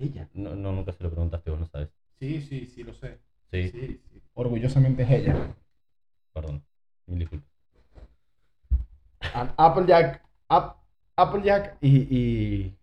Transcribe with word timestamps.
Ella. 0.00 0.28
No, 0.34 0.56
no, 0.56 0.72
nunca 0.72 0.92
se 0.92 1.02
lo 1.04 1.10
preguntaste, 1.10 1.50
vos 1.50 1.60
no 1.60 1.66
sabes. 1.66 1.88
Sí, 2.18 2.40
sí, 2.42 2.66
sí, 2.66 2.82
lo 2.82 2.92
sé. 2.94 3.18
Sí, 3.52 3.70
Sí, 3.70 4.00
sí. 4.12 4.22
Orgullosamente 4.34 5.02
es 5.02 5.10
ella. 5.10 5.54
perdón. 6.32 6.64
Mil 7.06 7.18
disculpas. 7.20 7.48
Applejack, 9.56 10.22
App- 10.48 10.76
Applejack 11.16 11.76
y, 11.80 11.98
y 12.16 12.74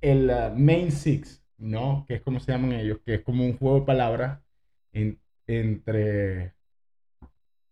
el 0.00 0.30
uh, 0.30 0.54
Main 0.56 0.90
Six, 0.92 1.42
¿no? 1.58 2.04
Que 2.06 2.14
es 2.16 2.22
como 2.22 2.40
se 2.40 2.52
llaman 2.52 2.72
ellos, 2.72 2.98
que 3.04 3.14
es 3.14 3.22
como 3.22 3.44
un 3.44 3.56
juego 3.58 3.80
de 3.80 3.86
palabras 3.86 4.40
en- 4.92 5.18
entre, 5.46 6.54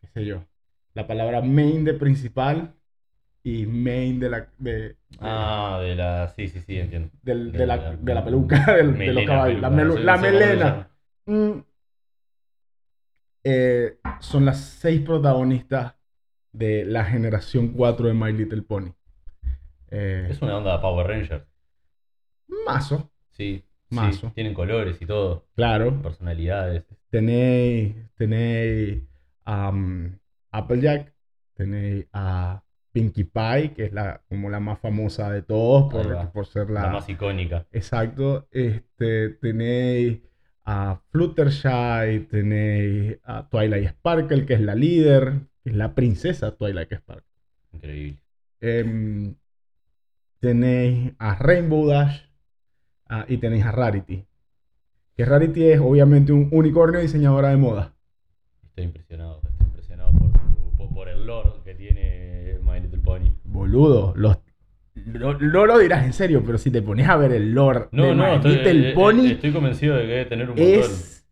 qué 0.01 0.09
sé 0.15 0.25
yo, 0.25 0.45
la 0.95 1.07
palabra 1.07 1.41
main 1.43 1.85
de 1.85 1.95
principal 1.95 2.75
y 3.47 3.67
main 3.67 4.19
de 4.19 4.31
la, 4.31 4.49
de, 4.59 4.97
Ah, 5.21 5.79
de 5.83 5.95
la. 5.95 6.29
Sí, 6.35 6.49
sí, 6.49 6.61
sí, 6.61 6.79
entiendo. 6.79 7.11
del- 7.23 7.53
de, 7.53 7.59
de 7.59 7.67
la, 7.67 7.77
la- 7.77 7.97
de 7.97 8.15
la 8.15 8.25
peluca 8.25 8.57
del- 8.75 8.97
de 8.99 9.13
los 9.13 9.25
caballos, 9.25 9.61
la, 9.61 9.71
peluca, 9.71 10.01
melu- 10.17 10.21
melena. 10.21 10.89
Mm. 11.27 11.59
Eh, 13.45 13.99
son 14.21 14.45
las 14.47 14.59
seis 14.61 15.03
protagonistas 15.03 15.95
de 16.53 16.85
la 16.87 17.05
generación 17.05 17.69
4 17.69 18.07
de 18.09 18.15
My 18.15 18.33
Little 18.33 18.63
Pony. 18.63 18.93
Eh, 19.91 20.29
Es 20.31 20.41
una 20.41 20.57
onda 20.57 20.73
de 20.77 20.79
Power 20.81 21.07
Ranger. 21.07 21.47
mazo, 22.67 23.11
Sí. 23.33 23.63
sí, 23.91 23.95
Mazo. 23.95 24.33
tienen 24.35 24.55
colores 24.55 25.01
y 25.03 25.07
todo. 25.07 25.47
claro. 25.55 26.01
Personalidades. 26.03 26.85
Tenéis, 27.11 27.95
tenéis 28.17 29.03
um, 29.47 30.17
Applejack, 30.51 31.13
tenéis 31.55 32.07
a 32.13 32.64
Pinkie 32.95 33.25
Pie, 33.25 33.73
que 33.75 33.87
es 33.87 33.93
la, 33.93 34.23
como 34.29 34.49
la 34.49 34.61
más 34.61 34.79
famosa 34.79 35.29
de 35.33 35.43
todos 35.43 35.93
por, 35.93 36.31
por 36.31 36.47
ser 36.47 36.71
La, 36.71 36.83
la... 36.83 36.91
más 36.91 37.09
icónica. 37.09 37.67
Exacto. 37.73 38.47
Este, 38.53 39.31
tenéis 39.31 40.21
a 40.65 41.01
Fluttershy, 41.11 42.21
tenéis 42.31 43.19
a 43.25 43.49
Twilight 43.49 43.89
Sparkle, 43.89 44.47
que 44.47 44.55
es 44.55 44.61
la 44.61 44.77
líder, 44.77 45.41
que 45.65 45.71
es 45.71 45.77
la 45.77 45.93
princesa 45.93 46.53
Twilight 46.53 46.93
Sparkle. 46.93 47.35
Increíble. 47.73 48.23
Em, 48.61 49.35
tenéis 50.39 51.15
a 51.19 51.35
Rainbow 51.35 51.89
Dash 51.89 52.21
ah, 53.09 53.27
y 53.27 53.39
tenéis 53.39 53.65
a 53.65 53.73
Rarity. 53.73 54.25
Que 55.17 55.25
Rarity 55.25 55.65
es 55.65 55.81
obviamente 55.81 56.33
un 56.33 56.49
unicornio 56.53 57.01
diseñadora 57.01 57.49
de 57.49 57.57
moda. 57.57 57.97
Estoy 58.63 58.85
impresionado. 58.85 59.43
Estoy 59.49 59.67
impresionado 59.67 60.13
por, 60.13 60.44
Boludo, 63.65 64.13
los, 64.15 64.37
no, 64.95 65.39
no 65.39 65.65
lo 65.65 65.79
dirás 65.79 66.05
en 66.05 66.13
serio, 66.13 66.43
pero 66.45 66.59
si 66.59 66.71
te 66.71 66.83
pones 66.83 67.09
a 67.09 67.17
ver 67.17 67.33
el 67.33 67.55
lore 67.55 67.87
No, 67.93 68.05
de 68.05 68.15
no, 68.15 68.27
My 68.27 68.35
estoy, 68.37 68.57
Little 68.57 68.89
eh, 68.89 68.91
eh, 68.91 68.95
Pony, 68.95 69.27
estoy 69.31 69.53
convencido 69.55 69.97
de 69.97 70.03
que 70.03 70.09
debe 70.09 70.25
tener 70.27 70.51
un 70.51 70.57
montón. 70.57 70.81
es 70.81 71.27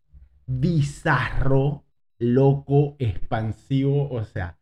bizarro, 0.47 1.85
loco, 2.19 2.97
expansivo, 2.99 4.09
o 4.11 4.25
sea, 4.25 4.59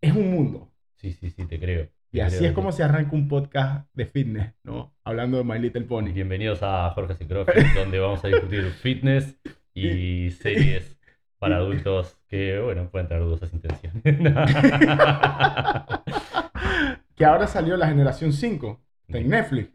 es 0.00 0.14
un 0.14 0.30
mundo. 0.30 0.70
Sí, 0.94 1.14
sí, 1.14 1.30
sí, 1.30 1.46
te 1.46 1.58
creo. 1.58 1.88
Y 2.12 2.20
así 2.20 2.36
creo. 2.36 2.50
es 2.50 2.54
como 2.54 2.70
se 2.70 2.84
arranca 2.84 3.16
un 3.16 3.26
podcast 3.26 3.88
de 3.92 4.06
fitness, 4.06 4.54
¿no? 4.62 4.94
Hablando 5.02 5.38
de 5.38 5.42
My 5.42 5.58
Little 5.58 5.82
Pony. 5.82 6.12
Bienvenidos 6.12 6.60
a 6.62 6.90
Jorge 6.90 7.16
y 7.18 7.26
CrossFit, 7.26 7.66
donde 7.74 7.98
vamos 7.98 8.24
a 8.24 8.28
discutir 8.28 8.70
fitness 8.70 9.36
y 9.74 10.30
series 10.30 10.96
para 11.42 11.56
adultos 11.56 12.16
que, 12.28 12.60
bueno, 12.60 12.88
pueden 12.88 13.08
tener 13.08 13.24
dudosas 13.24 13.52
intenciones. 13.52 14.00
que 17.16 17.24
ahora 17.24 17.48
salió 17.48 17.76
la 17.76 17.88
generación 17.88 18.32
5, 18.32 18.80
está 19.08 19.18
en 19.18 19.28
Netflix. 19.28 19.70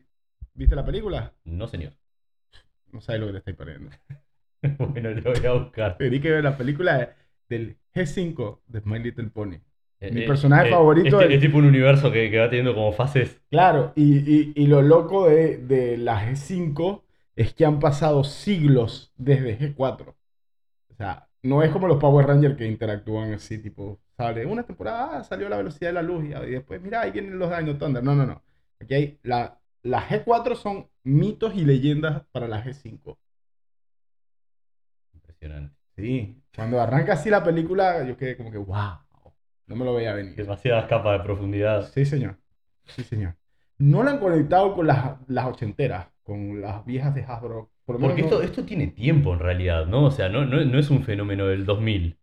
¿Viste 0.53 0.75
la 0.75 0.85
película? 0.85 1.33
no, 1.43 1.67
señor. 1.67 1.91
No 2.93 3.01
sabes 3.01 3.19
lo 3.19 3.27
que 3.27 3.33
te 3.33 3.37
estáis 3.39 3.57
perdiendo. 3.57 3.89
Bueno, 4.79 5.11
lo 5.11 5.33
voy 5.33 5.45
a 5.45 5.53
buscar. 5.53 5.97
Tení 5.97 6.19
que 6.19 6.31
ver 6.31 6.43
la 6.43 6.57
película 6.57 6.97
de- 6.97 7.09
del 7.47 7.77
G5 7.93 8.61
de 8.65 8.81
My 8.85 8.97
Little 8.99 9.29
Pony. 9.29 9.59
Mi 10.01 10.23
Eh, 10.23 10.27
personaje 10.27 10.69
eh, 10.69 10.71
favorito 10.71 11.21
Es, 11.21 11.27
es- 11.29 11.35
es 11.35 11.41
tipo 11.41 11.57
un 11.59 11.65
universo 11.65 12.11
que, 12.11 12.31
que 12.31 12.39
va 12.39 12.49
teniendo 12.49 12.73
como 12.73 12.91
fases. 12.91 13.39
Claro, 13.51 13.93
y, 13.95 14.17
y- 14.17 14.53
y 14.55 14.65
lo 14.67 14.81
loco 14.81 15.29
de, 15.29 15.57
de 15.57 15.97
la 15.97 16.25
G5 16.25 17.03
es 17.35 17.53
que 17.53 17.65
han 17.65 17.79
pasado 17.79 18.23
siglos 18.23 19.13
desde 19.15 19.59
G4. 19.59 20.15
O 20.89 20.95
sea, 20.95 21.26
no 21.43 21.63
es 21.63 21.71
como 21.71 21.87
los 21.87 21.97
Power 21.99 22.27
Rangers 22.27 22.57
que 22.57 22.67
interactúan 22.67 23.33
así, 23.33 23.59
tipo, 23.59 23.99
sale 24.15 24.45
una 24.45 24.63
temporada, 24.63 25.19
ah, 25.19 25.23
salió 25.23 25.49
la 25.49 25.57
velocidad 25.57 25.89
de 25.89 25.93
la 25.93 26.01
luz 26.01 26.23
y, 26.25 26.27
y 26.33 26.51
después, 26.51 26.81
mira, 26.81 27.01
ahí 27.01 27.11
vienen 27.11 27.39
los 27.39 27.55
Dino 27.55 27.77
Thunder. 27.77 28.03
No, 28.03 28.15
no, 28.15 28.25
no. 28.25 28.43
Aquí 28.79 28.93
hay, 28.93 29.19
la, 29.23 29.59
la 29.83 30.01
G4 30.07 30.55
son 30.55 30.89
mitos 31.03 31.55
y 31.55 31.65
leyendas 31.65 32.23
para 32.31 32.47
la 32.47 32.63
G5. 32.63 33.17
Impresionante. 35.13 35.75
Sí, 35.95 36.43
cuando 36.55 36.79
arranca 36.79 37.13
así 37.13 37.29
la 37.29 37.43
película, 37.43 38.03
yo 38.03 38.17
quedé 38.17 38.37
como 38.37 38.51
que, 38.51 38.57
wow, 38.57 38.99
no 39.67 39.75
me 39.75 39.85
lo 39.85 39.93
veía 39.93 40.13
venir. 40.13 40.35
Demasiadas 40.35 40.85
capas 40.85 41.19
de 41.19 41.23
profundidad. 41.23 41.89
Sí, 41.91 42.05
señor. 42.05 42.37
Sí, 42.85 43.03
señor. 43.03 43.35
No 43.79 44.03
la 44.03 44.11
han 44.11 44.19
conectado 44.19 44.73
con 44.75 44.87
las, 44.87 45.17
las 45.27 45.45
ochenteras, 45.45 46.07
con 46.23 46.61
las 46.61 46.85
viejas 46.85 47.13
de 47.13 47.23
Hasbro. 47.23 47.71
Por 47.87 47.95
lo 47.95 47.99
menos 48.01 48.13
Porque 48.13 48.21
no- 48.21 48.27
esto, 48.27 48.41
esto 48.43 48.65
tiene 48.65 48.87
tiempo 48.87 49.33
en 49.33 49.39
realidad, 49.39 49.87
¿no? 49.87 50.05
O 50.05 50.11
sea, 50.11 50.29
no, 50.29 50.45
no, 50.45 50.63
no 50.63 50.77
es 50.77 50.91
un 50.91 51.03
fenómeno 51.03 51.47
del 51.47 51.65
2000. 51.65 52.19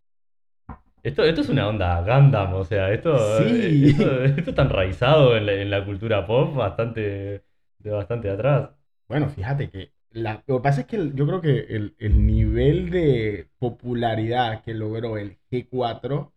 Esto, 1.02 1.24
esto 1.24 1.40
es 1.42 1.48
una 1.50 1.68
onda 1.68 2.00
Gundam, 2.00 2.54
o 2.54 2.64
sea, 2.64 2.90
esto, 2.92 3.16
Sí. 3.42 3.88
esto, 3.88 4.24
esto 4.24 4.50
está 4.50 4.62
enraizado 4.62 5.36
en 5.36 5.46
la, 5.46 5.52
en 5.54 5.70
la 5.70 5.84
cultura 5.84 6.26
pop 6.26 6.54
bastante, 6.54 7.44
de 7.78 7.90
bastante 7.90 8.30
atrás. 8.30 8.70
Bueno, 9.08 9.28
fíjate 9.28 9.68
que 9.70 9.92
la- 10.12 10.42
lo 10.46 10.58
que 10.58 10.62
pasa 10.62 10.82
es 10.82 10.86
que 10.86 10.96
el- 10.96 11.14
yo 11.14 11.26
creo 11.26 11.40
que 11.40 11.58
el, 11.76 11.94
el 11.98 12.24
nivel 12.26 12.90
de 12.90 13.48
popularidad 13.58 14.62
que 14.62 14.74
logró 14.74 15.18
el 15.18 15.36
G4 15.50 16.32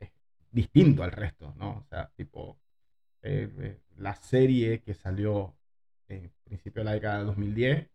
es 0.00 0.10
distinto 0.52 1.02
al 1.02 1.12
resto, 1.12 1.54
¿no? 1.58 1.70
O 1.78 1.84
sea, 1.88 2.10
tipo, 2.16 2.58
eh, 3.22 3.48
eh, 3.60 3.80
la 3.98 4.14
serie 4.14 4.80
que 4.82 4.94
salió 4.94 5.54
en 6.08 6.30
principio 6.44 6.80
de 6.82 6.84
la 6.86 6.92
década 6.94 7.18
de 7.20 7.24
2010, 7.24 7.88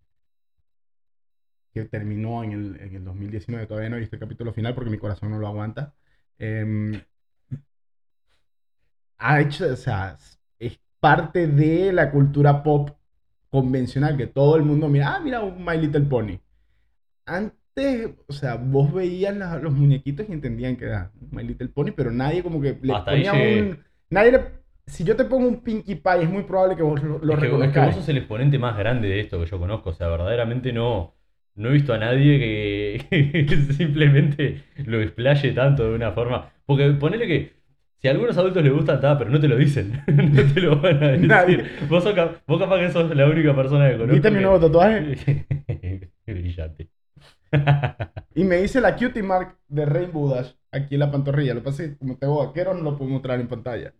que 1.74 1.86
terminó 1.86 2.44
en 2.44 2.52
el, 2.54 2.82
en 2.82 2.96
el 2.96 3.04
2019, 3.06 3.68
todavía 3.68 3.90
no 3.90 3.98
he 3.98 4.00
visto 4.02 4.16
el 4.16 4.20
capítulo 4.22 4.54
final 4.54 4.76
porque 4.76 4.90
mi 4.92 4.98
corazón 4.98 5.32
no 5.32 5.40
lo 5.40 5.48
aguanta. 5.48 5.94
em, 6.40 7.02
ha 9.18 9.40
hecho, 9.42 9.66
o 9.72 9.76
sea, 9.76 10.18
es 10.60 10.80
parte 11.00 11.48
de 11.48 11.94
la 11.94 12.12
cultura 12.12 12.64
pop 12.64 12.90
convencional 13.50 14.18
que 14.18 14.28
todo 14.28 14.56
el 14.56 14.64
mundo 14.64 14.88
mira, 14.88 15.16
ah, 15.16 15.20
mira 15.20 15.42
un 15.42 15.64
My 15.64 15.78
Little 15.78 16.02
Pony. 16.06 16.40
Antes, 17.26 18.12
o 18.28 18.34
sea, 18.34 18.56
vos 18.56 18.94
veías 18.94 19.36
la- 19.38 19.60
los 19.60 19.74
muñequitos 19.74 20.28
y 20.30 20.34
entendían 20.34 20.78
que 20.78 20.86
era 20.86 21.12
My 21.32 21.44
Little 21.44 21.70
Pony, 21.70 21.92
pero 21.96 22.12
nadie 22.12 22.44
como 22.44 22.62
que 22.62 22.80
le 22.82 22.96
Hasta 22.96 23.12
ahí 23.12 23.24
ponía 23.24 23.34
llegué. 23.34 23.70
un... 23.70 23.80
Nadie 24.12 24.32
le- 24.34 24.62
Si 24.88 25.04
yo 25.06 25.16
te 25.16 25.26
pongo 25.26 25.48
un 25.48 25.62
Pinkie 25.64 25.96
Pie, 25.98 26.24
es 26.24 26.30
muy 26.30 26.44
probable 26.44 26.76
que 26.76 26.84
vos 26.84 27.02
lo, 27.04 27.20
lo 27.20 27.34
Es 27.34 27.40
que, 27.40 27.46
es 27.66 27.72
que 27.72 27.80
vos 27.80 27.96
sos 27.96 28.08
el 28.10 28.18
exponente 28.18 28.60
más 28.60 28.78
grande 28.78 29.08
de 29.08 29.20
esto 29.22 29.40
que 29.40 29.46
yo 29.46 29.58
conozco, 29.60 29.90
o 29.92 29.94
sea, 29.94 30.08
verdaderamente 30.10 30.74
no, 30.74 31.16
no 31.56 31.70
he 31.70 31.74
visto 31.74 31.94
a 31.94 31.98
nadie 31.98 32.40
que, 33.10 33.46
que 33.48 33.58
simplemente 33.74 34.64
lo 34.86 35.02
explaye 35.02 35.52
tanto 35.52 35.90
de 35.90 35.96
una 35.96 36.12
forma. 36.12 36.52
Porque 36.66 36.90
ponele 36.92 37.28
que 37.28 37.62
si 38.02 38.08
a 38.08 38.12
algunos 38.12 38.36
adultos 38.36 38.64
les 38.64 38.74
gusta, 38.74 38.96
está, 38.96 39.16
pero 39.16 39.30
no 39.30 39.40
te 39.40 39.48
lo 39.48 39.56
dicen, 39.56 40.04
no 40.08 40.54
te 40.54 40.60
lo 40.60 40.82
van 40.82 41.04
a 41.04 41.12
decir. 41.12 41.28
Nadie. 41.28 41.66
Vos, 41.88 42.04
sos 42.04 42.16
vos 42.48 42.60
capaz 42.60 42.80
que 42.80 42.90
sos 42.90 43.16
la 43.16 43.28
única 43.28 43.56
persona 43.56 43.90
que 43.90 43.94
conozco. 43.94 44.14
¿Viste 44.14 44.32
mi 44.32 44.42
nuevo 44.42 44.60
tatuaje? 44.60 45.46
Brillante. 46.26 46.90
Y 48.34 48.44
me 48.44 48.62
hice 48.62 48.82
la 48.82 48.96
cutie 48.96 49.22
mark 49.22 49.56
de 49.68 49.86
Rainbow 49.86 50.34
Dash 50.34 50.54
aquí 50.72 50.96
en 50.96 51.02
la 51.02 51.12
pantorrilla. 51.12 51.54
Lo 51.54 51.60
que 51.60 51.66
pasa 51.66 51.84
es 51.84 51.90
que 51.92 51.98
como 51.98 52.18
tengo 52.18 52.44
vaquero 52.44 52.74
no 52.74 52.82
lo 52.82 52.98
puedo 52.98 53.12
mostrar 53.12 53.40
en 53.40 53.48
pantalla. 53.48 53.94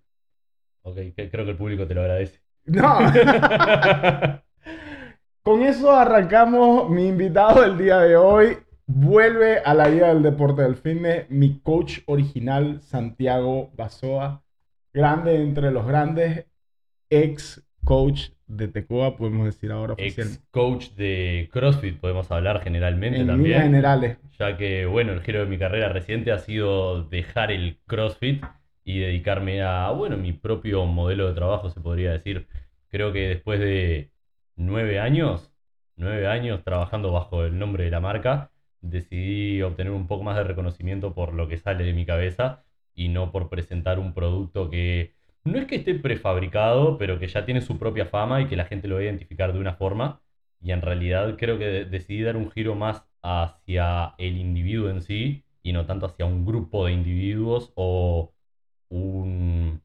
ok, 0.82 0.96
creo 1.16 1.46
que 1.46 1.52
el 1.52 1.58
público 1.58 1.86
te 1.86 1.94
lo 1.94 2.02
agradece. 2.02 2.40
No. 2.66 2.98
Con 5.44 5.64
eso 5.64 5.92
arrancamos. 5.92 6.90
Mi 6.90 7.08
invitado 7.08 7.62
del 7.62 7.78
día 7.78 8.00
de 8.00 8.16
hoy 8.16 8.58
vuelve 8.86 9.60
a 9.60 9.74
la 9.74 9.88
vida 9.88 10.10
del 10.14 10.22
deporte 10.24 10.62
del 10.62 10.76
fitness. 10.76 11.30
Mi 11.30 11.60
coach 11.60 12.00
original, 12.06 12.82
Santiago 12.82 13.72
Basoa. 13.76 14.44
Grande 14.94 15.42
entre 15.42 15.72
los 15.72 15.86
grandes. 15.88 16.46
Ex 17.10 17.64
coach 17.84 18.30
de 18.48 18.68
Tecoa, 18.68 19.18
podemos 19.18 19.46
decir 19.46 19.72
ahora 19.72 19.94
oficialmente. 19.94 20.40
Ex 20.40 20.48
coach 20.52 20.90
de 20.92 21.50
CrossFit, 21.52 22.00
podemos 22.00 22.30
hablar 22.32 22.62
generalmente 22.62 23.20
En 23.20 23.28
también. 23.28 23.44
líneas 23.50 23.64
generales. 23.64 24.18
ya 24.38 24.58
que, 24.58 24.86
bueno, 24.86 25.14
el 25.14 25.22
giro 25.22 25.40
de 25.40 25.46
mi 25.46 25.58
carrera 25.58 25.90
reciente 25.90 26.32
ha 26.32 26.38
sido 26.40 27.04
dejar 27.04 27.52
el 27.52 27.80
CrossFit 27.88 28.44
y 28.84 29.00
dedicarme 29.00 29.62
a, 29.64 29.90
bueno, 29.92 30.18
mi 30.18 30.34
propio 30.34 30.86
modelo 30.86 31.28
de 31.28 31.34
trabajo, 31.34 31.70
se 31.70 31.80
podría 31.82 32.12
decir. 32.12 32.48
Creo 32.90 33.12
que 33.14 33.28
después 33.30 33.60
de 33.60 34.12
nueve 34.66 35.00
años, 35.00 35.52
nueve 35.96 36.28
años 36.28 36.64
trabajando 36.64 37.12
bajo 37.12 37.44
el 37.46 37.58
nombre 37.58 37.86
de 37.86 37.92
la 37.92 38.00
marca, 38.00 38.52
decidí 38.82 39.62
obtener 39.62 39.94
un 39.94 40.08
poco 40.08 40.24
más 40.24 40.36
de 40.38 40.44
reconocimiento 40.44 41.14
por 41.14 41.34
lo 41.34 41.48
que 41.48 41.58
sale 41.58 41.84
de 41.84 41.94
mi 41.94 42.06
cabeza 42.06 42.64
y 42.96 43.10
no 43.10 43.32
por 43.32 43.50
presentar 43.50 44.00
un 44.00 44.14
producto 44.14 44.70
que 44.70 45.14
no 45.44 45.58
es 45.60 45.66
que 45.66 45.76
esté 45.78 45.96
prefabricado, 45.96 46.98
pero 46.98 47.20
que 47.20 47.28
ya 47.28 47.46
tiene 47.46 47.62
su 47.62 47.78
propia 47.80 48.06
fama 48.06 48.42
y 48.42 48.48
que 48.48 48.56
la 48.56 48.66
gente 48.66 48.88
lo 48.88 48.96
va 48.96 49.02
a 49.02 49.04
identificar 49.06 49.54
de 49.54 49.60
una 49.60 49.74
forma. 49.76 50.22
Y 50.62 50.72
en 50.72 50.82
realidad 50.82 51.36
creo 51.38 51.58
que 51.58 51.66
de- 51.66 51.86
decidí 51.86 52.22
dar 52.22 52.38
un 52.38 52.52
giro 52.52 52.76
más 52.76 53.04
hacia 53.24 54.14
el 54.18 54.38
individuo 54.38 54.90
en 54.90 55.02
sí 55.02 55.44
y 55.64 55.74
no 55.74 55.86
tanto 55.86 56.06
hacia 56.08 56.26
un 56.26 56.46
grupo 56.46 56.86
de 56.86 56.94
individuos 56.94 57.72
o 57.76 58.34
un... 58.90 59.82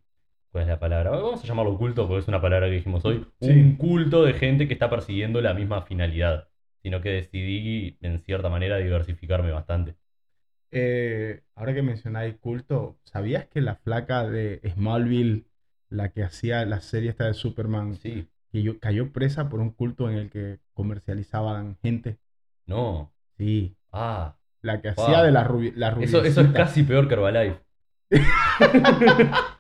¿Cuál 0.57 0.63
es 0.63 0.69
la 0.71 0.79
palabra? 0.81 1.11
Vamos 1.11 1.45
a 1.45 1.47
llamarlo 1.47 1.77
culto 1.77 2.09
porque 2.09 2.23
es 2.23 2.29
una 2.29 2.41
palabra 2.41 2.69
que 2.69 2.77
dijimos 2.77 3.05
hoy. 3.05 3.27
Sí. 3.43 3.51
Un 3.51 3.77
culto 3.77 4.23
de 4.23 4.33
gente 4.33 4.67
que 4.67 4.73
está 4.73 4.89
persiguiendo 4.89 5.43
la 5.43 5.53
misma 5.53 5.83
finalidad. 5.83 6.49
Sino 6.83 7.03
que 7.03 7.11
decidí, 7.11 7.99
en 8.01 8.21
cierta 8.21 8.49
manera, 8.49 8.79
diversificarme 8.79 9.51
bastante. 9.51 9.97
Eh, 10.71 11.43
ahora 11.57 11.75
que 11.75 11.83
mencionáis 11.83 12.37
culto, 12.37 12.97
¿sabías 13.05 13.45
que 13.49 13.61
la 13.61 13.75
flaca 13.75 14.27
de 14.27 14.63
Smallville, 14.75 15.45
la 15.91 16.09
que 16.09 16.23
hacía 16.23 16.65
la 16.65 16.81
serie 16.81 17.11
esta 17.11 17.27
de 17.27 17.35
Superman, 17.35 17.95
Sí, 17.97 18.27
que 18.51 18.63
yo- 18.63 18.81
cayó 18.81 19.13
presa 19.13 19.51
por 19.51 19.61
un 19.61 19.69
culto 19.73 20.09
en 20.09 20.17
el 20.17 20.31
que 20.31 20.61
comercializaban 20.73 21.77
gente? 21.83 22.17
no. 22.65 23.13
Sí, 23.37 23.77
Ah, 23.93 24.35
la 24.63 24.81
que 24.81 24.91
Wow. 24.93 25.05
hacía 25.05 25.23
de 25.23 25.33
la, 25.33 25.45
rubi 25.45 25.73
la 25.77 25.91
eso, 26.01 26.25
eso 26.25 26.41
es 26.41 26.49
casi 26.53 26.83
peor 26.83 27.09
que 27.09 27.13
Herbalife. 27.15 27.61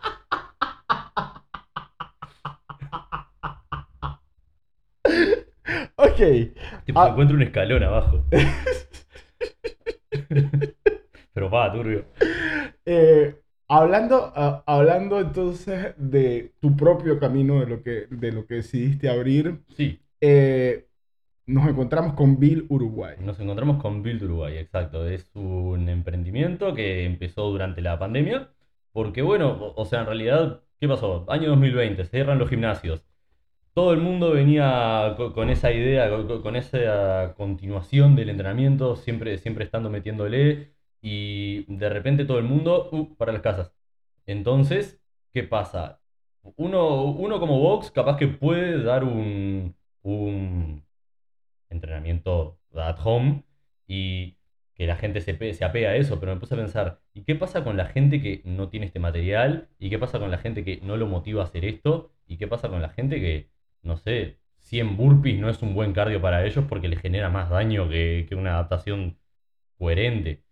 Ok, 6.22 6.84
Tipo, 6.84 7.00
Ah. 7.00 7.04
se 7.06 7.10
encuentra 7.10 7.36
un 7.36 7.42
escalón 7.42 7.82
abajo. 7.82 8.24
Pero 11.32 11.50
va, 11.50 11.72
turbio. 11.72 12.04
eh, 12.84 13.36
hablando, 13.68 14.32
ah, 14.34 14.62
hablando 14.66 15.20
entonces 15.20 15.94
de 15.98 16.52
tu 16.60 16.76
propio 16.76 17.18
camino, 17.18 17.60
de 17.60 17.66
lo 17.66 17.82
que, 17.82 18.06
de 18.10 18.32
lo 18.32 18.46
que 18.46 18.56
decidiste 18.56 19.08
abrir, 19.10 19.60
Sí, 19.76 20.00
eh, 20.20 20.86
nos 21.46 21.68
encontramos 21.68 22.14
con 22.14 22.38
Bill 22.40 22.66
Uruguay. 22.68 23.16
nos 23.20 23.38
encontramos 23.38 23.80
con 23.82 24.02
Build 24.02 24.22
Uruguay, 24.24 24.56
exacto. 24.58 25.06
Es 25.06 25.30
un 25.34 25.88
emprendimiento 25.88 26.74
que 26.74 27.04
empezó 27.04 27.48
durante 27.50 27.80
la 27.82 27.98
pandemia. 27.98 28.50
Porque, 28.92 29.20
bueno, 29.22 29.50
o, 29.52 29.80
o 29.80 29.84
sea, 29.84 30.00
en 30.00 30.06
realidad, 30.06 30.62
¿qué 30.80 30.88
pasó? 30.88 31.26
Año 31.30 31.50
2020, 31.50 32.04
se 32.04 32.10
cierran 32.10 32.38
los 32.38 32.48
gimnasios. 32.48 33.04
Todo 33.76 33.92
el 33.92 34.00
mundo 34.00 34.32
venía 34.32 35.14
co- 35.18 35.34
con, 35.34 35.50
esa 35.50 35.70
idea, 35.72 36.08
co- 36.10 36.26
co- 36.26 36.42
con, 36.42 36.56
esa 36.56 37.34
continuación 37.36 38.16
del 38.16 38.30
entrenamiento, 38.30 38.96
siempre, 38.96 39.36
siempre 39.38 39.64
estando 39.64 39.90
metiéndole. 39.90 40.72
Y 41.02 41.64
de 41.74 41.88
repente 41.90 42.24
todo 42.24 42.38
el 42.38 42.44
mundo, 42.44 42.88
uh, 42.92 43.14
para 43.16 43.32
las 43.32 43.42
casas. 43.42 43.72
Entonces, 44.26 44.98
¿qué 45.32 45.42
pasa? 45.44 46.00
Uno, 46.56 47.04
uno 47.04 47.38
como 47.40 47.60
box 47.60 47.90
capaz 47.90 48.16
que 48.16 48.28
puede 48.28 48.82
dar 48.82 49.04
un, 49.04 49.76
un 50.02 50.82
entrenamiento 51.70 52.58
at 52.74 52.98
home 53.04 53.44
y 53.86 54.36
que 54.74 54.86
la 54.86 54.96
gente 54.96 55.20
se, 55.20 55.36
se 55.54 55.64
a 55.64 55.96
eso, 55.96 56.20
pero 56.20 56.34
me 56.34 56.40
puse 56.40 56.54
a 56.54 56.58
pensar, 56.58 57.00
¿y 57.14 57.24
qué 57.24 57.34
pasa 57.34 57.64
con 57.64 57.76
la 57.76 57.86
gente 57.86 58.20
que 58.22 58.42
no 58.44 58.68
tiene 58.68 58.86
este 58.86 58.98
material? 59.00 59.68
¿Y 59.78 59.90
qué 59.90 59.98
pasa 59.98 60.18
con 60.18 60.30
la 60.30 60.38
gente 60.38 60.64
que 60.64 60.80
no 60.82 60.96
lo 60.96 61.06
motiva 61.06 61.42
a 61.42 61.46
hacer 61.46 61.64
esto? 61.64 62.12
¿Y 62.26 62.36
qué 62.38 62.46
pasa 62.48 62.68
con 62.68 62.82
la 62.82 62.90
gente 62.90 63.20
que, 63.20 63.48
no 63.86 63.96
sé, 63.96 64.38
100 64.58 64.96
burpees 64.96 65.38
no 65.40 65.48
es 65.50 65.62
un 65.62 65.74
buen 65.74 65.92
cardio 65.92 66.20
para 66.20 66.44
ellos 66.46 66.64
porque 66.68 66.88
les 66.88 67.00
genera 67.00 67.30
más 67.30 67.50
daño 67.50 67.88
que, 67.88 68.26
que 68.28 68.34
una 68.34 68.52
adaptación 68.54 69.18
coherente? 69.78 70.42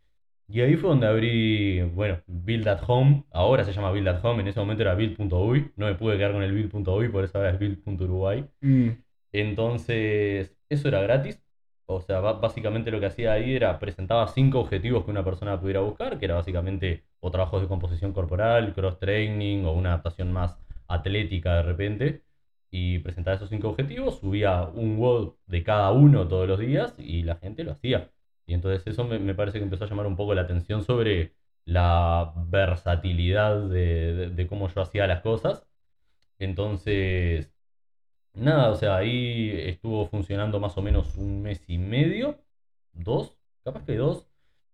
Y 0.49 0.61
ahí 0.63 0.77
fue 0.77 0.91
donde 0.91 1.07
abrí, 1.07 1.83
bueno, 1.83 2.23
Build 2.27 2.69
at 2.69 2.83
Home, 2.87 3.25
ahora 3.33 3.65
se 3.65 3.73
llama 3.73 3.93
Build 3.93 4.09
at 4.09 4.25
Home, 4.25 4.43
en 4.43 4.49
ese 4.49 4.61
momento 4.61 4.83
era 4.83 4.95
Build.uy, 4.95 5.73
no 5.77 5.87
me 5.87 5.95
pude 5.95 6.17
quedar 6.19 6.33
con 6.33 6.43
el 6.43 6.53
Build.uy, 6.53 7.09
por 7.11 7.25
eso 7.25 7.39
ahora 7.39 7.51
es 7.51 7.59
Build.uruguay. 7.59 8.47
Mm, 8.63 9.05
Entonces, 9.33 10.55
eso 10.69 10.89
era 10.89 11.01
gratis. 11.03 11.41
O 11.87 12.01
sea, 12.01 12.21
básicamente 12.21 12.91
lo 12.91 12.99
que 13.01 13.07
hacía 13.07 13.33
ahí 13.33 13.55
era 13.55 13.79
presentaba 13.79 14.27
cinco 14.29 14.61
objetivos 14.61 15.05
que 15.05 15.11
una 15.11 15.25
persona 15.25 15.61
pudiera 15.61 15.81
buscar, 15.81 16.19
que 16.19 16.25
era 16.25 16.35
básicamente 16.35 17.05
o 17.21 17.31
trabajos 17.31 17.61
de 17.63 17.69
composición 17.69 18.13
corporal, 18.13 18.73
cross 18.75 18.99
training 18.99 19.65
o 19.65 19.73
una 19.73 19.91
adaptación 19.91 20.33
más 20.33 20.59
atlética 20.89 21.57
de 21.57 21.63
repente. 21.63 22.23
Y 22.77 22.99
presentaba 22.99 23.37
esos 23.37 23.51
cinco 23.51 23.69
objetivos, 23.69 24.19
subía 24.19 24.65
un 24.65 24.99
WOD 24.99 25.35
de 25.47 25.63
cada 25.63 25.93
uno 25.93 26.27
todos 26.27 26.49
los 26.49 26.59
días 26.59 26.95
y 26.99 27.23
la 27.23 27.37
gente 27.37 27.63
lo 27.63 27.71
hacía. 27.73 28.11
Y 28.47 28.55
entonces 28.55 28.85
eso 28.87 29.05
me, 29.05 29.35
parece 29.35 29.59
que 29.59 29.65
empezó 29.65 29.85
a 29.85 29.89
llamar 29.89 30.07
un 30.09 30.17
poco 30.17 30.35
la 30.35 30.43
atención 30.43 30.83
sobre 30.83 31.35
la 31.65 32.33
versatilidad 32.49 33.69
de, 33.69 34.47
cómo 34.49 34.69
yo 34.69 34.83
hacía 34.83 35.07
las 35.07 35.23
cosas. 35.23 35.65
Entonces, 36.39 37.53
Nada, 38.35 38.71
o 38.71 38.77
sea, 38.77 38.97
ahí 38.97 39.51
estuvo 39.53 40.07
funcionando 40.09 40.61
más 40.61 40.77
o 40.79 40.83
menos 40.83 41.17
un 41.17 41.43
mes 41.43 41.63
y 41.69 41.79
medio, 41.79 42.39
dos, 42.93 43.39
capaz 43.65 43.85
que 43.85 43.97
dos, 43.97 44.29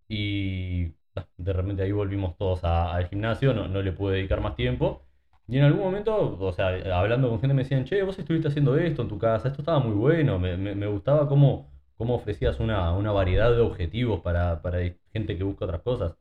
y 0.08 0.94
de 1.36 1.52
repente 1.52 1.82
ahí 1.82 1.92
volvimos 1.92 2.36
todos 2.38 2.64
al 2.64 3.08
gimnasio, 3.08 3.54
no, 3.54 3.68
no 3.68 3.82
le 3.82 3.92
pude 3.92 4.16
dedicar 4.16 4.40
más 4.40 4.56
tiempo. 4.56 5.02
Y 5.50 5.58
en 5.58 5.64
algún 5.64 5.82
momento, 5.82 6.36
o 6.38 6.52
sea, 6.52 6.68
hablando 6.98 7.28
con 7.28 7.40
gente 7.40 7.54
me 7.54 7.62
decían, 7.64 7.84
che, 7.84 8.02
vos 8.04 8.18
estuviste 8.18 8.48
haciendo 8.48 8.76
esto 8.78 9.02
en 9.02 9.08
tu 9.08 9.18
casa, 9.18 9.48
esto 9.48 9.62
estaba 9.62 9.80
muy 9.80 9.94
bueno, 9.94 10.38
me, 10.38 10.56
me- 10.56 10.74
me 10.76 10.86
gustaba 10.86 11.28
cómo, 11.28 11.72
cómo 11.96 12.14
ofrecías 12.14 12.60
una, 12.60 12.92
una 12.94 13.10
variedad 13.12 13.50
de 13.52 13.60
objetivos 13.60 14.20
para, 14.20 14.62
para 14.62 14.78
gente 15.12 15.36
que 15.36 15.42
busca 15.44 15.64
otras 15.64 15.82
cosas. 15.82 16.14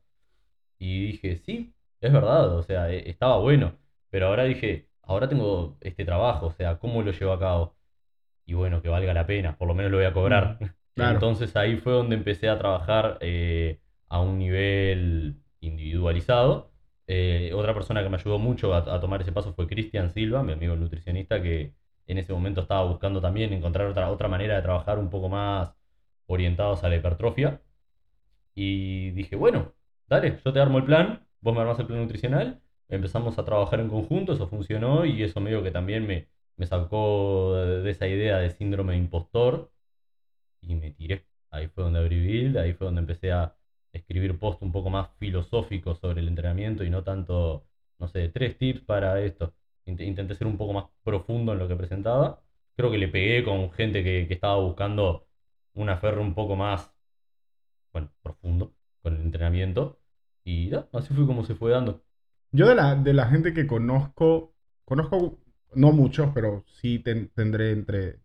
Y 0.78 1.06
dije, 1.08 1.36
sí, 1.38 1.74
es 2.00 2.12
verdad, 2.12 2.56
o 2.56 2.62
sea, 2.62 2.90
e- 2.92 3.08
estaba 3.10 3.38
bueno. 3.38 3.78
Pero 4.10 4.28
ahora 4.28 4.44
dije, 4.44 4.88
ahora 5.02 5.28
tengo 5.28 5.78
este 5.80 6.04
trabajo, 6.04 6.46
o 6.48 6.52
sea, 6.52 6.78
¿cómo 6.78 7.02
lo 7.02 7.12
llevo 7.12 7.32
a 7.32 7.40
cabo? 7.40 7.76
Y 8.46 8.54
bueno, 8.54 8.82
que 8.82 8.88
valga 8.88 9.14
la 9.14 9.26
pena, 9.26 9.56
por 9.56 9.68
lo 9.68 9.74
menos 9.74 9.90
lo 9.92 9.98
voy 9.98 10.06
a 10.06 10.12
cobrar. 10.12 10.58
claro. 10.94 11.14
Entonces 11.14 11.56
ahí 11.56 11.76
fue 11.76 11.92
donde 11.92 12.16
empecé 12.16 12.48
a 12.48 12.58
trabajar 12.58 13.18
eh, 13.20 13.80
a 14.08 14.20
un 14.20 14.38
nivel 14.38 15.40
individualizado. 15.60 16.72
Eh, 17.12 17.52
otra 17.54 17.74
persona 17.74 18.02
que 18.04 18.08
me 18.08 18.16
ayudó 18.18 18.38
mucho 18.38 18.72
a, 18.72 18.78
a 18.78 19.00
tomar 19.00 19.20
ese 19.22 19.32
paso 19.32 19.52
fue 19.54 19.66
Cristian 19.66 20.10
Silva, 20.12 20.44
mi 20.44 20.52
amigo 20.52 20.76
nutricionista, 20.76 21.42
que 21.42 21.74
en 22.06 22.18
ese 22.18 22.32
momento 22.32 22.60
estaba 22.60 22.84
buscando 22.84 23.20
también 23.20 23.52
encontrar 23.52 23.88
otra, 23.88 24.10
otra 24.10 24.28
manera 24.28 24.54
de 24.56 24.62
trabajar 24.62 24.98
un 24.98 25.10
poco 25.10 25.28
más 25.28 25.74
orientados 26.26 26.84
a 26.84 26.88
la 26.88 26.96
hipertrofia. 26.96 27.60
Y 28.54 29.10
dije, 29.12 29.36
bueno, 29.36 29.74
dale, 30.08 30.38
yo 30.44 30.52
te 30.52 30.60
armo 30.60 30.78
el 30.78 30.84
plan, 30.84 31.26
vos 31.40 31.54
me 31.54 31.60
armás 31.60 31.78
el 31.80 31.86
plan 31.86 32.00
nutricional, 32.00 32.60
empezamos 32.88 33.38
a 33.38 33.44
trabajar 33.44 33.80
en 33.80 33.88
conjunto, 33.88 34.32
eso 34.34 34.48
funcionó 34.48 35.04
y 35.06 35.22
eso 35.22 35.40
medio 35.40 35.62
que 35.62 35.70
también 35.72 36.06
me, 36.06 36.28
me 36.56 36.66
sacó 36.66 37.54
de, 37.56 37.90
esa 37.90 38.06
idea 38.08 38.38
de 38.38 38.50
síndrome 38.50 38.92
de 38.94 38.98
impostor 38.98 39.70
y 40.62 40.74
me 40.74 40.90
tiré. 40.92 41.26
Ahí 41.50 41.68
fue 41.68 41.84
donde 41.84 42.00
abrí 42.00 42.20
Build, 42.20 42.58
ahí 42.58 42.72
fue 42.74 42.86
donde 42.86 43.00
empecé 43.02 43.32
a 43.32 43.56
escribir 43.92 44.38
post 44.38 44.62
un 44.62 44.72
poco 44.72 44.90
más 44.90 45.10
filosóficos 45.18 45.98
sobre 46.00 46.20
el 46.20 46.28
entrenamiento 46.28 46.84
y 46.84 46.90
no 46.90 47.02
tanto, 47.04 47.66
no 47.98 48.08
sé, 48.08 48.28
tres 48.28 48.56
tips 48.58 48.82
para 48.82 49.20
esto. 49.22 49.54
Int- 49.86 50.00
Intenté 50.06 50.34
ser 50.34 50.46
un 50.46 50.56
poco 50.58 50.72
más 50.72 50.86
profundo 51.02 51.52
en 51.52 51.58
lo 51.58 51.68
que 51.68 51.76
presentaba. 51.76 52.42
Creo 52.76 52.90
que 52.90 52.98
le 52.98 53.08
pegué 53.08 53.44
con 53.44 53.70
gente 53.72 54.02
que, 54.04 54.26
que 54.28 54.34
estaba 54.34 54.56
buscando 54.60 55.26
un 55.74 55.88
aferro 55.90 56.22
un 56.22 56.34
poco 56.34 56.56
más, 56.56 56.90
bueno, 57.92 58.10
profundo 58.22 58.74
con 59.02 59.14
el 59.16 59.22
entrenamiento. 59.22 59.98
Y 60.44 60.70
así 60.92 61.14
fue 61.14 61.26
como 61.26 61.44
se 61.44 61.54
fue 61.54 61.70
dando. 61.70 62.02
Yo 62.52 62.68
de 62.68 62.74
la, 62.74 62.94
de 62.96 63.12
la 63.12 63.26
gente 63.26 63.54
que 63.54 63.66
conozco, 63.66 64.54
conozco 64.84 65.38
no 65.74 65.92
muchos, 65.92 66.30
pero 66.34 66.64
sí 66.66 66.98
ten- 66.98 67.28
tendré 67.34 67.72
entre 67.72 68.18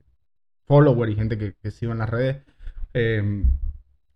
followers 0.66 1.14
y 1.14 1.16
gente 1.16 1.38
que, 1.38 1.56
que 1.56 1.72
sigo 1.72 1.92
en 1.94 2.00
las 2.00 2.10
redes. 2.10 2.44
eh, 2.94 3.44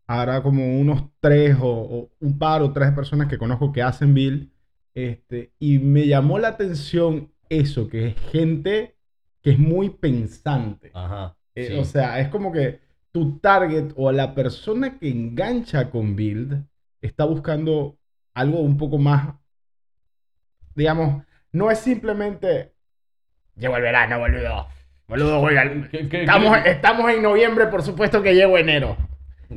habrá 0.09 0.41
como 0.41 0.79
unos 0.79 1.03
tres 1.19 1.55
o, 1.61 1.67
o 1.69 2.09
un 2.19 2.39
par 2.39 2.63
o 2.63 2.73
tres 2.73 2.91
personas 2.93 3.27
que 3.27 3.37
conozco 3.37 3.71
que 3.71 3.83
hacen 3.83 4.15
Bill. 4.15 4.51
Este, 4.95 5.51
y 5.59 5.77
me 5.77 6.07
llamó 6.07 6.39
la 6.39 6.47
atención 6.47 7.31
eso, 7.47 7.87
que 7.87 8.07
es 8.07 8.15
gente 8.31 8.95
que 9.43 9.51
es 9.51 9.59
muy 9.59 9.91
pensante. 9.91 10.89
Ajá. 10.95 11.35
Eh. 11.53 11.77
O 11.79 11.85
sea, 11.85 12.19
es 12.19 12.29
como 12.29 12.51
que 12.51 12.79
tu 13.11 13.37
target 13.37 13.93
o 13.95 14.11
la 14.11 14.33
persona 14.33 14.97
que 14.97 15.09
engancha 15.09 15.91
con 15.91 16.15
Build 16.15 16.65
está 17.01 17.25
buscando 17.25 17.97
algo 18.33 18.61
un 18.61 18.77
poco 18.77 18.97
más, 18.97 19.35
digamos, 20.75 21.23
no 21.51 21.69
es 21.69 21.79
simplemente, 21.79 22.73
llegó 23.55 23.75
el 23.77 23.83
verano, 23.83 24.17
boludo. 24.19 24.67
Boludo, 25.07 25.39
oiga, 25.39 25.87
¿Qué- 25.91 26.07
qué- 26.09 26.21
estamos, 26.21 26.57
estamos 26.65 27.11
en 27.11 27.21
noviembre, 27.21 27.67
por 27.67 27.83
supuesto 27.83 28.21
que 28.23 28.33
llegó 28.33 28.57
enero. 28.57 28.97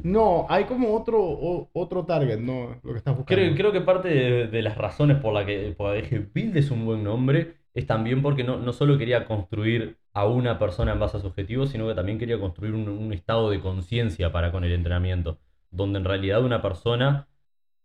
No, 0.02 0.46
hay 0.48 0.64
como 0.64 0.94
otro, 0.94 1.68
otro 1.72 2.04
target, 2.04 2.38
¿no? 2.40 2.80
Lo 2.82 2.92
que 2.92 2.98
estás 2.98 3.16
buscando. 3.16 3.42
Creo, 3.42 3.54
creo 3.54 3.72
que 3.72 3.80
parte 3.80 4.08
de, 4.46 4.62
las 4.62 4.76
razones 4.76 5.18
por 5.18 5.34
la 5.34 5.44
que, 5.44 5.74
por 5.76 5.94
la 5.94 6.02
Build 6.34 6.56
es 6.56 6.70
un 6.70 6.84
buen 6.84 7.04
nombre 7.04 7.56
es 7.74 7.86
también 7.86 8.22
porque 8.22 8.44
no, 8.44 8.58
no 8.58 8.72
solo 8.72 8.98
quería 8.98 9.24
construir 9.26 9.98
a 10.12 10.26
una 10.26 10.58
persona 10.58 10.92
en 10.92 11.00
base 11.00 11.16
a 11.16 11.20
su 11.20 11.28
objetivo, 11.28 11.66
sino 11.66 11.88
que 11.88 11.94
también 11.94 12.18
quería 12.18 12.38
construir 12.38 12.74
un 12.74 13.12
estado 13.12 13.50
de 13.50 13.60
conciencia 13.60 14.30
para 14.30 14.52
con 14.52 14.64
el 14.64 14.72
entrenamiento, 14.72 15.38
donde 15.70 15.98
en 15.98 16.04
realidad 16.04 16.44
una 16.44 16.60
persona 16.60 17.28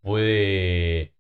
puede 0.02 1.14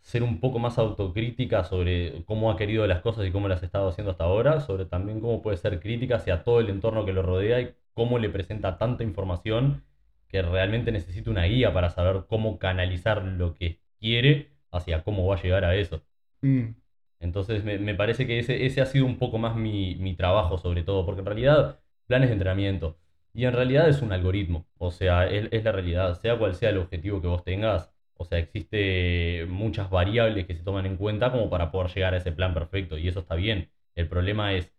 ser 0.00 0.22
un 0.24 0.40
poco 0.40 0.58
más 0.58 0.78
autocrítica 0.78 1.64
sobre 1.64 2.24
cómo 2.24 2.50
ha 2.50 2.56
querido 2.56 2.86
las 2.86 3.02
cosas 3.02 3.26
y 3.26 3.30
cómo 3.30 3.48
las 3.48 3.62
ha 3.62 3.66
estado 3.66 3.88
haciendo 3.88 4.10
hasta 4.10 4.24
ahora, 4.24 4.60
sobre 4.60 4.84
también 4.84 5.20
cómo 5.20 5.42
puede 5.42 5.56
ser 5.56 5.80
crítica 5.80 6.16
hacia 6.16 6.42
todo 6.44 6.60
el 6.60 6.68
entorno 6.70 7.04
que 7.04 7.12
lo 7.12 7.22
rodea 7.22 7.60
y 7.60 7.74
cómo 7.94 8.18
le 8.18 8.28
presenta 8.30 8.78
tanta 8.78 9.04
información 9.04 9.84
que 10.32 10.42
realmente 10.42 10.92
necesita 10.92 11.30
una 11.30 11.44
guía 11.44 11.74
para 11.74 11.90
saber 11.90 12.24
cómo 12.28 12.58
canalizar 12.58 13.24
lo 13.24 13.54
que 13.54 13.80
quiere 14.00 14.50
hacia 14.72 15.04
cómo 15.04 15.26
va 15.26 15.36
a 15.36 15.42
llegar 15.42 15.64
a 15.66 15.76
eso. 15.76 16.02
Mm, 16.44 16.74
Entonces 17.20 17.62
me, 17.64 17.78
me 17.78 17.94
parece 17.94 18.26
que 18.26 18.38
ese, 18.38 18.66
ese 18.66 18.80
ha 18.80 18.86
sido 18.86 19.06
un 19.06 19.18
poco 19.18 19.38
más 19.38 19.56
mi, 19.56 19.94
mi 19.96 20.14
trabajo 20.16 20.58
sobre 20.58 20.82
todo, 20.82 21.06
porque 21.06 21.20
en 21.20 21.26
realidad 21.26 21.80
planes 22.06 22.28
de 22.30 22.34
entrenamiento 22.34 22.98
y 23.32 23.44
en 23.44 23.52
realidad 23.52 23.88
es 23.88 24.02
un 24.02 24.12
algoritmo, 24.12 24.66
o 24.78 24.90
sea, 24.90 25.26
es, 25.28 25.48
es 25.52 25.64
la 25.64 25.72
realidad, 25.72 26.14
sea 26.20 26.36
cual 26.38 26.54
sea 26.54 26.70
el 26.70 26.78
objetivo 26.78 27.20
que 27.22 27.28
vos 27.28 27.44
tengas, 27.44 27.90
o 28.14 28.24
sea, 28.24 28.38
existe 28.38 29.46
muchas 29.48 29.88
variables 29.90 30.46
que 30.46 30.54
se 30.54 30.62
toman 30.64 30.84
en 30.86 30.96
cuenta 30.96 31.30
como 31.32 31.48
para 31.48 31.70
poder 31.70 31.90
llegar 31.94 32.14
a 32.14 32.18
ese 32.18 32.32
plan 32.32 32.52
perfecto 32.54 32.98
y 32.98 33.08
eso 33.08 33.20
está 33.20 33.34
bien. 33.36 33.70
El 33.94 34.08
problema 34.08 34.52
es 34.54 34.72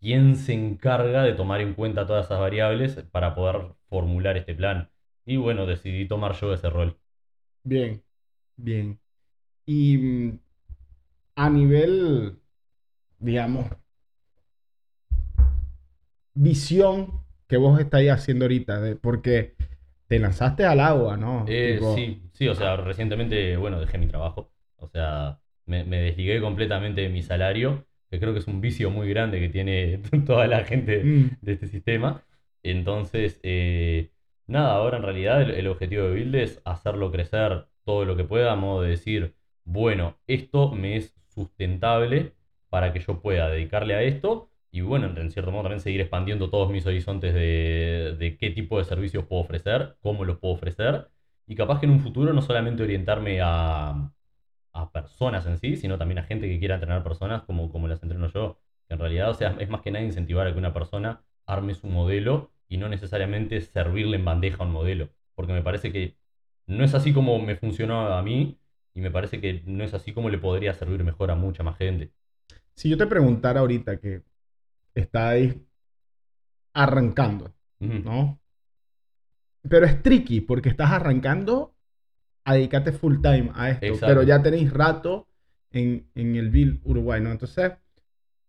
quién 0.00 0.36
se 0.36 0.52
encarga 0.54 1.22
de 1.22 1.34
tomar 1.34 1.60
en 1.60 1.74
cuenta 1.74 2.06
todas 2.06 2.26
esas 2.26 2.40
variables 2.40 2.96
para 3.10 3.34
poder 3.34 3.74
formular 3.88 4.36
este 4.36 4.54
plan. 4.54 4.90
Y 5.26 5.36
bueno, 5.36 5.66
decidí 5.66 6.06
tomar 6.08 6.34
yo 6.34 6.52
ese 6.54 6.70
rol. 6.70 6.98
bien, 7.64 8.02
bien. 8.56 9.00
Y 9.66 9.98
mm, 9.98 10.40
a 11.36 11.50
nivel, 11.50 12.38
digamos, 13.18 13.68
visión 16.34 17.24
que 17.48 17.56
vos 17.56 17.78
estáis 17.80 18.10
haciendo 18.10 18.44
ahorita, 18.44 18.80
de, 18.80 18.96
porque 18.96 19.56
te 20.08 20.18
lanzaste 20.18 20.64
al 20.64 20.80
agua, 20.80 21.16
¿no? 21.16 21.46
Eh, 21.48 21.80
Tipo, 21.80 21.82
sí, 21.82 22.28
sí, 22.32 22.48
o 22.48 22.54
sea, 22.54 22.76
recientemente, 22.76 23.56
bueno, 23.56 23.78
dejé 23.80 23.98
mi 23.98 24.08
trabajo. 24.08 24.52
O 24.76 24.88
sea, 24.88 25.40
me, 25.64 25.84
me 25.84 26.00
desligué 26.00 26.40
completamente 26.40 27.02
de 27.02 27.08
mi 27.08 27.22
salario, 27.22 27.85
que 28.10 28.20
creo 28.20 28.32
que 28.32 28.38
es 28.40 28.46
un 28.46 28.60
vicio 28.60 28.90
muy 28.90 29.08
grande 29.08 29.40
que 29.40 29.48
tiene 29.48 29.98
toda 30.26 30.46
la 30.46 30.64
gente 30.64 31.02
mm, 31.04 31.30
de 31.40 31.52
este 31.52 31.68
sistema. 31.68 32.24
Entonces, 32.62 33.40
eh, 33.42 34.10
nada, 34.46 34.72
ahora 34.74 34.96
en 34.98 35.02
realidad 35.04 35.42
el, 35.42 35.50
el 35.52 35.66
objetivo 35.68 36.04
de 36.04 36.14
Build 36.14 36.34
es 36.36 36.60
hacerlo 36.64 37.10
crecer 37.12 37.66
todo 37.84 38.04
lo 38.04 38.16
que 38.16 38.24
pueda, 38.24 38.52
a 38.52 38.56
modo 38.56 38.82
de 38.82 38.90
decir, 38.90 39.34
bueno, 39.64 40.18
esto 40.26 40.72
me 40.72 40.96
es 40.96 41.14
sustentable 41.28 42.34
para 42.68 42.92
que 42.92 43.00
yo 43.00 43.20
pueda 43.20 43.48
dedicarle 43.48 43.94
a 43.94 44.02
esto 44.02 44.50
y 44.70 44.80
bueno, 44.82 45.06
en 45.06 45.16
en 45.18 45.30
cierto 45.30 45.50
modo 45.52 45.62
también 45.64 45.80
seguir 45.80 46.00
expandiendo 46.00 46.50
todos 46.50 46.70
mis 46.70 46.86
horizontes 46.86 47.32
de, 47.34 48.16
de 48.18 48.36
qué 48.36 48.50
tipo 48.50 48.78
de 48.78 48.84
servicios 48.84 49.24
puedo 49.26 49.42
ofrecer, 49.42 49.96
cómo 50.02 50.24
los 50.24 50.38
puedo 50.38 50.54
ofrecer 50.54 51.08
y 51.46 51.54
capaz 51.54 51.80
que 51.80 51.86
en 51.86 51.92
un 51.92 52.00
futuro 52.00 52.32
no 52.32 52.42
solamente 52.42 52.82
orientarme 52.82 53.40
a, 53.42 54.12
a 54.76 54.90
personas 54.90 55.46
en 55.46 55.58
sí, 55.58 55.76
sino 55.76 55.98
también 55.98 56.18
a 56.18 56.24
gente 56.24 56.48
que 56.48 56.58
quiera 56.58 56.74
entrenar 56.74 57.02
personas 57.02 57.42
como, 57.42 57.70
como 57.70 57.88
las 57.88 58.02
entreno 58.02 58.28
yo. 58.28 58.58
Que 58.88 58.94
en 58.94 59.00
realidad, 59.00 59.30
o 59.30 59.34
sea, 59.34 59.56
es 59.58 59.68
más 59.68 59.80
que 59.80 59.90
nada 59.90 60.04
incentivar 60.04 60.46
a 60.46 60.52
que 60.52 60.58
una 60.58 60.72
persona 60.72 61.22
arme 61.46 61.74
su 61.74 61.86
modelo 61.86 62.50
y 62.68 62.76
no 62.76 62.88
necesariamente 62.88 63.60
servirle 63.60 64.16
en 64.16 64.24
bandeja 64.24 64.64
un 64.64 64.72
modelo. 64.72 65.08
Porque 65.34 65.52
me 65.52 65.62
parece 65.62 65.92
que 65.92 66.16
no 66.66 66.84
es 66.84 66.94
así 66.94 67.12
como 67.12 67.38
me 67.38 67.56
funcionó 67.56 68.12
a 68.12 68.22
mí 68.22 68.58
y 68.94 69.00
me 69.00 69.10
parece 69.10 69.40
que 69.40 69.62
no 69.66 69.84
es 69.84 69.94
así 69.94 70.12
como 70.12 70.30
le 70.30 70.38
podría 70.38 70.74
servir 70.74 71.04
mejor 71.04 71.30
a 71.30 71.34
mucha 71.34 71.62
más 71.62 71.76
gente. 71.76 72.12
Si 72.74 72.88
yo 72.88 72.96
te 72.96 73.06
preguntara 73.06 73.60
ahorita 73.60 73.98
que 73.98 74.22
estáis 74.94 75.56
arrancando. 76.72 77.52
¿no? 77.78 78.40
Pero 79.68 79.86
es 79.86 80.02
tricky 80.02 80.40
porque 80.40 80.68
estás 80.68 80.90
arrancando 80.90 81.75
a 82.46 82.54
dedicarte 82.54 82.92
full 82.92 83.16
time 83.20 83.50
a 83.54 83.70
esto, 83.70 83.86
Exacto. 83.86 84.06
pero 84.06 84.22
ya 84.22 84.42
tenéis 84.42 84.72
rato 84.72 85.28
en, 85.72 86.08
en 86.14 86.36
el 86.36 86.50
Bill 86.50 86.80
Uruguay, 86.84 87.20
¿no? 87.20 87.30
Entonces, 87.30 87.72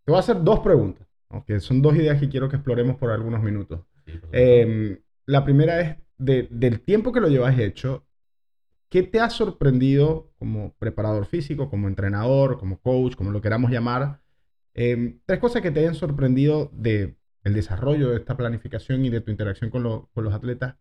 te 0.06 0.12
voy 0.12 0.18
a 0.18 0.20
hacer 0.20 0.44
dos 0.44 0.60
preguntas, 0.62 1.08
¿no? 1.30 1.44
que 1.46 1.60
son 1.60 1.82
dos 1.82 1.96
ideas 1.96 2.20
que 2.20 2.30
quiero 2.30 2.48
que 2.50 2.56
exploremos 2.58 2.96
por 2.98 3.12
algunos 3.12 3.44
minutos. 3.44 3.82
Sí, 4.06 4.13
por. 4.20 4.30
Eh, 4.34 5.01
la 5.25 5.44
primera 5.44 5.82
es 5.82 5.98
de- 6.18 6.48
del 6.51 6.82
tiempo 6.82 7.12
que 7.12 7.20
lo 7.20 7.27
llevas 7.27 7.58
hecho, 7.60 8.06
¿qué 8.89 9.04
te 9.04 9.20
ha 9.20 9.30
sorprendido 9.30 10.32
como 10.39 10.74
preparador 10.80 11.25
físico, 11.25 11.70
como 11.70 11.88
entrenador, 11.88 12.58
como 12.60 12.80
coach, 12.80 13.16
como 13.16 13.32
lo 13.32 13.42
queramos 13.42 13.72
llamar? 13.72 14.22
Eh, 14.74 15.18
tres 15.25 15.39
cosas 15.39 15.62
que 15.62 15.72
te 15.72 15.80
hayan 15.82 15.96
sorprendido 15.96 16.70
de 16.74 17.18
el 17.44 17.54
desarrollo 17.54 18.10
de 18.10 18.18
esta 18.18 18.38
planificación 18.38 19.06
y 19.06 19.10
de 19.10 19.22
tu 19.22 19.32
interacción 19.32 19.70
con, 19.72 19.84
lo- 19.84 20.10
con 20.13 20.24
los 20.24 20.34
atletas. 20.34 20.75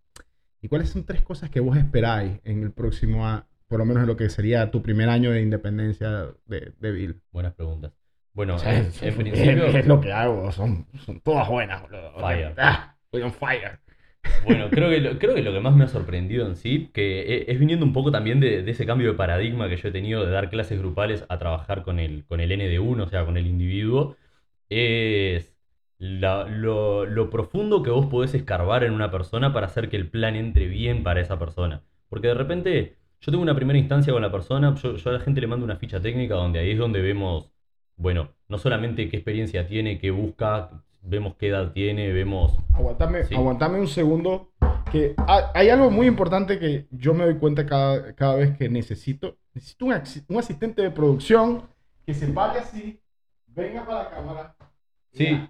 ¿Y 0.66 0.68
cuáles 0.68 0.90
son 0.90 1.04
tres 1.04 1.22
cosas 1.22 1.48
que 1.48 1.60
vos 1.60 1.76
esperáis 1.76 2.40
en 2.42 2.64
el 2.64 2.72
próximo, 2.72 3.24
a- 3.28 3.46
por 3.68 3.78
lo 3.78 3.84
menos 3.84 4.02
en 4.02 4.08
lo 4.08 4.16
que 4.16 4.28
sería 4.28 4.68
tu 4.72 4.82
primer 4.82 5.08
año 5.08 5.30
de 5.30 5.40
independencia 5.40 6.26
de, 6.44 6.72
de 6.80 6.90
Bill? 6.92 7.20
Buenas 7.30 7.54
preguntas. 7.54 7.92
Bueno, 8.32 8.56
O 8.56 8.58
sea, 8.58 8.76
en, 8.76 8.86
es, 8.86 9.00
en 9.00 9.08
es- 9.10 9.14
principio, 9.14 9.66
es 9.66 9.86
lo 9.86 10.00
que 10.00 10.12
hago, 10.12 10.50
son, 10.50 10.88
son 11.04 11.20
todas 11.20 11.48
buenas. 11.48 11.82
boludo. 11.82 12.12
Fire. 12.18 12.52
ah, 12.58 12.96
on 13.12 13.32
fire. 13.32 13.78
Bueno, 14.44 14.68
creo 14.70 14.90
que, 14.90 14.98
lo, 15.00 15.18
creo 15.20 15.36
que 15.36 15.42
lo 15.42 15.52
que 15.52 15.60
más 15.60 15.76
me 15.76 15.84
ha 15.84 15.88
sorprendido 15.88 16.48
en 16.48 16.56
sí, 16.56 16.90
que 16.92 17.20
e- 17.22 17.52
es 17.52 17.60
viniendo 17.60 17.86
un 17.86 17.92
poco 17.92 18.10
también 18.10 18.40
de, 18.40 18.62
de 18.64 18.70
ese 18.72 18.84
cambio 18.84 19.12
de 19.12 19.16
paradigma 19.16 19.68
que 19.68 19.76
yo 19.76 19.88
he 19.88 19.92
tenido 19.92 20.26
de 20.26 20.32
dar 20.32 20.50
clases 20.50 20.80
grupales 20.80 21.24
a 21.28 21.38
trabajar 21.38 21.84
con 21.84 22.00
el, 22.00 22.24
con 22.26 22.40
el 22.40 22.50
ND1, 22.50 23.04
o 23.04 23.08
sea, 23.08 23.24
con 23.24 23.36
el 23.36 23.46
individuo, 23.46 24.16
es 24.68 25.55
la- 25.98 26.44
lo, 26.44 27.04
lo 27.06 27.30
profundo 27.30 27.82
que 27.82 27.90
vos 27.90 28.06
podés 28.06 28.34
escarbar 28.34 28.84
en 28.84 28.92
una 28.92 29.10
persona 29.10 29.52
para 29.52 29.66
hacer 29.66 29.88
que 29.88 29.96
el 29.96 30.08
plan 30.08 30.36
entre 30.36 30.66
bien 30.66 31.02
para 31.02 31.20
esa 31.20 31.38
persona. 31.38 31.82
Porque 32.08 32.28
de 32.28 32.34
repente 32.34 32.96
yo 33.20 33.32
tengo 33.32 33.42
una 33.42 33.54
primera 33.54 33.78
instancia 33.78 34.12
con 34.12 34.22
la 34.22 34.30
persona, 34.30 34.74
yo, 34.74 34.96
yo 34.96 35.10
a 35.10 35.14
la 35.14 35.20
gente 35.20 35.40
le 35.40 35.46
mando 35.46 35.64
una 35.64 35.76
ficha 35.76 36.00
técnica 36.00 36.34
donde 36.34 36.58
ahí 36.60 36.72
es 36.72 36.78
donde 36.78 37.00
vemos, 37.00 37.50
bueno, 37.96 38.28
no 38.48 38.58
solamente 38.58 39.08
qué 39.08 39.16
experiencia 39.16 39.66
tiene, 39.66 39.98
qué 39.98 40.10
busca, 40.10 40.70
vemos 41.02 41.34
qué 41.36 41.48
edad 41.48 41.72
tiene, 41.72 42.12
vemos... 42.12 42.58
Aguantame, 42.74 43.24
Sí. 43.24 43.34
aguantame 43.34 43.80
un 43.80 43.88
segundo. 43.88 44.50
Que 44.92 45.14
ha- 45.16 45.50
hay 45.54 45.70
algo 45.70 45.90
muy 45.90 46.06
importante 46.06 46.58
que 46.60 46.86
yo 46.90 47.12
me 47.14 47.24
doy 47.24 47.36
cuenta 47.36 47.66
cada, 47.66 48.12
cada 48.14 48.36
vez 48.36 48.56
que 48.56 48.68
necesito. 48.68 49.36
Necesito 49.54 49.86
un, 49.86 49.94
un 50.28 50.38
asistente 50.38 50.82
de 50.82 50.90
producción 50.90 51.62
que 52.04 52.14
se 52.14 52.28
pare 52.28 52.60
así, 52.60 53.00
venga 53.48 53.84
para 53.84 54.04
la 54.04 54.10
cámara. 54.10 54.56
Sí, 55.12 55.40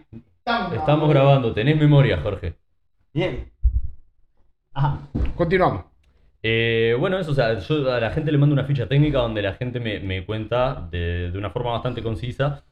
estamos, 0.47 0.75
Estamos 0.75 1.09
grabando, 1.11 1.53
tenés 1.53 1.77
memoria, 1.77 2.21
Jorge. 2.23 2.55
Bien. 3.13 3.51
Ajá. 4.73 5.01
Continuamos. 5.35 5.87
Eh, 6.43 6.97
bueno, 7.01 7.19
eso, 7.19 7.33
o 7.33 7.35
sea, 7.35 7.59
yo 7.59 7.93
a 7.93 7.99
la 8.01 8.11
gente 8.11 8.31
le 8.31 8.39
mando 8.39 8.53
una 8.53 8.65
ficha 8.65 8.87
técnica 8.89 9.19
donde 9.19 9.43
la 9.43 9.55
gente 9.55 9.81
me, 9.81 9.99
me 10.01 10.25
cuenta 10.25 10.89
de, 10.91 11.31
de 11.33 11.39
una 11.39 11.51
forma 11.51 11.73
bastante 11.73 12.03
concisa, 12.03 12.65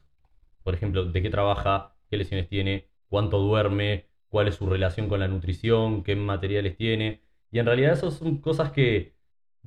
por 0.63 0.75
ejemplo, 0.75 1.05
de 1.05 1.21
qué 1.21 1.29
trabaja, 1.29 1.95
qué 2.09 2.17
lesiones 2.17 2.49
tiene, 2.49 2.89
cuánto 3.09 3.39
duerme, 3.39 4.07
cuál 4.29 4.47
es 4.49 4.55
su 4.55 4.67
relación 4.67 5.09
con 5.09 5.19
la 5.21 5.27
nutrición, 5.27 6.03
qué 6.03 6.15
materiales 6.15 6.77
tiene. 6.77 7.23
Y 7.51 7.59
en 7.59 7.65
realidad 7.67 7.93
eso 7.93 8.11
son 8.11 8.39
cosas 8.41 8.71
que 8.71 9.14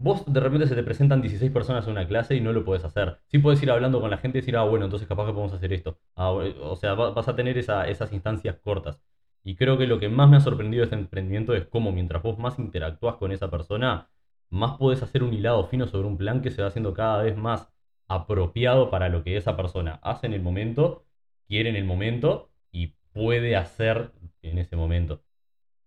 vos 0.01 0.25
de 0.27 0.41
repente 0.41 0.67
se 0.67 0.75
te 0.75 0.83
presentan 0.83 1.21
16 1.21 1.51
personas 1.53 1.85
en 1.87 1.93
una 1.93 2.07
clase 2.07 2.35
y 2.37 2.41
no 2.41 2.53
lo 2.53 2.65
podés 2.65 2.85
hacer. 2.85 3.19
Sí 3.27 3.39
puedes 3.39 3.63
ir 3.63 3.71
hablando 3.71 4.01
con 4.01 4.11
la 4.11 4.19
gente 4.19 4.39
y 4.39 4.41
decir, 4.41 4.57
ah, 4.57 4.63
bueno, 4.65 4.85
entonces 4.87 5.09
capaz 5.09 5.27
que 5.27 5.33
podemos 5.33 5.53
hacer 5.55 5.73
esto. 5.73 5.99
Ah, 6.17 6.31
o 6.31 6.77
sea, 6.77 6.95
va- 6.95 7.11
vas 7.11 7.29
a 7.29 7.37
tener 7.37 7.59
esa- 7.59 7.87
esas 7.89 8.13
instancias 8.13 8.57
cortas. 8.63 9.01
Y 9.43 9.57
creo 9.57 9.79
que 9.79 9.87
lo 9.87 9.99
que 9.99 10.09
más 10.09 10.29
me 10.29 10.37
ha 10.37 10.41
sorprendido 10.41 10.81
de 10.83 10.85
este 10.85 10.97
emprendimiento 10.97 11.55
es 11.55 11.67
cómo 11.67 11.93
mientras 11.93 12.23
vos 12.23 12.39
más 12.39 12.59
interactúas 12.59 13.17
con 13.17 13.33
esa 13.33 13.51
persona, 13.51 14.09
más 14.51 14.77
podés 14.79 15.03
hacer 15.03 15.23
un 15.23 15.33
hilado 15.35 15.65
fino 15.67 15.87
sobre 15.87 16.07
un 16.09 16.17
plan 16.19 16.43
que 16.43 16.51
se 16.51 16.63
va 16.63 16.69
haciendo 16.69 16.95
cada 16.95 17.23
vez 17.23 17.37
más 17.37 17.69
apropiado 18.09 18.91
para 18.91 19.09
lo 19.09 19.23
que 19.23 19.37
esa 19.37 19.57
persona 19.57 19.99
hace 20.03 20.27
en 20.27 20.33
el 20.35 20.43
momento, 20.43 21.05
quiere 21.47 21.71
en 21.71 21.77
el 21.77 21.85
momento 21.85 22.51
y 22.73 22.89
puede 23.13 23.57
hacer 23.57 24.13
en 24.43 24.59
ese 24.59 24.77
momento. 24.77 25.23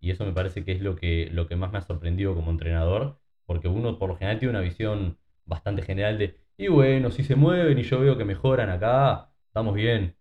Y 0.00 0.10
eso 0.10 0.24
me 0.24 0.32
parece 0.32 0.64
que 0.64 0.72
es 0.72 0.80
lo 0.82 0.96
que, 0.96 1.28
lo 1.32 1.46
que 1.46 1.56
más 1.56 1.72
me 1.72 1.78
ha 1.78 1.82
sorprendido 1.82 2.34
como 2.34 2.50
entrenador, 2.50 3.20
porque 3.52 3.68
uno 3.68 3.98
por 3.98 4.08
lo 4.10 4.16
general 4.16 4.38
tiene 4.38 4.50
una 4.50 4.60
visión 4.60 5.18
bastante 5.44 5.82
general 5.82 6.18
de, 6.18 6.36
y 6.56 6.68
bueno, 6.68 7.10
si 7.10 7.24
se 7.24 7.36
mueven 7.36 7.78
y 7.78 7.82
yo 7.82 8.00
veo 8.00 8.16
que 8.18 8.24
mejoran 8.24 8.70
acá, 8.70 9.30
estamos 9.48 9.74
bien. 9.74 10.16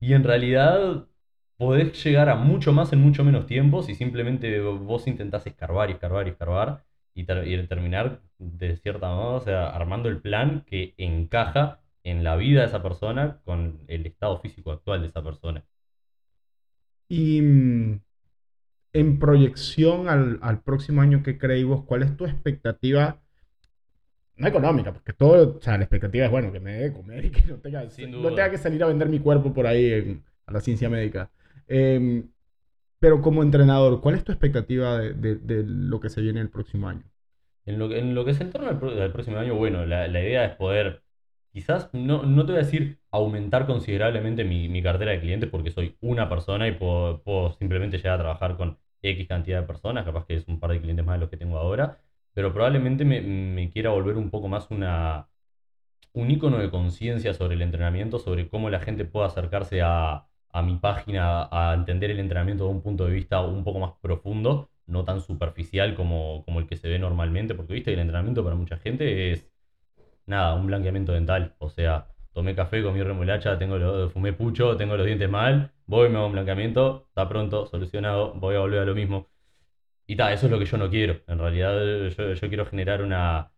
Y 0.00 0.14
en 0.14 0.24
realidad 0.24 1.08
podés 1.56 2.02
llegar 2.04 2.28
a 2.28 2.36
mucho 2.36 2.72
más 2.72 2.92
en 2.92 3.00
mucho 3.00 3.24
menos 3.24 3.46
tiempo 3.46 3.82
si 3.82 3.94
simplemente 3.94 4.60
vos 4.60 5.06
intentás 5.06 5.46
escarbar 5.46 5.90
y 5.90 5.94
escarbar 5.94 6.26
y 6.26 6.30
escarbar 6.30 6.84
y, 7.14 7.24
ter- 7.24 7.46
y 7.48 7.66
terminar 7.66 8.22
de 8.38 8.76
cierta 8.76 9.08
manera, 9.08 9.28
o 9.30 9.40
sea, 9.40 9.68
armando 9.70 10.08
el 10.08 10.20
plan 10.20 10.62
que 10.66 10.94
encaja 10.98 11.80
en 12.04 12.24
la 12.24 12.36
vida 12.36 12.60
de 12.62 12.66
esa 12.68 12.82
persona 12.82 13.40
con 13.44 13.82
el 13.88 14.06
estado 14.06 14.38
físico 14.40 14.72
actual 14.72 15.02
de 15.02 15.08
esa 15.08 15.22
persona. 15.22 15.64
Y 17.08 17.40
mm, 17.42 18.00
en 18.92 19.18
proyección 19.18 20.08
al, 20.08 20.38
al 20.42 20.62
próximo 20.62 21.02
año 21.02 21.22
que 21.22 21.38
creéis 21.38 21.66
vos, 21.66 21.84
¿cuál 21.84 22.02
es 22.02 22.16
tu 22.16 22.24
expectativa? 22.26 23.20
No 24.36 24.46
económica, 24.46 24.92
porque 24.92 25.12
todo, 25.12 25.56
o 25.58 25.60
sea, 25.60 25.76
la 25.76 25.84
expectativa 25.84 26.24
es, 26.24 26.30
bueno, 26.30 26.52
que 26.52 26.60
me 26.60 26.72
dé 26.74 26.82
de 26.90 26.92
comer 26.92 27.24
y 27.24 27.30
que 27.30 27.42
no 27.48 27.56
tenga, 27.56 27.82
no 27.82 28.34
que 28.50 28.58
salir 28.58 28.82
a 28.84 28.86
vender 28.86 29.08
mi 29.08 29.18
cuerpo 29.18 29.52
por 29.52 29.66
ahí 29.66 29.92
en- 29.92 30.24
a 30.46 30.52
la 30.52 30.60
ciencia 30.60 30.88
médica. 30.88 31.30
Em, 31.66 32.28
pero 33.00 33.20
como 33.22 33.42
entrenador, 33.42 34.00
¿cuál 34.00 34.16
es 34.16 34.24
tu 34.24 34.32
expectativa 34.32 34.98
de, 34.98 35.14
de- 35.14 35.36
de 35.36 35.64
lo 35.66 36.00
que 36.00 36.08
se 36.10 36.20
viene 36.20 36.40
el 36.40 36.50
próximo 36.50 36.88
año? 36.88 37.04
En 37.66 37.78
lo, 37.78 37.88
que- 37.88 37.98
en 37.98 38.14
lo 38.14 38.24
que 38.24 38.34
se 38.34 38.44
entorna 38.44 38.70
al, 38.70 38.78
próximo 39.12 39.38
año, 39.38 39.54
bueno, 39.56 39.84
la, 39.86 40.08
la 40.08 40.20
idea 40.20 40.44
es 40.46 40.56
poder, 40.56 41.02
quizás, 41.58 41.90
no, 41.92 42.22
no 42.22 42.46
te 42.46 42.52
voy 42.52 42.60
a 42.62 42.64
decir 42.64 43.00
aumentar 43.10 43.66
considerablemente 43.66 44.44
mi, 44.44 44.68
mi 44.68 44.80
cartera 44.82 45.10
de 45.12 45.20
clientes 45.20 45.50
porque 45.50 45.70
soy 45.72 45.96
una 46.00 46.28
persona 46.28 46.68
y 46.68 46.72
puedo, 46.72 47.52
simplemente 47.58 47.96
llegar 47.98 48.14
a 48.14 48.22
trabajar 48.22 48.56
con 48.56 48.78
X 49.02 49.26
cantidad 49.28 49.60
de 49.60 49.66
personas, 49.66 50.04
capaz 50.04 50.24
que 50.26 50.36
es 50.36 50.46
un 50.48 50.60
par 50.60 50.70
de 50.70 50.80
clientes 50.80 51.04
más 51.04 51.16
de 51.16 51.20
los 51.20 51.30
que 51.30 51.36
tengo 51.36 51.58
ahora, 51.58 51.98
pero 52.32 52.52
probablemente 52.52 53.04
me, 53.04 53.20
me 53.20 53.70
quiera 53.70 53.90
volver 53.90 54.16
un 54.16 54.30
poco 54.30 54.48
más 54.48 54.70
una, 54.70 55.28
un 56.12 56.30
icono 56.30 56.58
de 56.58 56.70
conciencia 56.70 57.34
sobre 57.34 57.54
el 57.56 57.62
entrenamiento, 57.62 58.18
sobre 58.18 58.48
cómo 58.48 58.70
la 58.70 58.80
gente 58.80 59.04
puede 59.04 59.26
acercarse 59.26 59.82
a, 59.82 60.26
a 60.50 60.62
mi 60.62 60.76
página, 60.76 61.48
a 61.50 61.74
entender 61.74 62.10
el 62.10 62.20
entrenamiento 62.20 62.64
de 62.64 62.70
un 62.70 62.82
punto 62.82 63.06
de 63.06 63.12
vista 63.14 63.40
un 63.42 63.64
poco 63.64 63.80
más 63.80 63.94
profundo, 64.00 64.70
no 64.86 65.04
tan 65.04 65.20
superficial 65.20 65.94
como, 65.96 66.44
como 66.44 66.60
el 66.60 66.66
que 66.66 66.76
se 66.76 66.88
ve 66.88 66.98
normalmente, 66.98 67.54
porque 67.54 67.74
viste 67.74 67.90
que 67.90 67.94
el 67.94 68.00
entrenamiento 68.00 68.44
para 68.44 68.56
mucha 68.56 68.78
gente 68.78 69.32
es 69.32 69.48
nada, 70.28 70.54
un 70.54 70.66
blanqueamiento 70.66 71.12
dental, 71.12 71.54
o 71.58 71.68
sea, 71.70 72.08
tomé 72.32 72.54
café, 72.54 72.82
comí 72.82 73.02
remolacha, 73.02 73.58
tengo 73.58 73.78
lo- 73.78 74.10
fumé 74.10 74.32
pucho, 74.32 74.76
tengo 74.76 74.96
los 74.96 75.06
dientes 75.06 75.28
mal, 75.30 75.72
voy, 75.86 76.08
me 76.10 76.16
hago 76.18 76.26
un 76.26 76.32
blanqueamiento, 76.32 77.06
está 77.08 77.28
pronto, 77.28 77.66
solucionado, 77.66 78.34
voy 78.34 78.56
a 78.56 78.60
volver 78.60 78.80
a 78.80 78.84
lo 78.86 78.94
mismo. 78.94 79.28
Y 80.06 80.16
tal, 80.16 80.32
eso 80.32 80.46
es 80.46 80.52
lo 80.52 80.58
que 80.58 80.64
yo 80.64 80.78
no 80.78 80.88
quiero. 80.90 81.20
En 81.26 81.38
realidad, 81.38 81.74
yo, 82.10 82.32
yo 82.34 82.48
quiero 82.48 82.64
generar 82.66 83.02
una, 83.02 83.52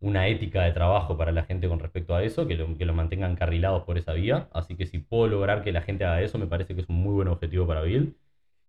una 0.00 0.26
ética 0.28 0.62
de 0.64 0.72
trabajo 0.72 1.16
para 1.16 1.30
la 1.32 1.44
gente 1.44 1.68
con 1.68 1.78
respecto 1.78 2.14
a 2.14 2.22
eso, 2.24 2.46
que 2.46 2.56
lo, 2.56 2.76
que 2.76 2.84
lo 2.84 2.92
mantengan 2.94 3.36
carrilados 3.36 3.84
por 3.84 3.98
esa 3.98 4.12
vía. 4.12 4.48
Así 4.52 4.76
que 4.76 4.86
si 4.86 4.98
puedo 4.98 5.28
lograr 5.28 5.62
que 5.62 5.72
la 5.72 5.82
gente 5.82 6.04
haga 6.04 6.20
eso, 6.22 6.38
me 6.38 6.46
parece 6.48 6.74
que 6.74 6.80
es 6.82 6.88
un 6.88 6.96
muy 6.96 7.14
buen 7.14 7.28
objetivo 7.28 7.66
para 7.66 7.82
Bill. 7.82 8.16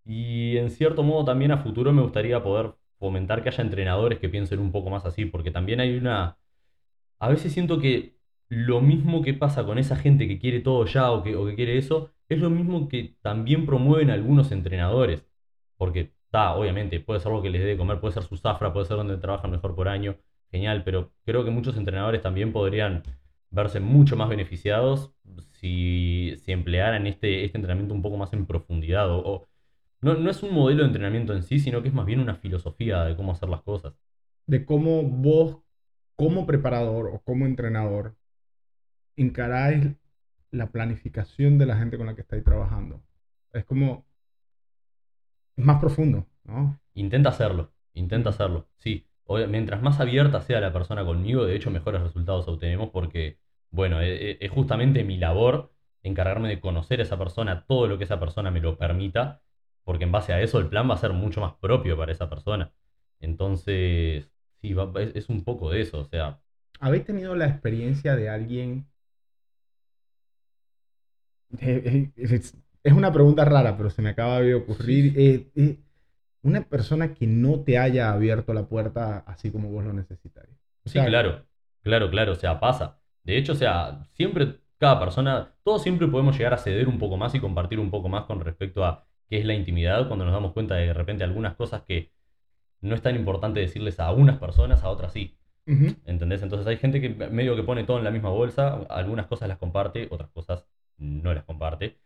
Y 0.06 0.58
en 0.58 0.70
cierto 0.72 1.04
modo 1.04 1.26
también 1.26 1.52
a 1.52 1.58
futuro 1.60 1.92
me 1.94 2.02
gustaría 2.04 2.44
poder 2.44 2.74
fomentar 3.00 3.44
que 3.44 3.50
haya 3.50 3.64
entrenadores 3.64 4.20
que 4.20 4.30
piensen 4.30 4.60
un 4.60 4.72
poco 4.72 4.90
más 4.90 5.06
así, 5.06 5.26
porque 5.26 5.52
también 5.52 5.80
hay 5.80 5.98
una... 5.98 6.38
A 7.24 7.30
veces 7.30 7.54
siento 7.54 7.80
que 7.80 8.18
lo 8.50 8.82
mismo 8.82 9.22
que 9.22 9.34
pasa 9.34 9.66
con 9.66 9.78
esa 9.78 9.96
gente 9.96 10.28
que 10.28 10.40
quiere 10.40 10.60
todo 10.60 10.86
ya 10.86 11.12
o 11.12 11.24
que, 11.24 11.36
o 11.36 11.46
que 11.46 11.56
quiere 11.56 11.78
eso, 11.78 12.12
es 12.30 12.40
lo 12.40 12.50
mismo 12.50 12.88
que 12.90 13.16
también 13.22 13.66
promueven 13.66 14.10
algunos 14.10 14.52
entrenadores. 14.52 15.26
Porque 15.78 16.12
está, 16.26 16.54
obviamente, 16.56 17.00
puede 17.00 17.20
ser 17.22 17.32
lo 17.32 17.42
que 17.42 17.50
les 17.50 17.62
dé 17.62 17.68
de 17.70 17.78
comer, 17.78 18.00
puede 18.00 18.14
ser 18.14 18.24
su 18.24 18.38
zafra, 18.38 18.74
puede 18.74 18.86
ser 18.88 18.98
donde 18.98 19.18
trabajan 19.18 19.52
mejor 19.52 19.76
por 19.76 19.88
año, 19.88 20.18
genial, 20.52 20.84
pero 20.84 21.14
creo 21.26 21.44
que 21.46 21.52
muchos 21.52 21.78
entrenadores 21.78 22.22
también 22.22 22.52
podrían 22.54 23.04
verse 23.52 23.80
mucho 23.80 24.16
más 24.18 24.30
beneficiados 24.30 25.14
si, 25.54 26.36
si 26.44 26.52
emplearan 26.52 27.08
este, 27.08 27.46
este 27.46 27.58
entrenamiento 27.58 27.94
un 27.94 28.02
poco 28.02 28.18
más 28.18 28.34
en 28.34 28.46
profundidad. 28.46 29.10
O, 29.12 29.20
o- 29.20 29.48
no, 30.02 30.16
no 30.16 30.30
es 30.32 30.44
un 30.44 30.54
modelo 30.54 30.82
de 30.84 30.88
entrenamiento 30.88 31.34
en 31.34 31.44
sí, 31.44 31.60
sino 31.60 31.82
que 31.82 31.88
es 31.90 31.94
más 31.94 32.06
bien 32.06 32.20
una 32.20 32.36
filosofía 32.36 33.04
de 33.06 33.16
cómo 33.16 33.32
hacer 33.32 33.50
las 33.50 33.62
cosas. 33.64 33.94
De 34.48 34.66
cómo 34.66 35.04
vos, 35.04 35.58
como 36.16 36.46
preparador 36.48 37.08
o 37.14 37.20
como 37.22 37.46
entrenador, 37.46 38.16
encaráis 39.16 39.88
la 40.52 40.72
planificación 40.72 41.58
de 41.58 41.66
la 41.66 41.78
gente 41.78 41.98
con 41.98 42.08
la 42.08 42.16
que 42.16 42.22
estáis 42.22 42.44
trabajando. 42.44 43.04
Es 43.54 43.66
como, 43.66 44.06
es 45.56 45.66
más 45.66 45.80
profundo, 45.80 46.28
¿no? 46.44 46.80
Intenta 46.96 47.30
hacerlo, 47.30 47.74
intenta 47.94 48.30
hacerlo. 48.30 48.70
Sí, 48.78 49.08
Obvia- 49.26 49.48
mientras 49.48 49.82
más 49.82 50.00
abierta 50.00 50.42
sea 50.42 50.60
la 50.60 50.74
persona 50.74 51.06
conmigo, 51.06 51.46
de 51.46 51.56
hecho, 51.56 51.72
mejores 51.72 52.02
resultados 52.02 52.48
obtenemos 52.48 52.90
porque, 52.92 53.40
bueno, 53.72 54.02
e- 54.02 54.32
e- 54.32 54.38
es, 54.42 54.52
justamente 54.52 55.04
mi 55.06 55.18
labor 55.18 55.74
encargarme 56.04 56.50
de 56.50 56.60
conocer 56.60 57.00
a 57.00 57.04
esa 57.04 57.18
persona, 57.18 57.66
todo 57.66 57.88
lo 57.88 57.98
que 57.98 58.04
esa 58.04 58.20
persona 58.20 58.52
me 58.52 58.60
lo 58.60 58.78
permita, 58.78 59.42
porque 59.86 60.04
en 60.04 60.12
base 60.12 60.34
a 60.34 60.42
eso 60.42 60.60
el 60.60 60.68
plan 60.70 60.90
va 60.90 60.96
a 60.96 60.98
ser 60.98 61.14
mucho 61.14 61.40
más 61.42 61.54
propio 61.56 61.96
para 61.98 62.12
esa 62.12 62.30
persona. 62.30 62.74
Entonces, 63.22 64.30
sí, 64.64 64.74
va- 64.74 64.92
es, 65.04 65.16
es 65.16 65.30
un 65.30 65.44
poco 65.46 65.72
de 65.72 65.82
eso, 65.84 66.00
o 66.02 66.06
sea, 66.06 66.42
¿Habéis 66.80 67.06
tenido 67.06 67.34
la 67.36 67.48
experiencia 67.48 68.16
de 68.16 68.30
alguien? 68.30 68.88
Eh, 71.60 71.82
eh, 71.86 72.12
Es, 72.18 72.56
es 72.84 72.94
una 72.94 73.12
pregunta 73.12 73.46
rara, 73.46 73.78
pero 73.78 73.90
se 73.90 74.02
me 74.02 74.10
acaba 74.10 74.42
de 74.42 74.56
ocurrir. 74.56 75.14
Eh, 75.20 75.52
eh, 75.56 75.80
una 76.44 76.64
persona 76.68 77.14
que 77.16 77.28
no 77.28 77.62
te 77.64 77.78
haya 77.80 78.12
abierto 78.14 78.54
la 78.54 78.68
puerta 78.68 79.20
así 79.20 79.52
como 79.52 79.70
vos 79.72 79.86
lo 79.86 79.94
necesitáis. 79.94 80.50
O 80.86 80.90
Sí, 80.92 81.04
sea, 81.04 81.06
claro, 81.06 81.46
claro, 81.82 82.10
claro, 82.10 82.34
o 82.34 82.36
sea, 82.36 82.60
pasa. 82.60 83.00
De 83.24 83.38
hecho, 83.38 83.54
o 83.54 83.56
sea, 83.56 84.04
siempre, 84.14 84.60
cada 84.78 85.00
persona, 85.00 85.56
todos 85.64 85.82
siempre 85.84 86.08
podemos 86.08 86.38
llegar 86.38 86.54
a 86.54 86.58
ceder 86.58 86.88
un 86.88 87.00
poco 87.00 87.18
más 87.18 87.34
y 87.36 87.40
compartir 87.40 87.80
un 87.80 87.90
poco 87.90 88.10
más 88.10 88.26
con 88.26 88.42
respecto 88.42 88.86
a 88.86 89.08
qué 89.30 89.40
es 89.40 89.46
la 89.46 89.54
intimidad 89.54 90.08
cuando 90.08 90.26
nos 90.26 90.34
damos 90.34 90.54
cuenta 90.54 90.76
de, 90.76 90.88
de 90.88 90.94
repente 90.94 91.24
algunas 91.24 91.56
cosas 91.56 91.84
que 91.84 92.13
no 92.84 92.96
es 92.96 93.02
tan 93.02 93.16
importante 93.16 93.60
decirles 93.62 94.00
a 94.00 94.12
unas 94.12 94.40
personas, 94.40 94.84
a 94.84 94.90
otras 94.90 95.14
sí. 95.14 95.38
ujú. 95.68 95.96
¿Entendés? 96.06 96.42
Entonces 96.44 96.68
hay 96.68 96.78
gente 96.78 97.02
que 97.02 97.10
medio 97.10 97.56
que 97.56 97.64
pone 97.64 97.84
todo 97.86 97.98
en 97.98 98.04
la 98.04 98.12
misma 98.12 98.30
bolsa, 98.30 98.82
algunas 98.90 99.28
cosas 99.28 99.48
las 99.50 99.58
comparte, 99.58 100.08
otras 100.12 100.30
cosas 100.32 100.66
no 100.98 101.34
las 101.34 101.44
comparte. 101.46 102.00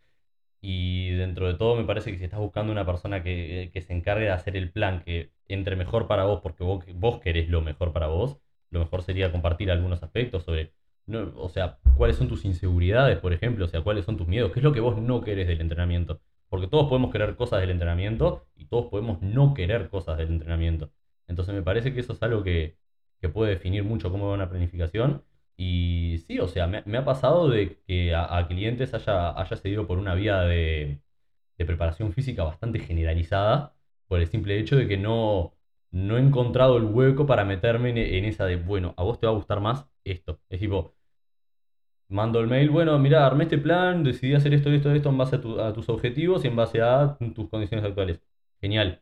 Y 0.61 1.11
dentro 1.11 1.47
de 1.47 1.55
todo 1.55 1.75
me 1.75 1.85
parece 1.85 2.11
que 2.11 2.17
si 2.17 2.23
estás 2.25 2.39
buscando 2.39 2.71
una 2.71 2.85
persona 2.85 3.23
que, 3.23 3.69
que 3.73 3.81
se 3.81 3.93
encargue 3.93 4.25
de 4.25 4.31
hacer 4.31 4.57
el 4.57 4.71
plan 4.71 5.01
que 5.03 5.31
entre 5.47 5.75
mejor 5.75 6.07
para 6.07 6.25
vos, 6.25 6.41
porque 6.41 6.63
vos, 6.63 6.83
vos 6.95 7.19
querés 7.19 7.49
lo 7.49 7.61
mejor 7.61 7.93
para 7.93 8.07
vos, 8.07 8.37
lo 8.71 8.79
mejor 8.79 9.03
sería 9.03 9.31
compartir 9.31 9.71
algunos 9.71 10.03
aspectos 10.03 10.43
sobre, 10.43 10.73
no, 11.05 11.31
o 11.37 11.49
sea, 11.49 11.79
cuáles 11.95 12.17
son 12.17 12.27
tus 12.27 12.43
inseguridades, 12.45 13.19
por 13.19 13.33
ejemplo, 13.33 13.65
o 13.65 13.67
sea, 13.67 13.81
cuáles 13.81 14.05
son 14.05 14.17
tus 14.17 14.27
miedos, 14.27 14.51
qué 14.51 14.59
es 14.59 14.63
lo 14.63 14.73
que 14.73 14.79
vos 14.81 14.97
no 15.01 15.21
querés 15.21 15.47
del 15.47 15.61
entrenamiento. 15.61 16.19
Porque 16.49 16.67
todos 16.67 16.87
podemos 16.89 17.11
querer 17.11 17.35
cosas 17.35 17.61
del 17.61 17.71
entrenamiento 17.71 18.47
y 18.55 18.65
todos 18.65 18.87
podemos 18.87 19.21
no 19.21 19.53
querer 19.53 19.89
cosas 19.89 20.17
del 20.17 20.29
entrenamiento. 20.29 20.91
Entonces 21.27 21.53
me 21.53 21.61
parece 21.61 21.93
que 21.93 21.99
eso 22.01 22.13
es 22.13 22.23
algo 22.23 22.43
que, 22.43 22.77
que 23.21 23.29
puede 23.29 23.51
definir 23.51 23.83
mucho 23.83 24.11
cómo 24.11 24.27
va 24.27 24.33
una 24.35 24.49
planificación. 24.49 25.23
Y 25.57 26.19
sí, 26.27 26.39
o 26.39 26.47
sea, 26.47 26.67
me, 26.67 26.97
ha 26.97 27.05
pasado 27.05 27.49
de 27.49 27.77
que 27.87 28.13
a, 28.15 28.45
clientes 28.47 28.93
haya, 28.93 29.39
haya 29.39 29.55
seguido 29.57 29.87
por 29.87 29.97
una 29.97 30.13
vía 30.15 30.41
de, 30.41 31.01
de 31.57 31.65
preparación 31.65 32.13
física 32.13 32.43
bastante 32.43 32.79
generalizada, 32.79 33.75
por 34.07 34.19
el 34.19 34.27
simple 34.27 34.59
hecho 34.59 34.75
de 34.77 34.87
que 34.87 34.97
no, 34.97 35.55
no 35.91 36.17
he 36.17 36.21
encontrado 36.21 36.77
el 36.77 36.85
hueco 36.85 37.25
para 37.25 37.45
meterme 37.45 37.89
en, 37.91 37.97
en 37.97 38.25
esa 38.25 38.45
de, 38.45 38.57
bueno, 38.57 38.93
a 38.97 39.03
vos 39.03 39.19
te 39.19 39.27
va 39.27 39.33
a 39.33 39.35
gustar 39.35 39.59
más 39.61 39.87
esto. 40.03 40.39
Es 40.49 40.59
tipo, 40.59 40.95
mando 42.09 42.39
el 42.39 42.47
mail, 42.47 42.69
bueno, 42.69 42.97
mira, 42.99 43.25
armé 43.25 43.43
este 43.45 43.57
plan, 43.57 44.03
decidí 44.03 44.33
hacer 44.33 44.53
esto, 44.53 44.69
esto, 44.71 44.91
esto 44.93 45.09
en 45.09 45.17
base 45.17 45.35
a, 45.37 45.41
tu- 45.41 45.59
a 45.59 45.73
tus 45.73 45.89
objetivos 45.89 46.43
y 46.45 46.47
en 46.47 46.55
base 46.55 46.81
a 46.81 47.17
tus 47.35 47.49
condiciones 47.49 47.85
actuales. 47.85 48.21
Genial. 48.61 49.01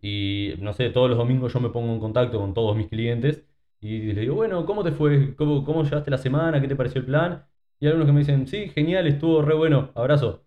Y 0.00 0.54
no 0.58 0.72
sé, 0.72 0.90
todos 0.90 1.08
los 1.08 1.18
domingos 1.18 1.52
yo 1.52 1.60
me 1.60 1.70
pongo 1.70 1.92
en 1.92 2.00
contacto 2.00 2.38
con 2.38 2.52
todos 2.54 2.76
mis 2.76 2.88
clientes 2.88 3.44
y 3.80 4.00
les 4.02 4.16
digo, 4.16 4.34
bueno, 4.34 4.66
¿cómo 4.66 4.84
te 4.84 4.92
fue? 4.92 5.34
¿Cómo, 5.36 5.64
cómo 5.64 5.82
llevaste 5.84 6.10
la 6.10 6.18
semana? 6.18 6.60
¿Qué 6.60 6.68
te 6.68 6.76
pareció 6.76 7.00
el 7.00 7.06
plan? 7.06 7.44
Y 7.80 7.86
algunos 7.86 8.06
que 8.06 8.12
me 8.12 8.20
dicen, 8.20 8.46
sí, 8.46 8.68
genial, 8.70 9.06
estuvo 9.06 9.42
re 9.42 9.54
bueno, 9.54 9.90
abrazo. 9.94 10.44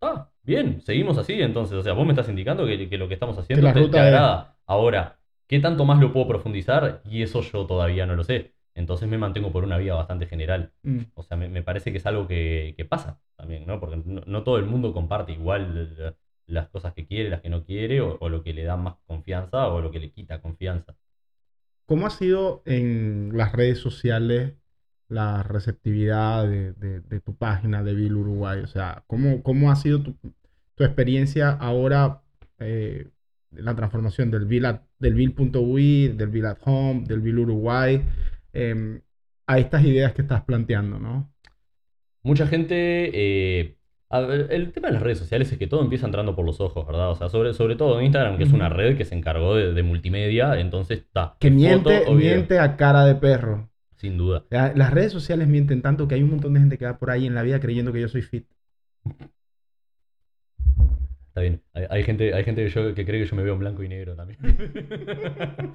Ah, 0.00 0.30
bien, 0.42 0.80
seguimos 0.80 1.18
así 1.18 1.40
entonces. 1.40 1.76
O 1.78 1.82
sea, 1.82 1.92
vos 1.92 2.06
me 2.06 2.12
estás 2.12 2.28
indicando 2.28 2.66
que, 2.66 2.88
que 2.88 2.98
lo 2.98 3.08
que 3.08 3.14
estamos 3.14 3.38
haciendo 3.38 3.68
la 3.68 3.72
te, 3.72 3.88
te 3.88 3.98
es- 3.98 3.98
agrada. 4.00 4.56
Ahora, 4.66 5.20
¿qué 5.46 5.60
tanto 5.60 5.84
más 5.84 6.00
lo 6.00 6.12
puedo 6.12 6.28
profundizar? 6.28 7.02
Y 7.04 7.22
eso 7.22 7.42
yo 7.42 7.66
todavía 7.66 8.06
no 8.06 8.14
lo 8.16 8.24
sé. 8.24 8.54
Entonces 8.78 9.08
me 9.08 9.18
mantengo 9.18 9.50
por 9.52 9.64
una 9.64 9.76
vía 9.78 9.94
bastante 9.94 10.26
general. 10.26 10.72
Mm. 10.82 11.00
O 11.14 11.22
sea, 11.22 11.36
me, 11.36 11.48
me 11.48 11.62
parece 11.62 11.90
que 11.92 11.98
es 11.98 12.06
algo 12.06 12.26
que, 12.28 12.74
que 12.76 12.84
pasa 12.84 13.20
también, 13.36 13.66
¿no? 13.66 13.80
Porque 13.80 13.96
no, 14.04 14.22
no 14.26 14.42
todo 14.44 14.58
el 14.58 14.64
mundo 14.66 14.92
comparte 14.92 15.32
igual 15.32 16.16
las 16.46 16.68
cosas 16.68 16.94
que 16.94 17.06
quiere, 17.06 17.28
las 17.28 17.40
que 17.42 17.50
no 17.50 17.64
quiere, 17.64 18.00
o, 18.00 18.16
o 18.20 18.28
lo 18.28 18.42
que 18.42 18.54
le 18.54 18.64
da 18.64 18.76
más 18.76 18.94
confianza 19.06 19.68
o 19.68 19.80
lo 19.80 19.90
que 19.90 19.98
le 20.00 20.10
quita 20.10 20.40
confianza. 20.40 20.94
¿Cómo 21.86 22.06
ha 22.06 22.10
sido 22.10 22.62
en 22.66 23.30
las 23.34 23.52
redes 23.52 23.78
sociales 23.78 24.54
la 25.08 25.42
receptividad 25.42 26.46
de, 26.46 26.72
de- 26.74 27.00
de 27.00 27.20
tu 27.20 27.34
página 27.34 27.82
de 27.82 27.94
Bill 27.94 28.14
Uruguay? 28.16 28.60
O 28.60 28.66
sea, 28.66 29.04
¿cómo, 29.06 29.42
cómo 29.42 29.70
ha 29.70 29.76
sido 29.76 30.02
tu, 30.02 30.14
tu 30.74 30.84
experiencia 30.84 31.50
ahora, 31.50 32.20
eh, 32.58 33.08
la 33.50 33.74
transformación 33.74 34.30
del 34.30 34.44
Bill, 34.44 34.66
at- 34.66 34.82
del 34.98 35.14
Bill.ui, 35.14 36.08
del 36.08 36.28
Bill 36.28 36.46
at 36.46 36.58
Home, 36.64 37.04
del 37.06 37.20
Bill 37.20 37.38
Uruguay, 37.38 38.02
em, 38.52 39.00
a 39.46 39.58
estas 39.58 39.84
ideas 39.84 40.12
que 40.12 40.22
estás 40.22 40.42
planteando, 40.42 40.98
¿no? 40.98 41.32
Mucha 42.22 42.46
gente. 42.46 43.10
eh, 43.14 43.74
a 44.10 44.20
ver, 44.20 44.48
el 44.50 44.72
tema 44.72 44.88
de 44.88 44.94
las 44.94 45.02
redes 45.02 45.18
sociales 45.18 45.52
es 45.52 45.58
que 45.58 45.66
todo 45.66 45.82
empieza 45.82 46.06
entrando 46.06 46.34
por 46.34 46.44
los 46.46 46.60
ojos, 46.60 46.86
¿verdad? 46.86 47.10
O 47.10 47.14
sea, 47.14 47.28
sobre, 47.28 47.52
sobre 47.52 47.76
todo 47.76 47.98
en 48.00 48.06
Instagram, 48.06 48.38
que 48.38 48.44
es 48.44 48.52
una 48.52 48.70
red 48.70 48.96
que 48.96 49.04
se 49.04 49.14
encargó 49.14 49.54
de, 49.54 49.74
de 49.74 49.82
multimedia, 49.82 50.58
entonces 50.58 51.00
está. 51.00 51.36
Que 51.38 51.50
miente, 51.50 52.00
foto 52.00 52.12
miente 52.14 52.58
a 52.58 52.76
cara 52.76 53.04
de 53.04 53.14
perro. 53.16 53.68
Sin 53.96 54.16
duda. 54.16 54.44
La- 54.48 54.72
Las 54.74 54.92
redes 54.92 55.12
sociales 55.12 55.46
mienten 55.48 55.82
tanto 55.82 56.08
que 56.08 56.14
hay 56.14 56.22
un 56.22 56.30
montón 56.30 56.54
de 56.54 56.60
gente 56.60 56.78
que 56.78 56.86
va 56.86 56.98
por 56.98 57.10
ahí 57.10 57.26
en 57.26 57.34
la 57.34 57.42
vida 57.42 57.60
creyendo 57.60 57.92
que 57.92 58.00
yo 58.00 58.08
soy 58.08 58.22
fit. 58.22 58.46
Está 61.28 61.40
bien. 61.42 61.60
Hay, 61.74 61.84
hay 61.90 62.02
gente, 62.02 62.32
hay 62.34 62.44
gente 62.44 62.64
que, 62.64 62.70
yo, 62.70 62.94
que 62.94 63.04
cree 63.04 63.22
que 63.22 63.28
yo 63.28 63.36
me 63.36 63.42
veo 63.42 63.54
en 63.54 63.60
blanco 63.60 63.82
y 63.82 63.88
negro 63.88 64.14
también. 64.16 64.38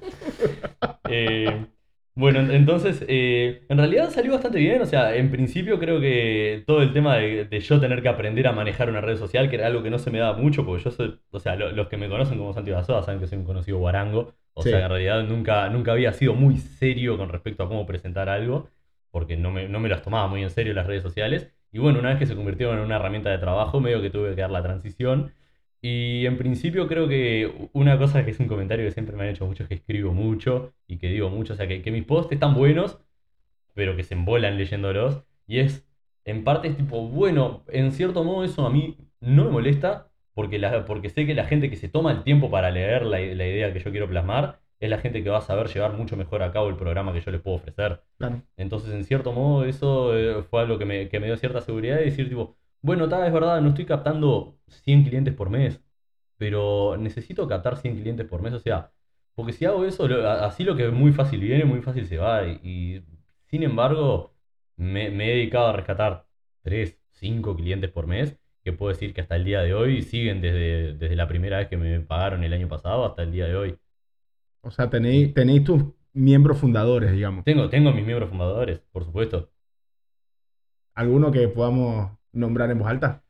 Eh, 1.08 1.66
bueno, 2.16 2.38
en- 2.40 2.50
entonces, 2.52 3.04
eh, 3.08 3.64
en 3.68 3.78
realidad 3.78 4.10
salió 4.10 4.32
bastante 4.32 4.58
bien. 4.58 4.80
O 4.82 4.86
sea, 4.86 5.16
en 5.16 5.30
principio 5.30 5.78
creo 5.80 6.00
que 6.00 6.62
todo 6.66 6.82
el 6.82 6.92
tema 6.92 7.16
de, 7.16 7.44
de 7.46 7.60
yo 7.60 7.80
tener 7.80 8.02
que 8.02 8.08
aprender 8.08 8.46
a 8.46 8.52
manejar 8.52 8.88
una 8.88 9.00
red 9.00 9.16
social, 9.16 9.50
que 9.50 9.56
era 9.56 9.66
algo 9.66 9.82
que 9.82 9.90
no 9.90 9.98
se 9.98 10.10
me 10.10 10.18
daba 10.18 10.36
mucho, 10.38 10.64
porque 10.64 10.84
yo 10.84 10.90
soy, 10.92 11.20
o 11.30 11.40
sea, 11.40 11.56
lo- 11.56 11.72
los 11.72 11.88
que 11.88 11.96
me 11.96 12.08
conocen 12.08 12.38
como 12.38 12.52
Santi 12.52 12.70
Basoa 12.70 13.02
saben 13.02 13.20
que 13.20 13.26
soy 13.26 13.38
un 13.38 13.44
conocido 13.44 13.78
guarango. 13.78 14.32
O 14.54 14.62
Sí. 14.62 14.70
sea, 14.70 14.84
en 14.84 14.88
realidad 14.90 15.24
nunca, 15.24 15.68
nunca 15.70 15.92
había 15.92 16.12
sido 16.12 16.34
muy 16.34 16.56
serio 16.58 17.18
con 17.18 17.28
respecto 17.30 17.64
a 17.64 17.68
cómo 17.68 17.84
presentar 17.86 18.28
algo, 18.28 18.68
porque 19.10 19.36
no 19.36 19.50
me, 19.50 19.68
no 19.68 19.80
me 19.80 19.88
las 19.88 20.02
tomaba 20.02 20.28
muy 20.28 20.42
en 20.42 20.50
serio 20.50 20.72
las 20.74 20.86
redes 20.86 21.02
sociales. 21.02 21.50
Y 21.72 21.78
bueno, 21.80 21.98
una 21.98 22.10
vez 22.10 22.18
que 22.18 22.26
se 22.26 22.36
convirtieron 22.36 22.78
en 22.78 22.84
una 22.84 22.96
herramienta 22.96 23.30
de 23.30 23.38
trabajo, 23.38 23.80
medio 23.80 24.00
que 24.00 24.10
tuve 24.10 24.34
que 24.36 24.40
dar 24.42 24.50
la 24.50 24.62
transición. 24.62 25.32
Y 25.86 26.24
en 26.24 26.38
principio 26.38 26.88
creo 26.88 27.06
que 27.06 27.68
una 27.74 27.98
cosa 27.98 28.24
que 28.24 28.30
es 28.30 28.40
un 28.40 28.48
comentario 28.48 28.86
que 28.86 28.90
siempre 28.90 29.16
me 29.16 29.24
han 29.24 29.28
hecho 29.28 29.44
mucho 29.44 29.64
es 29.64 29.68
que 29.68 29.74
escribo 29.74 30.14
mucho 30.14 30.72
y 30.86 30.96
que 30.96 31.08
digo 31.08 31.28
mucho, 31.28 31.52
o 31.52 31.56
sea, 31.56 31.68
que, 31.68 31.82
que 31.82 31.90
mis 31.90 32.04
posts 32.04 32.32
están 32.32 32.54
buenos, 32.54 32.98
pero 33.74 33.94
que 33.94 34.02
se 34.02 34.14
embolan 34.14 34.56
leyéndolos. 34.56 35.24
Y 35.46 35.58
es, 35.58 35.86
en 36.24 36.42
parte 36.42 36.68
es 36.68 36.76
tipo, 36.78 37.06
bueno, 37.06 37.64
en 37.68 37.92
cierto 37.92 38.24
modo 38.24 38.44
eso 38.44 38.66
a 38.66 38.70
mí 38.70 38.96
no 39.20 39.44
me 39.44 39.50
molesta, 39.50 40.10
porque, 40.32 40.58
la, 40.58 40.86
porque 40.86 41.10
sé 41.10 41.26
que 41.26 41.34
la 41.34 41.44
gente 41.44 41.68
que 41.68 41.76
se 41.76 41.90
toma 41.90 42.12
el 42.12 42.22
tiempo 42.22 42.50
para 42.50 42.70
leer 42.70 43.02
la, 43.02 43.18
la 43.18 43.46
idea 43.46 43.70
que 43.74 43.80
yo 43.80 43.90
quiero 43.90 44.08
plasmar 44.08 44.60
es 44.80 44.88
la 44.88 44.96
gente 44.96 45.22
que 45.22 45.28
va 45.28 45.38
a 45.38 45.42
saber 45.42 45.68
llevar 45.68 45.92
mucho 45.92 46.16
mejor 46.16 46.42
a 46.42 46.50
cabo 46.50 46.70
el 46.70 46.76
programa 46.76 47.12
que 47.12 47.20
yo 47.20 47.30
les 47.30 47.42
puedo 47.42 47.58
ofrecer. 47.58 48.02
Claro. 48.16 48.40
Entonces, 48.56 48.94
en 48.94 49.04
cierto 49.04 49.32
modo, 49.32 49.66
eso 49.66 50.16
eh, 50.16 50.42
fue 50.44 50.62
algo 50.62 50.78
que 50.78 50.86
me, 50.86 51.10
que 51.10 51.20
me 51.20 51.26
dio 51.26 51.36
cierta 51.36 51.60
seguridad 51.60 51.96
de 51.96 52.06
decir, 52.06 52.26
tipo, 52.30 52.56
bueno, 52.84 53.08
tal, 53.08 53.26
es 53.26 53.32
verdad, 53.32 53.60
no 53.60 53.70
estoy 53.70 53.86
captando 53.86 54.58
100 54.68 55.04
clientes 55.04 55.34
por 55.34 55.50
mes, 55.50 55.80
pero 56.36 56.96
necesito 56.98 57.48
captar 57.48 57.76
100 57.78 57.96
clientes 58.00 58.26
por 58.28 58.42
mes, 58.42 58.52
o 58.54 58.58
sea, 58.60 58.92
porque 59.34 59.52
si 59.52 59.64
hago 59.64 59.84
eso, 59.86 60.08
lo- 60.08 60.28
así 60.30 60.64
lo 60.64 60.76
que 60.76 60.88
muy 60.90 61.12
fácil 61.12 61.40
viene, 61.40 61.64
muy 61.64 61.82
fácil 61.82 62.06
se 62.06 62.18
va, 62.18 62.46
y, 62.46 62.60
y, 62.62 63.04
sin 63.46 63.62
embargo, 63.62 64.34
me, 64.76 65.10
me 65.10 65.30
he 65.32 65.36
dedicado 65.36 65.68
a 65.68 65.72
rescatar 65.74 66.26
3, 66.62 66.98
5 67.12 67.56
clientes 67.56 67.90
por 67.90 68.06
mes, 68.06 68.36
que 68.64 68.72
puedo 68.72 68.92
decir 68.92 69.14
que 69.14 69.20
hasta 69.22 69.36
el 69.36 69.44
día 69.44 69.60
de 69.62 69.74
hoy 69.74 70.02
siguen 70.02 70.40
desde, 70.40 70.94
desde 70.94 71.16
la 71.16 71.28
primera 71.28 71.58
vez 71.58 71.68
que 71.68 71.76
me 71.76 72.00
pagaron 72.00 72.44
el 72.44 72.52
año 72.52 72.68
pasado 72.68 73.04
hasta 73.06 73.22
el 73.22 73.32
día 73.32 73.46
de 73.46 73.56
hoy. 73.56 73.78
O 74.62 74.70
sea, 74.72 74.90
tenéis, 74.90 75.32
tenéis 75.34 75.64
tus 75.64 75.84
miembros 76.12 76.58
fundadores, 76.58 77.12
digamos. 77.12 77.44
Tengo, 77.44 77.68
tengo 77.70 77.92
mis 77.92 78.04
miembros 78.04 78.30
fundadores, 78.30 78.80
por 78.92 79.04
supuesto. 79.04 79.50
¿Alguno 80.94 81.30
que 81.32 81.48
podamos 81.48 82.10
nombrar 82.34 82.70
en 82.70 82.78
voz 82.78 82.88
alta? 82.88 83.22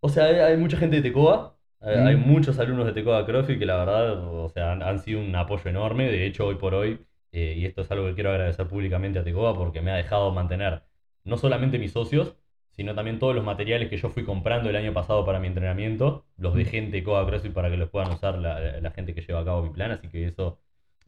O 0.00 0.08
sea, 0.08 0.24
hay, 0.26 0.36
hay 0.36 0.56
mucha 0.56 0.76
gente 0.76 0.96
de 0.96 1.02
Tecoa, 1.02 1.58
hay, 1.80 1.96
Mm. 1.96 2.06
hay 2.06 2.16
muchos 2.16 2.58
alumnos 2.58 2.86
de 2.86 2.92
Tecoa 2.92 3.24
CrossFit 3.26 3.58
que 3.58 3.66
la 3.66 3.76
verdad, 3.78 4.18
o 4.18 4.48
sea, 4.48 4.72
han, 4.72 4.82
han 4.82 4.98
sido 4.98 5.20
un 5.20 5.34
apoyo 5.34 5.68
enorme. 5.70 6.10
De 6.10 6.26
hecho, 6.26 6.46
hoy 6.46 6.56
por 6.56 6.74
hoy, 6.74 7.06
eh, 7.32 7.54
y 7.56 7.64
esto 7.66 7.82
es 7.82 7.90
algo 7.90 8.06
que 8.06 8.14
quiero 8.14 8.30
agradecer 8.30 8.68
públicamente 8.68 9.18
a 9.18 9.24
Tecoa 9.24 9.54
porque 9.56 9.80
me 9.80 9.90
ha 9.90 9.96
dejado 9.96 10.30
mantener 10.32 10.82
no 11.24 11.36
solamente 11.38 11.78
mis 11.78 11.92
socios, 11.92 12.36
sino 12.70 12.94
también 12.94 13.18
todos 13.18 13.34
los 13.34 13.44
materiales 13.44 13.88
que 13.88 13.96
yo 13.96 14.10
fui 14.10 14.24
comprando 14.24 14.68
el 14.68 14.76
año 14.76 14.92
pasado 14.92 15.24
para 15.24 15.38
mi 15.40 15.46
entrenamiento, 15.46 16.26
los 16.36 16.54
dejé 16.54 16.78
en 16.78 16.90
Tecoa 16.90 17.26
CrossFit 17.26 17.52
para 17.52 17.70
que 17.70 17.76
los 17.76 17.88
puedan 17.90 18.12
usar 18.12 18.38
la, 18.38 18.80
la 18.80 18.90
gente 18.90 19.14
que 19.14 19.22
lleva 19.22 19.40
a 19.40 19.44
cabo 19.44 19.62
mi 19.62 19.70
plan. 19.70 19.90
Así 19.92 20.08
que 20.08 20.26
eso, 20.26 20.60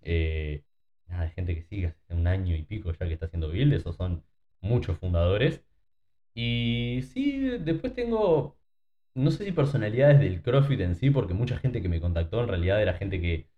eh, 0.03 0.63
nada, 1.09 1.25
hay 1.25 1.31
gente 1.31 1.55
que 1.55 1.63
sigue 1.63 1.89
hace 1.89 2.15
un 2.15 2.27
año 2.27 2.55
y 2.57 2.63
pico 2.63 2.93
ya 2.93 3.07
que 3.07 3.13
está 3.15 3.27
haciendo 3.27 3.49
build, 3.51 3.75
esos 3.75 3.97
son 3.97 4.25
muchos 4.61 4.99
fundadores. 4.99 5.63
Y 6.37 7.03
sí, 7.15 7.41
después 7.61 7.95
tengo, 7.95 8.59
no 9.15 9.31
sé 9.33 9.45
si 9.47 9.53
personalidades 9.53 10.21
del 10.21 10.43
CrossFit 10.43 10.81
en 10.81 10.97
sí, 10.97 11.11
porque 11.11 11.35
mucha 11.35 11.59
gente 11.59 11.83
que 11.83 11.89
me 11.91 12.01
contactó 12.01 12.43
en 12.43 12.49
realidad 12.49 12.83
era 12.83 12.95
gente 12.95 13.21
que 13.21 13.49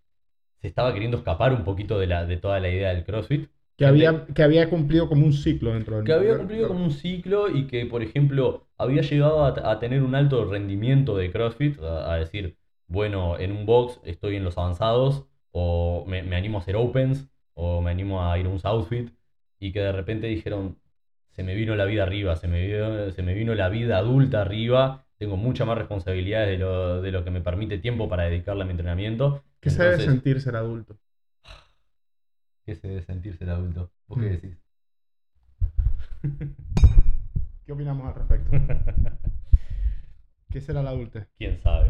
se 0.60 0.68
estaba 0.68 0.92
queriendo 0.94 1.18
escapar 1.18 1.52
un 1.54 1.64
poquito 1.64 1.98
de, 1.98 2.06
la, 2.08 2.26
de 2.26 2.38
toda 2.38 2.60
la 2.60 2.70
idea 2.70 2.90
del 2.94 3.04
CrossFit. 3.04 3.50
Que 3.76 3.86
había, 3.86 4.26
que 4.26 4.42
había 4.44 4.70
cumplido 4.70 5.08
como 5.08 5.26
un 5.26 5.32
ciclo 5.32 5.72
dentro 5.72 5.96
del 5.98 6.06
que 6.06 6.12
había 6.12 6.36
cumplido 6.38 6.68
con 6.68 6.78
un 6.78 6.90
ciclo 6.90 7.48
y 7.50 7.66
que, 7.66 7.86
por 7.86 8.02
ejemplo, 8.02 8.68
había 8.76 9.02
llegado 9.02 9.44
a, 9.44 9.70
a 9.72 9.78
tener 9.78 10.02
un 10.02 10.14
alto 10.14 10.44
rendimiento 10.44 11.16
de 11.16 11.30
CrossFit, 11.30 11.78
a, 11.80 12.12
a 12.14 12.16
decir, 12.16 12.56
bueno, 12.86 13.38
en 13.38 13.52
un 13.52 13.66
box 13.66 14.00
estoy 14.04 14.36
en 14.36 14.44
los 14.44 14.56
avanzados, 14.58 15.26
o 15.50 16.04
me, 16.06 16.22
me 16.22 16.36
animo 16.36 16.58
a 16.58 16.60
hacer 16.62 16.76
opens, 16.76 17.28
o 17.54 17.80
me 17.82 17.90
animo 17.90 18.22
a 18.24 18.38
ir 18.38 18.46
a 18.46 18.48
un 18.48 18.58
Southfit, 18.60 19.10
y 19.58 19.72
que 19.72 19.80
de 19.80 19.92
repente 19.92 20.26
dijeron, 20.28 20.78
se 21.38 21.44
me 21.44 21.54
vino 21.54 21.76
la 21.76 21.84
vida 21.84 22.02
arriba, 22.02 22.34
se 22.34 22.48
me 22.48 22.66
vino, 22.66 23.12
se 23.12 23.22
me 23.22 23.32
vino 23.32 23.54
la 23.54 23.68
vida 23.68 23.96
adulta 23.98 24.42
arriba, 24.42 25.04
tengo 25.18 25.36
muchas 25.36 25.68
más 25.68 25.78
responsabilidades 25.78 26.48
de 26.48 26.58
lo, 26.58 27.00
de 27.00 27.12
lo 27.12 27.22
que 27.22 27.30
me 27.30 27.40
permite 27.40 27.78
tiempo 27.78 28.08
para 28.08 28.24
dedicarle 28.24 28.64
a 28.64 28.66
mi 28.66 28.72
entrenamiento. 28.72 29.40
¿Qué 29.60 29.70
se 29.70 29.84
debe 29.84 29.98
sentir 29.98 30.40
ser 30.40 30.56
adulto? 30.56 30.96
¿Qué 32.66 32.74
se 32.74 32.88
debe 32.88 33.02
sentirse 33.02 33.44
el 33.44 33.50
adulto? 33.50 33.88
¿Vos 34.08 34.18
qué 34.18 34.24
Mm. 34.24 34.30
decís? 34.32 34.58
¿Qué 37.66 37.72
opinamos 37.72 38.08
al 38.08 38.14
respecto? 38.16 38.50
¿Qué 40.50 40.60
será 40.60 40.82
la 40.82 40.90
adultez? 40.90 41.24
¿Quién 41.38 41.56
sabe? 41.56 41.88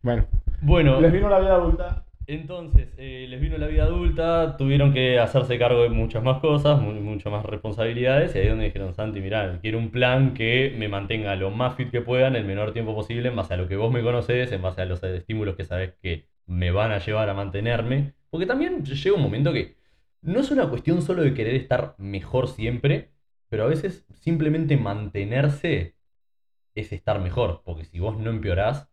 Bueno, 0.00 0.26
Bueno, 0.62 0.98
les 0.98 1.12
vino 1.12 1.28
la 1.28 1.40
vida 1.40 1.56
adulta. 1.56 2.06
Entonces, 2.30 2.90
eh, 2.98 3.26
les 3.26 3.40
vino 3.40 3.56
la 3.56 3.68
vida 3.68 3.84
adulta, 3.84 4.56
tuvieron 4.58 4.92
que 4.92 5.18
hacerse 5.18 5.58
cargo 5.58 5.82
de 5.82 5.88
muchas 5.88 6.22
más 6.22 6.40
cosas, 6.40 6.78
mu- 6.78 6.92
muchas 6.92 7.32
más 7.32 7.42
responsabilidades, 7.46 8.34
y 8.34 8.38
ahí 8.38 8.44
es 8.44 8.50
donde 8.50 8.66
dijeron, 8.66 8.92
Santi, 8.94 9.20
mirá, 9.22 9.58
quiero 9.62 9.78
un 9.78 9.90
plan 9.90 10.34
que 10.34 10.74
me 10.76 10.88
mantenga 10.88 11.34
lo 11.36 11.50
más 11.50 11.74
fit 11.76 11.90
que 11.90 12.02
pueda 12.02 12.28
en 12.28 12.36
el 12.36 12.44
menor 12.44 12.74
tiempo 12.74 12.94
posible, 12.94 13.28
en 13.30 13.36
base 13.36 13.54
a 13.54 13.56
lo 13.56 13.66
que 13.66 13.76
vos 13.76 13.90
me 13.90 14.02
conocés, 14.02 14.52
en 14.52 14.60
base 14.60 14.82
a 14.82 14.84
los 14.84 15.02
estímulos 15.02 15.56
que 15.56 15.64
sabés 15.64 15.94
que 16.02 16.28
me 16.44 16.70
van 16.70 16.92
a 16.92 16.98
llevar 16.98 17.30
a 17.30 17.34
mantenerme. 17.34 18.12
Porque 18.28 18.44
también 18.46 18.84
llega 18.84 19.16
un 19.16 19.22
momento 19.22 19.50
que 19.54 19.76
no 20.20 20.40
es 20.40 20.50
una 20.50 20.68
cuestión 20.68 21.00
solo 21.00 21.22
de 21.22 21.32
querer 21.32 21.54
estar 21.54 21.94
mejor 21.96 22.48
siempre, 22.48 23.10
pero 23.48 23.64
a 23.64 23.68
veces 23.68 24.04
simplemente 24.12 24.76
mantenerse 24.76 25.94
es 26.74 26.92
estar 26.92 27.20
mejor, 27.20 27.62
porque 27.64 27.84
si 27.84 27.98
vos 28.00 28.16
no 28.18 28.30
empeorás, 28.30 28.87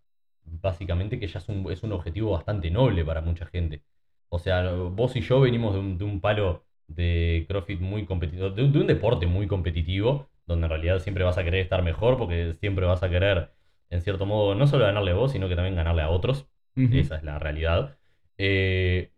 básicamente 0.46 1.20
que 1.20 1.28
ya 1.28 1.40
es 1.40 1.50
un, 1.50 1.70
es 1.72 1.84
un 1.84 1.92
objetivo 1.94 2.32
bastante 2.32 2.72
noble 2.72 3.04
para 3.06 3.22
mucha 3.22 3.46
gente. 3.48 3.84
O 4.30 4.40
sea, 4.40 4.72
vos 4.74 5.16
y 5.16 5.22
yo 5.22 5.40
venimos 5.42 5.74
de 5.74 5.80
un, 5.80 5.98
de 5.98 6.04
un 6.06 6.20
palo 6.22 6.66
de 6.88 7.46
CrossFit 7.48 7.80
muy 7.80 8.06
competitivo, 8.06 8.50
de, 8.52 8.64
un- 8.64 8.72
de 8.74 8.80
un 8.80 8.88
deporte 8.88 9.26
muy 9.28 9.48
competitivo, 9.48 10.30
donde 10.46 10.66
en 10.66 10.70
realidad 10.70 11.00
siempre 11.00 11.24
vas 11.24 11.38
a 11.38 11.44
querer 11.44 11.62
estar 11.62 11.82
mejor, 11.84 12.18
porque 12.18 12.54
siempre 12.56 12.86
vas 12.86 13.04
a 13.04 13.10
querer, 13.10 13.52
en 13.90 14.02
cierto 14.02 14.26
modo, 14.26 14.56
no 14.56 14.68
solo 14.68 14.86
ganarle 14.86 15.12
a 15.12 15.16
vos, 15.16 15.32
sino 15.32 15.48
que 15.50 15.56
también 15.56 15.76
ganarle 15.76 16.02
a 16.04 16.10
otros. 16.10 16.48
Esa 16.90 17.16
es 17.18 17.24
la 17.24 17.40
realidad. 17.40 17.98
Eh, 18.38 19.12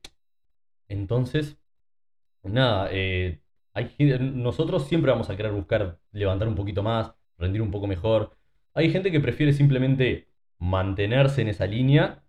entonces, 0.88 1.58
nada, 2.44 2.90
eh, 2.92 3.42
hay, 3.74 3.96
nosotros 4.20 4.88
siempre 4.88 5.12
vamos 5.12 5.30
a 5.30 5.38
querer 5.38 5.52
buscar 5.52 6.00
levantar 6.12 6.48
un 6.48 6.56
poquito 6.56 6.84
más, 6.84 7.14
rendir 7.38 7.62
un 7.62 7.72
poco 7.72 7.88
mejor. 7.88 8.38
Hay 8.74 8.92
gente 8.92 9.12
que 9.12 9.20
prefiere 9.20 9.54
simplemente 9.54 10.30
mantenerse 10.60 11.42
en 11.42 11.50
esa 11.50 11.68
línea, 11.68 12.24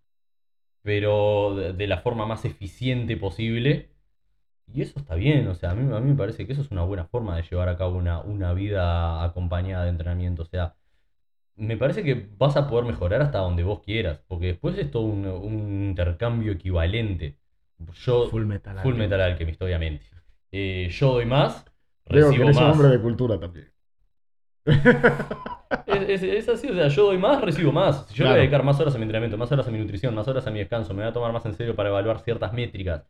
pero 0.82 1.54
de, 1.56 1.72
de 1.74 1.86
la 1.86 1.98
forma 2.00 2.26
más 2.26 2.44
eficiente 2.44 3.16
posible. 3.16 3.90
Y 4.72 4.82
eso 4.82 4.98
está 5.00 5.14
bien, 5.16 5.48
o 5.48 5.54
sea, 5.54 5.72
a 5.72 5.74
mí, 5.74 5.82
a 5.94 6.00
mí 6.00 6.10
me 6.10 6.16
parece 6.16 6.46
que 6.46 6.52
eso 6.54 6.62
es 6.62 6.70
una 6.70 6.84
buena 6.84 7.06
forma 7.06 7.36
de 7.36 7.42
llevar 7.42 7.68
a 7.70 7.76
cabo 7.78 7.96
una, 7.98 8.20
una 8.20 8.52
vida 8.54 9.24
acompañada 9.24 9.84
de 9.84 9.90
entrenamiento. 9.90 10.42
O 10.42 10.46
sea, 10.46 10.76
me 11.56 11.76
parece 11.76 12.04
que 12.04 12.28
vas 12.38 12.56
a 12.56 12.68
poder 12.68 12.84
mejorar 12.86 13.22
hasta 13.22 13.38
donde 13.38 13.64
vos 13.64 13.80
quieras, 13.82 14.22
porque 14.28 14.46
después 14.48 14.78
es 14.78 14.90
todo 14.90 15.04
un, 15.04 15.26
un 15.26 15.84
intercambio 15.84 16.52
equivalente. 16.52 17.38
Yo, 17.94 18.30
Full 18.30 18.44
Metal 18.46 18.78
Full. 18.78 18.96
Metal 18.96 19.20
Alchemist, 19.20 19.62
obviamente. 19.62 20.06
Eh, 20.52 20.88
yo 20.90 21.14
doy 21.14 21.26
más, 21.26 21.64
Veo 22.10 22.36
que 22.36 22.42
eres 22.42 22.60
un 22.60 22.68
más. 22.68 22.70
hombre 22.70 22.88
de 22.88 23.00
cultura 23.00 23.38
también. 23.40 23.72
Es, 25.86 26.22
es- 26.22 26.22
es 26.22 26.48
así, 26.48 26.68
o 26.70 26.74
sea, 26.74 26.88
yo 26.88 27.06
doy 27.06 27.18
más, 27.18 27.40
recibo 27.40 27.72
más. 27.72 28.06
Si 28.08 28.14
yo 28.14 28.24
le 28.24 28.30
voy 28.30 28.36
a 28.38 28.40
Claro. 28.40 28.42
dedicar 28.42 28.62
más 28.62 28.78
horas 28.80 28.94
a 28.94 28.98
mi 28.98 29.04
entrenamiento, 29.04 29.38
más 29.38 29.50
horas 29.52 29.66
a 29.68 29.70
mi 29.70 29.78
nutrición, 29.78 30.14
más 30.14 30.28
horas 30.28 30.46
a 30.46 30.50
mi 30.50 30.58
descanso, 30.58 30.92
me 30.94 31.02
voy 31.02 31.10
a 31.10 31.12
tomar 31.12 31.32
más 31.32 31.46
en 31.46 31.54
serio 31.54 31.74
para 31.76 31.88
evaluar 31.88 32.20
ciertas 32.20 32.52
métricas, 32.52 33.04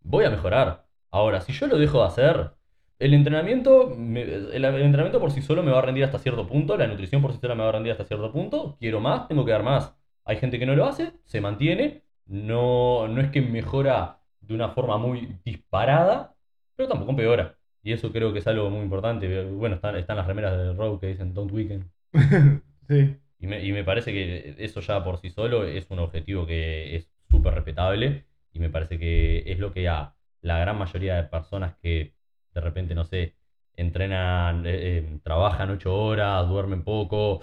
voy 0.00 0.24
a 0.26 0.30
mejorar. 0.30 0.86
Ahora, 1.10 1.40
si 1.42 1.52
yo 1.52 1.66
lo 1.68 1.78
dejo 1.78 2.00
de 2.00 2.06
hacer, 2.08 2.52
el 2.98 3.14
entrenamiento, 3.14 3.94
me- 3.96 4.22
el, 4.22 4.52
el 4.54 4.64
entrenamiento 4.66 5.20
por 5.20 5.32
sí 5.32 5.42
solo 5.42 5.62
me 5.64 5.72
va 5.72 5.80
a 5.80 5.82
rendir 5.82 6.04
hasta 6.04 6.18
cierto 6.20 6.46
punto, 6.48 6.76
la 6.76 6.86
nutrición 6.88 7.22
por 7.22 7.32
sí 7.34 7.38
sola 7.40 7.54
me 7.56 7.62
va 7.64 7.70
a 7.70 7.72
rendir 7.72 7.92
hasta 7.92 8.04
cierto 8.06 8.32
punto, 8.32 8.76
quiero 8.80 9.00
más, 9.00 9.28
tengo 9.28 9.44
que 9.46 9.52
dar 9.52 9.62
más. 9.64 9.94
Hay 10.24 10.38
gente 10.38 10.58
que 10.58 10.66
no 10.66 10.76
lo 10.76 10.86
hace, 10.86 11.14
se 11.24 11.40
mantiene, 11.42 12.04
no, 12.26 13.08
no 13.08 13.20
es 13.22 13.30
que 13.30 13.42
mejora 13.42 14.20
de 14.40 14.54
una 14.54 14.70
forma 14.70 14.98
muy 14.98 15.40
disparada, 15.44 16.36
pero 16.76 16.88
tampoco 16.90 17.12
empeora. 17.12 17.57
Y 17.88 17.92
eso 17.94 18.12
creo 18.12 18.34
que 18.34 18.40
es 18.40 18.46
algo 18.46 18.68
muy 18.68 18.82
importante. 18.82 19.44
Bueno, 19.44 19.76
están, 19.76 19.96
están 19.96 20.18
las 20.18 20.26
remeras 20.26 20.58
de 20.58 20.74
Rogue 20.74 21.00
que 21.00 21.06
dicen 21.06 21.32
Don't 21.32 21.50
Weaken. 21.50 21.90
sí. 22.86 23.16
Y 23.38 23.46
me, 23.46 23.64
y 23.64 23.72
me 23.72 23.82
parece 23.82 24.12
que 24.12 24.56
eso 24.58 24.80
ya 24.82 25.02
por 25.02 25.16
sí 25.18 25.30
solo 25.30 25.64
es 25.64 25.90
un 25.90 25.98
objetivo 26.00 26.46
que 26.46 26.96
es 26.96 27.10
súper 27.30 27.54
respetable 27.54 28.26
y 28.52 28.58
me 28.58 28.68
parece 28.68 28.98
que 28.98 29.42
es 29.50 29.58
lo 29.58 29.72
que 29.72 29.88
a 29.88 30.14
la 30.42 30.58
gran 30.58 30.76
mayoría 30.76 31.16
de 31.16 31.22
personas 31.24 31.76
que 31.76 32.12
de 32.52 32.60
repente, 32.60 32.94
no 32.94 33.04
sé, 33.04 33.36
entrenan, 33.74 34.66
eh, 34.66 34.98
eh, 34.98 35.20
trabajan 35.22 35.70
ocho 35.70 35.96
horas, 35.96 36.46
duermen 36.46 36.84
poco, 36.84 37.42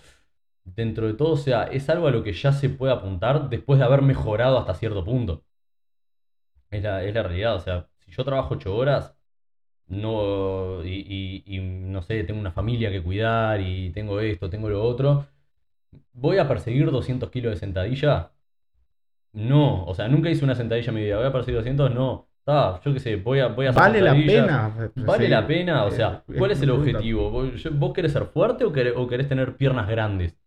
dentro 0.63 1.07
de 1.07 1.15
todo, 1.15 1.31
o 1.33 1.37
sea, 1.37 1.63
es 1.63 1.89
algo 1.89 2.07
a 2.07 2.11
lo 2.11 2.23
que 2.23 2.33
ya 2.33 2.51
se 2.51 2.69
puede 2.69 2.93
apuntar 2.93 3.49
después 3.49 3.79
de 3.79 3.85
haber 3.85 4.03
mejorado 4.03 4.59
hasta 4.59 4.75
cierto 4.75 5.03
punto. 5.03 5.43
Es 6.69 6.83
la, 6.83 7.03
es 7.03 7.15
la 7.15 7.23
realidad, 7.23 7.55
o 7.55 7.59
sea, 7.59 7.87
si 7.97 8.11
yo 8.11 8.23
trabajo 8.23 8.53
ocho 8.53 8.75
horas, 8.75 9.15
no, 9.87 10.83
y, 10.85 11.43
y- 11.45 11.57
y, 11.57 11.59
no 11.61 12.01
sé, 12.01 12.23
tengo 12.23 12.39
una 12.39 12.51
familia 12.51 12.91
que 12.91 13.03
cuidar 13.03 13.61
y 13.61 13.91
tengo 13.91 14.19
esto, 14.19 14.49
tengo 14.49 14.69
lo 14.69 14.83
otro, 14.83 15.27
voy 16.13 16.37
a 16.39 16.47
perseguir 16.47 16.91
200 16.91 17.31
kilos 17.31 17.53
de 17.53 17.59
sentadilla. 17.59 18.31
No, 19.33 19.85
o 19.85 19.93
sea, 19.93 20.07
nunca 20.07 20.29
hice 20.29 20.45
una 20.45 20.55
sentadilla 20.55 20.89
en 20.89 20.95
mi 20.95 21.03
vida. 21.03 21.17
Voy 21.17 21.25
a 21.27 21.31
perseguir 21.31 21.57
200, 21.57 21.93
no. 21.93 22.29
Yo 22.85 22.93
qué 22.93 22.99
sé, 22.99 23.15
voy 23.17 23.39
a, 23.39 23.47
voy 23.47 23.65
a 23.65 23.71
hacer 23.71 23.83
¿Vale 23.83 24.01
la 24.01 24.13
pena? 24.25 24.75
¿Vale 24.95 25.25
Sí, 25.25 25.29
la 25.31 25.47
pena? 25.47 25.83
O 25.85 25.91
sea, 25.91 26.23
¿cuál 26.37 26.51
es 26.51 26.61
el 26.61 26.69
objetivo? 26.69 27.29
¿Vos, 27.31 27.51
vos 27.73 27.93
querés 27.93 28.13
ser 28.13 28.25
fuerte 28.27 28.63
o 28.65 28.71
querés, 28.71 28.93
o 28.95 29.07
querés 29.07 29.27
tener 29.27 29.57
piernas 29.57 29.87
grandes? 29.89 30.37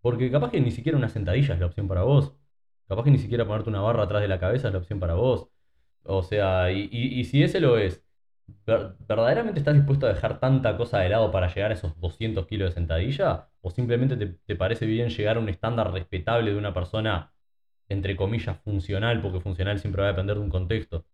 Porque 0.00 0.30
capaz 0.30 0.50
que 0.52 0.60
ni 0.60 0.70
siquiera 0.70 0.98
una 0.98 1.08
sentadilla 1.08 1.54
es 1.54 1.60
la 1.60 1.66
opción 1.66 1.88
para 1.88 2.02
vos. 2.04 2.34
Capaz 2.88 3.04
que 3.04 3.10
ni 3.10 3.18
siquiera 3.18 3.46
ponerte 3.46 3.70
una 3.70 3.80
barra 3.80 4.04
atrás 4.04 4.22
de 4.22 4.28
la 4.28 4.38
cabeza 4.38 4.68
es 4.68 4.72
la 4.74 4.78
opción 4.80 5.00
para 5.00 5.14
vos. 5.14 5.48
O 6.04 6.22
sea, 6.22 6.70
y, 6.72 6.88
y- 6.92 7.20
y 7.20 7.24
si 7.24 7.42
ese 7.42 7.60
lo 7.60 7.78
es, 7.78 8.04
¿ver- 8.04 8.05
¿verdaderamente 8.66 9.60
estás 9.60 9.74
dispuesto 9.74 10.06
a 10.06 10.10
dejar 10.10 10.40
tanta 10.40 10.76
cosa 10.76 10.98
de 11.00 11.08
lado 11.08 11.30
para 11.30 11.52
llegar 11.52 11.70
a 11.70 11.74
esos 11.74 11.98
200 12.00 12.46
kilos 12.46 12.70
de 12.70 12.74
sentadilla? 12.74 13.48
¿O 13.60 13.70
simplemente 13.70 14.16
te, 14.16 14.26
te 14.26 14.56
parece 14.56 14.86
bien 14.86 15.08
llegar 15.08 15.36
a 15.36 15.40
un 15.40 15.48
estándar 15.48 15.92
respetable 15.92 16.52
de 16.52 16.58
una 16.58 16.74
persona, 16.74 17.32
entre 17.88 18.16
comillas, 18.16 18.58
funcional? 18.60 19.20
Porque 19.20 19.40
funcional 19.40 19.78
siempre 19.78 20.02
va 20.02 20.08
a 20.08 20.12
depender 20.12 20.36
de 20.36 20.42
un 20.42 20.50
contexto. 20.50 21.06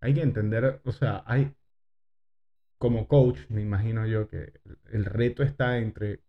Hay 0.00 0.14
que 0.14 0.22
entender, 0.22 0.80
o 0.84 0.92
sea, 0.92 1.22
hay, 1.26 1.52
como 2.78 3.08
coach, 3.08 3.38
me 3.48 3.62
imagino 3.62 4.06
yo 4.06 4.28
que 4.28 4.52
el 4.92 5.04
reto 5.04 5.42
está 5.42 5.78
entre 5.78 6.20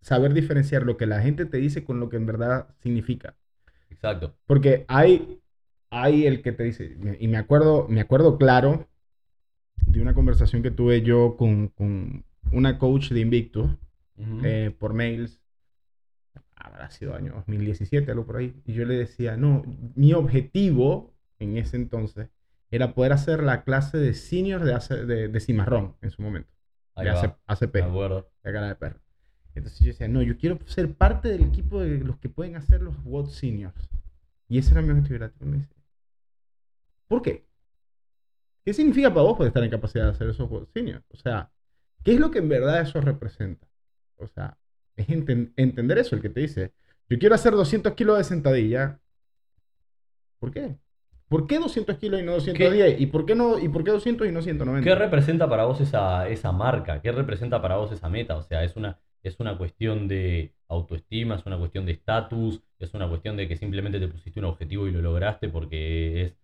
saber 0.00 0.34
diferenciar 0.34 0.82
lo 0.82 0.96
que 0.96 1.06
la 1.06 1.22
gente 1.22 1.46
te 1.46 1.58
dice 1.58 1.84
con 1.84 2.00
lo 2.00 2.08
que 2.08 2.16
en 2.16 2.26
verdad 2.26 2.68
significa. 2.82 3.36
Exacto. 3.88 4.34
Porque 4.46 4.84
hay, 4.88 5.40
hay 5.90 6.26
el 6.26 6.42
que 6.42 6.52
te 6.52 6.64
dice, 6.64 6.96
y 7.18 7.28
me 7.28 7.38
acuerdo, 7.38 7.86
me 7.88 8.00
acuerdo 8.00 8.36
claro 8.36 8.88
de 9.86 10.00
una 10.00 10.14
conversación 10.14 10.62
que 10.62 10.70
tuve 10.70 11.02
yo 11.02 11.36
con, 11.36 11.68
con 11.68 12.24
una 12.50 12.78
coach 12.78 13.10
de 13.10 13.20
Invictus 13.20 13.70
Ujú. 14.16 14.40
eh, 14.44 14.74
por 14.78 14.94
mails. 14.94 15.40
Habrá 16.56 16.90
sido 16.90 17.14
año 17.14 17.32
2017, 17.34 18.10
algo 18.12 18.24
por 18.24 18.36
ahí. 18.36 18.54
Y 18.64 18.72
yo 18.74 18.84
le 18.84 18.94
decía, 18.94 19.36
no, 19.36 19.62
mi 19.94 20.12
objetivo 20.12 21.12
en 21.38 21.56
ese 21.56 21.76
entonces 21.76 22.28
era 22.70 22.94
poder 22.94 23.12
hacer 23.12 23.42
la 23.42 23.64
clase 23.64 23.98
de 23.98 24.14
senior 24.14 24.64
de, 24.64 24.74
AC 24.74 24.88
de, 25.06 25.28
de 25.28 25.40
cimarrón 25.40 25.96
en 26.00 26.10
su 26.10 26.22
momento, 26.22 26.50
Ahí 26.94 27.04
de 27.06 27.10
va, 27.10 27.20
AC- 27.20 27.36
ACP, 27.46 27.74
de 27.74 27.82
acuerdo. 27.82 28.30
de 28.44 28.52
cara 28.52 28.68
de 28.68 28.76
perro. 28.76 29.00
Entonces 29.54 29.80
yo 29.80 29.86
decía, 29.88 30.08
no, 30.08 30.22
yo 30.22 30.38
quiero 30.38 30.58
ser 30.66 30.94
parte 30.94 31.28
del 31.28 31.42
equipo 31.42 31.80
de 31.80 31.98
los 31.98 32.16
que 32.18 32.28
pueden 32.30 32.56
hacer 32.56 32.80
los 32.80 32.94
WOD 33.04 33.28
seniors. 33.28 33.90
Y 34.48 34.58
ese 34.58 34.72
era 34.72 34.82
mi 34.82 34.90
objetivo. 34.90 35.28
Me 35.40 35.58
dice, 35.58 35.74
¿por 37.08 37.22
qué? 37.22 37.46
¿Qué 38.64 38.72
significa 38.72 39.10
para 39.10 39.22
vos 39.22 39.36
poder 39.36 39.48
estar 39.48 39.64
en 39.64 39.70
capacidad 39.70 40.04
de 40.04 40.10
hacer 40.10 40.28
esos 40.28 40.48
WOD 40.48 40.68
seniors? 40.72 41.04
O 41.10 41.16
sea, 41.16 41.50
¿qué 42.04 42.12
es 42.14 42.20
lo 42.20 42.30
que 42.30 42.38
en 42.38 42.48
verdad 42.48 42.80
eso 42.80 43.00
representa? 43.00 43.66
O 44.16 44.26
sea, 44.28 44.56
es 44.96 45.08
enten- 45.08 45.52
entender 45.56 45.98
eso, 45.98 46.14
el 46.14 46.22
que 46.22 46.28
te 46.30 46.40
dice, 46.40 46.72
yo 47.08 47.18
quiero 47.18 47.34
hacer 47.34 47.52
200 47.52 47.94
kilos 47.94 48.18
de 48.18 48.24
sentadilla. 48.24 49.00
¿Por 50.38 50.50
qué? 50.52 50.76
¿Por 51.28 51.46
qué 51.46 51.58
200 51.58 51.96
kilos 51.96 52.20
y 52.20 52.24
no 52.24 52.32
210? 52.32 53.00
¿Y 53.00 53.06
por 53.06 53.24
qué, 53.24 53.34
no, 53.34 53.58
¿Y 53.58 53.68
por 53.68 53.84
qué 53.84 53.90
200 53.90 54.28
y 54.28 54.32
no 54.32 54.42
190? 54.42 54.84
¿Qué 54.88 54.94
representa 54.94 55.48
para 55.48 55.64
vos 55.64 55.80
esa, 55.80 56.28
esa 56.28 56.52
marca? 56.52 57.00
¿Qué 57.00 57.10
representa 57.10 57.62
para 57.62 57.76
vos 57.76 57.90
esa 57.90 58.08
meta? 58.08 58.36
O 58.36 58.42
sea, 58.42 58.62
es 58.64 58.76
una, 58.76 58.98
es 59.22 59.40
una 59.40 59.56
cuestión 59.56 60.08
de 60.08 60.54
autoestima, 60.68 61.36
es 61.36 61.46
una 61.46 61.58
cuestión 61.58 61.86
de 61.86 61.92
estatus, 61.92 62.62
es 62.78 62.92
una 62.92 63.08
cuestión 63.08 63.36
de 63.36 63.48
que 63.48 63.56
simplemente 63.56 63.98
te 63.98 64.08
pusiste 64.08 64.40
un 64.40 64.46
objetivo 64.46 64.86
y 64.86 64.92
lo 64.92 65.00
lograste 65.00 65.48
porque 65.48 66.22
es 66.22 66.36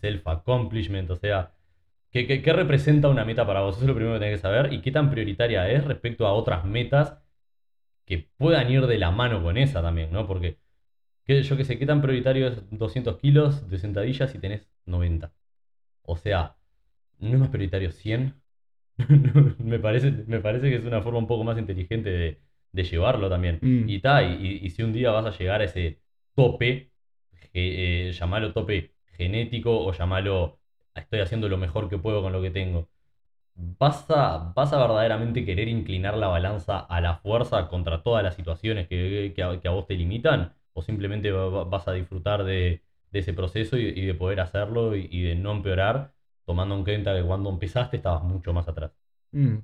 self-accomplishment. 0.00 1.10
O 1.10 1.16
sea, 1.16 1.52
¿qué, 2.10 2.26
qué, 2.26 2.42
qué 2.42 2.52
representa 2.52 3.08
una 3.08 3.24
meta 3.24 3.46
para 3.46 3.60
vos? 3.62 3.76
Eso 3.76 3.84
es 3.84 3.88
lo 3.88 3.94
primero 3.94 4.16
que 4.16 4.20
tenés 4.26 4.38
que 4.40 4.42
saber. 4.42 4.72
¿Y 4.72 4.82
qué 4.82 4.92
tan 4.92 5.10
prioritaria 5.10 5.68
es 5.70 5.84
respecto 5.84 6.26
a 6.26 6.32
otras 6.34 6.64
metas 6.64 7.18
que 8.04 8.30
puedan 8.38 8.70
ir 8.70 8.86
de 8.86 8.98
la 8.98 9.10
mano 9.10 9.42
con 9.42 9.56
esa 9.56 9.82
también, 9.82 10.12
¿no? 10.12 10.26
Porque, 10.26 10.58
¿qué- 11.24 11.42
yo 11.42 11.56
qué 11.58 11.64
sé, 11.64 11.78
¿qué 11.78 11.86
tan 11.86 12.02
prioritario 12.02 12.48
es 12.48 12.62
200 12.70 13.18
kilos 13.18 13.68
de 13.70 13.78
sentadillas 13.78 14.30
si 14.32 14.38
tenés 14.38 14.68
90? 14.86 15.32
O 16.02 16.16
sea, 16.16 16.56
¿no 17.18 17.30
es 17.34 17.40
más 17.40 17.50
prioritario 17.50 17.92
100? 17.92 18.42
me, 19.58 19.78
parece, 19.80 20.10
me 20.26 20.40
parece 20.40 20.70
que 20.70 20.76
es 20.76 20.84
una 20.84 21.02
forma 21.02 21.18
un 21.20 21.26
poco 21.28 21.44
más 21.44 21.58
inteligente 21.58 22.10
de, 22.10 22.42
de 22.72 22.84
llevarlo 22.84 23.28
también. 23.30 23.58
Mm. 23.62 23.88
Y, 23.88 24.00
ta, 24.00 24.22
y, 24.24 24.70
si 24.70 24.82
un 24.82 24.92
día 24.92 25.10
vas 25.12 25.26
a 25.26 25.38
llegar 25.38 25.60
a 25.62 25.64
ese 25.64 26.00
tope, 26.34 26.92
ge- 27.52 28.10
eh, 28.10 28.12
llamalo 28.12 28.52
tope 28.52 28.94
genético 29.20 29.72
o 29.86 29.92
llamalo 29.92 30.60
estoy 30.96 31.20
haciendo 31.20 31.48
lo 31.50 31.58
mejor 31.58 31.88
que 31.90 31.98
puedo 31.98 32.22
con 32.22 32.32
lo 32.32 32.42
que 32.42 32.50
tengo, 32.50 32.88
¿vas 33.54 34.06
a, 34.10 34.52
vas 34.56 34.72
a 34.72 34.78
verdaderamente 34.80 35.44
querer 35.44 35.68
inclinar 35.68 36.16
la 36.16 36.28
balanza 36.28 36.78
a 36.80 37.00
la 37.00 37.16
fuerza 37.18 37.68
contra 37.68 38.02
todas 38.02 38.22
las 38.24 38.34
situaciones 38.36 38.88
que, 38.88 39.32
que 39.36 39.42
a, 39.42 39.60
que 39.60 39.68
vos 39.68 39.86
te 39.86 39.94
limitan? 39.94 40.54
¿O 40.74 40.82
simplemente 40.82 41.30
va- 41.32 41.48
va- 41.50 41.64
vas 41.64 41.88
a 41.88 41.92
disfrutar 41.92 42.44
de, 42.44 42.82
ese 43.12 43.32
proceso 43.34 43.76
y, 43.76 44.06
de 44.06 44.14
poder 44.14 44.40
hacerlo 44.40 44.96
y, 44.96 45.08
y 45.10 45.22
de 45.22 45.34
no 45.36 45.52
empeorar, 45.52 46.14
tomando 46.46 46.74
en 46.76 46.84
cuenta 46.84 47.14
que 47.16 47.22
cuando 47.24 47.50
empezaste 47.50 47.96
estabas 47.98 48.22
mucho 48.24 48.52
más 48.52 48.68
atrás? 48.68 48.92
Mm. 49.34 49.62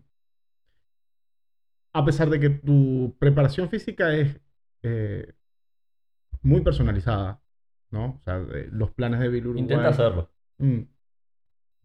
A 1.92 2.04
pesar 2.04 2.28
de 2.30 2.38
que 2.40 2.50
tu 2.50 3.16
preparación 3.18 3.68
física 3.70 4.14
es 4.14 4.38
eh, 4.82 5.32
muy 6.42 6.60
personalizada, 6.62 7.40
¿no? 7.96 8.04
O 8.04 8.20
sea, 8.24 8.38
los 8.70 8.90
planes 8.90 9.20
de 9.20 9.28
Bill 9.28 9.46
Uruguay. 9.46 9.62
Intenta 9.62 9.88
hacerlo. 9.88 10.30
Mm. 10.58 10.80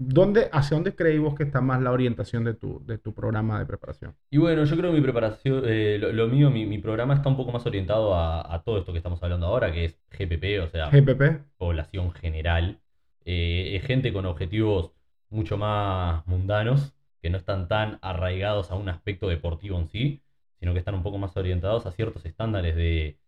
¿Dónde, 0.04 0.50
¿Hacia 0.52 0.76
dónde 0.76 0.96
creéis 0.96 1.22
vos 1.22 1.36
que 1.36 1.44
está 1.44 1.62
más 1.62 1.80
la 1.80 1.92
orientación 1.92 2.44
de 2.44 2.56
tu, 2.56 2.84
de 2.88 2.98
tu 2.98 3.14
programa 3.14 3.60
de 3.60 3.68
preparación? 3.68 4.16
Y 4.32 4.38
bueno, 4.40 4.64
yo 4.64 4.76
creo 4.76 4.92
que 4.92 4.98
mi 4.98 5.04
preparación, 5.04 5.64
eh, 5.68 5.98
lo, 6.00 6.12
lo 6.12 6.28
mío, 6.28 6.50
mi, 6.50 6.66
mi 6.66 6.80
programa 6.80 7.14
está 7.14 7.30
un 7.30 7.38
poco 7.38 7.52
más 7.52 7.66
orientado 7.68 8.16
a, 8.16 8.52
a 8.52 8.64
todo 8.64 8.80
esto 8.80 8.92
que 8.94 8.98
estamos 8.98 9.22
hablando 9.22 9.46
ahora, 9.46 9.72
que 9.72 9.86
es 9.86 10.02
GPP, 10.10 10.64
o 10.64 10.68
sea, 10.70 10.90
GPP. 10.90 11.44
población 11.58 12.12
general. 12.14 12.80
Eh, 13.26 13.76
es 13.76 13.84
gente 13.86 14.12
con 14.12 14.26
objetivos 14.26 14.92
mucho 15.30 15.56
más 15.58 16.26
mundanos, 16.26 16.96
que 17.22 17.30
no 17.30 17.38
están 17.38 17.68
tan 17.68 18.00
arraigados 18.02 18.72
a 18.72 18.76
un 18.76 18.90
aspecto 18.90 19.28
deportivo 19.28 19.78
en 19.78 19.88
sí, 19.88 20.24
sino 20.60 20.74
que 20.74 20.80
están 20.80 20.96
un 20.96 21.04
poco 21.04 21.20
más 21.20 21.38
orientados 21.38 21.86
a 21.86 21.92
ciertos 21.92 22.26
estándares 22.26 22.76
de, 22.76 23.20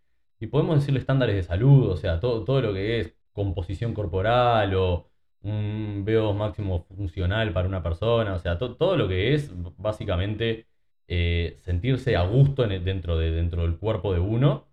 y 0.44 0.48
podemos 0.48 0.76
decirle 0.80 1.00
estándares 1.00 1.36
de 1.36 1.44
salud, 1.44 1.90
o 1.92 1.98
sea, 1.98 2.20
todo, 2.20 2.44
todo 2.44 2.62
lo 2.62 2.74
que 2.74 3.00
es 3.00 3.16
composición 3.32 3.94
corporal 3.94 4.74
o 4.76 5.10
un 5.42 6.04
VO2 6.06 6.34
máximo 6.36 6.86
funcional 6.96 7.54
para 7.54 7.68
una 7.68 7.84
persona, 7.84 8.34
o 8.36 8.40
sea, 8.40 8.58
to- 8.58 8.76
todo 8.76 8.98
lo 8.98 9.08
que 9.08 9.34
es 9.34 9.52
básicamente 9.78 10.68
eh, 11.08 11.58
sentirse 11.64 12.16
a 12.16 12.24
gusto 12.24 12.64
en 12.64 12.72
el- 12.74 12.84
dentro, 12.86 13.18
de, 13.18 13.32
dentro 13.32 13.64
del 13.64 13.78
cuerpo 13.78 14.14
de 14.14 14.20
uno 14.20 14.68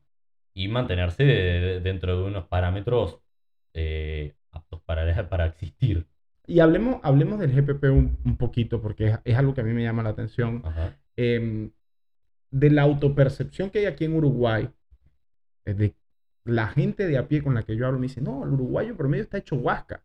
y 0.55 0.69
mantenerse 0.69 1.25
de- 1.25 1.61
de- 1.61 1.81
dentro 1.81 2.17
de 2.19 2.25
unos 2.25 2.47
parámetros 2.47 3.19
eh, 3.75 4.35
aptos 4.53 4.81
para, 4.83 5.29
para 5.29 5.47
existir. 5.47 6.07
Y 6.47 6.61
hablemos, 6.61 7.01
hablemos 7.03 7.39
del 7.39 7.53
GPP 7.53 7.91
un, 7.91 8.19
un 8.25 8.37
poquito, 8.37 8.81
porque 8.81 9.09
es, 9.09 9.19
es 9.25 9.37
algo 9.37 9.55
que 9.55 9.61
a 9.61 9.65
mí 9.65 9.73
me 9.73 9.83
llama 9.85 10.03
la 10.03 10.11
atención. 10.11 10.63
Em, 11.17 11.71
de 12.51 12.71
la 12.71 12.83
autopercepción 12.83 13.71
que 13.71 13.81
hay 13.81 13.87
aquí 13.87 14.05
en 14.05 14.15
Uruguay, 14.15 14.69
de 15.75 15.95
la 16.45 16.69
gente 16.69 17.07
de 17.07 17.19
a 17.19 17.29
pie 17.29 17.43
con 17.43 17.55
la 17.55 17.63
que 17.63 17.77
yo 17.77 17.87
hablo 17.87 17.99
me 17.99 18.07
dice, 18.07 18.21
no, 18.21 18.45
el 18.45 18.51
uruguayo 18.51 18.97
promedio 18.97 19.25
está 19.25 19.39
hecho 19.39 19.57
huasca. 19.57 20.03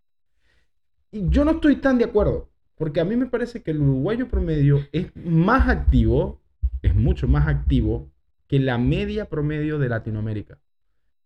Y 1.11 1.29
yo 1.29 1.45
no 1.45 1.51
estoy 1.51 1.77
tan 1.77 1.97
de 1.97 2.05
acuerdo, 2.05 2.49
porque 2.75 2.99
a 2.99 3.05
mí 3.05 3.15
me 3.15 3.27
parece 3.27 3.63
que 3.63 3.71
el 3.71 3.81
uruguayo 3.81 4.27
promedio 4.27 4.79
es 4.91 5.15
más 5.15 5.69
activo, 5.69 6.41
es 6.81 6.93
mucho 6.93 7.27
más 7.27 7.47
activo 7.47 8.11
que 8.47 8.59
la 8.59 8.77
media 8.77 9.29
promedio 9.29 9.79
de 9.79 9.89
Latinoamérica. 9.89 10.59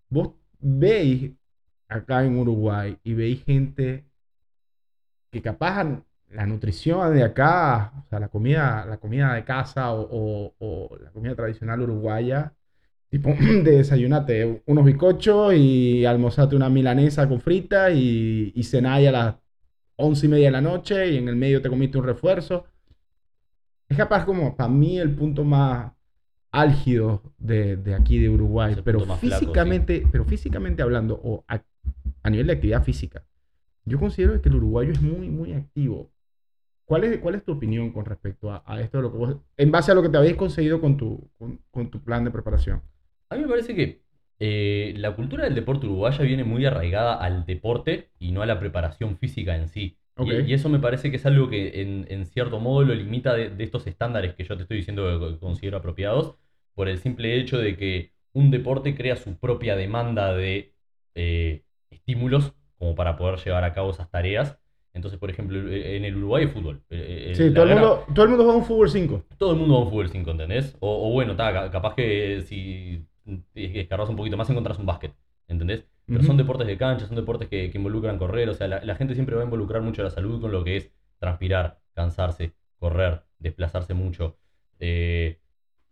Vos 0.10 0.34
veis 0.60 1.32
acá 1.88 2.23
en 2.23 2.38
Uruguay 2.38 2.97
y 3.04 3.13
veis 3.13 3.43
gente 3.43 4.06
que 5.32 5.41
capaz 5.41 6.04
la 6.30 6.45
nutrición 6.45 7.13
de 7.13 7.23
acá, 7.23 7.91
o 8.06 8.10
sea, 8.10 8.19
la 8.19 8.30
comida, 8.30 8.86
la 8.86 8.97
comida 8.97 9.34
de 9.34 9.43
casa 9.43 9.93
o 9.93 10.97
la 11.02 11.12
comida 11.12 11.36
tradicional 11.36 11.82
uruguaya, 11.82 12.54
tipo 13.09 13.29
de 13.29 13.63
desayunate 13.77 14.61
unos 14.67 14.85
bizcochos 14.85 15.53
y 15.55 16.05
almorzate 16.05 16.55
una 16.55 16.69
milanesa 16.69 17.27
con 17.27 17.41
frita 17.41 17.91
y, 17.91 18.51
y 18.55 18.63
cenáis 18.63 19.07
a 19.09 19.11
las 19.11 19.35
once 19.95 20.25
y 20.25 20.29
media 20.29 20.45
de 20.47 20.51
la 20.51 20.61
noche 20.61 21.11
y 21.11 21.17
en 21.17 21.27
el 21.27 21.35
medio 21.35 21.61
te 21.61 21.69
comiste 21.69 21.97
un 21.97 22.05
refuerzo. 22.05 22.65
Es 23.87 23.97
capaz 23.97 24.25
como 24.25 24.55
para 24.55 24.69
mí 24.69 24.99
el 24.99 25.15
punto 25.15 25.43
más 25.43 25.91
álgido 26.51 27.23
de, 27.37 27.77
de 27.77 27.95
aquí 27.95 28.19
de 28.19 28.29
Uruguay, 28.29 28.73
Ese 28.73 28.83
pero 28.83 28.99
flaco, 28.99 29.15
sí. 29.17 29.29
físicamente, 29.29 30.03
pero 30.11 30.25
físicamente 30.25 30.81
hablando 30.81 31.19
o 31.23 31.43
a, 31.47 31.61
a 32.23 32.29
nivel 32.29 32.47
de 32.47 32.53
actividad 32.53 32.83
física, 32.83 33.23
yo 33.85 33.99
considero 33.99 34.41
que 34.41 34.49
el 34.49 34.55
uruguayo 34.55 34.91
es 34.91 35.01
muy, 35.01 35.29
muy 35.29 35.53
activo. 35.53 36.11
¿Cuál 36.85 37.03
es, 37.05 37.19
cuál 37.19 37.35
es 37.35 37.43
tu 37.45 37.53
opinión 37.53 37.91
con 37.91 38.05
respecto 38.05 38.51
a, 38.51 38.63
a 38.65 38.81
esto 38.81 38.97
de 38.97 39.03
lo 39.03 39.11
que 39.11 39.17
vos, 39.17 39.37
en 39.57 39.71
base 39.71 39.91
a 39.91 39.95
lo 39.95 40.01
que 40.01 40.09
te 40.09 40.17
habéis 40.17 40.35
conseguido 40.35 40.81
con 40.81 40.97
tu, 40.97 41.29
con, 41.37 41.59
con 41.71 41.89
tu 41.91 42.01
plan 42.03 42.23
de 42.23 42.31
preparación? 42.31 42.81
A 43.29 43.35
mí 43.35 43.41
me 43.43 43.47
parece 43.49 43.75
que 43.75 44.01
eh, 44.39 44.93
la 44.97 45.15
cultura 45.15 45.43
del 45.43 45.55
deporte 45.55 45.85
uruguaya 45.85 46.23
viene 46.23 46.43
muy 46.43 46.65
arraigada 46.65 47.15
al 47.15 47.45
deporte 47.45 48.09
y 48.19 48.31
no 48.31 48.41
a 48.41 48.45
la 48.45 48.59
preparación 48.59 49.17
física 49.17 49.55
en 49.55 49.67
sí. 49.67 49.97
Y- 50.21 50.53
eso 50.53 50.69
me 50.69 50.79
parece 50.79 51.09
que 51.11 51.17
es 51.17 51.25
algo 51.25 51.49
que 51.49 51.81
en, 51.81 52.05
en 52.09 52.25
cierto 52.25 52.59
modo 52.59 52.83
lo 52.83 52.93
limita 52.95 53.33
de, 53.33 53.49
de 53.49 53.63
estos 53.63 53.87
estándares 53.87 54.33
que 54.35 54.43
yo 54.43 54.55
te 54.57 54.63
estoy 54.63 54.77
diciendo 54.77 55.19
que 55.33 55.39
considero 55.39 55.77
apropiados, 55.77 56.35
por 56.73 56.87
el 56.89 56.97
simple 56.99 57.39
hecho 57.39 57.57
de 57.57 57.77
que 57.77 58.13
un 58.33 58.51
deporte 58.51 58.95
crea 58.95 59.15
su 59.15 59.37
propia 59.37 59.75
demanda 59.75 60.33
de 60.33 60.73
eh, 61.15 61.63
estímulos 61.89 62.53
como 62.77 62.95
para 62.95 63.17
poder 63.17 63.39
llevar 63.39 63.63
a 63.63 63.73
cabo 63.73 63.91
esas 63.91 64.09
tareas. 64.09 64.57
Entonces, 64.93 65.19
por 65.19 65.29
ejemplo, 65.29 65.59
en 65.71 66.03
el 66.05 66.15
Uruguay 66.17 66.43
hay 66.45 66.49
fútbol. 66.49 66.83
Eh, 66.89 66.97
eh, 67.27 67.35
Sí, 67.35 67.53
todo 67.53 67.63
el, 67.65 67.69
mundo, 67.71 68.05
todo 68.13 68.23
el 68.25 68.29
mundo 68.29 68.43
juega 68.43 68.59
un 68.59 68.65
fútbol 68.65 68.89
5. 68.89 69.23
todo 69.37 69.51
el 69.53 69.57
mundo 69.59 69.75
va 69.75 69.79
a 69.81 69.83
un 69.83 69.89
fútbol 69.89 70.09
5, 70.09 70.31
¿entendés? 70.31 70.75
O, 70.79 71.09
o 71.09 71.11
bueno, 71.13 71.35
ta, 71.35 71.69
capaz 71.71 71.95
que 71.95 72.41
si 72.41 73.05
escarbas 73.55 74.10
un 74.10 74.15
poquito 74.15 74.38
más 74.38 74.49
encontrás 74.49 74.79
un 74.79 74.86
básquet, 74.86 75.13
¿entendés? 75.47 75.86
Pero 76.12 76.23
son 76.23 76.38
deportes 76.38 76.67
de 76.67 76.77
cancha, 76.77 77.08
son 77.08 77.15
deportes 77.15 77.47
que, 77.49 77.69
que 77.71 77.77
involucran 77.77 78.17
correr, 78.17 78.49
o 78.49 78.53
sea, 78.53 78.67
la, 78.67 78.84
la 78.84 78.95
gente 78.95 79.13
siempre 79.13 79.36
va 79.36 79.41
a 79.41 79.45
involucrar 79.45 79.82
mucho 79.82 80.03
la 80.03 80.10
salud 80.10 80.41
con 80.41 80.51
lo 80.51 80.63
que 80.63 80.77
es 80.77 80.91
transpirar, 81.19 81.79
cansarse, 81.93 82.53
correr, 82.79 83.23
desplazarse 83.39 83.93
mucho. 83.93 84.38
Eh, 84.79 85.39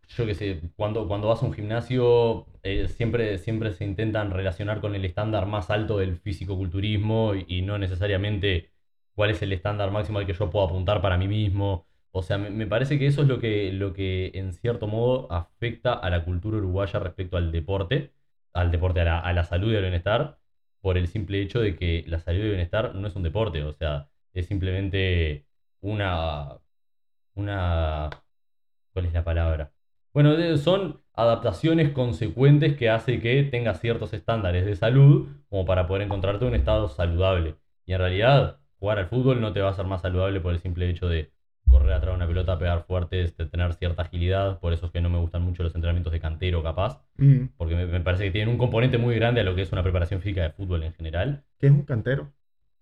yo 0.10 0.26
qué 0.26 0.36
sé, 0.36 0.62
cuando, 0.76 1.08
cuando 1.08 1.28
vas 1.28 1.44
a 1.44 1.46
un 1.46 1.54
gimnasio, 1.54 2.48
eh, 2.64 2.88
siempre, 2.88 3.38
siempre 3.38 3.74
se 3.74 3.84
intentan 3.86 4.32
relacionar 4.32 4.80
con 4.82 4.96
el 4.96 5.04
estándar 5.06 5.46
más 5.48 5.70
alto 5.70 5.98
del 5.98 6.18
fisicoculturismo 6.18 7.36
y, 7.36 7.46
y 7.48 7.62
no 7.62 7.78
necesariamente 7.78 8.72
cuál 9.14 9.32
es 9.32 9.42
el 9.42 9.52
estándar 9.54 9.92
máximo 9.92 10.20
al 10.20 10.26
que 10.26 10.34
yo 10.34 10.50
puedo 10.50 10.66
apuntar 10.66 11.02
para 11.02 11.18
mí 11.18 11.28
mismo. 11.28 11.88
O 12.12 12.24
sea, 12.24 12.38
me, 12.38 12.50
me 12.50 12.68
parece 12.68 12.98
que 13.00 13.08
eso 13.08 13.22
es 13.22 13.28
lo 13.28 13.40
que, 13.40 13.72
lo 13.72 13.94
que 13.94 14.32
en 14.36 14.54
cierto 14.54 14.88
modo 14.88 15.32
afecta 15.32 15.94
a 15.94 16.10
la 16.10 16.24
cultura 16.26 16.58
uruguaya 16.58 17.00
respecto 17.00 17.38
al 17.38 17.52
deporte, 17.52 18.14
al 18.54 18.72
deporte, 18.72 19.02
a 19.02 19.06
la, 19.06 19.20
a 19.20 19.34
la 19.34 19.44
salud 19.44 19.72
y 19.72 19.76
al 19.76 19.84
bienestar, 19.84 20.40
por 20.82 20.98
el 20.98 21.08
simple 21.08 21.42
hecho 21.42 21.60
de 21.60 21.76
que 21.76 22.04
la 22.08 22.20
salud 22.20 22.40
y 22.40 22.44
el 22.44 22.50
bienestar 22.50 22.96
no 22.96 23.08
es 23.08 23.16
un 23.16 23.24
deporte, 23.24 23.64
o 23.64 23.74
sea, 23.74 24.10
es 24.34 24.48
simplemente 24.48 25.46
una, 25.82 26.60
una, 27.36 28.10
¿cuál 28.94 29.06
es 29.06 29.14
la 29.14 29.24
palabra? 29.24 29.74
Bueno, 30.14 30.58
son 30.58 31.02
adaptaciones 31.14 31.92
consecuentes 31.92 32.76
que 32.76 32.90
hace 32.90 33.20
que 33.22 33.44
tengas 33.44 33.80
ciertos 33.82 34.14
estándares 34.14 34.66
de 34.66 34.76
salud 34.76 35.28
como 35.50 35.66
para 35.66 35.88
poder 35.88 36.04
encontrarte 36.04 36.46
un 36.46 36.56
estado 36.56 36.90
saludable. 36.90 37.56
Y 37.86 37.94
en 37.94 38.00
realidad, 38.00 38.60
jugar 38.80 39.00
al 39.00 39.08
fútbol 39.08 39.42
no 39.42 39.54
te 39.54 39.62
va 39.62 39.70
a 39.70 39.72
hacer 39.72 39.86
más 39.86 40.02
saludable 40.02 40.42
por 40.42 40.54
el 40.54 40.60
simple 40.60 40.90
hecho 40.90 41.08
de 41.08 41.32
correr 41.70 41.94
atrás 41.94 42.12
de 42.14 42.16
una 42.18 42.28
pelota, 42.28 42.58
pegar 42.60 42.84
fuerte, 42.86 43.16
de 43.38 43.46
tener 43.48 43.74
cierta 43.76 44.04
agilidad. 44.04 44.60
Por 44.60 44.74
eso 44.74 44.88
es 44.88 44.92
que 44.92 45.02
no 45.02 45.10
me 45.10 45.20
gustan 45.20 45.42
mucho 45.44 45.64
los 45.64 45.76
entrenamientos 45.76 46.14
de 46.14 46.20
cantero, 46.20 46.64
capaz. 46.64 47.02
Mm. 47.20 47.48
Porque 47.58 47.76
me, 47.76 47.86
me 47.88 48.02
parece 48.02 48.26
que 48.26 48.32
tienen 48.32 48.50
un 48.50 48.58
componente 48.58 48.98
muy 48.98 49.16
grande 49.16 49.42
a 49.42 49.44
lo 49.44 49.56
que 49.56 49.64
es 49.64 49.72
una 49.72 49.84
preparación 49.84 50.22
física 50.22 50.44
de 50.44 50.52
fútbol 50.52 50.84
en 50.84 50.94
general. 50.94 51.44
¿Qué 51.60 51.68
es 51.68 51.72
un 51.74 51.84
cantero? 51.84 52.34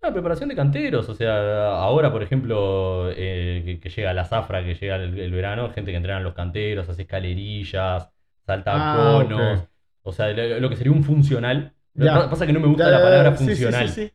La 0.02 0.12
preparación 0.12 0.48
de 0.48 0.54
canteros, 0.54 1.08
o 1.08 1.14
sea, 1.14 1.68
ahora 1.80 2.12
por 2.12 2.22
ejemplo, 2.22 3.10
eh, 3.10 3.62
que, 3.64 3.80
que 3.80 3.88
llega 3.90 4.12
la 4.12 4.24
zafra, 4.24 4.62
que 4.62 4.74
llega 4.74 4.96
el, 4.96 5.18
el 5.18 5.32
verano, 5.32 5.70
gente 5.70 5.90
que 5.90 5.96
entrena 5.96 6.18
en 6.18 6.24
los 6.24 6.34
canteros, 6.34 6.88
hace 6.88 7.02
escalerillas, 7.02 8.08
salta 8.44 8.72
Ah, 8.74 8.92
conos, 8.92 9.68
o 10.02 10.12
sea, 10.12 10.28
lo, 10.28 10.60
lo 10.60 10.68
que 10.68 10.76
sería 10.76 10.92
un 10.92 11.02
funcional. 11.02 11.74
Ya. 11.94 12.14
Pa- 12.14 12.30
Pasa 12.30 12.46
que 12.46 12.52
no 12.52 12.60
me 12.60 12.68
gusta 12.68 12.84
Ya, 12.84 12.90
la 12.90 13.02
palabra 13.02 13.30
ya, 13.30 13.36
sí, 13.36 13.44
sí, 13.46 13.56
funcional. 13.56 13.88
sí, 13.88 13.94
sí. 14.06 14.12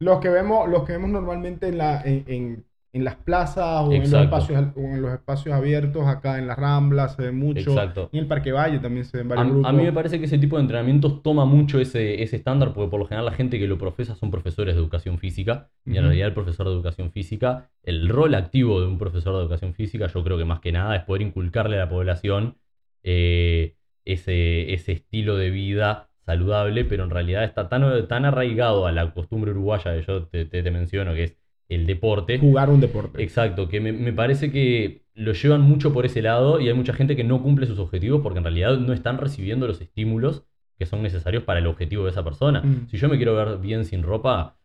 Los 0.00 0.20
que 0.20 0.28
vemos, 0.28 0.68
los 0.68 0.84
que 0.84 0.92
vemos 0.92 1.10
normalmente 1.10 1.68
en, 1.68 1.78
la, 1.78 2.02
en, 2.02 2.24
en- 2.28 2.66
en 2.94 3.04
las 3.04 3.16
plazas 3.16 3.82
o 3.86 3.92
en, 3.92 4.10
los 4.10 4.22
espacios, 4.22 4.62
o 4.76 4.80
en 4.80 5.02
los 5.02 5.12
espacios 5.12 5.54
abiertos, 5.54 6.06
acá 6.06 6.38
en 6.38 6.46
las 6.46 6.56
Ramblas 6.58 7.16
se 7.16 7.22
ve 7.22 7.32
mucho. 7.32 7.60
Exacto. 7.60 8.08
Y 8.12 8.16
en 8.18 8.22
el 8.22 8.28
Parque 8.28 8.52
Valle 8.52 8.78
también 8.78 9.04
se 9.04 9.18
ven 9.18 9.26
A, 9.26 9.34
varios 9.34 9.46
a 9.46 9.50
grupos. 9.50 9.74
mí 9.74 9.82
me 9.82 9.92
parece 9.92 10.18
que 10.18 10.26
ese 10.26 10.38
tipo 10.38 10.56
de 10.56 10.62
entrenamientos 10.62 11.22
toma 11.22 11.44
mucho 11.44 11.80
ese, 11.80 12.22
ese 12.22 12.36
estándar, 12.36 12.72
porque 12.72 12.90
por 12.90 13.00
lo 13.00 13.06
general 13.06 13.26
la 13.26 13.32
gente 13.32 13.58
que 13.58 13.66
lo 13.66 13.76
profesa 13.78 14.14
son 14.14 14.30
profesores 14.30 14.74
de 14.76 14.80
educación 14.80 15.18
física, 15.18 15.70
y 15.84 15.96
en 15.96 16.04
realidad 16.04 16.28
el 16.28 16.34
profesor 16.34 16.66
de 16.68 16.72
educación 16.72 17.10
física, 17.10 17.68
el 17.82 18.08
rol 18.08 18.34
activo 18.34 18.80
de 18.80 18.86
un 18.86 18.96
profesor 18.98 19.34
de 19.36 19.42
educación 19.42 19.74
física, 19.74 20.06
yo 20.06 20.22
creo 20.24 20.38
que 20.38 20.44
más 20.44 20.60
que 20.60 20.72
nada 20.72 20.96
es 20.96 21.02
poder 21.02 21.22
inculcarle 21.22 21.76
a 21.76 21.80
la 21.80 21.88
población 21.88 22.56
eh, 23.02 23.76
ese, 24.04 24.72
ese 24.72 24.92
estilo 24.92 25.36
de 25.36 25.50
vida 25.50 26.10
saludable, 26.26 26.84
pero 26.84 27.04
en 27.04 27.10
realidad 27.10 27.44
está 27.44 27.68
tan, 27.68 28.08
tan 28.08 28.24
arraigado 28.24 28.86
a 28.86 28.92
la 28.92 29.12
costumbre 29.12 29.50
uruguaya 29.50 29.94
que 29.94 30.02
yo 30.06 30.24
te, 30.26 30.46
te- 30.46 30.62
te 30.62 30.70
menciono, 30.70 31.12
que 31.14 31.24
es 31.24 31.36
el 31.74 31.86
deporte. 31.86 32.38
Jugar 32.38 32.70
un 32.70 32.80
deporte. 32.80 33.22
Exacto, 33.22 33.68
que 33.68 33.80
me, 33.80 33.92
me 33.92 34.12
parece 34.12 34.50
que 34.52 35.02
lo 35.14 35.32
llevan 35.32 35.60
mucho 35.62 35.92
por 35.92 36.06
ese 36.06 36.22
lado 36.22 36.60
y 36.60 36.68
hay 36.68 36.74
mucha 36.74 36.92
gente 36.92 37.14
que 37.16 37.24
no 37.24 37.42
cumple 37.42 37.66
sus 37.66 37.78
objetivos 37.78 38.20
porque 38.22 38.38
en 38.38 38.44
realidad 38.44 38.78
no 38.78 38.92
están 38.92 39.18
recibiendo 39.18 39.66
los 39.66 39.80
estímulos 39.80 40.44
que 40.78 40.86
son 40.86 41.02
necesarios 41.02 41.44
para 41.44 41.60
el 41.60 41.66
objetivo 41.68 42.04
de 42.04 42.10
esa 42.10 42.24
persona. 42.24 42.60
Mm. 42.62 42.88
Si 42.90 42.96
yo 42.98 43.08
me 43.08 43.16
quiero 43.16 43.34
ver 43.36 43.58
bien 43.58 43.84
sin 43.84 44.02
ropa, 44.02 44.56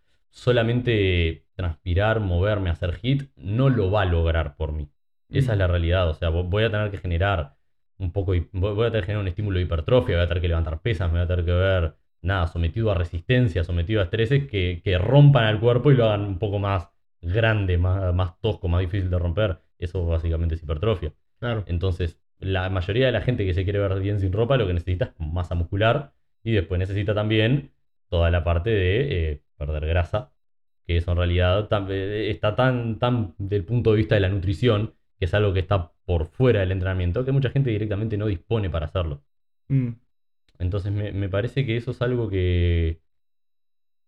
solamente 0.54 1.45
transpirar, 1.56 2.19
moverme, 2.19 2.69
hacer 2.69 2.95
hit, 2.95 3.30
no 3.36 3.69
lo 3.69 3.91
va 3.91 4.02
a 4.02 4.06
lograr 4.06 4.56
por 4.56 4.72
mí. 4.74 4.89
Esa 5.30 5.52
Mm. 5.52 5.54
es 5.54 5.60
la 5.60 5.67
realidad. 5.67 6.10
O 6.10 6.13
sea, 6.13 6.30
vo- 6.32 6.48
voy 6.50 6.63
a 6.63 6.72
tener 6.72 6.89
que 6.89 6.98
generar 6.98 7.54
un 8.00 8.12
poco, 8.12 8.34
voy 8.54 8.86
a 8.88 8.91
tener 8.91 9.02
que 9.02 9.08
generar 9.08 9.22
un 9.22 9.28
estímulo 9.28 9.58
de 9.58 9.65
hipertrofia, 9.65 10.15
voy 10.15 10.24
a 10.26 10.28
tener 10.28 10.41
que 10.41 10.48
levantar 10.48 10.82
pesas, 10.82 11.12
me 11.12 11.19
voy 11.19 11.26
a 11.26 11.28
tener 11.28 11.45
que 11.45 11.52
ver, 11.52 11.93
nada, 12.22 12.48
sometido 12.48 12.89
a 12.91 12.95
resistencia, 12.95 13.63
sometido 13.63 14.00
a 14.02 14.06
estreses 14.06 14.48
que, 14.48 14.82
que 14.84 14.98
rompan 14.98 15.43
al 15.45 15.60
cuerpo 15.60 15.91
y 15.91 15.95
lo 15.95 16.06
hagan 16.06 16.22
un 16.22 16.39
poco 16.39 16.60
más 16.60 16.89
grande, 17.21 17.77
más, 17.77 18.13
más 18.13 18.39
tosco, 18.39 18.67
más 18.67 18.82
difícil 18.82 19.10
de 19.10 19.19
romper. 19.19 19.62
Eso 19.77 20.05
básicamente 20.05 20.55
es 20.55 20.63
hipertrofia. 20.63 21.13
Claro. 21.39 21.63
Entonces, 21.67 22.19
la 22.39 22.69
mayoría 22.69 23.08
de 23.08 23.12
la 23.12 23.21
gente 23.21 23.45
que 23.45 23.53
se 23.53 23.63
quiere 23.63 23.79
ver 23.79 23.99
bien 23.99 24.19
sin 24.19 24.32
ropa 24.32 24.58
lo 24.58 24.67
que 24.67 24.73
necesita 24.73 25.05
es 25.05 25.13
masa 25.19 25.55
muscular 25.55 26.13
y 26.43 26.53
después 26.53 26.79
necesita 26.79 27.13
también 27.13 27.71
toda 28.10 28.32
la 28.32 28.43
parte 28.43 28.69
de 28.69 29.32
eh, 29.32 29.43
perder 29.58 29.86
grasa, 29.86 30.32
que 30.86 30.97
eso 30.97 31.12
en 31.12 31.17
realidad 31.17 31.69
eh, 31.91 32.29
está 32.29 32.55
tan, 32.55 32.97
tan 32.97 33.36
del 33.38 33.65
punto 33.65 33.91
de 33.91 33.97
vista 33.97 34.15
de 34.15 34.21
la 34.21 34.29
nutrición, 34.29 34.95
que 35.19 35.25
es 35.25 35.34
algo 35.34 35.53
que 35.53 35.60
está 35.60 35.91
por 36.05 36.25
fuera 36.25 36.62
del 36.62 36.71
entrenamiento, 36.71 37.25
que 37.25 37.32
mucha 37.32 37.49
gente 37.51 37.69
directamente 37.69 38.17
no 38.17 38.25
dispone 38.25 38.69
para 38.69 38.88
hacerlo. 38.88 39.21
Mm. 39.67 39.89
Entonces 40.60 40.91
me, 40.91 41.12
me 41.12 41.29
parece 41.29 41.65
que 41.65 41.77
eso 41.77 41.91
es 41.91 42.01
algo 42.01 42.29
que, 42.29 43.01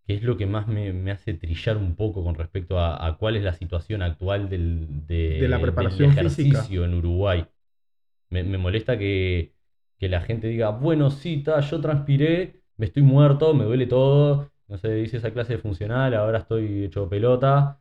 que 0.06 0.16
es 0.16 0.24
lo 0.24 0.38
que 0.38 0.46
más 0.48 0.68
me, 0.68 0.94
me 0.94 1.12
hace 1.12 1.34
trillar 1.34 1.78
un 1.78 1.96
poco 1.96 2.24
con 2.24 2.36
respecto 2.36 2.80
a, 2.80 3.06
a 3.06 3.18
cuál 3.18 3.36
es 3.38 3.44
la 3.44 3.54
situación 3.54 4.02
actual 4.02 4.50
del, 4.50 5.08
de- 5.08 5.44
De 5.44 5.50
la 5.50 5.60
del 5.78 6.02
preparación 6.02 6.14
ejercicio 6.14 6.16
física. 6.16 6.80
en 6.86 6.94
Uruguay. 6.96 7.46
Me, 8.30 8.44
me 8.44 8.58
molesta 8.58 8.98
que, 8.98 9.54
que 10.00 10.10
la 10.10 10.22
gente 10.22 10.48
diga, 10.48 10.70
bueno, 10.72 11.12
sí, 11.12 11.44
ta, 11.44 11.60
yo 11.62 11.82
transpiré, 11.82 12.64
me 12.78 12.86
estoy 12.88 13.04
muerto, 13.04 13.54
me 13.54 13.66
duele 13.66 13.88
todo, 13.88 14.52
no 14.68 14.78
sé, 14.78 15.00
hice 15.02 15.18
esa 15.18 15.32
clase 15.34 15.54
de 15.54 15.60
funcional, 15.60 16.14
ahora 16.16 16.40
estoy 16.40 16.86
hecho 16.86 17.10
pelota, 17.10 17.80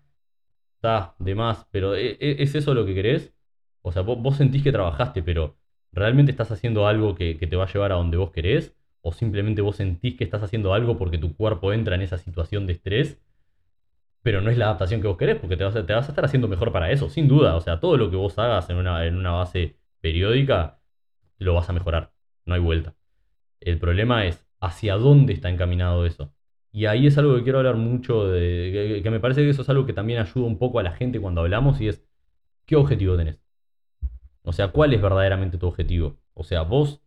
está, 0.77 1.15
de 1.19 1.35
más, 1.35 1.67
pero 1.71 1.95
¿e- 1.95 2.19
e- 2.21 2.43
¿es 2.43 2.55
eso 2.55 2.75
lo 2.75 2.87
que 2.87 2.95
querés? 2.95 3.33
O 3.83 3.93
sea, 3.93 4.03
vos, 4.03 4.21
vos 4.23 4.37
sentís 4.37 4.63
que 4.63 4.73
trabajaste, 4.73 5.23
pero 5.23 5.57
¿realmente 5.93 6.31
estás 6.33 6.51
haciendo 6.53 6.87
algo 6.87 7.15
que, 7.15 7.37
que 7.39 7.47
te 7.47 7.57
va 7.57 7.65
a 7.65 7.73
llevar 7.73 7.93
a 7.93 7.97
donde 7.97 8.17
vos 8.17 8.31
querés? 8.33 8.75
¿O 9.03 9.13
simplemente 9.13 9.63
vos 9.63 9.77
sentís 9.77 10.17
que 10.17 10.25
estás 10.25 10.43
haciendo 10.43 10.75
algo 10.75 10.99
porque 10.99 11.19
tu 11.19 11.35
cuerpo 11.35 11.73
entra 11.73 11.95
en 11.95 12.03
esa 12.03 12.19
situación 12.19 12.67
de 12.67 12.75
estrés? 12.75 13.19
Pero 14.23 14.41
no 14.43 14.51
es 14.51 14.59
la 14.59 14.67
adaptación 14.67 15.01
que 15.01 15.09
vos 15.09 15.17
querés, 15.17 15.39
porque 15.39 15.57
te 15.57 15.65
vas, 15.65 15.77
a, 15.77 15.81
estar 15.81 16.25
haciendo 16.25 16.49
mejor 16.49 16.73
para 16.73 16.91
eso, 16.91 17.09
sin 17.09 17.27
duda. 17.27 17.57
O 17.57 17.61
sea, 17.61 17.81
todo 17.81 17.97
lo 17.97 18.11
que 18.11 18.17
vos 18.17 18.39
hagas 18.39 18.69
en 18.69 18.77
una, 18.77 19.07
en 19.07 19.17
una 19.17 19.33
base 19.33 19.79
periódica, 20.01 20.81
lo 21.39 21.55
vas 21.55 21.71
a 21.71 21.73
mejorar. 21.73 22.13
No 22.45 22.55
hay 22.55 22.61
vuelta. 22.61 22.95
El 23.61 23.79
problema 23.79 24.27
es 24.27 24.47
hacia 24.61 24.97
dónde 24.97 25.33
está 25.33 25.49
encaminado 25.49 26.05
eso. 26.07 26.33
Y 26.73 26.87
ahí 26.87 27.07
es 27.07 27.19
algo 27.19 27.37
que 27.37 27.43
quiero 27.43 27.59
hablar 27.59 27.77
mucho, 27.77 28.29
de, 28.29 28.93
que, 28.97 29.03
que 29.03 29.11
me 29.11 29.21
parece 29.21 29.43
que 29.43 29.51
eso 29.51 29.63
es 29.63 29.69
algo 29.71 29.87
que 29.87 29.93
también 29.93 30.21
ayuda 30.21 30.47
un 30.47 30.59
poco 30.59 30.79
a 30.79 30.83
la 30.83 30.93
gente 30.93 31.21
cuando 31.21 31.41
hablamos 31.41 31.81
y 31.81 31.89
es, 31.89 32.05
¿qué 32.67 32.77
objetivo 32.77 33.17
tenés? 33.17 33.41
O 34.43 34.53
sea, 34.53 34.69
¿cuál 34.69 34.95
es 34.95 35.03
verdaderamente 35.03 35.59
tu 35.59 35.67
objetivo? 35.67 36.19
O 36.35 36.45
sea, 36.45 36.63
vos 36.63 37.03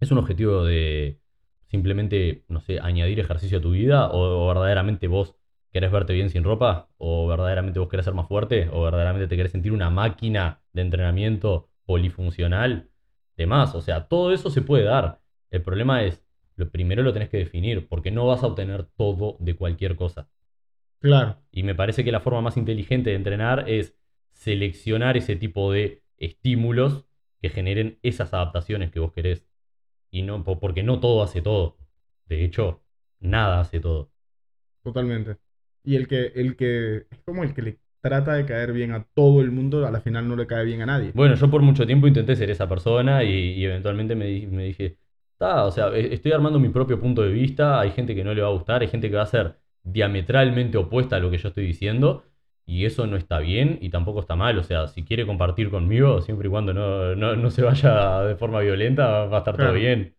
es 0.00 0.10
un 0.10 0.18
objetivo 0.18 0.64
de 0.64 1.20
simplemente, 1.66 2.44
no 2.48 2.60
sé, 2.60 2.80
añadir 2.80 3.20
ejercicio 3.20 3.58
a 3.58 3.60
tu 3.60 3.72
vida 3.72 4.08
o, 4.08 4.44
o 4.44 4.48
verdaderamente 4.48 5.06
vos 5.06 5.34
querés 5.70 5.92
verte 5.92 6.14
bien 6.14 6.30
sin 6.30 6.44
ropa 6.44 6.88
o 6.96 7.26
verdaderamente 7.26 7.78
vos 7.78 7.88
querés 7.88 8.04
ser 8.04 8.14
más 8.14 8.26
fuerte 8.26 8.68
o 8.72 8.82
verdaderamente 8.82 9.28
te 9.28 9.36
querés 9.36 9.52
sentir 9.52 9.72
una 9.72 9.90
máquina 9.90 10.62
de 10.72 10.82
entrenamiento 10.82 11.68
polifuncional, 11.84 12.90
demás. 13.36 13.74
O 13.74 13.80
sea, 13.80 14.08
todo 14.08 14.32
eso 14.32 14.50
se 14.50 14.62
puede 14.62 14.84
dar. 14.84 15.20
El 15.50 15.62
problema 15.62 16.02
es, 16.04 16.22
lo 16.56 16.70
primero 16.70 17.02
lo 17.02 17.12
tenés 17.12 17.28
que 17.28 17.38
definir 17.38 17.88
porque 17.88 18.10
no 18.10 18.26
vas 18.26 18.42
a 18.42 18.46
obtener 18.48 18.84
todo 18.84 19.36
de 19.40 19.54
cualquier 19.54 19.96
cosa. 19.96 20.28
Claro. 21.00 21.38
Y 21.52 21.62
me 21.62 21.74
parece 21.74 22.04
que 22.04 22.12
la 22.12 22.20
forma 22.20 22.40
más 22.40 22.56
inteligente 22.56 23.10
de 23.10 23.16
entrenar 23.16 23.68
es 23.68 23.96
seleccionar 24.32 25.16
ese 25.16 25.36
tipo 25.36 25.72
de 25.72 26.02
estímulos 26.16 27.06
que 27.40 27.50
generen 27.50 27.98
esas 28.02 28.34
adaptaciones 28.34 28.90
que 28.90 29.00
vos 29.00 29.12
querés. 29.12 29.47
Y 30.10 30.22
no, 30.22 30.42
po- 30.44 30.58
porque 30.60 30.82
no 30.82 31.00
todo 31.00 31.22
hace 31.22 31.42
todo. 31.42 31.76
De 32.26 32.44
hecho, 32.44 32.82
nada 33.20 33.60
hace 33.60 33.80
todo. 33.80 34.10
Totalmente. 34.82 35.36
Y 35.84 35.96
el 35.96 36.08
que, 36.08 36.26
el 36.34 36.56
que 36.56 37.06
es 37.10 37.18
como 37.24 37.44
el 37.44 37.54
que 37.54 37.62
le 37.62 37.78
trata 38.00 38.34
de 38.34 38.46
caer 38.46 38.72
bien 38.72 38.92
a 38.92 39.04
todo 39.14 39.40
el 39.40 39.50
mundo, 39.50 39.86
a 39.86 39.90
la 39.90 40.00
final 40.00 40.28
no 40.28 40.36
le 40.36 40.46
cae 40.46 40.64
bien 40.64 40.82
a 40.82 40.86
nadie. 40.86 41.12
Bueno, 41.12 41.34
yo 41.34 41.50
por 41.50 41.62
mucho 41.62 41.86
tiempo 41.86 42.06
intenté 42.06 42.36
ser 42.36 42.50
esa 42.50 42.68
persona 42.68 43.24
y, 43.24 43.30
y 43.54 43.64
eventualmente 43.64 44.14
me, 44.14 44.46
me 44.46 44.64
dije, 44.64 44.98
"Ta, 45.38 45.64
o 45.64 45.70
sea, 45.72 45.88
e- 45.88 46.14
estoy 46.14 46.32
armando 46.32 46.58
mi 46.60 46.68
propio 46.68 47.00
punto 47.00 47.22
de 47.22 47.30
vista, 47.32 47.80
hay 47.80 47.90
gente 47.92 48.14
que 48.14 48.24
no 48.24 48.34
le 48.34 48.42
va 48.42 48.48
a 48.48 48.52
gustar, 48.52 48.82
hay 48.82 48.88
gente 48.88 49.08
que 49.10 49.16
va 49.16 49.22
a 49.22 49.26
ser 49.26 49.58
diametralmente 49.82 50.76
opuesta 50.78 51.16
a 51.16 51.18
lo 51.20 51.30
que 51.30 51.38
yo 51.38 51.48
estoy 51.48 51.66
diciendo 51.66 52.24
y 52.68 52.84
eso 52.84 53.06
no 53.06 53.16
está 53.16 53.38
bien 53.38 53.78
y 53.80 53.88
tampoco 53.90 54.20
está 54.20 54.36
mal, 54.36 54.58
o 54.58 54.62
sea, 54.62 54.88
si 54.88 55.02
quiere 55.02 55.26
compartir 55.26 55.70
conmigo, 55.70 56.20
siempre 56.20 56.48
y 56.48 56.50
cuando 56.50 56.74
no, 56.74 57.16
no, 57.16 57.34
no 57.34 57.50
se 57.50 57.62
vaya 57.62 58.22
de 58.22 58.36
forma 58.36 58.60
violenta, 58.60 59.24
va 59.24 59.38
a 59.38 59.40
estar 59.40 59.56
todo 59.56 59.72
bien. 59.72 60.14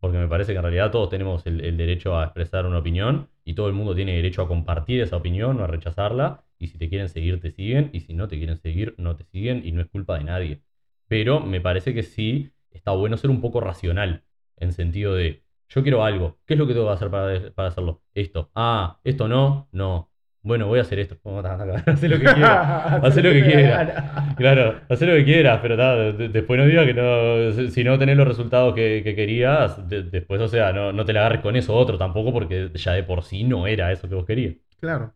Porque 0.00 0.18
me 0.18 0.28
parece 0.28 0.52
que 0.52 0.58
en 0.58 0.62
realidad 0.64 0.90
todos 0.90 1.10
tenemos 1.10 1.46
el, 1.46 1.60
el 1.64 1.76
derecho 1.76 2.18
a 2.18 2.24
expresar 2.24 2.66
una 2.66 2.78
opinión 2.78 3.28
y 3.44 3.54
todo 3.54 3.68
el 3.68 3.74
mundo 3.74 3.94
tiene 3.94 4.14
derecho 4.16 4.42
a 4.42 4.48
compartir 4.48 5.00
esa 5.00 5.16
opinión 5.16 5.60
o 5.60 5.64
a 5.64 5.66
rechazarla. 5.68 6.44
Y 6.58 6.68
si 6.68 6.78
te 6.78 6.88
quieren 6.88 7.08
seguir, 7.08 7.40
te 7.40 7.50
siguen. 7.52 7.90
Y 7.92 8.00
si 8.00 8.14
no 8.14 8.28
te 8.28 8.38
quieren 8.38 8.56
seguir, 8.56 8.94
no 8.98 9.16
te 9.16 9.24
siguen. 9.24 9.62
Y 9.64 9.72
no 9.72 9.80
es 9.82 9.88
culpa 9.88 10.18
de 10.18 10.24
nadie. 10.24 10.62
Pero 11.08 11.40
me 11.40 11.60
parece 11.60 11.94
que 11.94 12.02
sí 12.02 12.52
está 12.70 12.92
bueno 12.92 13.16
ser 13.16 13.30
un 13.30 13.40
poco 13.40 13.60
racional. 13.60 14.24
En 14.56 14.72
sentido 14.72 15.14
de, 15.14 15.44
yo 15.68 15.82
quiero 15.82 16.04
algo. 16.04 16.38
¿Qué 16.46 16.54
es 16.54 16.58
lo 16.60 16.66
que 16.66 16.74
tengo 16.74 16.86
que 16.86 16.94
hacer 16.94 17.10
para, 17.10 17.52
para 17.52 17.68
hacerlo? 17.68 18.02
Esto. 18.14 18.50
Ah, 18.54 19.00
esto 19.04 19.28
no. 19.28 19.68
No. 19.72 20.11
Bueno, 20.44 20.66
voy 20.66 20.80
a 20.80 20.82
hacer 20.82 20.98
esto. 20.98 21.16
Haz 21.24 22.02
lo 22.02 22.18
que 22.18 22.24
quieras. 22.34 23.04
Haz 23.04 23.16
lo 23.16 23.22
que 23.30 23.42
quieras. 23.44 24.34
Claro, 24.36 24.80
haz 24.88 25.00
lo 25.02 25.14
que 25.14 25.24
quieras, 25.24 25.60
pero 25.62 25.76
después 26.12 26.58
no 26.58 26.66
digas 26.66 26.86
que 26.86 26.94
no, 26.94 27.70
si 27.70 27.84
no 27.84 27.98
tenés 27.98 28.16
los 28.16 28.26
resultados 28.26 28.74
que, 28.74 29.02
que 29.04 29.14
querías, 29.14 29.88
de- 29.88 30.02
después, 30.02 30.40
o 30.40 30.48
sea, 30.48 30.72
no, 30.72 30.92
no 30.92 31.04
te 31.04 31.12
la 31.12 31.20
agarres 31.20 31.42
con 31.42 31.54
eso 31.56 31.74
otro 31.74 31.96
tampoco, 31.98 32.32
porque 32.32 32.70
ya 32.74 32.92
de 32.92 33.04
por 33.04 33.22
sí 33.22 33.44
no 33.44 33.66
era 33.68 33.92
eso 33.92 34.08
que 34.08 34.14
vos 34.16 34.26
querías. 34.26 34.54
Claro. 34.80 35.14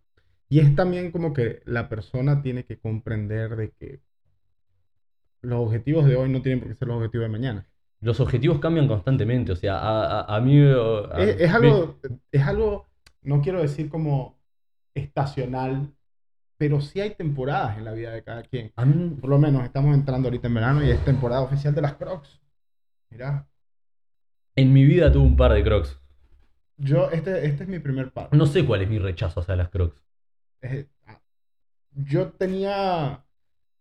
Y 0.49 0.61
es 0.61 0.75
también 0.75 1.11
como 1.11 1.33
que 1.35 1.61
la 1.67 1.89
persona 1.89 2.41
tiene 2.43 2.65
que 2.65 2.79
comprender 2.79 3.57
de 3.57 3.73
que 3.73 4.01
los 5.41 5.61
objetivos 5.61 6.05
de 6.05 6.15
hoy 6.15 6.29
no 6.29 6.43
tienen 6.43 6.61
por 6.61 6.69
qué 6.69 6.75
ser 6.75 6.89
los 6.89 6.99
objetivos 6.99 7.25
de 7.25 7.31
mañana. 7.33 7.67
Los 8.01 8.21
objetivos 8.21 8.59
cambian 8.61 8.89
constantemente, 8.89 9.53
o 9.53 9.57
sea, 9.57 9.79
a, 9.79 10.21
a- 10.21 10.37
a 10.37 10.41
mí... 10.41 10.59
a- 10.61 11.21
Es, 11.21 11.41
es 11.41 11.51
me- 11.51 11.55
algo, 11.55 11.99
es 12.31 12.43
algo, 12.43 12.87
no 13.23 13.41
quiero 13.41 13.61
decir 13.63 13.89
como 13.89 14.36
estacional, 14.97 15.95
pero 16.59 16.81
sí 16.81 17.01
hay 17.01 17.15
temporadas 17.15 17.79
en 17.79 17.85
la 17.85 17.93
vida 17.93 18.13
de 18.13 18.23
cada 18.25 18.43
quien. 18.43 18.73
Por 19.21 19.31
lo 19.31 19.39
menos 19.39 19.65
estamos 19.65 19.95
entrando 19.95 20.29
ahorita 20.29 20.49
en 20.49 20.55
verano 20.55 20.85
y 20.85 20.91
es 20.91 21.05
temporada 21.05 21.43
oficial 21.43 21.75
de 21.75 21.83
las 21.83 21.95
Crocs. 21.95 22.41
Mira, 23.11 23.49
en 24.57 24.73
mi 24.73 24.85
vida 24.85 25.13
tuve 25.13 25.25
un 25.25 25.37
par 25.37 25.53
de 25.53 25.63
crocs. 25.63 25.99
yo, 26.79 27.11
este, 27.11 27.47
este 27.47 27.65
es 27.65 27.69
mi 27.69 27.79
primer 27.79 28.11
par. 28.13 28.29
No 28.33 28.47
sé 28.47 28.65
cuál 28.65 28.83
es 28.83 28.89
mi 28.89 28.99
rechazo 28.99 29.41
hacia 29.41 29.57
las 29.57 29.69
crocs. 29.69 30.03
Eh, 30.63 30.87
ah, 31.07 31.21
yo 31.93 32.31
tenía, 32.33 33.25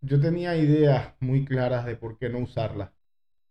yo 0.02 0.20
tenía 0.22 0.56
ideas 0.58 1.14
muy 1.20 1.46
claras 1.46 1.86
de 1.86 1.96
por 1.96 2.18
qué 2.18 2.30
no 2.30 2.40
usarlas 2.40 2.92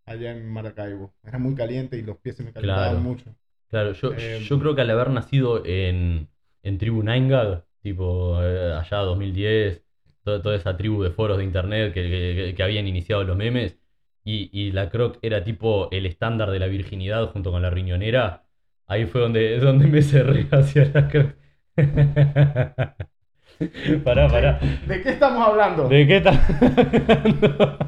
allá 0.07 0.33
en 0.33 0.49
Maracaibo. 0.51 1.15
Era 1.23 1.39
muy 1.39 1.55
caliente 1.55 1.97
y 1.99 2.03
los 2.03 2.19
pies 2.19 2.37
se 2.37 2.45
me 2.45 2.53
calentaban 2.53 2.89
Claro. 2.91 3.01
mucho. 3.01 3.35
Claro, 3.71 3.93
yo, 3.93 4.13
Eh, 4.13 4.41
yo 4.49 4.61
creo 4.61 4.75
que 4.75 4.83
al 4.83 4.91
haber 4.91 5.11
nacido 5.11 5.65
en, 5.67 6.29
en 6.65 6.79
tribu 6.79 7.03
Naingad, 7.03 7.65
tipo 7.83 8.43
eh, 8.43 8.73
allá 8.75 8.99
2010, 8.99 9.83
to- 10.25 10.43
toda 10.43 10.57
esa 10.57 10.77
tribu 10.77 11.03
de 11.03 11.11
foros 11.11 11.39
de 11.39 11.45
internet 11.45 11.93
que, 11.95 12.03
que- 12.03 12.55
que 12.57 12.63
habían 12.63 12.87
iniciado 12.89 13.25
los 13.25 13.37
memes, 13.37 13.79
y, 14.25 14.51
y 14.53 14.73
la 14.73 14.91
croc 14.91 15.19
era 15.23 15.45
tipo 15.45 15.89
el 15.93 16.07
estándar 16.07 16.51
de 16.51 16.59
la 16.59 16.67
virginidad 16.67 17.31
junto 17.33 17.51
con 17.53 17.63
la 17.63 17.71
riñonera, 17.71 18.45
ahí 18.87 19.07
fue 19.07 19.21
donde, 19.23 19.59
donde 19.61 19.87
me 19.87 20.03
cerré 20.03 20.47
hacia 20.53 20.91
la 20.95 21.09
croc. 21.09 21.35
pará, 24.05 24.29
pará. 24.29 24.59
¿De 24.89 25.03
qué 25.03 25.11
estamos 25.11 25.47
hablando? 25.47 25.89
¿De 25.89 26.07
qué 26.07 26.17
estás 26.17 26.39
hablando? 26.49 27.79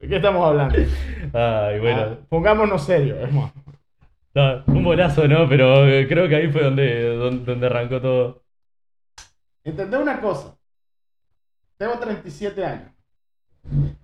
¿De 0.00 0.08
qué 0.08 0.16
estamos 0.16 0.46
hablando? 0.46 0.78
Ay, 1.32 1.80
bueno. 1.80 2.00
Ah, 2.02 2.16
pongámonos 2.28 2.84
serios, 2.84 3.32
más. 3.32 3.52
No, 4.34 4.64
un 4.66 4.84
bolazo, 4.84 5.26
¿no? 5.26 5.48
Pero 5.48 5.88
eh, 5.88 6.06
creo 6.06 6.28
que 6.28 6.36
ahí 6.36 6.52
fue 6.52 6.62
donde, 6.62 7.16
donde, 7.16 7.66
arrancó 7.66 8.00
todo. 8.00 8.44
Entendé 9.64 9.98
una 9.98 10.20
cosa. 10.20 10.56
Tengo 11.76 11.98
37 11.98 12.64
años. 12.64 12.90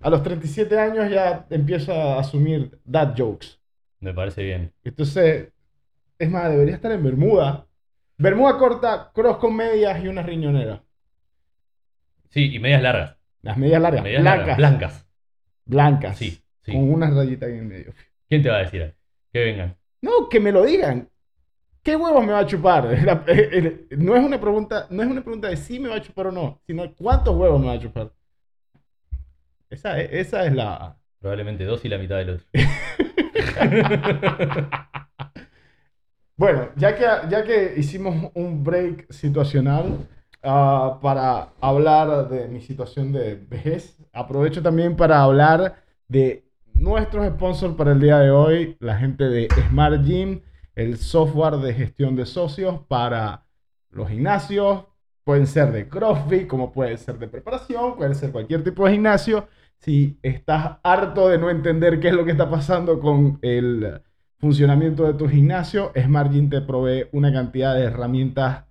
A 0.01 0.09
los 0.09 0.21
37 0.23 0.77
años 0.77 1.09
ya 1.09 1.45
empiezo 1.49 1.93
a 1.93 2.19
asumir 2.19 2.79
dad 2.83 3.15
jokes. 3.17 3.59
Me 3.99 4.13
parece 4.13 4.43
bien. 4.43 4.73
Entonces, 4.83 5.51
es 6.19 6.29
más, 6.29 6.49
debería 6.49 6.75
estar 6.75 6.91
en 6.91 7.03
Bermuda. 7.03 7.67
Bermuda 8.17 8.57
corta, 8.57 9.11
cross 9.13 9.37
con 9.37 9.55
medias 9.55 10.03
y 10.03 10.07
una 10.07 10.21
riñonera. 10.21 10.83
Sí, 12.29 12.53
y 12.53 12.59
medias 12.59 12.81
largas. 12.81 13.17
Las 13.41 13.57
medias 13.57 13.81
largas, 13.81 14.03
Medias 14.03 14.21
blancas. 14.21 14.47
largas, 14.47 14.57
blancas. 14.57 15.07
Blancas. 15.65 16.17
Sí, 16.17 16.41
sí. 16.63 16.71
Con 16.71 16.91
unas 16.91 17.13
rayitas 17.13 17.49
ahí 17.49 17.57
en 17.57 17.67
medio. 17.67 17.93
¿Quién 18.27 18.41
te 18.41 18.49
va 18.49 18.57
a 18.57 18.59
decir? 18.59 18.95
Que 19.31 19.39
vengan. 19.43 19.75
No, 20.05 20.29
que 20.29 20.39
me 20.39 20.51
lo 20.51 20.63
digan. 20.65 21.09
¿Qué 21.83 21.97
huevos 21.97 22.25
me 22.25 22.33
va 22.33 22.41
a 22.41 22.47
chupar? 22.47 22.87
Eh, 23.27 23.87
eh, 23.89 23.97
no, 23.97 24.17
es 24.17 24.25
una 24.25 24.41
pregunta, 24.41 24.87
no 24.91 25.03
es 25.03 25.09
una 25.09 25.23
pregunta 25.23 25.49
de 25.49 25.57
si 25.57 25.79
me 25.79 25.89
va 25.89 25.97
a 25.97 26.03
chupar 26.03 26.27
o 26.27 26.33
no, 26.33 26.61
sino 26.67 26.93
cuántos 26.95 27.35
huevos 27.37 27.61
me 27.61 27.67
va 27.67 27.73
a 27.73 27.79
chupar. 27.79 28.13
Esa, 29.69 29.99
es- 29.99 30.09
esa 30.27 30.45
es 30.45 30.53
la... 30.53 30.97
Probablemente 31.19 31.63
dos 31.65 31.83
y 31.85 31.89
la 31.89 31.97
mitad 31.97 32.17
del 32.17 32.29
otro. 32.31 32.45
Bueno, 36.37 36.69
ya 36.75 36.95
que, 36.95 37.03
ya 37.29 37.43
que 37.45 37.73
hicimos 37.77 38.29
un 38.33 38.63
break 38.63 39.11
situacional 39.11 40.07
ah, 40.43 40.99
para 41.01 41.53
hablar 41.61 42.27
de 42.29 42.47
mi 42.49 42.59
situación 42.61 43.13
de 43.13 43.35
vejez, 43.35 43.97
aprovecho 44.11 44.61
también 44.61 44.95
para 44.97 45.21
hablar 45.23 45.81
de 46.09 46.44
nuestros 46.75 47.27
sponsors 47.27 47.75
para 47.75 47.91
el 47.93 47.99
día 47.99 48.19
de 48.19 48.31
hoy, 48.31 48.77
la 48.79 48.97
gente 48.97 49.25
de 49.25 49.47
Smart 49.69 50.03
Gym, 50.03 50.41
el 50.75 50.97
software 50.97 51.57
de 51.57 51.73
gestión 51.73 52.15
de 52.15 52.25
socios 52.25 52.81
para 52.87 53.45
los 53.91 54.09
gimnasios. 54.09 54.85
Pueden 55.23 55.47
ser 55.47 55.71
de 55.71 55.87
CrossFit, 55.89 56.47
como 56.47 56.71
puede 56.71 56.97
ser 56.97 57.17
de 57.17 57.27
preparación, 57.27 57.95
puede 57.95 58.13
ser 58.13 58.31
cualquier 58.31 58.63
tipo 58.63 58.85
de 58.85 58.93
gimnasio. 58.93 59.47
Si 59.79 60.19
estás 60.21 60.77
harto 60.83 61.29
de 61.29 61.37
no 61.37 61.49
entender 61.49 61.99
qué 61.99 62.09
es 62.09 62.13
lo 62.13 62.25
que 62.25 62.31
está 62.31 62.49
pasando 62.49 62.99
con 62.99 63.39
el 63.41 64.01
funcionamiento 64.37 65.05
de 65.05 65.13
tu 65.15 65.27
gimnasio, 65.27 65.91
Smart 65.99 66.31
Gym 66.31 66.49
te 66.49 66.61
provee 66.61 67.07
una 67.11 67.31
cantidad 67.33 67.73
de 67.73 67.85
herramientas 67.85 68.65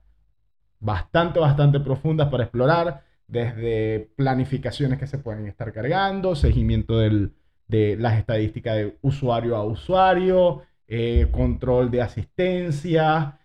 bastante, 0.78 1.40
bastante 1.40 1.80
profundas 1.80 2.28
para 2.28 2.44
explorar, 2.44 3.02
desde 3.26 4.10
planificaciones 4.16 4.98
que 4.98 5.06
se 5.06 5.18
pueden 5.18 5.46
estar 5.46 5.72
cargando, 5.72 6.36
seguimiento 6.36 6.98
del- 6.98 7.32
de 7.74 7.96
las 7.96 8.18
estadísticas 8.18 8.76
de 8.76 8.96
usuario 9.02 9.56
a 9.56 9.64
usuario, 9.64 10.62
eh, 10.86 11.26
control 11.32 11.90
de 11.90 12.02
asistencia, 12.02 13.38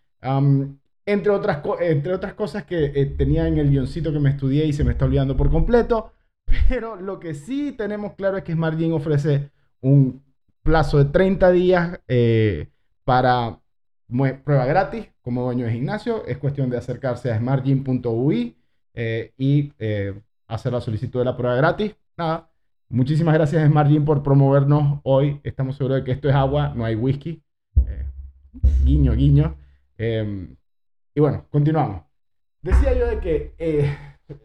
entre, 1.05 1.31
otras 1.31 1.61
entre 1.79 2.13
otras 2.13 2.33
cosas 2.33 2.63
que 2.65 2.91
eh, 2.93 3.05
tenía 3.17 3.47
en 3.47 3.57
el 3.57 3.69
guioncito 3.71 4.13
que 4.13 4.19
me 4.19 4.29
estudié 4.29 4.65
y 4.65 4.73
se 4.73 4.83
me 4.83 4.91
está 4.91 5.05
olvidando 5.05 5.35
por 5.35 5.49
completo. 5.49 6.13
Pero 6.69 6.95
lo 6.95 7.19
que 7.19 7.33
sí 7.33 7.71
tenemos 7.71 8.13
claro 8.13 8.37
es 8.37 8.43
que 8.43 8.53
Smart 8.53 8.77
Gym 8.77 8.93
ofrece 8.93 9.49
un 9.81 10.23
plazo 10.61 10.97
de 10.99 11.05
30 11.05 11.51
días 11.51 11.99
eh, 12.07 12.67
para 13.03 13.59
prueba 14.43 14.65
gratis 14.65 15.07
como 15.21 15.43
dueño 15.43 15.65
de 15.65 15.73
gimnasio. 15.73 16.25
Es 16.25 16.37
cuestión 16.37 16.69
de 16.69 16.77
acercarse 16.77 17.31
a 17.31 17.37
smartgym.ui 17.37 18.55
y 19.37 19.71
hacer 20.47 20.73
la 20.73 20.81
solicitud 20.81 21.19
de 21.19 21.25
la 21.25 21.37
prueba 21.37 21.55
gratis. 21.55 21.95
Nada. 22.17 22.48
Muchísimas 22.89 23.35
gracias 23.35 23.67
Smart 23.69 23.89
Gym 23.89 24.03
por 24.03 24.23
promovernos 24.23 24.99
hoy. 25.03 25.39
Estamos 25.43 25.75
seguros 25.77 25.97
de 25.99 26.03
que 26.03 26.11
esto 26.11 26.27
es 26.29 26.35
agua, 26.35 26.73
no 26.75 26.85
hay 26.85 26.95
whisky. 26.95 27.43
Eh, 27.87 28.05
guiño, 28.83 29.13
guiño. 29.13 29.55
Eh, 29.97 30.47
y 31.13 31.19
bueno, 31.19 31.45
continuamos. 31.51 32.01
Decía 32.61 32.97
yo 32.97 33.07
de 33.07 33.19
que 33.19 33.53
eh, 33.59 33.95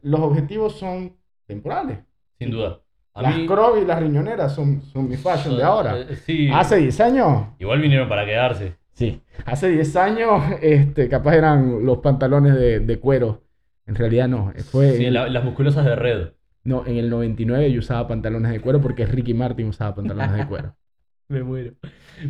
los 0.03 0.21
objetivos 0.21 0.75
son 0.79 1.17
temporales. 1.47 1.99
Sin 2.39 2.51
duda. 2.51 2.81
A 3.15 3.23
las 3.23 3.37
mí- 3.37 3.45
y 3.81 3.85
las 3.87 4.01
riñoneras 4.01 4.55
son, 4.55 4.83
son 4.83 5.09
mi 5.09 5.17
fashion 5.17 5.57
de 5.57 5.63
ahora. 5.63 5.99
Eh, 6.01 6.17
Sí. 6.17 6.51
Hace 6.53 6.77
10 6.79 7.01
años, 7.01 7.47
Igual 7.59 7.81
vinieron 7.81 8.09
para 8.09 8.27
quedarse. 8.27 8.75
sí. 8.93 9.23
Hace 9.47 9.69
10 9.71 9.97
años, 9.97 10.43
este, 10.61 11.09
capaz 11.09 11.35
eran 11.37 11.87
los 11.87 11.99
pantalones 11.99 12.55
de, 12.57 12.81
de 12.81 12.99
cuero. 12.99 13.43
En 13.87 13.95
realidad 13.95 14.29
no. 14.29 14.53
Fue 14.71 14.97
Sí, 14.97 15.11
la- 15.11 15.29
las 15.29 15.45
musculosas 15.45 15.85
de 15.85 15.95
red. 15.97 16.29
No, 16.65 16.87
en 16.87 16.97
el 16.97 17.11
99 17.11 17.71
yo 17.73 17.81
usaba 17.81 18.09
pantalones 18.09 18.51
de 18.53 18.61
cuero 18.61 18.81
porque 18.81 19.07
Ricky 19.07 19.35
Martin 19.35 19.69
usaba 19.69 19.95
pantalones 19.95 20.37
de 20.37 20.47
cuero. 20.47 20.77
Me 21.29 21.43
muero. 21.43 21.73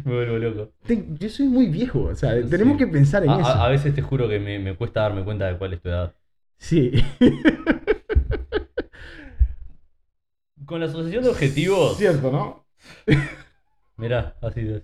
Me 0.04 0.14
vuelvo 0.14 0.38
loco. 0.38 0.72
Yo 1.18 1.28
soy 1.28 1.48
muy 1.48 1.66
viejo, 1.66 2.04
o 2.04 2.14
sea, 2.14 2.40
tenemos 2.48 2.78
que 2.78 2.86
pensar 2.86 3.24
en 3.24 3.30
A, 3.30 3.40
eso. 3.40 3.48
a- 3.50 3.66
a 3.66 3.68
veces 3.68 3.92
te 3.94 4.02
juro 4.02 4.28
que 4.28 4.38
me, 4.38 4.58
me 4.60 4.76
cuesta 4.76 5.00
darme 5.02 5.24
cuenta 5.24 5.46
de 5.46 5.58
cuál 5.58 5.72
es 5.72 5.80
tu 5.82 5.88
edad. 5.88 6.14
Sí. 6.58 6.92
Con 10.64 10.80
la 10.80 10.86
asociación 10.86 11.24
de 11.24 11.30
objetivos. 11.30 11.96
Cierto, 11.98 12.30
¿no? 12.30 12.64
Mirá, 13.96 14.36
así 14.40 14.60
es. 14.60 14.82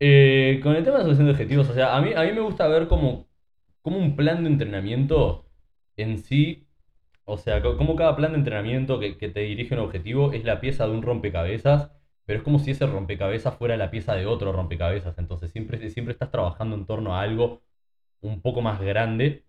Eh, 0.00 0.60
con 0.62 0.74
el 0.76 0.84
tema 0.84 0.98
de 0.98 1.04
la 1.04 1.10
asociación 1.10 1.26
de 1.26 1.32
objetivos, 1.32 1.68
o 1.70 1.74
sea, 1.74 1.96
a 1.96 2.02
mí, 2.02 2.12
a 2.14 2.22
mí 2.22 2.32
me 2.32 2.40
gusta 2.40 2.68
ver 2.68 2.86
como, 2.86 3.26
como 3.82 3.98
un 3.98 4.14
plan 4.16 4.44
de 4.44 4.50
entrenamiento 4.50 5.46
en 5.96 6.18
sí, 6.18 6.65
o 7.26 7.38
sea, 7.38 7.62
co- 7.62 7.78
como 7.78 7.96
cada 7.96 8.16
plan 8.16 8.32
de 8.32 8.38
entrenamiento 8.38 9.00
que, 9.00 9.14
te 9.14 9.40
dirige 9.40 9.74
un 9.74 9.80
objetivo 9.82 10.32
es 10.32 10.44
la 10.44 10.60
pieza 10.60 10.86
de 10.86 10.92
un 10.92 11.02
rompecabezas, 11.02 11.90
pero 12.26 12.38
es 12.40 12.44
como 12.44 12.60
si 12.60 12.72
ese 12.72 12.86
rompecabezas 12.86 13.56
fuera 13.56 13.76
la 13.78 13.90
pieza 13.92 14.14
de 14.16 14.26
otro 14.26 14.52
rompecabezas, 14.52 15.18
entonces 15.18 15.52
siempre, 15.52 15.90
siempre 15.90 16.12
estás 16.14 16.30
trabajando 16.32 16.76
en 16.76 16.86
torno 16.86 17.16
a 17.16 17.22
algo 17.22 17.62
un 18.20 18.40
poco 18.42 18.62
más 18.62 18.80
grande 18.80 19.44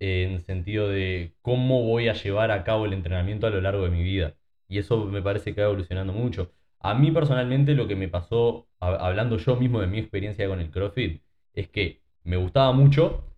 eh, 0.00 0.24
en 0.30 0.42
sentido 0.44 0.88
de 0.88 1.34
cómo 1.42 1.84
voy 1.84 2.08
a 2.08 2.14
llevar 2.14 2.50
a 2.50 2.64
cabo 2.64 2.86
el 2.86 2.92
entrenamiento 2.94 3.46
a 3.46 3.50
lo 3.50 3.60
largo 3.60 3.84
de 3.84 3.90
mi 3.90 4.02
vida. 4.02 4.34
Y 4.68 4.78
eso 4.78 5.04
me 5.06 5.22
parece 5.22 5.54
que 5.54 5.60
va 5.62 5.68
evolucionando 5.68 6.12
mucho. 6.12 6.52
A 6.80 6.94
mí 6.94 7.10
personalmente 7.12 7.74
lo 7.74 7.86
que 7.88 7.96
me 7.96 8.08
pasó, 8.08 8.66
hablando 8.80 9.36
yo 9.38 9.56
mismo 9.56 9.80
de 9.80 9.86
mi 9.86 9.98
experiencia 9.98 10.48
con 10.48 10.60
el 10.60 10.70
CrossFit, 10.70 11.22
es 11.54 11.68
que 11.68 12.02
me 12.24 12.36
gustaba 12.36 12.72
mucho, 12.72 13.31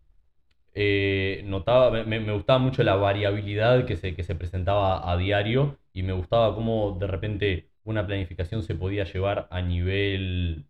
eh, 0.75 1.43
notaba, 1.47 2.05
me, 2.05 2.33
gustaba 2.33 2.59
mucho 2.59 2.83
la 2.83 2.97
variabilidad 2.97 3.87
que 3.87 3.97
se, 3.97 4.15
que 4.15 4.25
se 4.25 4.35
presentaba 4.35 5.11
a 5.11 5.17
diario 5.17 5.79
y 5.93 6.03
me 6.03 6.13
gustaba 6.13 6.55
cómo 6.55 6.97
de 6.99 7.07
repente 7.07 7.69
una 7.85 8.07
planificación 8.07 8.63
se 8.63 8.75
podía 8.75 9.05
llevar 9.05 9.47
a 9.51 9.63
nivel 9.63 10.67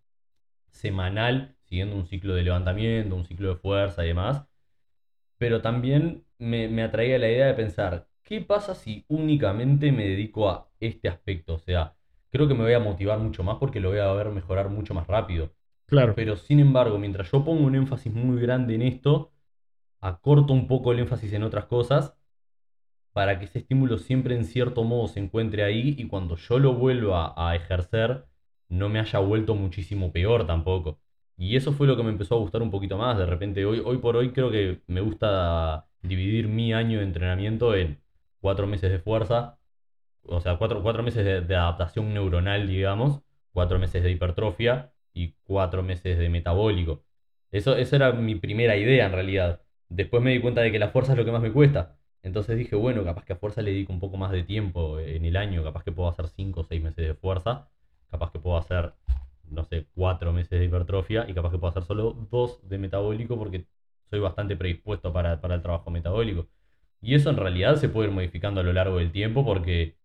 semanal, 0.71 1.57
siguiendo 1.63 1.97
un 1.97 2.07
ciclo 2.07 2.35
de 2.35 2.43
levantamiento, 2.43 3.17
un 3.17 3.25
ciclo 3.25 3.49
de 3.49 3.57
fuerza 3.57 4.05
y 4.05 4.09
demás. 4.09 4.45
Pero 5.39 5.63
también 5.63 6.25
me, 6.39 6.69
me 6.69 6.83
atraía 6.83 7.19
la 7.19 7.29
idea 7.29 7.47
de 7.47 7.55
pensar, 7.55 8.09
¿qué 8.23 8.41
pasa 8.41 8.75
si 8.75 9.05
únicamente 9.09 9.93
me 9.93 10.07
dedico 10.09 10.51
a 10.51 10.69
este 10.81 11.09
aspecto? 11.09 11.55
O 11.55 11.59
sea, 11.59 11.95
creo 12.31 12.49
que 12.49 12.55
me 12.55 12.65
voy 12.65 12.75
a 12.75 12.81
motivar 12.81 13.19
mucho 13.19 13.43
más 13.43 13.57
porque 13.59 13.81
lo 13.81 13.91
voy 13.91 14.01
a 14.01 14.13
ver 14.13 14.29
mejorar 14.31 14.69
mucho 14.69 14.93
más 14.93 15.07
rápido. 15.07 15.51
Claro. 15.87 16.15
Pero 16.15 16.37
sin 16.37 16.61
embargo, 16.61 16.99
mientras 16.99 17.31
yo 17.31 17.45
pongo 17.45 17.65
un 17.65 17.75
énfasis 17.75 18.13
muy 18.13 18.41
grande 18.41 18.75
en 18.75 18.83
esto, 18.83 19.34
acorto 20.05 20.53
un 20.53 20.67
poco 20.69 20.93
el 20.93 21.01
énfasis 21.01 21.33
en 21.33 21.43
otras 21.43 21.67
cosas 21.67 22.15
para 23.13 23.39
que 23.39 23.47
ese 23.47 23.61
estímulo 23.61 23.99
siempre 23.99 24.35
en 24.35 24.45
cierto 24.45 24.85
modo 24.85 25.09
se 25.09 25.21
encuentre 25.21 25.65
ahí 25.65 25.95
y 25.99 26.09
cuando 26.09 26.37
yo 26.37 26.59
lo 26.59 26.75
vuelva 26.75 27.33
a 27.37 27.55
ejercer 27.57 28.27
no 28.69 28.89
me 28.89 29.01
haya 29.01 29.19
vuelto 29.21 29.55
muchísimo 29.55 30.13
peor 30.13 30.47
tampoco. 30.47 31.01
Y 31.37 31.57
eso 31.57 31.73
fue 31.73 31.87
lo 31.87 31.97
que 31.97 32.03
me 32.03 32.11
empezó 32.11 32.37
a 32.37 32.39
gustar 32.39 32.63
un 32.63 32.71
poquito 32.71 32.99
más. 32.99 33.19
De 33.19 33.27
repente, 33.27 33.65
hoy, 33.65 33.83
hoy 33.85 33.99
por 33.99 34.17
hoy 34.17 34.33
creo 34.33 34.51
que 34.51 34.83
me 34.87 35.01
gusta 35.01 35.87
dividir 36.03 36.49
mi 36.49 36.73
año 36.73 36.99
de 36.99 37.05
entrenamiento 37.05 37.75
en 37.75 38.01
cuatro 38.41 38.67
meses 38.67 38.91
de 38.93 38.99
fuerza, 38.99 39.59
o 40.25 40.41
sea, 40.41 40.57
cuatro, 40.59 40.83
cuatro 40.83 41.03
meses 41.03 41.25
de, 41.49 41.57
adaptación 41.57 42.15
neuronal, 42.15 42.69
digamos, 42.69 43.23
cuatro 43.53 43.79
meses 43.79 44.03
de 44.03 44.11
hipertrofia 44.13 44.93
y 45.13 45.35
cuatro 45.45 45.83
meses 45.83 46.19
de 46.19 46.29
metabólico. 46.29 47.05
Eso, 47.51 47.77
esa 47.77 47.97
era 47.97 48.13
mi 48.13 48.35
primera 48.37 48.77
idea 48.77 49.07
en 49.07 49.13
realidad. 49.13 49.64
Después 49.95 50.23
me 50.23 50.33
di 50.33 50.41
cuenta 50.41 50.61
de 50.61 50.73
que 50.73 50.79
la 50.81 50.89
fuerza 50.91 51.13
es 51.13 51.19
lo 51.19 51.25
que 51.25 51.31
más 51.31 51.41
me 51.43 51.53
cuesta. 51.53 51.97
Entonces 52.23 52.57
dije, 52.59 52.75
bueno, 52.75 53.05
capaz 53.05 53.25
que 53.25 53.35
a 53.35 53.37
fuerza 53.37 53.63
le 53.63 53.71
dedico 53.71 53.93
un 53.93 54.01
poco 54.01 54.17
más 54.17 54.33
de 54.33 54.43
tiempo 54.43 54.99
en 54.99 55.25
el 55.25 55.37
año, 55.37 55.63
capaz 55.63 55.85
que 55.85 55.93
puedo 55.93 56.09
hacer 56.09 56.27
cinco 56.29 56.61
o 56.61 56.65
seis 56.65 56.83
meses 56.83 57.07
de 57.07 57.15
fuerza, 57.15 57.69
capaz 58.11 58.33
que 58.33 58.41
puedo 58.41 58.57
hacer, 58.57 58.93
no 59.51 59.65
sé, 59.65 59.87
cuatro 59.95 60.33
meses 60.33 60.59
de 60.59 60.65
hipertrofia 60.65 61.27
y 61.29 61.35
capaz 61.35 61.51
que 61.53 61.59
puedo 61.59 61.71
hacer 61.71 61.85
solo 61.85 62.13
dos 62.31 62.59
de 62.69 62.79
metabólico 62.79 63.39
porque 63.39 63.67
soy 64.11 64.19
bastante 64.21 64.57
predispuesto 64.57 65.13
para, 65.13 65.41
para 65.41 65.55
el 65.55 65.63
trabajo 65.63 65.91
metabólico. 65.91 66.49
Y 67.01 67.15
eso 67.15 67.31
en 67.31 67.37
realidad 67.37 67.77
se 67.77 67.89
puede 67.89 68.09
ir 68.09 68.15
modificando 68.15 68.61
a 68.61 68.65
lo 68.65 68.73
largo 68.73 68.99
del 68.99 69.13
tiempo 69.13 69.45
porque 69.45 69.97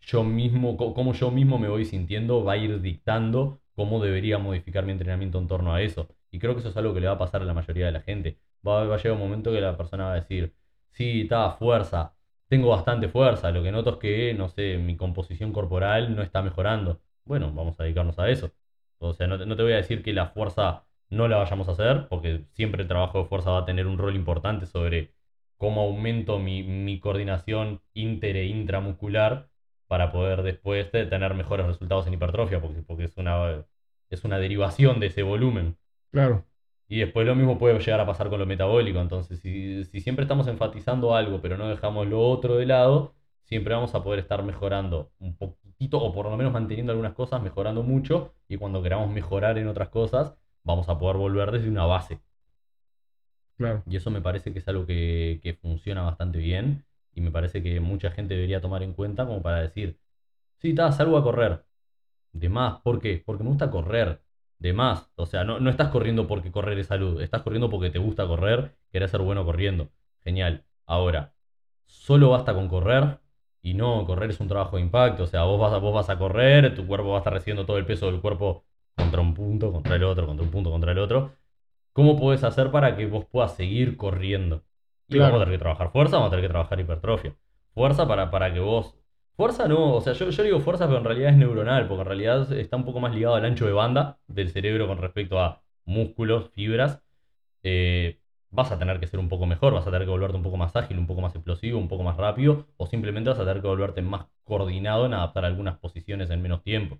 yo 0.00 0.24
mismo, 0.24 0.76
como 0.76 1.12
yo 1.14 1.30
mismo 1.30 1.58
me 1.58 1.68
voy 1.68 1.84
sintiendo, 1.84 2.44
va 2.44 2.54
a 2.54 2.56
ir 2.56 2.80
dictando 2.80 3.60
cómo 3.74 4.02
debería 4.02 4.38
modificar 4.38 4.84
mi 4.86 4.92
entrenamiento 4.92 5.38
en 5.38 5.46
torno 5.48 5.74
a 5.74 5.82
eso. 5.82 6.08
Y 6.32 6.38
creo 6.38 6.54
que 6.54 6.60
eso 6.60 6.70
es 6.70 6.76
algo 6.76 6.94
que 6.94 7.00
le 7.00 7.06
va 7.08 7.14
a 7.14 7.18
pasar 7.18 7.42
a 7.42 7.44
la 7.44 7.54
mayoría 7.54 7.86
de 7.86 7.92
la 7.92 8.00
gente. 8.00 8.38
Va, 8.66 8.82
a 8.82 8.96
llegar 8.96 9.12
un 9.12 9.18
momento 9.20 9.52
que 9.52 9.60
la 9.60 9.76
persona 9.76 10.06
va 10.06 10.12
a 10.12 10.14
decir, 10.16 10.54
sí, 10.90 11.22
está, 11.22 11.52
fuerza, 11.52 12.14
tengo 12.48 12.68
bastante 12.70 13.08
fuerza, 13.08 13.50
lo 13.50 13.62
que 13.62 13.72
noto 13.72 13.90
es 13.90 13.96
que, 13.96 14.34
no 14.34 14.48
sé, 14.48 14.78
mi 14.78 14.96
composición 14.96 15.52
corporal 15.52 16.14
no 16.16 16.22
está 16.22 16.42
mejorando. 16.42 17.00
Bueno, 17.24 17.52
vamos 17.52 17.78
a 17.78 17.84
dedicarnos 17.84 18.18
a 18.18 18.28
eso. 18.30 18.52
O 18.98 19.12
sea, 19.14 19.26
no, 19.26 19.38
te 19.38 19.62
voy 19.62 19.72
a 19.72 19.76
decir 19.76 20.02
que 20.02 20.12
la 20.12 20.28
fuerza 20.28 20.84
no 21.10 21.28
la 21.28 21.36
vayamos 21.38 21.68
a 21.68 21.72
hacer, 21.72 22.08
porque 22.08 22.46
siempre 22.54 22.82
el 22.82 22.88
trabajo 22.88 23.18
de 23.22 23.28
fuerza 23.28 23.50
va 23.50 23.60
a 23.60 23.64
tener 23.64 23.86
un 23.86 23.98
rol 23.98 24.16
importante 24.16 24.66
sobre 24.66 25.14
cómo 25.56 25.82
aumento 25.82 26.38
mi, 26.38 26.62
mi 26.62 27.00
coordinación 27.00 27.82
inter 27.94 28.36
e 28.36 28.46
intramuscular 28.46 29.48
para 29.88 30.12
poder 30.12 30.42
después 30.42 30.90
tener 30.90 31.34
mejores 31.34 31.66
resultados 31.66 32.06
en 32.06 32.14
hipertrofia, 32.14 32.60
porque, 32.60 32.82
porque 32.82 33.04
es, 33.04 33.16
una, 33.16 33.64
es 34.10 34.24
una 34.24 34.38
derivación 34.38 35.00
de 35.00 35.06
ese 35.06 35.22
volumen. 35.22 35.76
Claro. 36.10 36.44
Y 36.88 37.00
después 37.00 37.26
lo 37.26 37.34
mismo 37.34 37.58
puede 37.58 37.78
llegar 37.78 38.00
a 38.00 38.06
pasar 38.06 38.30
con 38.30 38.40
lo 38.40 38.46
metabólico. 38.46 39.00
Entonces, 39.00 39.40
si, 39.40 39.84
siempre 40.00 40.24
estamos 40.24 40.48
enfatizando 40.48 41.14
algo, 41.14 41.40
pero 41.42 41.58
no 41.58 41.68
dejamos 41.68 42.06
lo 42.06 42.20
otro 42.20 42.56
de 42.56 42.66
lado, 42.66 43.14
siempre 43.44 43.74
vamos 43.74 43.94
a 43.94 44.02
poder 44.02 44.20
estar 44.20 44.42
mejorando 44.42 45.12
un 45.18 45.36
poquito, 45.36 45.98
o 45.98 46.12
por 46.14 46.26
lo 46.26 46.36
menos 46.36 46.52
manteniendo 46.52 46.92
algunas 46.92 47.12
cosas, 47.12 47.42
mejorando 47.42 47.82
mucho. 47.82 48.32
Y 48.48 48.56
cuando 48.56 48.82
queramos 48.82 49.10
mejorar 49.10 49.58
en 49.58 49.68
otras 49.68 49.90
cosas, 49.90 50.34
vamos 50.64 50.88
a 50.88 50.98
poder 50.98 51.18
volver 51.18 51.50
desde 51.50 51.68
una 51.68 51.84
base. 51.84 52.20
Claro. 53.58 53.82
Y 53.86 53.96
eso 53.96 54.10
me 54.10 54.22
parece 54.22 54.52
que 54.52 54.60
es 54.60 54.68
algo 54.68 54.86
que, 54.86 55.40
que 55.42 55.54
funciona 55.54 56.02
bastante 56.02 56.38
bien. 56.38 56.84
Y 57.12 57.20
me 57.20 57.30
parece 57.30 57.62
que 57.62 57.80
mucha 57.80 58.10
gente 58.12 58.34
debería 58.34 58.60
tomar 58.60 58.82
en 58.82 58.94
cuenta 58.94 59.26
como 59.26 59.42
para 59.42 59.60
decir, 59.60 59.98
sí, 60.58 60.70
está, 60.70 60.90
salgo 60.92 61.18
a 61.18 61.22
correr. 61.22 61.64
De 62.32 62.48
más, 62.48 62.80
¿por 62.80 63.00
qué? 63.00 63.22
Porque 63.24 63.42
me 63.42 63.50
gusta 63.50 63.70
correr 63.70 64.22
de 64.58 64.72
más. 64.72 65.10
O 65.16 65.26
sea, 65.26 65.44
no, 65.44 65.60
no 65.60 65.70
estás 65.70 65.88
corriendo 65.88 66.26
porque 66.26 66.50
correr 66.52 66.78
es 66.78 66.88
salud, 66.88 67.20
estás 67.22 67.42
corriendo 67.42 67.70
porque 67.70 67.90
te 67.90 67.98
gusta 67.98 68.26
correr, 68.26 68.76
querés 68.92 69.10
ser 69.10 69.20
bueno 69.22 69.44
corriendo. 69.44 69.90
Genial. 70.24 70.64
Ahora, 70.86 71.34
solo 71.86 72.30
basta 72.30 72.54
con 72.54 72.68
correr 72.68 73.18
y 73.62 73.74
no, 73.74 74.04
correr 74.06 74.30
es 74.30 74.40
un 74.40 74.48
trabajo 74.48 74.76
de 74.76 74.82
impacto. 74.82 75.24
O 75.24 75.26
sea, 75.26 75.44
vos 75.44 75.60
vas, 75.60 75.72
a, 75.72 75.78
vos 75.78 75.94
vas 75.94 76.10
a 76.10 76.18
correr, 76.18 76.74
tu 76.74 76.86
cuerpo 76.86 77.10
va 77.10 77.16
a 77.16 77.18
estar 77.18 77.32
recibiendo 77.32 77.66
todo 77.66 77.78
el 77.78 77.86
peso 77.86 78.06
del 78.06 78.20
cuerpo 78.20 78.64
contra 78.96 79.20
un 79.20 79.34
punto, 79.34 79.72
contra 79.72 79.96
el 79.96 80.04
otro, 80.04 80.26
contra 80.26 80.44
un 80.44 80.50
punto, 80.50 80.70
contra 80.70 80.92
el 80.92 80.98
otro. 80.98 81.32
¿Cómo 81.92 82.16
puedes 82.16 82.44
hacer 82.44 82.70
para 82.70 82.96
que 82.96 83.06
vos 83.06 83.24
puedas 83.26 83.54
seguir 83.56 83.96
corriendo? 83.96 84.64
Y 85.08 85.18
vamos 85.18 85.40
a 85.40 85.44
tener 85.44 85.58
que 85.58 85.62
trabajar 85.62 85.90
fuerza, 85.90 86.16
vamos 86.16 86.28
a 86.28 86.30
tener 86.30 86.44
que 86.44 86.50
trabajar 86.50 86.80
hipertrofia. 86.80 87.34
Fuerza 87.74 88.06
para, 88.06 88.30
para 88.30 88.52
que 88.52 88.60
vos 88.60 88.97
Fuerza 89.38 89.68
no, 89.68 89.94
o 89.94 90.00
sea, 90.00 90.14
yo, 90.14 90.42
digo 90.42 90.58
fuerza, 90.60 90.86
pero 90.86 90.98
en 90.98 91.04
realidad 91.04 91.30
es 91.30 91.36
neuronal, 91.36 91.86
porque 91.86 92.00
en 92.02 92.06
realidad 92.08 92.52
está 92.52 92.76
un 92.76 92.84
poco 92.84 92.98
más 92.98 93.14
ligado 93.14 93.36
al 93.36 93.44
ancho 93.44 93.66
de 93.66 93.72
banda 93.72 94.18
del 94.26 94.50
cerebro 94.50 94.88
con 94.88 94.98
respecto 94.98 95.38
a 95.38 95.62
músculos, 95.84 96.50
fibras. 96.50 97.00
Eh, 97.62 98.20
vas 98.50 98.72
a 98.72 98.78
tener 98.80 98.98
que 99.00 99.06
ser 99.06 99.20
un 99.20 99.28
poco 99.28 99.46
mejor, 99.46 99.74
vas 99.74 99.86
a 99.86 99.92
tener 99.92 100.06
que 100.06 100.10
volverte 100.10 100.36
un 100.36 100.42
poco 100.42 100.56
más 100.56 100.74
ágil, 100.74 100.98
un 100.98 101.06
poco 101.06 101.20
más 101.20 101.36
explosivo, 101.36 101.78
un 101.78 101.88
poco 101.88 102.02
más 102.02 102.16
rápido, 102.16 102.66
o 102.78 102.86
simplemente 102.88 103.30
vas 103.30 103.38
a 103.38 103.44
tener 103.44 103.62
que 103.62 103.68
volverte 103.68 104.02
más 104.02 104.26
coordinado 104.44 105.06
en 105.06 105.14
adaptar 105.14 105.44
algunas 105.44 105.78
posiciones 105.78 106.30
en 106.30 106.42
menos 106.42 106.64
tiempo. 106.64 106.98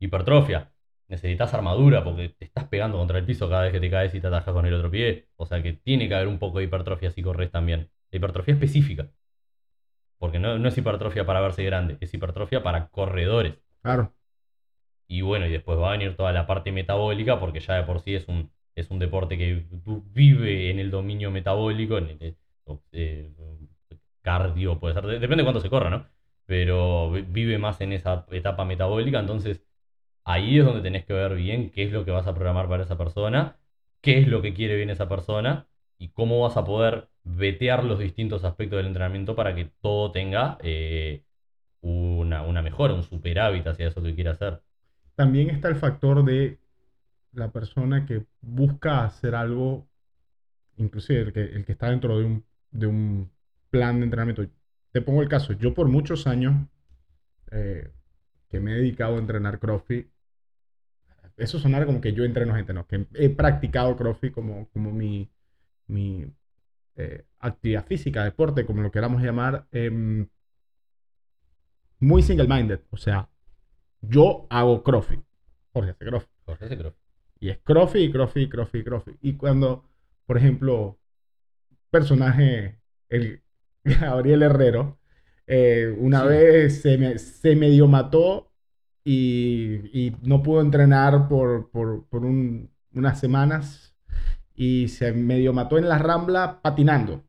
Hipertrofia. 0.00 0.72
Necesitas 1.08 1.54
armadura 1.54 2.02
porque 2.04 2.30
te 2.30 2.44
estás 2.46 2.64
pegando 2.64 2.98
contra 2.98 3.18
el 3.18 3.24
piso 3.24 3.48
cada 3.48 3.62
vez 3.62 3.72
que 3.72 3.80
te 3.80 3.90
caes 3.90 4.14
y 4.14 4.20
te 4.20 4.26
atajas 4.26 4.52
con 4.54 4.66
el 4.66 4.74
otro 4.74 4.90
pie. 4.90 5.28
O 5.36 5.46
sea 5.46 5.62
que 5.62 5.74
tiene 5.74 6.08
que 6.08 6.14
haber 6.16 6.28
un 6.28 6.38
poco 6.40 6.58
de 6.58 6.64
hipertrofia 6.64 7.10
si 7.12 7.22
corres 7.22 7.50
también. 7.52 7.88
hipertrofia 8.10 8.54
específica. 8.54 9.10
Porque 10.20 10.38
no, 10.38 10.68
es 10.68 10.76
hipertrofia 10.76 11.24
para 11.24 11.40
verse 11.40 11.64
grande, 11.64 11.96
es 11.98 12.12
hipertrofia 12.12 12.62
para 12.62 12.88
corredores. 12.88 13.54
Claro. 13.80 14.12
Y 15.08 15.22
bueno, 15.22 15.46
y 15.46 15.50
después 15.50 15.78
va 15.78 15.88
a 15.88 15.92
venir 15.92 16.14
toda 16.14 16.30
la 16.30 16.46
parte 16.46 16.72
metabólica, 16.72 17.40
porque 17.40 17.60
ya 17.60 17.74
de 17.76 17.84
por 17.84 18.00
sí 18.00 18.14
es 18.14 18.28
un, 18.28 18.50
es 18.74 18.90
un 18.90 18.98
deporte 18.98 19.38
que 19.38 19.64
vive 20.12 20.70
en 20.70 20.78
el 20.78 20.90
dominio 20.90 21.30
metabólico, 21.30 21.96
en 21.96 22.18
el 22.20 22.36
eh, 22.92 23.30
cardio, 24.20 24.78
puede 24.78 24.92
ser, 24.94 25.06
depende 25.06 25.38
de 25.38 25.44
cuánto 25.44 25.60
se 25.60 25.70
corra, 25.70 25.88
¿no? 25.88 26.06
Pero 26.44 27.10
vive 27.10 27.56
más 27.56 27.80
en 27.80 27.94
esa 27.94 28.26
etapa 28.30 28.66
metabólica, 28.66 29.20
entonces 29.20 29.64
ahí 30.24 30.58
es 30.58 30.66
donde 30.66 30.82
tenés 30.82 31.06
que 31.06 31.14
ver 31.14 31.34
bien 31.34 31.70
qué 31.70 31.84
es 31.84 31.92
lo 31.92 32.04
que 32.04 32.10
vas 32.10 32.26
a 32.26 32.34
programar 32.34 32.68
para 32.68 32.82
esa 32.82 32.98
persona, 32.98 33.56
qué 34.02 34.18
es 34.18 34.28
lo 34.28 34.42
que 34.42 34.52
quiere 34.52 34.76
bien 34.76 34.90
esa 34.90 35.08
persona 35.08 35.69
y 36.00 36.08
cómo 36.08 36.40
vas 36.40 36.56
a 36.56 36.64
poder 36.64 37.08
vetear 37.24 37.84
los 37.84 37.98
distintos 37.98 38.42
aspectos 38.42 38.78
del 38.78 38.86
entrenamiento 38.86 39.36
para 39.36 39.54
que 39.54 39.70
todo 39.82 40.10
tenga 40.10 40.56
eh, 40.62 41.22
una, 41.82 42.62
mejora, 42.62 42.94
un 42.94 43.02
superávit 43.02 43.66
hacia 43.66 43.88
eso 43.88 44.02
que 44.02 44.14
quiere 44.14 44.30
hacer. 44.30 44.62
También 45.14 45.50
está 45.50 45.68
el 45.68 45.76
factor 45.76 46.24
de 46.24 46.58
la 47.32 47.52
persona 47.52 48.06
que 48.06 48.24
busca 48.40 49.04
hacer 49.04 49.34
algo, 49.34 49.86
inclusive 50.78 51.20
el 51.20 51.32
que, 51.34 51.42
el 51.42 51.64
que 51.66 51.72
está 51.72 51.90
dentro 51.90 52.18
de 52.18 52.24
un, 52.24 52.44
de 52.70 52.86
un 52.86 53.30
plan 53.68 53.98
de 53.98 54.04
entrenamiento. 54.04 54.46
Te 54.92 55.02
pongo 55.02 55.20
el 55.20 55.28
caso, 55.28 55.52
yo 55.52 55.74
por 55.74 55.88
muchos 55.88 56.26
años 56.26 56.66
eh, 57.50 57.90
que 58.48 58.58
me 58.58 58.72
he 58.72 58.76
dedicado 58.76 59.16
a 59.16 59.18
entrenar 59.18 59.58
CrossFit, 59.58 60.08
eso 61.36 61.58
sonara 61.58 61.84
como 61.84 62.00
que 62.00 62.14
yo 62.14 62.24
entreno 62.24 62.54
gente, 62.54 62.72
no, 62.72 62.86
que 62.86 63.06
he 63.14 63.28
practicado 63.28 63.96
CrossFit 63.96 64.32
como, 64.32 64.68
como 64.70 64.92
mi, 64.92 65.30
mi 65.90 66.26
eh, 66.96 67.24
actividad 67.38 67.86
física, 67.86 68.24
deporte, 68.24 68.64
como 68.66 68.82
lo 68.82 68.90
queramos 68.90 69.22
llamar, 69.22 69.66
em, 69.72 70.28
muy 71.98 72.22
single-minded. 72.22 72.80
O 72.90 72.96
sea, 72.96 73.28
yo 74.00 74.46
hago 74.50 74.82
CrossFit. 74.82 75.20
Jorge 75.72 75.90
hace 75.90 76.04
CrossFit. 76.04 76.30
Jorge 76.44 76.64
hace 76.64 76.78
CrossFit. 76.78 77.00
Y 77.40 77.48
es 77.50 77.58
CrossFit, 77.58 78.12
CrossFit, 78.12 78.50
CrossFit, 78.50 78.84
CrossFit. 78.84 79.16
Y 79.22 79.34
cuando, 79.34 79.84
por 80.26 80.36
ejemplo, 80.36 80.98
personaje, 81.90 82.80
el 83.08 83.42
Gabriel 83.84 84.42
Herrero, 84.42 84.98
eh, 85.46 85.94
una 85.98 86.24
vez 86.24 86.82
se, 86.82 86.98
me, 86.98 87.18
se 87.18 87.56
medio 87.56 87.88
mató 87.88 88.52
y, 89.04 90.12
no 90.22 90.42
pudo 90.42 90.60
entrenar 90.60 91.28
por, 91.28 91.70
por, 91.70 92.06
por 92.08 92.24
unas 92.24 93.18
semanas 93.18 93.89
y 94.54 94.88
se 94.88 95.12
medio 95.12 95.52
mató 95.52 95.78
en 95.78 95.88
la 95.88 95.98
rambla 95.98 96.60
patinando. 96.62 97.22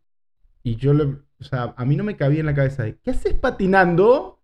Y 0.63 0.75
yo 0.75 0.93
le, 0.93 1.03
o 1.05 1.43
sea, 1.43 1.73
a 1.77 1.85
mí 1.85 1.95
no 1.95 2.03
me 2.03 2.15
cabía 2.17 2.39
en 2.41 2.45
la 2.45 2.53
cabeza 2.55 2.83
de, 2.83 2.97
¿qué 2.99 3.11
haces 3.11 3.33
patinando 3.33 4.37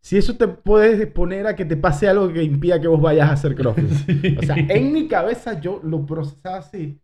si 0.00 0.16
eso 0.16 0.36
te 0.36 0.46
puede 0.48 1.06
poner 1.08 1.46
a 1.46 1.56
que 1.56 1.64
te 1.64 1.76
pase 1.76 2.08
algo 2.08 2.32
que 2.32 2.42
impida 2.42 2.80
que 2.80 2.86
vos 2.88 3.00
vayas 3.00 3.28
a 3.28 3.32
hacer 3.32 3.54
CrossFit. 3.54 3.88
Sí. 4.22 4.36
O 4.38 4.42
sea, 4.42 4.56
en 4.56 4.92
mi 4.92 5.08
cabeza 5.08 5.60
yo 5.60 5.80
lo 5.82 6.06
procesaba 6.06 6.58
así. 6.58 7.00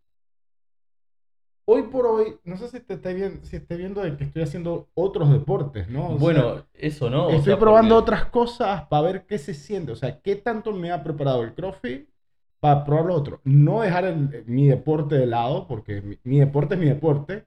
Hoy 1.66 1.84
por 1.84 2.06
hoy, 2.06 2.36
no 2.44 2.56
sé 2.58 2.68
si 2.68 2.80
te 2.80 2.94
esté 2.94 3.14
viendo, 3.14 3.44
si 3.44 3.56
esté 3.56 3.76
viendo 3.76 4.02
de 4.02 4.16
que 4.16 4.24
estoy 4.24 4.42
haciendo 4.42 4.90
otros 4.94 5.30
deportes, 5.32 5.88
¿no? 5.88 6.08
O 6.10 6.18
Bueno, 6.18 6.54
sea, 6.54 6.66
eso 6.74 7.08
no. 7.08 7.26
o 7.26 7.30
estoy 7.30 7.44
sea, 7.52 7.58
probando 7.58 7.94
porque- 7.96 8.02
otras 8.14 8.26
cosas 8.26 8.82
para 8.88 9.02
ver 9.02 9.26
qué 9.26 9.38
se 9.38 9.54
siente. 9.54 9.90
O 9.92 9.96
sea, 9.96 10.20
qué 10.20 10.36
tanto 10.36 10.72
me 10.72 10.90
ha 10.90 11.02
preparado 11.02 11.42
el 11.42 11.54
CrossFit 11.54 12.08
para 12.64 12.82
probar 12.82 13.04
lo 13.04 13.14
otro. 13.14 13.40
No 13.44 13.82
dejar 13.82 14.06
el- 14.06 14.42
mi 14.46 14.66
deporte 14.66 15.16
de 15.16 15.26
lado, 15.26 15.68
porque 15.68 16.00
mi, 16.00 16.18
mi 16.24 16.38
deporte 16.40 16.76
es 16.76 16.80
mi 16.80 16.86
deporte. 16.86 17.44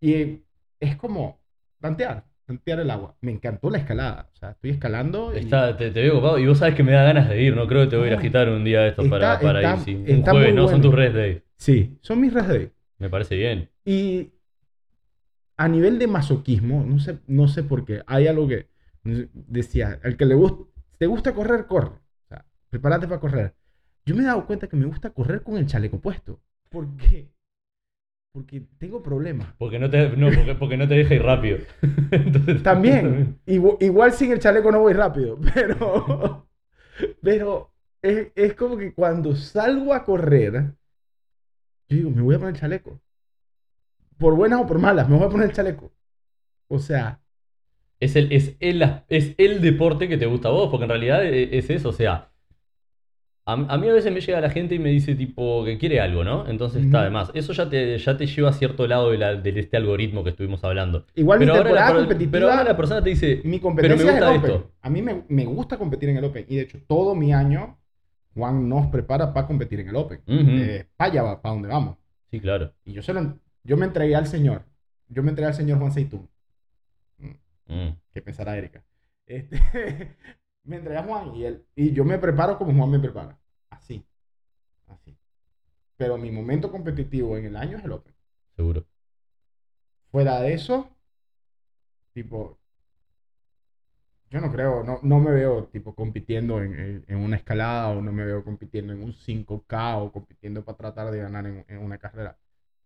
Y 0.00 0.42
es 0.80 0.96
como 0.96 1.38
tantear, 1.80 2.24
tantear 2.44 2.80
el 2.80 2.90
agua. 2.90 3.14
Me 3.20 3.30
encantó 3.30 3.70
la 3.70 3.78
escalada. 3.78 4.28
O 4.32 4.36
sea, 4.36 4.50
estoy 4.50 4.70
escalando. 4.70 5.32
y- 5.32 5.38
Está, 5.38 5.76
te, 5.76 5.92
te 5.92 6.02
veo 6.02 6.14
ocupado 6.14 6.40
y 6.40 6.46
vos 6.48 6.58
sabes 6.58 6.74
que 6.74 6.82
me 6.82 6.90
da 6.90 7.04
ganas 7.04 7.28
de 7.28 7.40
ir, 7.40 7.54
no 7.54 7.68
creo 7.68 7.82
que 7.84 7.90
te 7.90 7.96
voy 7.96 8.06
a 8.06 8.08
ir 8.08 8.14
a 8.14 8.18
agitar 8.18 8.48
un 8.48 8.64
día 8.64 8.80
de 8.80 8.88
estos 8.88 9.04
Está- 9.04 9.18
para, 9.38 9.40
para 9.40 9.60
está- 9.76 9.90
ir. 9.90 10.06
sí. 10.06 10.12
Un 10.12 10.22
jueves, 10.24 10.54
no, 10.56 10.66
son 10.68 10.82
tus 10.82 10.92
rest 10.94 11.14
days. 11.14 11.42
Sí, 11.56 11.98
son 12.00 12.20
mis 12.20 12.34
rest 12.34 12.48
days. 12.48 12.70
Me 12.98 13.08
parece 13.08 13.36
bien. 13.36 13.70
Y 13.84 14.32
a 15.56 15.68
nivel 15.68 16.00
de 16.00 16.08
masoquismo, 16.08 16.82
no 16.84 16.98
sé, 16.98 17.20
no 17.28 17.46
sé 17.46 17.62
por 17.62 17.84
qué, 17.84 18.02
hay 18.08 18.26
algo 18.26 18.48
que 18.48 18.66
decía, 19.04 20.00
al 20.02 20.16
que 20.16 20.26
le 20.26 20.34
gusta, 20.34 20.64
te 20.98 21.06
gusta 21.06 21.32
correr, 21.32 21.66
corre. 21.66 21.92
Prepárate 22.70 23.06
para 23.08 23.20
correr. 23.20 23.54
Yo 24.06 24.14
me 24.14 24.22
he 24.22 24.26
dado 24.26 24.46
cuenta 24.46 24.68
que 24.68 24.76
me 24.76 24.86
gusta 24.86 25.10
correr 25.10 25.42
con 25.42 25.56
el 25.56 25.66
chaleco 25.66 26.00
puesto. 26.00 26.40
¿Por 26.68 26.96
qué? 26.96 27.28
Porque 28.32 28.62
tengo 28.78 29.02
problemas. 29.02 29.52
Porque 29.58 29.78
no 29.78 29.90
te, 29.90 30.10
no, 30.16 30.30
porque, 30.30 30.54
porque 30.54 30.76
no 30.76 30.86
te 30.88 30.94
deja 30.94 31.14
ir 31.16 31.22
rápido. 31.22 31.58
Entonces- 32.12 32.62
También, 32.62 33.40
igu- 33.46 33.76
igual, 33.80 34.12
sin 34.12 34.32
el 34.32 34.38
chaleco 34.38 34.70
no 34.70 34.80
voy 34.80 34.92
rápido, 34.92 35.38
pero, 35.54 36.46
pero 37.22 37.72
es, 38.02 38.28
es 38.34 38.54
como 38.54 38.76
que 38.76 38.94
cuando 38.94 39.34
salgo 39.34 39.92
a 39.94 40.04
correr, 40.04 40.74
yo 41.88 41.96
digo, 41.96 42.10
me 42.10 42.22
voy 42.22 42.36
a 42.36 42.38
poner 42.38 42.54
el 42.54 42.60
chaleco. 42.60 43.00
Por 44.18 44.36
buenas 44.36 44.60
o 44.60 44.66
por 44.66 44.78
malas, 44.78 45.08
me 45.08 45.16
voy 45.16 45.26
a 45.26 45.30
poner 45.30 45.48
el 45.48 45.54
chaleco. 45.54 45.92
O 46.68 46.78
sea, 46.78 47.20
Es 48.00 48.16
el, 48.16 48.32
es, 48.32 48.56
el, 48.60 48.82
es 49.08 49.34
el 49.38 49.60
deporte 49.60 50.08
que 50.08 50.16
te 50.18 50.26
gusta 50.26 50.48
a 50.48 50.52
vos, 50.52 50.70
porque 50.70 50.84
en 50.84 50.90
realidad 50.90 51.24
e- 51.24 51.58
es 51.58 51.68
eso, 51.70 51.88
o 51.90 51.92
sea, 51.92 52.29
a, 53.50 53.74
a 53.74 53.78
mí 53.78 53.88
a 53.88 53.92
veces 53.92 54.12
me 54.12 54.20
llega 54.20 54.40
la 54.40 54.50
gente 54.50 54.74
y 54.74 54.78
me 54.78 54.90
dice 54.90 55.14
tipo 55.14 55.64
que 55.64 55.78
quiere 55.78 56.00
algo, 56.00 56.24
¿no? 56.24 56.46
Entonces 56.48 56.84
está 56.84 56.98
Ujú. 56.98 57.04
de 57.04 57.10
más. 57.10 57.30
Eso 57.34 57.52
ya 57.52 57.68
te, 57.68 57.98
ya 57.98 58.16
te 58.16 58.26
lleva 58.26 58.50
a 58.50 58.52
cierto 58.52 58.86
lado 58.86 59.10
de, 59.10 59.18
la- 59.18 59.34
de 59.36 59.58
este 59.60 59.76
algoritmo 59.76 60.22
que 60.24 60.30
estuvimos 60.30 60.62
hablando. 60.64 61.06
igual 61.14 61.38
Pero 61.38 61.52
mi 61.52 61.58
ahora, 61.58 61.68
temporada 61.68 61.86
la, 61.88 61.92
per- 61.96 62.02
competitiva, 62.02 62.32
pero 62.32 62.50
ahora 62.50 62.64
la 62.64 62.76
persona 62.76 63.02
te 63.02 63.10
dice, 63.10 63.36
mi 63.44 63.58
pero 63.58 63.62
competencia 63.62 63.96
me 64.06 64.12
es 64.12 64.16
el 64.18 64.24
gusta 64.32 64.38
Open. 64.38 64.50
esto. 64.56 64.70
A 64.82 64.90
mí 64.90 65.02
me, 65.02 65.22
me 65.28 65.44
gusta 65.44 65.76
competir 65.78 66.08
en 66.08 66.16
el 66.16 66.24
Open. 66.24 66.46
Y 66.48 66.56
de 66.56 66.62
hecho, 66.62 66.78
todo 66.86 67.14
mi 67.14 67.32
año, 67.32 67.78
Juan 68.34 68.68
nos 68.68 68.86
prepara 68.88 69.32
para 69.34 69.46
competir 69.46 69.80
en 69.80 69.88
el 69.88 69.96
Open. 69.96 70.20
Ujú. 70.26 70.36
Eh, 70.50 70.86
para 70.96 71.10
allá 71.10 71.22
va, 71.22 71.42
para 71.42 71.52
donde 71.54 71.68
vamos. 71.68 71.96
Sí, 72.30 72.40
claro. 72.40 72.72
Y 72.84 72.92
yo, 72.92 73.02
se 73.02 73.12
lo- 73.12 73.36
yo 73.64 73.76
me 73.76 73.86
entregué 73.86 74.14
al 74.16 74.26
señor. 74.26 74.62
Yo 75.08 75.22
me 75.22 75.30
entregué 75.30 75.48
al 75.48 75.54
señor 75.54 75.78
Juan 75.78 75.92
Seitún. 75.92 76.28
Mm. 77.66 77.90
que 78.12 78.20
pensará 78.22 78.56
Erika. 78.56 78.82
Este, 79.26 79.60
me 80.64 80.76
entregué 80.76 80.98
a 80.98 81.02
Juan 81.04 81.34
y, 81.34 81.44
él, 81.44 81.64
y 81.76 81.92
yo 81.92 82.04
me 82.04 82.18
preparo 82.18 82.58
como 82.58 82.72
Juan 82.72 82.90
me 82.90 82.98
prepara. 82.98 83.38
Así. 83.70 84.04
Así. 84.88 85.16
Pero 85.96 86.18
mi 86.18 86.30
momento 86.30 86.70
competitivo 86.70 87.36
en 87.38 87.46
el 87.46 87.56
año 87.56 87.78
es 87.78 87.84
el 87.84 87.92
Open. 87.92 88.14
Seguro. 88.56 88.86
Fuera 90.12 90.40
de 90.40 90.52
eso, 90.54 90.88
tipo, 92.14 92.58
yo 94.30 94.40
no 94.40 94.52
creo, 94.52 94.84
no, 94.84 95.00
no 95.02 95.18
me 95.18 95.32
veo 95.32 95.64
tipo 95.66 95.94
compitiendo 95.94 96.62
en, 96.62 97.04
en- 97.08 97.16
una 97.18 97.36
escalada 97.36 97.88
o 97.88 98.00
no 98.00 98.12
me 98.12 98.24
veo 98.24 98.44
compitiendo 98.44 98.92
en 98.92 99.02
un 99.02 99.12
5K 99.12 99.96
o 99.98 100.12
compitiendo 100.12 100.64
para 100.64 100.78
tratar 100.78 101.10
de 101.10 101.18
ganar 101.18 101.46
en, 101.46 101.64
en 101.68 101.78
una 101.78 101.98
carrera. 101.98 102.38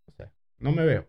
O 0.07 0.11
sea, 0.13 0.31
no 0.59 0.71
me 0.71 0.85
veo. 0.85 1.07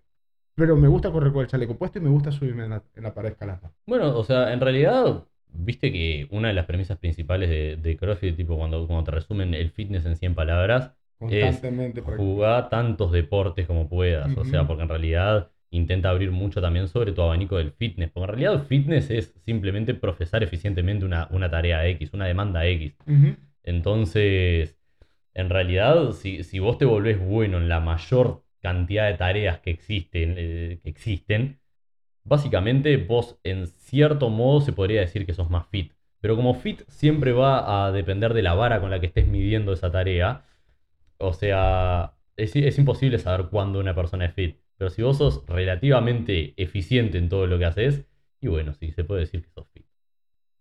Pero 0.55 0.77
me 0.77 0.89
gusta 0.89 1.13
correr 1.13 1.33
con 1.33 1.43
el 1.43 1.49
chaleco 1.49 1.77
puesto 1.79 1.99
y 1.99 2.03
me 2.03 2.11
gusta 2.11 2.33
subirme 2.33 2.65
en 2.65 2.71
la, 2.71 2.85
en 2.95 3.03
la 3.05 3.15
pared 3.15 3.31
escalando. 3.33 3.73
Bueno, 3.87 4.19
o 4.19 4.25
sea, 4.25 4.53
en 4.53 4.61
realidad, 4.61 5.25
viste 5.59 5.93
que 5.93 6.27
una 6.31 6.49
de 6.49 6.55
las 6.55 6.67
premisas 6.67 6.99
principales 6.99 7.49
de, 7.51 7.77
de 7.77 7.97
CrossFit, 7.97 8.37
tipo 8.37 8.57
cuando, 8.57 8.87
cuando 8.87 9.05
te 9.05 9.11
resumen 9.13 9.55
el 9.55 9.71
fitness 9.71 10.07
en 10.07 10.17
100 10.17 10.35
palabras, 10.35 10.93
practicando. 12.03 12.07
jugar 12.15 12.69
tantos 12.69 13.13
deportes 13.13 13.67
como 13.67 13.89
puedas. 13.89 14.37
O 14.37 14.45
sea, 14.45 14.67
porque 14.67 14.83
en 14.85 14.89
realidad 14.89 15.51
intenta 15.71 16.11
abrir 16.11 16.31
mucho 16.31 16.61
también 16.61 16.89
sobre 16.89 17.13
tu 17.13 17.23
abanico 17.23 17.57
del 17.59 17.73
fitness. 17.73 18.11
Porque 18.11 18.25
en 18.25 18.39
realidad 18.39 18.55
el 18.55 18.67
fitness 18.67 19.11
es 19.11 19.35
simplemente 19.45 19.95
profesar 19.95 20.43
eficientemente 20.43 21.05
una, 21.05 21.29
una 21.31 21.51
tarea 21.51 21.87
X, 21.89 22.13
una 22.15 22.27
demanda 22.27 22.67
X. 22.67 22.97
Entonces, 23.63 24.79
en 25.35 25.51
realidad, 25.51 26.13
si, 26.13 26.43
si 26.45 26.59
vos 26.59 26.79
te 26.79 26.85
volvés 26.85 27.19
bueno 27.19 27.59
en 27.59 27.69
la 27.69 27.81
mayor 27.81 28.45
cantidad 28.61 29.07
de 29.07 29.15
tareas 29.15 29.61
que 29.61 29.71
existen, 29.71 30.35
eh, 30.37 30.81
que 30.83 30.89
existen, 30.89 31.61
básicamente 32.27 32.97
vos 32.99 33.39
en 33.45 33.67
cierto 33.67 34.29
modo 34.31 34.61
se 34.61 34.73
podría 34.73 35.01
decir 35.01 35.27
que 35.27 35.35
sos 35.35 35.51
más 35.51 35.67
fit. 35.69 35.93
Pero 36.21 36.37
como 36.37 36.55
fit 36.55 36.83
siempre 36.89 37.33
va 37.33 37.87
a 37.87 37.93
depender 37.93 38.35
de 38.35 38.43
la 38.43 38.55
vara 38.55 38.81
con 38.81 38.91
la 38.91 39.01
que 39.01 39.07
estés 39.07 39.29
midiendo 39.29 39.73
esa 39.73 39.91
tarea. 39.93 40.45
O 41.19 41.33
sea, 41.33 42.15
es, 42.37 42.79
imposible 42.79 43.19
saber 43.19 43.49
cuándo 43.49 43.81
una 43.81 43.95
persona 43.95 44.27
es 44.27 44.35
fit. 44.35 44.59
Pero 44.77 44.91
si 44.91 45.03
vos 45.03 45.19
sos 45.19 45.45
relativamente 45.47 46.55
eficiente 46.57 47.19
en 47.19 47.29
todo 47.29 47.47
lo 47.47 47.59
que 47.59 47.65
haces, 47.67 48.07
y 48.41 48.49
bueno, 48.49 48.75
sí, 48.75 48.93
se 48.93 49.05
puede 49.05 49.23
decir 49.23 49.43
que 49.43 49.51
sos 49.51 49.69
fit. 49.73 49.87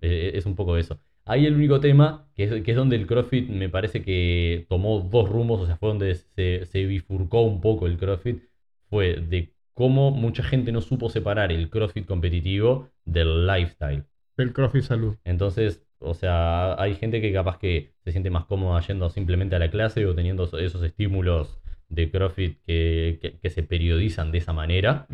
Eh, 0.01 0.31
es 0.35 0.45
un 0.45 0.55
poco 0.55 0.77
eso. 0.77 0.99
Ahí 1.25 1.45
el 1.45 1.55
único 1.55 1.79
tema, 1.79 2.29
que 2.35 2.43
es, 2.45 2.63
que 2.63 2.71
es 2.71 2.77
donde 2.77 2.95
el 2.95 3.07
CrossFit 3.07 3.49
me 3.49 3.69
parece 3.69 4.03
que 4.03 4.65
tomó 4.69 4.99
dos 5.01 5.29
rumbos, 5.29 5.61
o 5.61 5.65
sea, 5.67 5.77
fue 5.77 5.89
donde 5.89 6.15
se, 6.15 6.65
se 6.65 6.85
bifurcó 6.85 7.41
un 7.41 7.61
poco 7.61 7.87
el 7.87 7.97
CrossFit, 7.97 8.43
fue 8.89 9.15
de 9.15 9.54
cómo 9.75 10.09
mucha 10.09 10.41
gente 10.43 10.71
no 10.71 10.81
supo 10.81 11.09
separar 11.09 11.51
el 11.51 11.69
CrossFit 11.69 12.07
competitivo 12.07 12.89
del 13.05 13.45
lifestyle. 13.45 14.05
Del 14.37 14.51
CrossFit 14.53 14.81
Salud. 14.83 15.15
Entonces, 15.23 15.85
o 15.99 16.13
sea, 16.15 16.81
hay 16.81 16.95
gente 16.95 17.21
que 17.21 17.31
capaz 17.31 17.59
que 17.59 17.93
se 18.03 18.11
siente 18.11 18.29
más 18.31 18.45
cómoda 18.45 18.81
yendo 18.81 19.09
simplemente 19.09 19.55
a 19.55 19.59
la 19.59 19.69
clase 19.69 20.05
o 20.07 20.15
teniendo 20.15 20.45
esos- 20.57 20.81
estímulos 20.83 21.59
de 21.89 22.09
CrossFit 22.09 22.57
que, 22.65 23.19
que- 23.21 23.37
que 23.39 23.49
se 23.51 23.61
periodizan 23.63 24.31
de 24.31 24.39
esa 24.39 24.53
manera, 24.53 25.05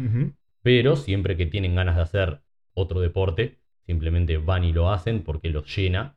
pero 0.64 0.96
siempre 0.96 1.36
que 1.36 1.46
tienen 1.48 1.76
ganas 1.76 1.96
de 1.98 2.02
hacer 2.04 2.42
otro 2.74 3.02
deporte, 3.02 3.58
simplemente 3.86 4.38
van 4.38 4.64
y 4.64 4.72
lo 4.74 4.90
hacen 4.92 5.24
porque 5.24 5.50
los 5.50 5.76
llena, 5.76 6.16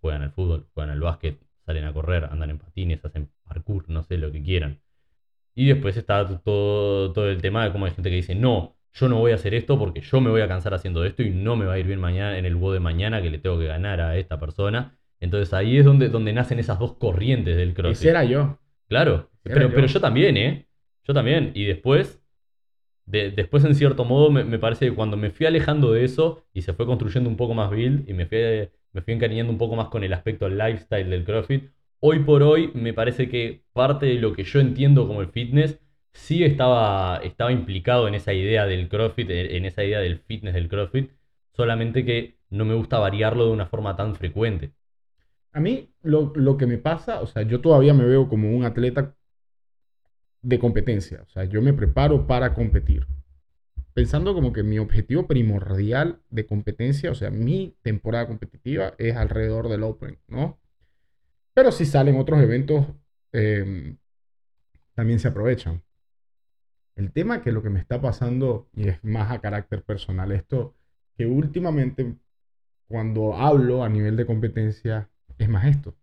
juegan 0.00 0.22
al 0.22 0.30
fútbol, 0.30 0.68
juegan 0.74 0.90
al 0.90 1.00
básquet, 1.00 1.38
salen 1.66 1.84
a 1.84 1.92
correr, 1.92 2.24
andan 2.30 2.50
en 2.50 2.58
patines, 2.58 3.04
hacen 3.04 3.28
parkour, 3.44 3.88
no 3.88 4.02
sé, 4.04 4.18
lo 4.18 4.30
que 4.30 4.42
quieran. 4.42 4.78
Y 5.58 5.66
después 5.66 5.96
está 5.96 6.26
todo, 6.42 7.12
todo 7.12 7.28
el 7.30 7.40
tema 7.42 7.64
de 7.64 7.72
cómo 7.72 7.86
hay 7.86 7.92
gente 7.92 8.10
que 8.10 8.16
dice, 8.16 8.34
no, 8.34 8.76
yo 8.92 9.08
no 9.08 9.18
voy 9.18 9.32
a 9.32 9.34
hacer 9.36 9.54
esto 9.54 9.78
porque 9.78 10.00
yo 10.00 10.20
me 10.20 10.30
voy 10.30 10.40
a 10.40 10.48
cansar 10.48 10.72
haciendo 10.74 11.04
esto 11.04 11.22
y 11.22 11.30
no 11.30 11.56
me 11.56 11.64
va 11.66 11.72
a 11.74 11.78
ir 11.78 11.86
bien 11.86 12.00
mañana 12.00 12.38
en 12.38 12.44
el 12.46 12.54
WOD 12.54 12.74
de 12.74 12.80
mañana 12.80 13.22
que 13.22 13.30
le 13.30 13.38
tengo 13.38 13.58
que 13.58 13.66
ganar 13.66 14.00
a 14.00 14.16
esta 14.16 14.38
persona. 14.38 14.96
Entonces 15.20 15.52
ahí 15.54 15.78
es 15.78 15.84
donde, 15.84 16.08
donde 16.10 16.32
nacen 16.32 16.58
esas 16.60 16.78
dos 16.78 16.94
corrientes 16.94 17.56
del 17.56 17.74
CrossFit. 17.74 17.96
Ese 18.02 18.10
era 18.10 18.24
yo. 18.24 18.58
Claro, 18.88 19.30
Era 19.44 19.54
pero, 19.54 19.68
yo. 19.68 19.74
pero 19.74 19.86
yo 19.88 20.00
también, 20.00 20.36
¿eh? 20.36 20.68
Yo 21.06 21.14
también. 21.14 21.50
Y 21.54 21.64
después, 21.64 22.22
de- 23.06 23.30
después 23.30 23.64
en 23.64 23.74
cierto 23.74 24.04
modo, 24.04 24.30
me, 24.30 24.44
me 24.44 24.58
parece 24.58 24.86
que 24.88 24.94
cuando 24.94 25.16
me 25.16 25.30
fui 25.30 25.46
alejando 25.46 25.92
de 25.92 26.04
eso 26.04 26.44
y 26.52 26.62
se 26.62 26.72
fue 26.74 26.86
construyendo 26.86 27.28
un 27.30 27.36
poco 27.36 27.54
más 27.54 27.70
build 27.70 28.08
y 28.08 28.12
me 28.14 28.26
fui, 28.26 28.38
me 28.92 29.02
fui 29.02 29.14
encariñando 29.14 29.52
un 29.52 29.58
poco 29.58 29.76
más 29.76 29.88
con 29.88 30.04
el 30.04 30.12
aspecto 30.12 30.48
lifestyle 30.48 31.08
del 31.10 31.24
CrossFit, 31.24 31.70
hoy 32.00 32.20
por 32.20 32.42
hoy 32.42 32.70
me 32.74 32.92
parece 32.94 33.28
que 33.28 33.64
parte 33.72 34.06
de 34.06 34.14
lo 34.14 34.32
que 34.32 34.44
yo 34.44 34.60
entiendo 34.60 35.06
como 35.06 35.20
el 35.20 35.28
fitness 35.28 35.78
sí 36.12 36.44
estaba, 36.44 37.18
estaba 37.18 37.52
implicado 37.52 38.08
en 38.08 38.14
esa 38.14 38.32
idea 38.32 38.66
del 38.66 38.88
CrossFit, 38.88 39.30
en 39.30 39.64
esa 39.64 39.84
idea 39.84 40.00
del 40.00 40.18
fitness 40.20 40.54
del 40.54 40.68
CrossFit, 40.68 41.10
solamente 41.52 42.04
que 42.04 42.38
no 42.50 42.64
me 42.64 42.74
gusta 42.74 42.98
variarlo 42.98 43.46
de 43.46 43.52
una 43.52 43.66
forma 43.66 43.96
tan 43.96 44.14
frecuente. 44.14 44.72
A 45.52 45.60
mí 45.60 45.90
lo, 46.02 46.32
lo 46.34 46.56
que 46.56 46.66
me 46.66 46.78
pasa, 46.78 47.20
o 47.20 47.26
sea, 47.26 47.42
yo 47.42 47.60
todavía 47.60 47.94
me 47.94 48.04
veo 48.04 48.28
como 48.28 48.56
un 48.56 48.64
atleta 48.64 49.16
de 50.42 50.58
competencia. 50.58 51.22
O 51.26 51.28
sea, 51.28 51.44
yo 51.44 51.62
me 51.62 51.72
preparo 51.72 52.26
para 52.26 52.54
competir. 52.54 53.06
Pensando 53.94 54.34
como 54.34 54.52
que 54.52 54.62
mi 54.62 54.78
objetivo 54.78 55.26
primordial 55.26 56.20
de 56.30 56.46
competencia, 56.46 57.10
o 57.10 57.14
sea, 57.14 57.30
mi 57.30 57.76
temporada 57.82 58.26
competitiva 58.28 58.94
es 58.98 59.16
alrededor 59.16 59.68
del 59.68 59.82
Open, 59.82 60.18
¿no? 60.28 60.58
Pero 61.58 61.72
si 61.72 61.86
salen 61.86 62.14
otros 62.20 62.40
eventos, 62.40 62.86
eh, 63.32 63.96
también 64.94 65.18
se 65.18 65.26
aprovechan. 65.26 65.82
El 66.94 67.10
tema 67.10 67.42
que 67.42 67.50
lo 67.50 67.64
que 67.64 67.68
me 67.68 67.80
está 67.80 68.00
pasando, 68.00 68.68
y 68.76 68.86
es 68.86 69.02
más 69.02 69.32
a 69.32 69.40
carácter 69.40 69.82
personal 69.82 70.30
esto, 70.30 70.76
que 71.16 71.26
últimamente 71.26 72.14
cuando 72.86 73.34
hablo 73.34 73.82
a 73.82 73.88
nivel 73.88 74.16
de 74.16 74.24
competencia, 74.24 75.10
es 75.36 75.48
más 75.48 75.64
esto, 75.66 75.96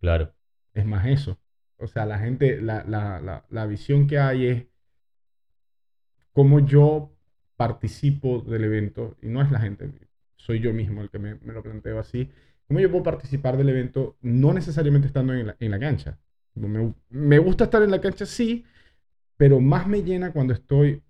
Claro. 0.00 0.32
es 0.74 0.86
más 0.86 1.04
eso. 1.08 1.40
O 1.78 1.88
sea, 1.88 2.06
la 2.06 2.20
gente, 2.20 2.60
la, 2.62 2.84
la, 2.84 3.20
la, 3.20 3.44
la 3.50 3.66
visión 3.66 4.06
que 4.06 4.20
hay 4.20 4.46
es 4.46 4.66
cómo 6.32 6.60
yo 6.60 7.10
participo 7.56 8.42
del 8.42 8.62
evento 8.62 9.16
y 9.22 9.26
no 9.26 9.42
es 9.42 9.50
la 9.50 9.58
gente. 9.58 9.90
Soy 10.36 10.60
yo 10.60 10.72
mismo 10.72 11.02
el 11.02 11.10
que 11.10 11.18
me, 11.18 11.34
me 11.34 11.52
lo 11.52 11.64
planteo 11.64 11.98
así. 11.98 12.30
¿Cómo 12.70 12.78
yo 12.78 12.88
puedo 12.88 13.02
participar 13.02 13.56
del 13.56 13.68
evento 13.70 14.16
no 14.22 14.52
necesariamente 14.52 15.08
estando 15.08 15.34
en 15.34 15.48
la, 15.48 15.56
en 15.58 15.72
la 15.72 15.80
cancha? 15.80 16.20
Me, 16.54 16.94
me 17.08 17.38
gusta 17.40 17.64
estar 17.64 17.82
en 17.82 17.90
la 17.90 18.00
cancha, 18.00 18.26
sí, 18.26 18.64
pero 19.36 19.58
más 19.58 19.88
me 19.88 20.04
llena 20.04 20.32
cuando 20.32 20.52
estoy 20.52 21.02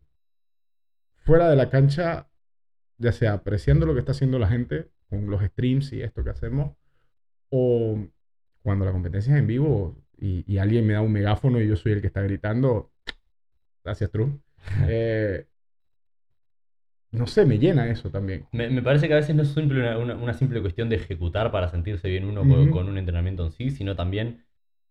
fuera 1.16 1.50
de 1.50 1.56
la 1.56 1.68
cancha, 1.68 2.30
ya 2.96 3.12
sea 3.12 3.34
apreciando 3.34 3.84
lo 3.84 3.92
que 3.92 3.98
está 3.98 4.12
haciendo 4.12 4.38
la 4.38 4.48
gente 4.48 4.88
con 5.10 5.28
los 5.28 5.44
streams 5.44 5.92
y 5.92 6.00
esto 6.00 6.24
que 6.24 6.30
hacemos, 6.30 6.74
o 7.50 8.06
cuando 8.62 8.86
la 8.86 8.92
competencia 8.92 9.34
es 9.34 9.38
en 9.38 9.46
vivo 9.46 10.02
y, 10.16 10.50
y 10.50 10.56
alguien 10.56 10.86
me 10.86 10.94
da 10.94 11.02
un 11.02 11.12
megáfono 11.12 11.60
y 11.60 11.68
yo 11.68 11.76
soy 11.76 11.92
el 11.92 12.00
que 12.00 12.06
está 12.06 12.22
gritando, 12.22 12.90
gracias 13.84 14.10
Trump. 14.10 14.40
Eh, 14.88 15.46
no 17.12 17.26
sé, 17.26 17.44
me 17.46 17.58
llena 17.58 17.88
eso 17.90 18.10
también. 18.10 18.46
Me, 18.52 18.70
me 18.70 18.82
parece 18.82 19.08
que 19.08 19.14
a 19.14 19.16
veces 19.16 19.34
no 19.34 19.42
es 19.42 19.52
simple 19.52 19.80
una, 19.80 19.98
una- 19.98 20.14
una 20.16 20.34
simple 20.34 20.60
cuestión 20.60 20.88
de 20.88 20.96
ejecutar 20.96 21.50
para 21.50 21.68
sentirse 21.68 22.08
bien 22.08 22.24
uno 22.24 22.46
con, 22.46 22.88
un 22.88 22.98
entrenamiento 22.98 23.44
en 23.44 23.52
sí, 23.52 23.70
sino 23.70 23.96
también 23.96 24.44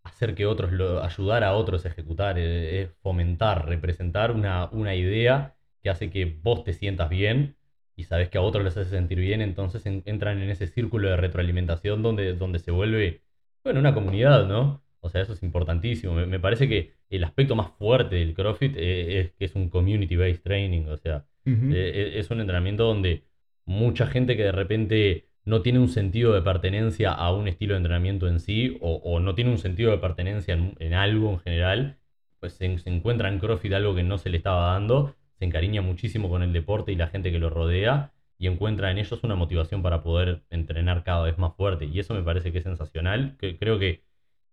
hacer 0.04 0.36
que 0.36 0.46
otros, 0.46 0.72
lo, 0.72 1.04
ayudar 1.04 1.44
a 1.44 1.54
otros 1.56 1.86
a 1.86 1.90
ejecutar, 1.90 2.38
eh, 2.38 2.82
es 2.84 2.90
fomentar, 3.02 3.68
representar 3.68 4.32
una, 4.32 4.70
una 4.72 4.96
idea 4.96 5.56
que 5.82 5.90
hace 5.90 6.10
que 6.10 6.26
vos 6.26 6.64
te 6.64 6.74
sientas 6.74 7.10
bien 7.10 7.56
y 7.96 8.04
sabes 8.06 8.30
que 8.30 8.38
a 8.38 8.42
otros 8.42 8.64
les 8.64 8.76
hace 8.78 8.90
sentir 8.92 9.20
bien, 9.20 9.42
entonces 9.42 9.86
en- 9.86 10.04
entran 10.06 10.40
en 10.42 10.50
ese 10.50 10.68
círculo 10.68 11.10
de 11.10 11.18
retroalimentación 11.18 12.02
donde, 12.04 12.34
donde 12.34 12.60
se 12.60 12.72
vuelve, 12.72 13.24
bueno, 13.64 13.80
una 13.80 13.94
comunidad, 13.94 14.48
¿no? 14.48 14.84
O 15.02 15.10
sea, 15.10 15.22
eso 15.22 15.34
es 15.34 15.44
importantísimo. 15.44 16.14
Me, 16.14 16.26
me 16.26 16.40
parece 16.40 16.68
que 16.70 16.94
el 17.10 17.24
aspecto 17.24 17.56
más 17.56 17.72
fuerte 17.78 18.16
del 18.18 18.34
CrossFit 18.34 18.76
eh, 18.78 19.20
es 19.22 19.32
que 19.34 19.46
es 19.46 19.56
un 19.56 19.70
community-based 19.70 20.42
training, 20.44 20.86
o 20.88 20.98
sea, 20.98 21.26
Eh, 21.72 22.14
e- 22.16 22.20
es 22.20 22.30
un 22.32 22.40
entrenamiento 22.40 22.84
donde 22.84 23.24
mucha 23.66 24.08
gente 24.08 24.36
que 24.36 24.44
de 24.44 24.52
repente 24.52 25.30
no 25.46 25.62
tiene 25.62 25.80
un 25.80 25.90
sentido 25.90 26.34
de 26.34 26.42
pertenencia 26.42 27.12
a 27.12 27.34
un 27.34 27.48
estilo 27.48 27.74
de 27.74 27.78
entrenamiento 27.78 28.28
en 28.28 28.40
sí 28.40 28.78
o, 28.82 29.20
no 29.20 29.36
tiene 29.36 29.52
un 29.52 29.58
sentido 29.58 29.92
de 29.92 29.98
pertenencia 29.98 30.54
en, 30.54 30.94
algo 30.94 31.32
en 31.32 31.40
general, 31.40 31.98
pues 32.40 32.54
se, 32.54 32.66
encuentra 32.86 33.30
en 33.30 33.40
CrossFit 33.40 33.74
algo 33.74 33.96
que 33.96 34.04
no 34.04 34.18
se 34.18 34.30
le 34.30 34.38
estaba 34.38 34.74
dando, 34.74 35.16
se 35.38 35.46
encariña 35.46 35.82
muchísimo 35.82 36.30
con 36.30 36.44
el 36.44 36.54
deporte 36.54 36.92
y 36.92 36.96
la 36.96 37.08
gente 37.08 37.32
que 37.32 37.40
lo 37.40 37.50
rodea 37.50 38.14
y 38.38 38.48
encuentra 38.48 38.92
en 38.92 39.00
ellos 39.00 39.24
una 39.24 39.36
motivación 39.36 39.82
para 39.82 40.02
poder 40.04 40.44
entrenar 40.50 41.04
cada 41.04 41.24
vez 41.24 41.38
más 41.38 41.56
fuerte. 41.56 41.86
Y 41.86 42.00
eso 42.00 42.14
me 42.14 42.24
parece 42.24 42.52
que 42.52 42.60
es 42.60 42.64
sensacional, 42.64 43.36
que 43.38 43.58
creo 43.58 43.80
que 43.80 44.04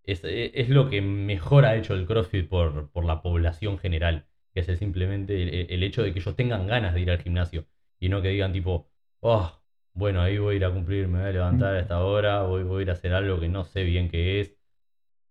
es, 0.03 0.23
es 0.25 0.69
lo 0.71 0.89
que 0.89 1.03
mejor 1.03 1.65
ha 1.67 1.77
hecho 1.77 1.95
el 1.95 2.07
CrossFit 2.07 2.49
por, 2.49 2.91
por 2.91 3.05
la 3.05 3.23
población 3.23 3.79
general 3.79 4.27
que 4.57 4.63
es 4.63 4.71
el 4.71 4.79
simplemente 4.79 5.43
el, 5.43 5.69
el 5.71 5.85
hecho 5.85 6.03
de 6.03 6.13
que 6.15 6.21
ellos 6.21 6.37
tengan 6.37 6.67
ganas 6.69 6.95
de 6.95 7.03
ir 7.03 7.13
al 7.13 7.23
gimnasio 7.23 7.67
y 8.01 8.11
no 8.11 8.23
que 8.23 8.31
digan 8.31 8.53
tipo, 8.55 8.89
oh, 9.21 9.61
bueno, 9.95 10.23
ahí 10.23 10.39
voy 10.39 10.55
a 10.57 10.59
ir 10.59 10.67
a 10.67 10.73
cumplir, 10.73 11.09
me 11.09 11.21
voy 11.21 11.29
a 11.31 11.33
levantar 11.33 11.77
a 11.77 11.81
esta 11.81 12.03
hora, 12.05 12.43
voy, 12.45 12.65
voy 12.65 12.81
a 12.81 12.83
ir 12.85 12.91
a 12.91 12.95
hacer 12.95 13.15
algo 13.15 13.41
que 13.41 13.49
no 13.51 13.65
sé 13.65 13.85
bien 13.85 14.11
qué 14.11 14.41
es. 14.41 14.57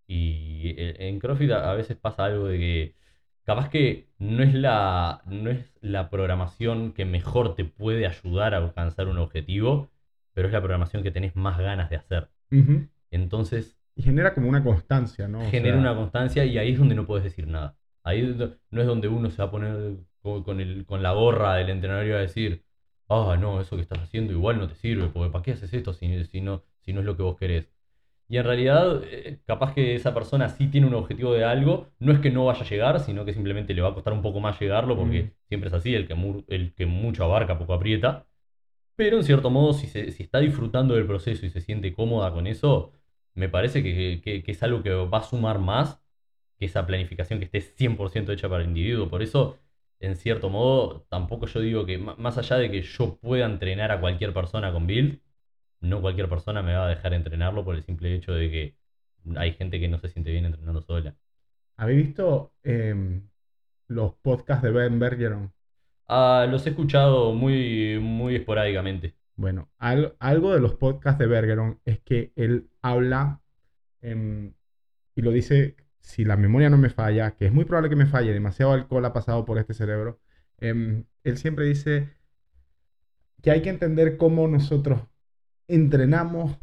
Y 0.07 0.69
e- 0.77 1.07
en 1.09 1.19
CrossFit 1.19 1.51
a 1.51 1.73
veces 1.73 1.97
pasa 1.97 2.25
algo 2.25 2.47
de 2.47 2.57
que 2.59 2.95
capaz 3.43 3.69
que 3.69 4.09
no 4.19 4.43
es 4.43 4.53
la, 4.53 5.21
no 5.25 5.49
es 5.51 5.65
la 5.81 6.09
programación 6.09 6.93
que 6.93 7.05
mejor 7.05 7.55
te 7.55 7.65
puede 7.65 8.07
ayudar 8.07 8.53
a 8.53 8.57
alcanzar 8.59 9.07
un 9.07 9.17
objetivo, 9.19 9.91
pero 10.33 10.47
es 10.47 10.53
la 10.53 10.61
programación 10.61 11.03
que 11.03 11.11
tenés 11.11 11.35
más 11.35 11.59
ganas 11.59 11.89
de 11.89 11.97
hacer. 11.97 12.29
Entonces 13.11 13.77
Y 13.95 14.03
genera 14.03 14.33
como 14.33 14.49
una 14.49 14.63
constancia, 14.63 15.27
¿no? 15.27 15.49
O 15.49 15.51
genera 15.51 15.77
sea, 15.77 15.77
una 15.77 15.95
constancia 15.95 16.43
y 16.45 16.57
ahí 16.57 16.71
es 16.71 16.77
donde 16.79 16.95
no 16.95 17.05
puedes 17.05 17.23
decir 17.23 17.47
nada. 17.47 17.75
Ahí 18.05 18.23
no 18.71 18.81
es 18.81 18.87
donde 18.87 19.09
uno 19.09 19.31
se 19.31 19.39
va 19.43 19.49
a 19.49 19.51
poner 19.51 19.97
con, 20.23 20.61
el, 20.61 20.85
con 20.87 21.03
la 21.03 21.13
gorra 21.13 21.55
del 21.55 21.69
entrenador 21.71 22.05
y 22.07 22.11
va 22.11 22.17
a 22.19 22.21
decir, 22.21 22.63
ah, 23.09 23.37
no, 23.39 23.61
eso 23.61 23.75
que 23.77 23.83
estás 23.83 23.99
haciendo 23.99 24.33
igual 24.33 24.59
no 24.59 24.67
te 24.69 24.75
sirve, 24.75 25.09
porque 25.09 25.31
¿para 25.31 25.43
qué 25.43 25.53
haces 25.53 25.73
esto 25.73 25.93
si, 25.93 26.23
si 26.25 26.41
no, 26.41 26.63
si 26.81 26.93
no 26.93 27.01
es 27.01 27.07
lo 27.07 27.17
que 27.17 27.23
vos 27.23 27.37
querés? 27.37 27.69
Y 28.29 28.37
en 28.37 28.45
realidad, 28.45 29.03
eh, 29.05 29.39
capaz 29.45 29.73
que 29.75 29.95
esa 29.95 30.13
persona 30.13 30.49
sí 30.49 30.67
tiene 30.67 30.87
un 30.87 30.95
objetivo 30.95 31.33
de 31.33 31.43
algo, 31.45 31.89
no 31.99 32.13
es 32.13 32.19
que 32.19 32.31
no 32.31 32.45
vaya 32.45 32.61
a 32.61 32.69
llegar, 32.69 32.99
sino 33.01 33.25
que 33.25 33.33
simplemente 33.33 33.73
le 33.75 33.81
va 33.83 33.89
a 33.89 33.93
costar 33.95 34.13
un 34.13 34.23
poco 34.23 34.39
más 34.39 34.59
llegarlo, 34.59 34.97
porque 34.97 35.23
Mm. 35.25 35.31
siempre 35.49 35.69
es 35.69 35.75
así, 35.75 35.95
el 35.95 36.07
que, 36.07 36.15
mu- 36.15 36.43
el 36.49 36.73
que 36.75 36.85
mucho 36.87 37.23
abarca, 37.25 37.57
poco 37.59 37.73
aprieta. 37.75 38.27
Pero 38.95 39.17
en 39.17 39.23
cierto 39.23 39.49
modo, 39.49 39.73
si, 39.73 39.87
se- 39.87 40.11
si 40.11 40.23
está 40.23 40.39
disfrutando 40.39 40.95
del 40.95 41.05
proceso 41.07 41.45
y 41.45 41.49
se 41.49 41.61
siente 41.61 41.93
cómoda 41.93 42.31
con 42.33 42.47
eso, 42.47 42.93
me 43.33 43.49
parece 43.49 43.83
que, 43.83 44.21
que- 44.23 44.43
que 44.43 44.51
es 44.51 44.63
algo 44.63 44.81
que 44.83 44.91
va 44.91 45.17
a 45.19 45.23
sumar 45.23 45.59
más 45.59 46.01
esa 46.59 46.85
planificación 46.85 47.39
que 47.39 47.45
esté 47.45 47.61
100% 47.61 48.31
hecha 48.31 48.49
para 48.49 48.63
el 48.63 48.69
individuo. 48.69 49.09
Por 49.09 49.21
eso, 49.23 49.57
en 49.99 50.15
cierto 50.15 50.49
modo, 50.49 51.05
tampoco 51.09 51.45
yo 51.47 51.59
digo 51.61 51.85
que, 51.85 51.97
más 51.97 52.37
allá 52.37 52.57
de 52.57 52.71
que 52.71 52.81
yo 52.81 53.17
pueda 53.17 53.45
entrenar 53.45 53.91
a 53.91 53.99
cualquier 53.99 54.33
persona 54.33 54.71
con 54.71 54.87
build, 54.87 55.19
no 55.81 56.01
cualquier 56.01 56.29
persona 56.29 56.61
me 56.63 56.73
va 56.75 56.85
a 56.87 56.89
dejar 56.89 57.13
entrenarlo 57.13 57.63
por 57.65 57.75
el 57.75 57.83
simple 57.83 58.13
hecho 58.15 58.33
de 58.33 58.51
que 58.51 58.77
hay 59.37 59.53
gente 59.53 59.79
que 59.79 59.87
no 59.89 59.99
se 59.99 60.09
siente 60.09 60.31
bien 60.31 60.45
entrenando 60.45 60.81
sola. 60.81 61.15
¿Habéis 61.77 62.07
visto 62.07 62.53
em, 62.63 63.29
los 63.87 64.15
podcasts 64.15 64.63
de 64.63 64.71
Ben 64.71 64.99
Bergeron? 64.99 65.53
Ah, 66.07 66.47
los 66.49 66.65
he 66.65 66.69
escuchado 66.69 67.33
muy, 67.33 67.99
muy 67.99 68.35
esporádicamente. 68.35 69.15
Bueno, 69.35 69.69
al- 69.77 70.15
algo 70.19 70.53
de 70.53 70.59
los 70.61 70.75
podcasts 70.75 71.19
de 71.19 71.27
Bergeron 71.27 71.79
es 71.85 71.99
que 71.99 72.31
él 72.35 72.69
habla 72.81 73.41
em, 74.01 74.53
y 75.15 75.21
lo 75.23 75.31
dice, 75.31 75.75
si 76.05 76.23
la 76.23 76.37
memoria 76.37 76.69
no 76.69 76.77
me 76.77 76.89
falla, 76.89 77.31
que 77.35 77.47
es 77.47 77.53
muy 77.53 77.65
probable 77.65 77.89
que 77.89 77.95
me 77.95 78.05
falle, 78.05 78.31
demasiado 78.33 78.73
alcohol 78.73 79.05
ha 79.05 79.13
pasado 79.13 79.43
por 79.45 79.57
este 79.57 79.73
cerebro, 79.73 80.19
em, 80.59 81.05
él 81.23 81.37
siempre 81.37 81.65
dice 81.65 82.09
que 83.41 83.51
hay 83.51 83.61
que 83.61 83.69
entender 83.69 84.17
cómo 84.17 84.47
nosotros 84.47 85.01
entrenamos, 85.67 86.57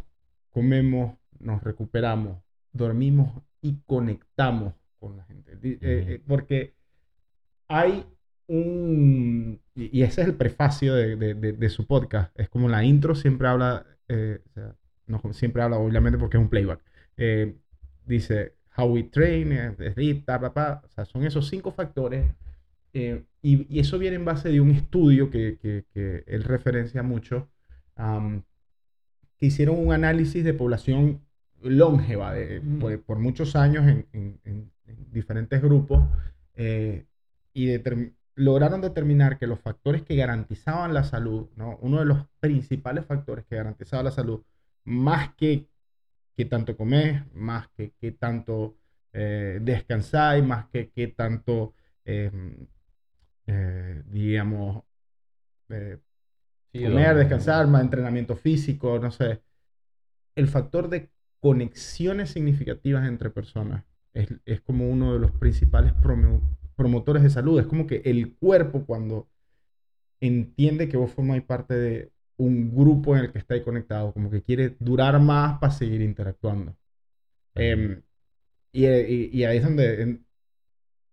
comemos, 0.51 1.16
nos 1.38 1.62
recuperamos, 1.62 2.38
dormimos 2.72 3.43
y 3.61 3.78
conectamos 3.86 4.74
con 4.99 5.16
la 5.16 5.24
gente. 5.24 5.53
Eh, 5.62 5.78
eh, 5.82 6.22
porque 6.26 6.74
hay 7.68 8.07
un... 8.47 9.61
Y 9.74 10.03
ese 10.03 10.22
es 10.22 10.28
el 10.28 10.34
prefacio 10.34 10.95
de, 10.95 11.16
de- 11.16 11.34
de- 11.34 11.53
de 11.53 11.68
su 11.70 11.86
podcast. 11.86 12.38
Es 12.38 12.49
como 12.49 12.68
la 12.68 12.84
intro 12.84 13.14
siempre 13.14 13.49
habla, 13.49 13.86
eh, 14.09 14.40
o 14.47 14.53
sea, 14.53 14.76
no 15.07 15.20
siempre 15.32 15.62
habla 15.62 15.78
obviamente 15.78 16.18
porque 16.18 16.36
es 16.36 16.43
un 16.43 16.49
playback. 16.51 16.80
Dice, 18.05 18.57
how 18.77 18.87
we 18.87 19.03
train, 19.05 19.53
sleep, 19.95 20.25
ta, 20.27 20.41
pa, 20.41 20.53
pa. 20.55 20.83
O 20.85 20.89
sea, 20.89 21.05
son 21.05 21.25
esos 21.25 21.49
cinco 21.49 21.70
factores. 21.73 22.27
eh, 22.95 23.25
y, 23.43 23.66
y 23.75 23.81
eso 23.81 23.99
viene 23.99 24.16
en 24.16 24.25
base 24.25 24.51
de 24.51 24.61
un 24.61 24.70
estudio 24.70 25.31
que, 25.31 25.59
que- 25.61 25.85
que 25.95 26.25
él 26.27 26.45
referencia 26.45 27.03
mucho, 27.03 27.49
am, 27.97 28.43
que 29.39 29.47
hicieron 29.47 29.79
un 29.79 29.93
análisis 29.93 30.45
de 30.45 30.55
población 30.55 31.20
longeva 31.62 32.33
de- 32.35 32.61
por, 32.81 33.01
por 33.03 33.18
muchos 33.18 33.57
años 33.57 33.87
en, 33.89 34.07
en- 34.12 34.39
en- 34.45 34.70
en 34.87 35.12
diferentes 35.12 35.61
grupos 35.62 36.05
eh, 36.55 37.05
y 37.55 37.66
determ- 37.66 38.12
lograron 38.35 38.81
determinar 38.81 39.39
que 39.39 39.47
los 39.47 39.61
factores 39.61 40.03
que 40.03 40.16
garantizaban 40.16 40.93
la 40.95 41.05
salud, 41.05 41.49
¿no? 41.57 41.79
uno 41.83 41.99
de 41.99 42.05
los 42.07 42.27
principales 42.41 43.05
factores 43.07 43.45
que 43.47 43.57
garantizaba 43.57 44.03
la 44.03 44.11
salud, 44.11 44.43
más 44.85 45.35
que 45.35 45.66
qué 46.37 46.45
tanto 46.47 46.76
comes, 46.76 47.22
más 47.35 47.68
que 47.76 47.93
qué 48.01 48.12
tanto 48.12 48.76
eh, 49.12 49.59
descansáis, 49.62 50.45
más 50.45 50.66
que 50.68 50.91
qué 50.91 51.09
tanto, 51.09 51.74
eh, 52.05 52.30
eh, 53.47 54.03
digamos, 54.07 54.83
eh, 55.70 55.99
Sí, 56.72 56.80
comer, 56.83 57.16
descansar, 57.16 57.66
más 57.68 57.83
entrenamiento 57.83 58.37
físico, 58.37 58.99
no 58.99 59.11
sé. 59.11 59.43
El 60.37 60.49
factor 60.49 60.89
de 60.89 61.11
conexiones 61.41 62.30
significativas 62.30 63.07
entre 63.09 63.30
personas 63.30 63.85
es, 64.14 64.28
es 64.47 64.61
como 64.62 64.91
uno 64.91 65.14
de 65.14 65.20
los 65.20 65.33
principales 65.33 65.95
promo- 65.95 66.43
promotores 66.76 67.22
de 67.22 67.30
salud. 67.30 67.61
Es 67.61 67.66
como 67.66 67.87
que 67.87 68.03
el 68.07 68.35
cuerpo 68.37 68.85
cuando 68.87 69.28
entiende 70.20 70.89
que 70.89 70.97
vos 70.97 71.12
formáis 71.12 71.43
parte 71.45 71.74
de 71.74 72.12
un 72.45 72.74
grupo 72.74 73.16
en 73.16 73.24
el 73.24 73.32
que 73.32 73.38
estáis 73.38 73.62
conectados, 73.62 74.12
como 74.12 74.30
que 74.30 74.43
quiere 74.43 74.76
durar 74.80 75.18
más 75.20 75.59
para 75.59 75.72
seguir 75.72 76.01
interactuando. 76.03 76.76
Em, 77.55 78.03
y, 78.72 78.86
y- 78.86 79.30
y 79.32 79.45
ahí 79.45 79.59
es 79.59 79.64
donde 79.64 80.03
en- 80.03 80.26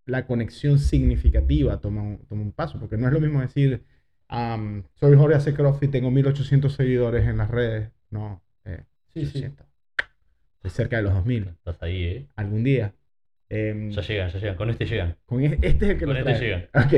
la 0.05 0.25
conexión 0.25 0.79
significativa 0.79 1.79
toma 1.79 2.01
un, 2.01 2.17
toma 2.27 2.41
un 2.41 2.51
paso, 2.51 2.79
porque 2.79 2.97
no 2.97 3.07
es 3.07 3.13
lo 3.13 3.19
mismo 3.19 3.41
decir, 3.41 3.83
am, 4.27 4.83
soy 4.95 5.15
Jorge 5.15 5.35
hace 5.35 5.53
CrossFit, 5.53 5.91
tengo 5.91 6.09
1800 6.09 6.73
seguidores 6.73 7.27
en 7.27 7.37
las 7.37 7.49
redes. 7.51 7.91
No, 8.09 8.41
eh, 8.65 8.83
Sí, 9.13 9.25
sí. 9.25 9.37
800. 9.39 9.67
Estoy 10.57 10.71
cerca 10.71 10.97
de 10.97 11.03
los 11.03 11.13
2000. 11.13 11.49
Estás 11.49 11.81
ahí, 11.83 12.03
¿eh? 12.03 12.27
Algún 12.35 12.63
día. 12.63 12.93
Em, 13.49 13.89
Ya 13.91 14.01
llegan, 14.01 14.29
ya 14.31 14.39
llegan. 14.39 14.55
Con 14.55 14.69
este 14.69 14.85
llegan. 14.85 15.15
con 15.25 15.41
e- 15.43 15.59
este 15.61 15.85
es 15.85 15.91
el 15.91 15.97
que 15.99 16.05
Con 16.05 16.17
este 16.17 16.23
trae. 16.31 16.39
llegan. 16.41 16.69
Ok. 16.73 16.93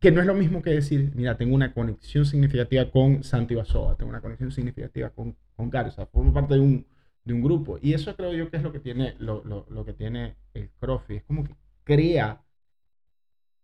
Que 0.00 0.10
no 0.10 0.20
es 0.20 0.26
lo 0.26 0.34
mismo 0.34 0.62
que 0.62 0.70
decir, 0.70 1.12
mira, 1.14 1.36
tengo 1.36 1.54
una 1.54 1.74
conexión 1.74 2.24
significativa 2.26 2.90
con 2.90 3.22
Santi 3.22 3.54
Basoa, 3.54 3.96
tengo 3.96 4.10
una 4.10 4.20
conexión 4.22 4.50
significativa 4.52 5.10
con, 5.10 5.36
con 5.56 5.70
sea, 5.90 6.06
formo 6.06 6.32
parte 6.32 6.54
de 6.54 6.60
un, 6.60 6.86
de 7.24 7.34
un 7.34 7.42
grupo. 7.42 7.78
Y 7.82 7.92
eso 7.94 8.16
creo 8.16 8.32
yo 8.34 8.50
que 8.50 8.56
es 8.58 8.62
lo 8.62 8.72
que 8.72 8.80
tiene, 8.80 9.14
lo, 9.18 9.44
lo- 9.44 9.66
lo 9.70 9.84
que 9.84 9.92
tiene 9.94 10.36
el 10.54 10.70
CrossFit. 10.80 11.18
Es 11.18 11.24
como 11.24 11.44
que 11.44 11.54
crea 11.84 12.42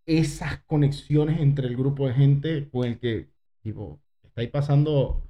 esas 0.06 0.62
conexiones 0.64 1.40
entre 1.40 1.66
el 1.68 1.76
grupo 1.76 2.06
de 2.08 2.14
gente 2.14 2.68
con 2.70 2.86
el 2.86 2.98
que 2.98 3.28
tipo, 3.62 4.00
estáis 4.24 4.50
pasando, 4.50 5.22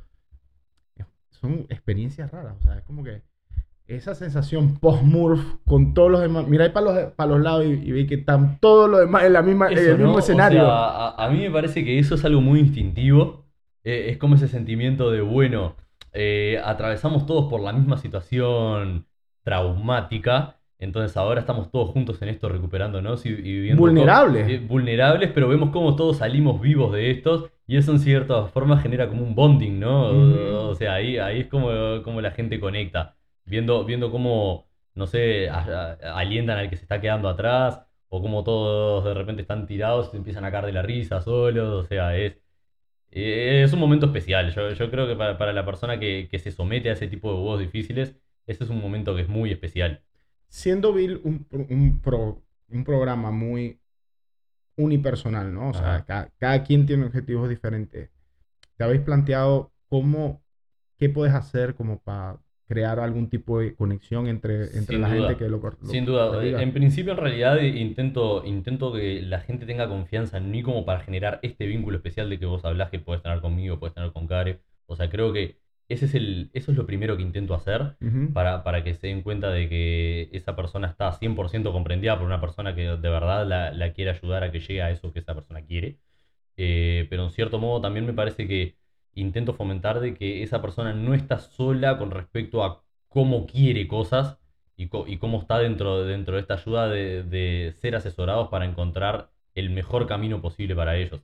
son 1.31 1.67
experiencias 1.69 2.31
raras, 2.31 2.57
o 2.59 2.63
sea, 2.63 2.79
es 2.79 2.85
como 2.85 3.05
que 3.05 3.23
esa 3.89 4.15
sensación 4.15 4.79
post-Murph 4.79 5.41
con 5.67 5.95
todos 5.95 6.11
los 6.11 6.21
demás, 6.21 6.47
miráis 6.49 6.73
para 6.73 6.87
los, 6.87 7.13
para 7.13 7.31
los 7.31 7.41
lados 7.41 7.65
y, 7.67 7.69
y 7.71 7.93
veis 7.93 8.09
que 8.09 8.17
están 8.17 8.59
todos 8.61 8.91
los 8.91 9.01
demás 9.01 9.25
en, 9.25 9.33
la 9.33 9.43
misma, 9.43 9.69
en 9.71 9.79
el 9.79 9.99
mismo 9.99 10.07
¿no? 10.13 10.15
O 10.15 10.19
escenario. 10.19 10.61
sea, 10.61 10.69
a, 11.09 11.25
a 11.27 11.31
mí 11.31 11.39
me 11.41 11.51
parece 11.51 11.85
que 11.85 11.99
eso 11.99 12.15
es 12.17 12.25
algo 12.25 12.41
muy 12.41 12.61
instintivo. 12.61 13.45
Eh, 13.85 14.07
es 14.11 14.19
como 14.19 14.35
ese 14.35 14.49
sentimiento 14.49 15.11
de, 15.13 15.21
bueno, 15.21 15.77
eh, 16.13 16.61
atravesamos 16.65 17.27
todos 17.27 17.49
por 17.49 17.61
la 17.61 17.73
misma 17.73 17.97
situación 17.99 19.07
traumática. 19.45 20.57
Entonces 20.79 21.17
ahora 21.17 21.41
estamos 21.41 21.71
todos 21.71 21.91
juntos 21.91 22.21
en 22.21 22.29
esto 22.29 22.49
recuperándonos 22.49 23.25
y, 23.25 23.31
y 23.31 23.33
viviendo... 23.43 23.81
Vulnerables. 23.81 24.43
cómo- 24.43 24.55
eh, 24.55 24.67
vulnerables, 24.67 25.31
pero 25.33 25.49
vemos 25.49 25.71
cómo 25.71 25.97
todos 25.97 26.19
salimos 26.19 26.61
vivos 26.61 26.93
de 26.93 27.11
estos. 27.11 27.51
Y 27.69 27.77
eso 27.77 27.93
en 27.93 27.99
cierta 28.01 28.45
forma 28.47 28.79
genera 28.81 29.09
como 29.09 29.23
un 29.25 29.35
bonding, 29.35 29.81
¿no? 29.81 30.11
Ujú. 30.11 30.57
O 30.71 30.75
sea, 30.75 30.95
ahí, 30.95 31.19
ahí 31.19 31.41
es 31.41 31.47
como, 31.49 31.69
como 32.05 32.21
la 32.21 32.31
gente 32.31 32.61
conecta. 32.61 33.16
Viendo, 33.47 33.85
viendo 33.85 34.11
cómo, 34.11 34.69
no 34.95 35.07
sé, 35.07 35.49
a- 35.49 35.59
a- 36.03 36.19
alientan 36.19 36.59
al 36.59 36.71
que 36.71 36.77
se 36.77 36.83
está 36.83 37.01
quedando 37.01 37.29
atrás 37.29 37.83
o 38.09 38.23
como 38.23 38.45
todos 38.45 39.05
de 39.05 39.15
repente 39.15 39.43
están 39.43 39.67
tirados 39.67 40.09
y 40.09 40.11
se 40.13 40.17
empiezan 40.19 40.45
a 40.45 40.51
caer 40.53 40.67
de 40.67 40.73
la 40.73 40.83
risa 40.83 41.21
solos, 41.23 41.85
o 41.85 41.89
sea, 41.89 42.17
es, 42.17 42.39
es 43.11 43.73
un 43.73 43.81
momento 43.81 44.07
especial. 44.07 44.53
Yo, 44.55 44.71
yo 44.73 44.91
creo 44.91 45.07
que 45.09 45.17
para, 45.17 45.39
para 45.39 45.53
la 45.53 45.65
persona 45.65 45.99
que, 46.01 46.29
que 46.31 46.39
se 46.39 46.53
somete 46.53 46.91
a 46.91 46.95
ese 46.95 47.09
tipo 47.09 47.31
de 47.31 47.37
juegos 47.39 47.61
difíciles, 47.61 48.17
ese 48.47 48.65
es 48.65 48.71
un 48.71 48.81
momento 48.81 49.15
que 49.17 49.23
es 49.23 49.29
muy 49.29 49.53
especial. 49.53 50.03
siendo 50.49 50.93
Bill 50.93 51.21
un, 51.25 51.47
un, 51.71 52.01
pro- 52.01 52.43
un 52.69 52.85
programa 52.85 53.31
muy 53.31 53.81
unipersonal, 54.77 55.53
¿no? 55.55 55.71
O 55.71 55.75
sea, 55.75 55.97
Ajá. 55.97 56.05
ca- 56.05 56.33
cada, 56.39 56.63
quien 56.65 56.87
tiene 56.87 57.07
objetivos 57.07 57.49
diferentes. 57.49 58.11
¿Te 58.77 58.85
habéis 58.85 59.03
planteado 59.03 59.73
cómo, 59.89 60.43
qué 60.99 61.09
puedes 61.11 61.35
hacer 61.35 61.75
como 61.75 62.01
para 62.01 62.41
crear 62.67 62.99
algún 63.01 63.29
tipo 63.29 63.61
de 63.61 63.75
conexión 63.75 64.27
entre, 64.27 64.77
entre 64.77 64.87
Sin 64.87 65.01
la 65.01 65.09
duda. 65.09 65.29
gente 65.29 65.45
que 65.45 65.49
lo 65.51 65.59
lo 65.59 65.73
Sin 65.83 66.05
duda, 66.05 66.31
practica? 66.31 66.63
en 66.63 66.73
principio 66.73 67.13
en 67.13 67.19
realidad 67.19 67.59
eh, 67.59 67.69
intento, 67.69 68.45
intento 68.45 68.93
que 68.93 69.23
la 69.23 69.41
gente 69.41 69.67
tenga 69.67 69.89
confianza 69.89 70.39
en 70.39 70.51
mí 70.51 70.63
como 70.63 70.85
para 70.85 71.01
generar 71.01 71.39
este 71.43 71.67
vínculo 71.67 71.97
especial 71.97 72.29
de 72.31 72.39
que 72.39 72.47
vos 72.47 72.65
hablás 72.65 72.91
que 72.91 72.99
puedes 72.99 73.23
tener 73.23 73.41
conmigo, 73.41 73.79
puedes 73.79 73.95
tener 73.95 74.13
con 74.13 74.27
Care. 74.27 74.61
O 74.87 74.97
sea, 74.97 75.09
creo 75.11 75.33
que 75.33 75.59
ese 75.89 76.07
es 76.07 76.15
el, 76.15 76.51
eso 76.53 76.73
es 76.73 76.77
lo 76.77 76.87
primero 76.87 77.17
que 77.17 77.23
intento 77.23 77.55
hacer. 77.55 77.97
Para, 78.35 78.65
para 78.65 78.83
que 78.83 78.95
se 78.95 79.07
den 79.07 79.23
cuenta 79.23 79.51
de 79.51 79.69
que 79.69 80.29
esa 80.33 80.57
persona 80.57 80.89
está 80.89 81.13
100% 81.13 81.71
comprendida 81.73 82.17
por 82.19 82.27
una 82.27 82.41
persona 82.41 82.75
que 82.75 82.83
de 82.83 82.97
verdad 83.11 83.47
la, 83.47 83.73
la 83.73 83.93
quiere 83.93 84.11
ayudar 84.11 84.43
a 84.45 84.51
que 84.51 84.59
llegue 84.61 84.83
a 84.83 84.91
eso 84.91 85.13
que 85.13 85.21
esa 85.21 85.35
persona 85.35 85.63
quiere. 85.65 85.99
Eh, 86.57 87.07
pero 87.11 87.25
en 87.25 87.31
cierto 87.31 87.59
modo 87.59 87.81
también 87.81 88.07
me 88.07 88.15
parece 88.15 88.49
que 88.49 88.77
intento 89.17 89.55
fomentar 89.55 90.01
de 90.01 90.15
que 90.15 90.43
esa 90.43 90.63
persona 90.63 90.93
no 90.95 91.15
está 91.15 91.39
sola 91.39 91.99
con 91.99 92.11
respecto 92.11 92.65
a 92.65 92.85
cómo 93.09 93.47
quiere 93.47 93.89
cosas 93.89 94.39
y, 94.77 94.89
cómo 95.19 95.41
está 95.41 95.59
dentro, 95.59 96.05
dentro 96.05 96.35
de 96.37 96.41
esta 96.43 96.55
ayuda 96.55 96.89
de, 96.89 97.23
de 97.25 97.75
ser 97.81 97.97
asesorados 97.97 98.49
para 98.49 98.67
encontrar 98.67 99.31
el 99.55 99.71
mejor 99.71 100.07
camino 100.07 100.41
posible 100.43 100.75
para 100.77 100.97
ellos. 100.97 101.23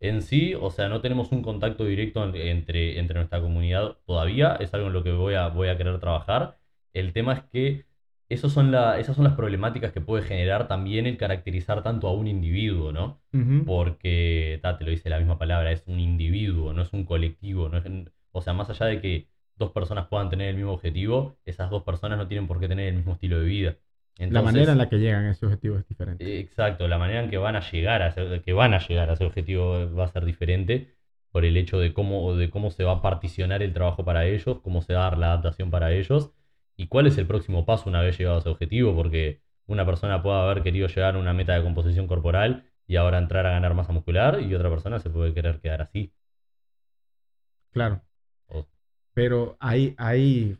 En 0.00 0.22
sí, 0.22 0.54
o 0.54 0.70
sea, 0.70 0.88
no 0.88 1.00
tenemos 1.00 1.30
un 1.32 1.42
contacto 1.42 1.84
directo 1.84 2.24
en- 2.24 2.34
entre, 2.36 2.98
entre 2.98 3.16
nuestra 3.16 3.40
comunidad 3.40 3.98
todavía, 4.06 4.56
es 4.60 4.72
algo 4.74 4.86
en 4.88 4.92
lo 4.94 5.02
que 5.04 5.12
voy 5.12 5.34
a, 5.34 5.48
voy 5.48 5.68
a 5.68 5.76
querer 5.76 5.98
trabajar. 6.00 6.58
El 6.92 7.12
tema 7.12 7.34
es 7.34 7.42
que 7.44 7.86
esos 8.30 8.52
son 8.52 8.70
la, 8.70 8.98
esas 9.00 9.16
son 9.16 9.24
las 9.24 9.34
problemáticas 9.34 9.92
que 9.92 10.00
puede 10.00 10.22
generar 10.22 10.68
también 10.68 11.06
el 11.06 11.16
caracterizar 11.18 11.82
tanto 11.82 12.06
a 12.08 12.14
un 12.14 12.28
individuo, 12.28 12.92
¿no? 12.92 13.20
Porque, 13.66 14.58
ta, 14.62 14.78
te 14.78 14.84
lo 14.84 14.90
dice 14.90 15.10
la 15.10 15.18
misma 15.18 15.36
palabra, 15.38 15.72
es 15.72 15.82
un 15.86 15.98
individuo, 15.98 16.72
no 16.72 16.82
es 16.82 16.92
un 16.92 17.04
colectivo. 17.04 17.68
No 17.68 17.78
es, 17.78 17.84
o 18.32 18.40
sea, 18.40 18.52
más 18.52 18.70
allá 18.70 18.86
de 18.86 19.00
que 19.00 19.28
dos 19.56 19.72
personas 19.72 20.06
puedan 20.06 20.30
tener 20.30 20.48
el 20.48 20.56
mismo 20.56 20.72
objetivo, 20.72 21.36
esas 21.44 21.70
dos 21.70 21.82
personas 21.82 22.18
no 22.18 22.28
tienen 22.28 22.46
por 22.46 22.60
qué 22.60 22.68
tener 22.68 22.88
el 22.88 22.94
mismo 22.96 23.14
estilo 23.14 23.40
de 23.40 23.46
vida. 23.46 23.76
la 24.18 24.42
manera 24.42 24.72
en 24.72 24.78
la 24.78 24.88
que 24.88 24.98
llegan 24.98 25.24
a 25.24 25.32
ese 25.32 25.46
objetivo 25.46 25.76
es 25.76 25.86
diferente. 25.88 26.24
eh, 26.24 26.40
Exacto, 26.40 26.86
la 26.88 26.98
manera 26.98 27.22
en 27.22 27.30
que 27.30 27.38
van 27.38 27.56
a 27.56 27.70
llegar 27.70 28.00
a 28.02 28.08
ese, 28.08 28.40
que 28.42 28.52
van 28.52 28.74
a 28.74 28.78
llegar 28.78 29.10
a 29.10 29.14
ese 29.14 29.24
objetivo 29.24 29.92
va 29.94 30.04
a 30.04 30.08
ser 30.08 30.24
diferente 30.24 30.94
por 31.32 31.44
el 31.44 31.56
hecho 31.56 31.78
de 31.78 31.92
cómo, 31.92 32.34
de 32.36 32.48
cómo 32.48 32.70
se 32.70 32.84
va 32.84 32.92
a 32.92 33.02
particionar 33.02 33.62
el 33.62 33.72
trabajo 33.72 34.04
para 34.04 34.26
ellos, 34.26 34.60
cómo 34.62 34.82
se 34.82 34.94
va 34.94 35.00
a 35.00 35.10
dar 35.10 35.18
la 35.18 35.26
adaptación 35.32 35.70
para 35.70 35.92
ellos 35.92 36.32
y 36.80 36.86
cuál 36.88 37.06
es 37.06 37.18
el 37.18 37.26
próximo 37.26 37.64
paso 37.66 37.88
una 37.90 38.00
vez 38.00 38.16
llegado 38.18 38.36
a 38.36 38.40
ese 38.40 38.48
objetivo, 38.48 38.94
porque 38.94 39.42
una 39.66 39.84
persona 39.84 40.22
puede 40.22 40.40
haber 40.40 40.62
querido 40.62 40.88
llegar 40.88 41.14
a 41.14 41.18
una 41.18 41.34
meta 41.34 41.54
de 41.54 41.62
composición 41.62 42.06
corporal 42.06 42.64
y 42.86 42.96
ahora 42.96 43.18
entrar 43.18 43.44
a 43.46 43.50
ganar 43.50 43.74
masa 43.74 43.92
muscular 43.92 44.40
y 44.40 44.54
otra 44.54 44.70
persona 44.70 44.98
se 44.98 45.10
puede 45.10 45.34
querer 45.34 45.60
quedar 45.60 45.82
así. 45.82 46.12
Claro. 47.72 48.02
Pero 49.12 49.56
hay, 49.60 49.94
hay 49.98 50.56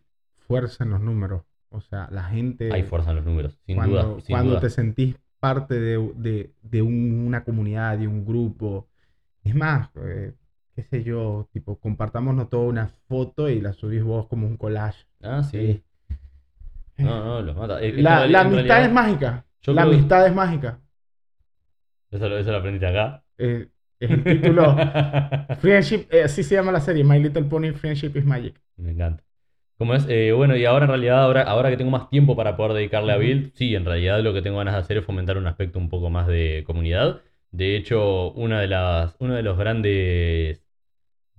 fuerza 0.47 0.85
en 0.85 0.91
los 0.91 1.01
números. 1.01 1.43
O 1.71 1.81
sea, 1.81 2.09
la 2.11 2.25
gente... 2.25 2.71
Hay 2.73 2.83
fuerza 2.83 3.11
en 3.11 3.17
los 3.17 3.25
números, 3.25 3.59
sin 3.65 3.77
cuando, 3.77 4.03
duda. 4.03 4.21
sin 4.21 4.35
cuando 4.35 4.51
duda. 4.51 4.61
te 4.61 4.71
sentís 4.71 5.17
parte 5.39 5.79
de, 5.81 6.13
de- 6.17 6.51
de 6.63 6.83
un- 6.83 7.25
una 7.27 7.45
comunidad, 7.45 7.97
de 7.99 8.09
un 8.09 8.25
grupo. 8.27 8.89
Es 9.45 9.55
más, 9.55 9.89
eh, 10.05 10.35
qué 10.75 10.83
sé 10.83 11.03
yo, 11.05 11.49
tipo, 11.53 11.77
compartámonos 11.79 12.51
toda 12.51 12.65
una 12.69 12.89
foto 13.09 13.49
y 13.49 13.61
la 13.61 13.73
subís 13.73 14.03
vos 14.03 14.27
como 14.27 14.47
un 14.47 14.57
collage. 14.57 15.07
Ah, 15.23 15.43
sí. 15.43 15.57
Eh, 15.59 15.83
No, 17.03 17.25
no, 17.25 17.43
los 17.43 17.57
mata. 17.57 17.81
Es 17.81 17.95
La, 17.97 18.23
amistad 18.23 18.51
realidad- 18.51 18.85
es 18.85 18.93
mágica. 18.93 19.45
La 19.67 19.83
amistad 19.83 20.27
es 20.27 20.35
mágica. 20.35 20.81
Eso, 22.11 22.29
lo- 22.29 22.39
eso 22.39 22.51
lo 22.51 22.57
aprendiste 22.59 22.87
acá. 22.87 23.23
Eh, 23.39 23.69
es 24.01 24.11
el 24.11 24.25
título. 24.25 24.75
Friendship, 25.61 26.07
eh, 26.11 26.25
así 26.25 26.43
se 26.43 26.55
llama 26.55 26.73
la 26.73 26.81
serie. 26.81 27.05
My 27.05 27.19
Little 27.21 27.45
Pony 27.45 27.73
Friendship 27.73 28.13
is 28.17 28.25
Magic. 28.25 28.61
Me 28.77 28.93
encanta. 28.93 29.23
Como 29.79 29.95
es, 29.95 30.05
eh, 30.09 30.33
bueno, 30.33 30.57
y 30.57 30.65
ahora 30.67 30.85
en 30.85 30.91
realidad, 30.91 31.23
ahora, 31.23 31.43
ahora 31.43 31.71
que 31.71 31.77
tengo 31.79 31.91
más 31.91 32.11
tiempo 32.11 32.37
para 32.37 32.57
poder 32.57 32.73
dedicarle 32.75 33.13
a. 33.13 33.17
Build, 33.17 33.53
sí, 33.55 33.75
en 33.75 33.85
realidad 33.87 34.21
lo 34.23 34.35
que 34.35 34.43
tengo 34.43 34.59
ganas 34.59 34.75
de 34.75 34.81
hacer 34.81 34.99
es 34.99 35.05
fomentar 35.05 35.39
un 35.39 35.47
aspecto 35.47 35.79
un 35.79 35.89
poco 35.89 36.11
más 36.11 36.27
de 36.27 36.65
comunidad. 36.67 37.21
De 37.51 37.77
hecho, 37.77 38.31
una 38.33 38.61
de 38.61 38.67
las, 38.69 39.17
uno 39.21 39.35
de 39.35 39.43
los 39.43 39.57
grandes 39.59 40.63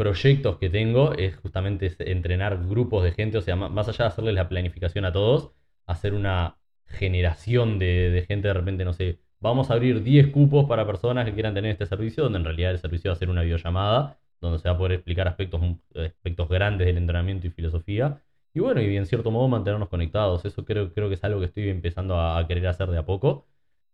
proyectos 0.02 0.58
que 0.58 0.68
tengo 0.72 1.14
es 1.14 1.36
justamente 1.38 1.93
entrenar 2.12 2.68
grupos 2.68 3.04
de 3.04 3.12
gente, 3.12 3.38
o 3.38 3.41
sea, 3.41 3.56
más 3.56 3.88
allá 3.88 4.06
de 4.06 4.08
hacerles 4.08 4.34
la 4.34 4.49
planificación 4.49 5.06
a 5.06 5.14
todos, 5.14 5.52
hacer 5.86 6.16
una 6.16 6.58
generación 6.88 7.78
de, 7.78 8.26
gente 8.28 8.47
de 8.47 8.54
repente, 8.56 8.84
no 8.84 8.93
sé, 8.93 9.20
vamos 9.39 9.70
a 9.70 9.74
abrir 9.76 10.02
10 10.02 10.30
cupos 10.30 10.68
para 10.68 10.88
personas 10.88 11.26
que 11.26 11.34
quieran 11.34 11.54
tener 11.54 11.72
este 11.72 11.86
servicio, 11.86 12.24
donde 12.24 12.39
en 12.39 12.45
realidad 12.45 12.72
el 12.72 12.80
servicio 12.80 13.12
va 13.12 13.14
a 13.14 13.20
ser 13.20 13.30
una 13.30 13.43
videollamada, 13.43 14.20
donde 14.41 14.58
se 14.58 14.70
va 14.70 14.74
a 14.74 14.78
poder 14.80 14.93
explicar 14.93 15.28
aspectos, 15.28 15.62
aspectos 15.95 16.49
grandes 16.49 16.88
del 16.88 16.97
entrenamiento 16.97 17.45
y 17.45 17.52
filosofía. 17.52 18.24
Y 18.56 18.60
bueno, 18.60 18.82
y 18.82 18.97
en 18.97 19.06
cierto 19.06 19.30
modo 19.30 19.47
mantenernos 19.47 19.89
conectados. 19.89 20.45
Eso 20.45 20.66
creo, 20.66 20.93
creo 20.93 21.10
que 21.10 21.16
es 21.16 21.24
algo 21.24 21.39
que 21.39 21.45
estoy 21.45 21.70
empezando 21.70 22.20
a, 22.20 22.47
querer 22.47 22.66
hacer 22.68 22.89
de 22.89 22.97
a 22.97 23.06
poco. 23.06 23.47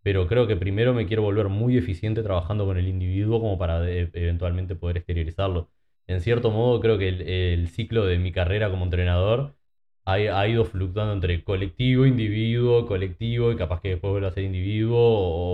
Pero 0.03 0.25
creo 0.27 0.47
que 0.47 0.55
primero 0.55 0.93
me 0.93 1.05
quiero 1.05 1.21
volver 1.23 1.49
muy 1.49 1.77
eficiente 1.77 2.23
trabajando 2.23 2.65
con 2.65 2.77
el 2.77 2.87
individuo 2.87 3.41
como 3.41 3.57
para 3.57 3.87
eventualmente 3.89 4.75
poder 4.75 4.97
exteriorizarlo. 4.97 5.69
En 6.07 6.21
cierto 6.21 6.51
modo, 6.51 6.79
creo 6.79 6.97
que 6.97 7.09
el, 7.09 7.67
ciclo 7.69 8.05
de 8.05 8.17
mi 8.17 8.31
carrera 8.31 8.69
como 8.69 8.85
entrenador 8.85 9.55
ha, 10.05 10.47
ido 10.47 10.63
fluctuando 10.65 11.13
entre 11.13 11.43
colectivo, 11.43 12.05
individuo, 12.05 12.85
colectivo, 12.85 13.51
y 13.51 13.57
capaz 13.57 13.81
que 13.81 13.89
después 13.89 14.11
vuelve 14.11 14.27
a 14.27 14.31
ser 14.31 14.43
individuo 14.43 14.97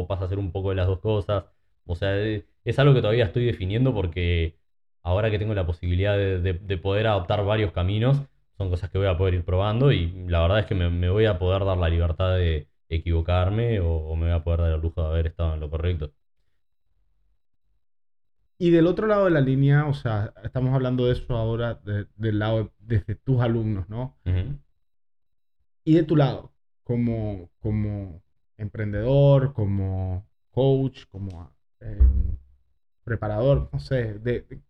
o 0.01 0.08
pasa 0.08 0.26
a 0.26 0.28
ser 0.30 0.38
un 0.38 0.51
poco 0.51 0.70
de 0.70 0.76
las 0.76 0.86
dos 0.88 0.99
cosas. 0.99 1.45
O 1.86 1.95
sea, 1.95 2.16
es 2.20 2.80
algo 2.80 2.93
que 2.93 3.01
todavía 3.01 3.26
estoy 3.26 3.45
definiendo 3.45 3.93
porque 3.95 4.56
ahora 5.01 5.32
que 5.32 5.39
tengo 5.39 5.54
la 5.56 5.66
posibilidad 5.66 6.16
de, 6.18 6.39
de- 6.39 6.54
de 6.54 6.78
poder 6.78 7.08
adoptar 7.08 7.43
varios 7.45 7.72
caminos, 7.72 8.22
son 8.58 8.70
cosas 8.70 8.89
que 8.91 8.99
voy 8.99 9.08
a 9.08 9.18
poder 9.18 9.34
ir 9.34 9.43
probando 9.43 9.91
y 9.91 10.12
la 10.28 10.41
verdad 10.41 10.60
es 10.60 10.66
que 10.68 10.76
me, 10.76 10.88
me 10.89 11.10
voy 11.10 11.26
a 11.26 11.39
poder 11.39 11.66
dar 11.66 11.78
la 11.78 11.89
libertad 11.89 12.36
de 12.38 12.68
equivocarme 12.89 13.80
o, 13.80 13.88
o 13.91 14.16
me 14.16 14.28
voy 14.28 14.36
a 14.36 14.43
poder 14.43 14.60
dar 14.62 14.72
el 14.74 14.82
lujo 14.82 15.01
de 15.01 15.08
haber 15.08 15.28
estado 15.28 15.56
en 15.56 15.60
lo 15.62 15.70
correcto. 15.70 16.12
Y 18.58 18.70
del 18.70 18.88
otro 18.88 19.08
lado 19.08 19.26
de 19.26 19.32
la 19.32 19.41
línea, 19.41 19.88
o 19.88 19.93
sea, 19.93 20.34
estamos 20.43 20.74
hablando 20.74 21.06
de 21.06 21.14
eso 21.14 21.36
ahora 21.36 21.76
de- 21.76 22.08
del 22.16 22.39
lado 22.39 22.72
desde 22.80 23.16
tus 23.16 23.41
alumnos, 23.41 23.89
¿no? 23.89 24.18
Ujú. 24.26 24.58
Y 25.84 25.95
de 25.95 26.04
tu 26.04 26.16
lado, 26.16 26.54
como, 26.84 27.49
como 27.60 28.22
emprendedor, 28.58 29.54
como 29.54 30.26
coach, 30.51 31.06
como 31.10 31.51
eh, 31.82 31.99
preparador, 33.04 33.70
no 33.72 33.80
sé, 33.80 34.14
de, 34.20 34.41
de- 34.41 34.62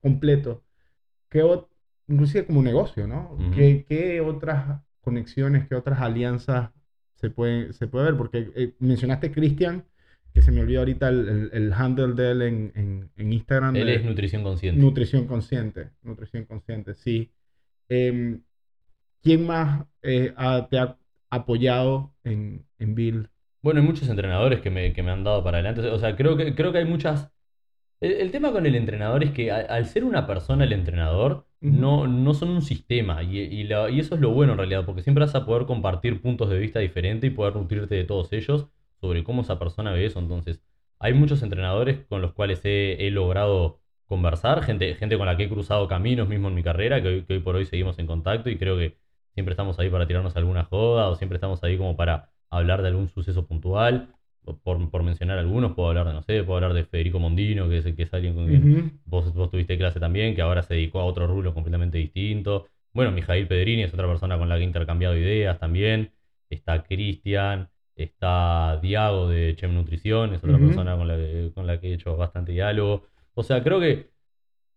completo. 0.00 0.64
¿Qué 1.28 1.42
inclusive 2.08 2.46
como 2.46 2.62
negocio, 2.62 3.06
¿no? 3.06 3.32
Ujú. 3.32 3.50
¿Qué, 3.54 3.84
qué 3.88 4.20
otras 4.20 4.80
conexiones, 5.00 5.68
qué 5.68 5.74
otras 5.74 6.00
alianzas 6.00 6.70
se 7.16 7.30
pueden 7.30 7.72
se 7.72 7.86
puede 7.88 8.06
ver? 8.06 8.16
Porque 8.16 8.52
eh, 8.54 8.74
mencionaste 8.78 9.32
Cristian, 9.32 9.84
que 10.36 10.42
se 10.42 10.52
me 10.52 10.60
olvidó 10.60 10.80
ahorita 10.80 11.08
el, 11.08 11.28
el- 11.28 11.50
el 11.54 11.72
handle 11.72 12.12
de 12.12 12.30
él 12.30 12.42
en, 12.42 12.72
en- 12.74 13.10
en 13.16 13.32
Instagram. 13.32 13.74
Él 13.74 13.86
de- 13.86 13.94
es 13.94 14.04
nutrición 14.04 14.42
consciente. 14.42 14.78
Nutrición 14.78 15.26
consciente, 15.26 15.90
nutrición 16.02 16.44
consciente, 16.44 16.94
sí. 16.94 17.30
Em, 17.88 18.42
¿Quién 19.22 19.46
más 19.46 19.86
eh, 20.02 20.34
ha- 20.36 20.68
te 20.68 20.78
ha 20.78 20.98
apoyado 21.30 22.12
en, 22.22 22.66
en 22.78 22.94
Build? 22.94 23.28
Bueno, 23.62 23.80
hay 23.80 23.86
muchos 23.86 24.08
entrenadores 24.10 24.60
que 24.60 24.70
me, 24.70 24.92
que 24.92 25.02
me 25.02 25.10
han 25.10 25.24
dado 25.24 25.42
para 25.42 25.58
adelante. 25.58 25.88
O 25.88 25.98
sea, 25.98 26.14
creo 26.16 26.36
que, 26.36 26.54
creo 26.54 26.70
que 26.70 26.78
hay 26.78 26.84
muchas, 26.84 27.30
El, 28.00 28.12
el 28.12 28.30
tema 28.30 28.52
con 28.52 28.66
el 28.66 28.74
entrenador 28.76 29.24
es 29.24 29.32
que 29.32 29.50
a- 29.50 29.56
al 29.60 29.86
ser 29.86 30.04
una 30.04 30.26
persona 30.26 30.64
el 30.64 30.72
entrenador, 30.74 31.46
no, 31.60 32.06
no 32.06 32.34
son 32.34 32.50
un 32.50 32.62
sistema. 32.62 33.22
Y, 33.22 33.38
y 33.40 33.64
la- 33.64 33.90
y 33.90 34.00
eso 34.00 34.14
es 34.16 34.20
lo 34.20 34.30
bueno 34.32 34.52
en 34.52 34.58
realidad, 34.58 34.84
porque 34.86 35.02
siempre 35.02 35.24
vas 35.24 35.34
a 35.34 35.46
poder 35.46 35.66
compartir 35.66 36.20
puntos 36.20 36.50
de 36.50 36.58
vista 36.58 36.80
diferentes 36.80 37.30
y 37.30 37.34
poder 37.34 37.56
nutrirte 37.56 37.94
de 37.96 38.04
todos 38.04 38.32
ellos 38.34 38.68
sobre 39.06 39.24
cómo 39.24 39.42
esa 39.42 39.58
persona 39.58 39.92
ve 39.92 40.06
eso. 40.06 40.18
Entonces, 40.18 40.60
hay 40.98 41.14
muchos 41.14 41.42
entrenadores 41.42 42.04
con 42.08 42.22
los 42.22 42.32
cuales 42.32 42.60
he, 42.64 43.06
he 43.06 43.10
logrado 43.10 43.80
conversar, 44.06 44.62
gente, 44.62 44.94
gente 44.94 45.16
con 45.18 45.26
la 45.26 45.36
que 45.36 45.44
he 45.44 45.48
cruzado 45.48 45.88
caminos 45.88 46.28
mismo 46.28 46.48
en 46.48 46.54
mi 46.54 46.62
carrera, 46.62 47.02
que 47.02 47.08
hoy, 47.08 47.22
que 47.24 47.34
hoy 47.34 47.40
por 47.40 47.56
hoy 47.56 47.66
seguimos 47.66 47.98
en 47.98 48.06
contacto 48.06 48.50
y 48.50 48.56
creo 48.56 48.76
que 48.76 48.98
siempre 49.34 49.52
estamos 49.52 49.78
ahí 49.78 49.90
para 49.90 50.06
tirarnos 50.06 50.36
alguna 50.36 50.64
joda 50.64 51.08
o 51.08 51.16
siempre 51.16 51.36
estamos 51.36 51.62
ahí 51.64 51.76
como 51.76 51.96
para 51.96 52.30
hablar 52.50 52.82
de 52.82 52.88
algún 52.88 53.08
suceso 53.08 53.46
puntual. 53.46 54.12
Por, 54.62 54.90
por 54.90 55.02
mencionar 55.02 55.38
algunos, 55.38 55.72
puedo 55.74 55.88
hablar 55.88 56.06
de, 56.06 56.12
no 56.12 56.22
sé, 56.22 56.44
puedo 56.44 56.56
hablar 56.58 56.72
de 56.72 56.84
Federico 56.84 57.18
Mondino, 57.18 57.68
que 57.68 57.78
es, 57.78 57.84
que 57.84 58.02
es 58.04 58.14
alguien 58.14 58.34
con 58.34 58.46
quien. 58.46 59.00
Vos, 59.04 59.34
vos 59.34 59.50
tuviste 59.50 59.76
clase 59.76 59.98
también, 59.98 60.36
que 60.36 60.42
ahora 60.42 60.62
se 60.62 60.74
dedicó 60.74 61.00
a 61.00 61.04
otro 61.04 61.26
rubro 61.26 61.52
completamente 61.52 61.98
distinto. 61.98 62.68
Bueno, 62.92 63.10
Mijail 63.10 63.48
Pedrini 63.48 63.82
es 63.82 63.92
otra 63.92 64.06
persona 64.06 64.38
con 64.38 64.48
la 64.48 64.54
que 64.56 64.62
he 64.62 64.64
intercambiado 64.64 65.16
ideas 65.16 65.58
también. 65.58 66.12
Está 66.48 66.84
Cristian, 66.84 67.68
está 67.96 68.78
Diago 68.82 69.28
de 69.28 69.56
Chem 69.56 69.74
Nutrición, 69.74 70.34
es 70.34 70.44
otra 70.44 70.58
persona 70.58 70.96
con 70.96 71.08
la, 71.08 71.16
que, 71.16 71.50
con 71.54 71.66
la 71.66 71.80
que 71.80 71.90
he 71.90 71.94
hecho 71.94 72.16
bastante 72.16 72.52
diálogo. 72.52 73.04
O 73.34 73.42
sea, 73.42 73.62
creo 73.62 73.80
que 73.80 74.10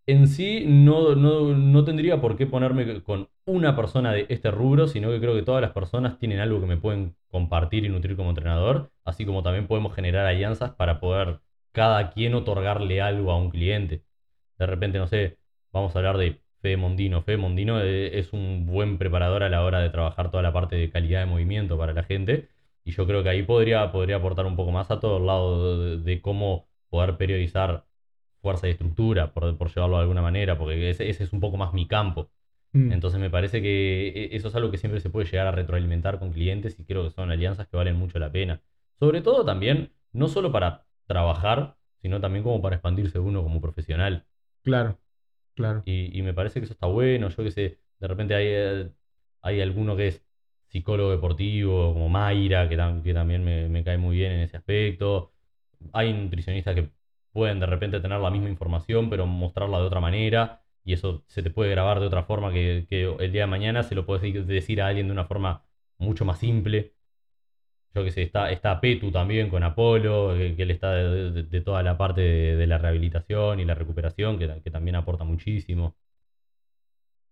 en 0.07 0.27
sí 0.27 0.65
no, 0.65 1.15
no, 1.15 1.55
no 1.55 1.83
tendría 1.83 2.19
por 2.19 2.35
qué 2.35 2.47
ponerme 2.47 3.03
con 3.03 3.29
una 3.45 3.75
persona 3.75 4.11
de 4.11 4.25
este 4.29 4.51
rubro, 4.51 4.87
sino 4.87 5.09
que 5.09 5.19
creo 5.19 5.35
que 5.35 5.43
todas 5.43 5.61
las 5.61 5.71
personas 5.71 6.17
tienen 6.17 6.39
algo 6.39 6.59
que 6.59 6.67
me 6.67 6.77
pueden 6.77 7.15
compartir 7.29 7.85
y 7.85 7.89
nutrir 7.89 8.15
como 8.15 8.29
entrenador, 8.29 8.91
así 9.05 9.25
como 9.25 9.43
también 9.43 9.67
podemos 9.67 9.93
generar 9.93 10.25
alianzas 10.25 10.71
para 10.71 10.99
poder 10.99 11.41
cada 11.71 12.09
quien 12.11 12.33
otorgarle 12.33 13.01
algo 13.01 13.31
a 13.31 13.37
un 13.37 13.51
cliente. 13.51 14.03
De 14.57 14.65
repente, 14.65 14.97
no 14.97 15.07
sé, 15.07 15.37
vamos 15.71 15.95
a 15.95 15.99
hablar 15.99 16.17
de 16.17 16.41
Fede 16.61 16.77
Mondino. 16.77 17.21
Fede 17.21 17.37
Mondino 17.37 17.79
eh, 17.81 18.17
es 18.19 18.33
un 18.33 18.65
buen 18.65 18.97
preparador 18.97 19.43
a 19.43 19.49
la 19.49 19.63
hora 19.63 19.79
de 19.79 19.89
trabajar 19.89 20.31
toda 20.31 20.43
la 20.43 20.53
parte 20.53 20.75
de 20.75 20.89
calidad 20.89 21.21
de 21.21 21.25
movimiento 21.27 21.77
para 21.77 21.93
la 21.93 22.03
gente. 22.03 22.49
Y 22.83 22.91
yo 22.91 23.05
creo 23.07 23.23
que 23.23 23.29
ahí 23.29 23.43
podría, 23.43 23.91
podría 23.91 24.17
aportar 24.17 24.45
un 24.45 24.55
poco 24.55 24.71
más 24.71 24.91
a 24.91 24.99
todo 24.99 25.17
el 25.17 25.25
lado 25.27 25.79
de, 25.79 25.97
de 25.97 26.21
cómo 26.21 26.67
poder 26.89 27.17
periodizar 27.17 27.85
fuerza 28.41 28.67
y 28.67 28.71
estructura, 28.71 29.33
por, 29.33 29.57
por 29.57 29.69
llevarlo 29.73 29.97
de 29.97 30.01
alguna 30.03 30.21
manera, 30.21 30.57
porque 30.57 30.89
ese, 30.89 31.09
ese 31.09 31.23
es 31.25 31.33
un 31.33 31.39
poco 31.41 31.57
más 31.57 31.73
mi 31.73 31.87
campo. 31.87 32.31
Mm. 32.75 32.89
Entonces 32.89 33.19
me 33.19 33.29
parece 33.29 33.61
que 33.61 34.09
e- 34.09 34.35
eso 34.35 34.47
es 34.49 34.55
algo 34.55 34.71
que 34.71 34.77
siempre 34.77 34.99
se 35.01 35.09
puede 35.09 35.27
llegar 35.29 35.47
a 35.47 35.51
retroalimentar 35.51 36.19
con 36.19 36.31
clientes 36.33 36.79
y 36.79 36.85
creo 36.85 37.03
que 37.05 37.11
son 37.11 37.31
alianzas 37.31 37.67
que 37.67 37.77
valen 37.77 37.95
mucho 37.95 38.19
la 38.19 38.31
pena. 38.31 38.61
Sobre 38.99 39.21
todo 39.21 39.45
también, 39.45 39.93
no 40.11 40.27
solo 40.27 40.51
para 40.51 40.85
trabajar, 41.07 41.77
sino 42.01 42.19
también 42.21 42.43
como 42.43 42.61
para 42.61 42.75
expandirse 42.77 43.19
uno 43.19 43.43
como 43.43 43.61
profesional. 43.61 44.25
Claro, 44.63 44.97
claro. 45.55 45.85
Y, 45.85 46.17
y 46.17 46.21
me 46.21 46.33
parece 46.33 46.59
que 46.59 46.65
eso 46.65 46.73
está 46.73 46.87
bueno. 46.87 47.29
Yo 47.29 47.43
que 47.43 47.51
sé, 47.51 47.79
de 47.99 48.07
repente 48.07 48.35
hay, 48.35 48.45
eh, 48.49 48.91
hay 49.41 49.61
alguno 49.61 49.95
que 49.95 50.07
es 50.07 50.23
psicólogo 50.69 51.11
deportivo, 51.11 51.93
como 51.93 52.09
Mayra, 52.09 52.69
que, 52.69 52.77
tam- 52.77 53.01
que 53.03 53.13
también 53.13 53.43
me, 53.43 53.83
cae 53.83 53.97
muy 53.97 54.17
bien 54.17 54.31
en 54.33 54.39
ese 54.41 54.57
aspecto. 54.57 55.33
Hay 55.93 56.13
nutricionistas 56.13 56.75
que 56.75 56.89
pueden 57.31 57.59
de 57.59 57.65
repente 57.65 57.99
tener 57.99 58.19
la 58.19 58.29
misma 58.31 58.49
información, 58.49 59.09
pero 59.09 59.25
mostrarla 59.25 59.79
de 59.79 59.85
otra 59.85 59.99
manera. 60.01 60.61
Y 60.83 60.93
eso 60.93 61.23
se 61.27 61.43
te 61.43 61.49
puede 61.51 61.71
grabar 61.71 61.99
de 61.99 62.07
otra 62.07 62.23
forma 62.23 62.51
que, 62.53 62.87
el 63.19 63.31
día 63.31 63.41
de 63.41 63.47
mañana 63.47 63.83
se 63.83 63.95
lo 63.95 64.05
puedes 64.05 64.23
decir- 64.47 64.81
a 64.81 64.87
alguien 64.87 65.07
de 65.07 65.13
una 65.13 65.25
forma 65.25 65.63
mucho 65.97 66.25
más 66.25 66.39
simple. 66.39 66.93
Yo 67.93 68.03
que 68.03 68.11
sé, 68.11 68.21
está, 68.23 68.51
está 68.51 68.79
Petu 68.81 69.11
también 69.11 69.49
con 69.49 69.63
Apolo, 69.63 70.33
que, 70.37 70.55
que 70.55 70.63
él 70.63 70.71
está 70.71 70.93
de, 70.93 71.61
toda 71.61 71.81
la 71.83 71.97
parte 71.97 72.21
de, 72.21 72.67
la 72.67 72.77
rehabilitación 72.77 73.59
y 73.59 73.65
la 73.65 73.75
recuperación, 73.75 74.37
que, 74.39 74.61
que 74.63 74.71
también 74.71 74.95
aporta 74.95 75.23
muchísimo. 75.23 75.95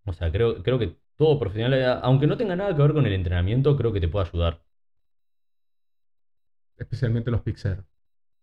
O 0.06 0.14
sea, 0.14 0.32
creo, 0.32 0.64
creo 0.64 0.80
que 0.80 0.98
todo 1.18 1.38
profesional, 1.40 1.74
eh, 1.74 1.86
aunque 2.04 2.28
no 2.28 2.38
tenga 2.38 2.56
nada 2.56 2.76
que 2.76 2.82
ver 2.82 2.94
con 2.94 3.06
el 3.06 3.14
entrenamiento, 3.14 3.76
creo 3.76 3.92
que 3.92 4.00
te 4.00 4.08
puede 4.08 4.28
ayudar. 4.30 4.62
Especialmente 6.78 7.32
los 7.32 7.42
pixeros. 7.42 7.84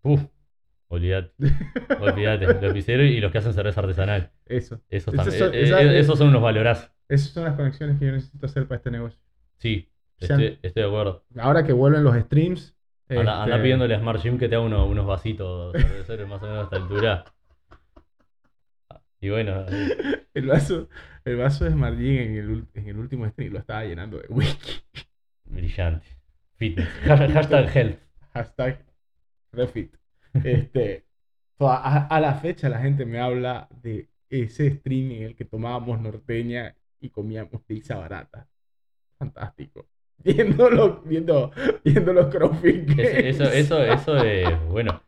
Uf, 0.03 0.23
olvídate, 0.89 1.33
olvídate. 2.01 2.47
Los 2.61 2.73
piseros 2.73 3.07
y 3.07 3.21
los 3.21 3.31
que 3.33 3.39
hacen 3.39 3.55
cerveza 3.55 3.81
artesanal. 3.81 4.33
Eso. 4.45 4.81
Esos, 4.89 5.15
también- 5.15 5.39
son- 5.39 5.55
eh, 5.55 5.61
eh, 5.71 5.99
esos 6.01 6.19
son 6.19 6.29
unos 6.29 6.43
valorazos. 6.43 6.91
Esas 7.09 7.29
son 7.31 7.45
las 7.45 7.55
conexiones 7.55 7.99
que 7.99 8.07
yo 8.07 8.13
necesito 8.13 8.47
hacer 8.47 8.67
para 8.67 8.79
este 8.79 8.91
negocio. 8.91 9.19
Sí, 9.59 9.89
estoy, 10.19 10.59
estoy 10.63 10.83
de 10.83 10.89
acuerdo. 10.89 11.25
Ahora 11.39 11.65
que 11.65 11.73
vuelven 11.73 12.03
los 12.05 12.17
streams. 12.17 12.75
Anda, 13.09 13.43
anda 13.43 13.57
este, 13.57 13.63
pidiéndole 13.63 13.95
a 13.95 14.01
Smart 14.01 14.21
Gym 14.23 14.39
que 14.39 14.49
te 14.49 14.55
haga 14.57 14.65
uno- 14.65 14.87
unos 14.87 15.07
vasitos 15.07 15.73
cerveceros 15.73 16.29
más 16.29 16.43
o 16.43 16.47
menos 16.47 16.61
a 16.61 16.65
esta 16.65 16.77
altura. 16.77 17.25
Y 19.21 19.31
bueno, 19.31 19.65
El 20.35 20.47
vaso, 20.47 20.89
el 21.25 21.37
vaso 21.37 21.65
de 21.65 21.71
Margin 21.75 22.17
en 22.19 22.35
el, 22.37 22.67
en 22.75 22.89
el 22.89 22.99
último 22.99 23.29
stream 23.29 23.53
lo 23.53 23.59
estaba 23.61 23.85
llenando 23.85 24.19
de 24.19 24.27
whisky. 24.29 24.73
brillante. 25.45 26.07
Fitness. 26.57 26.89
Hashtag, 27.05 27.77
health. 27.77 27.99
Hashtag 28.33 28.85
refit. 29.53 29.95
Este, 30.43 31.05
a, 31.59 32.07
a 32.09 32.21
la 32.21 32.35
fecha 32.35 32.69
la 32.69 32.81
gente 32.81 33.05
me 33.07 33.21
habla 33.21 33.69
de 33.83 34.09
ese 34.29 34.71
stream 34.77 35.13
en 35.13 35.23
el 35.23 35.37
que 35.37 35.45
tomábamos 35.45 36.01
norteña 36.01 36.75
y 37.01 37.11
comíamos 37.11 37.63
pizza 37.63 37.97
barata. 37.97 38.49
Fantástico. 39.19 39.87
Viendo 40.25 40.71
los, 40.71 41.07
viendo, 41.07 41.51
viendo 41.85 42.13
los 42.13 42.27
CrossFit 42.35 42.89
Eso, 42.99 43.45
eso, 43.45 43.45
eso, 43.53 43.85
eso 43.85 44.17
es, 44.25 44.61
bueno. 44.69 45.03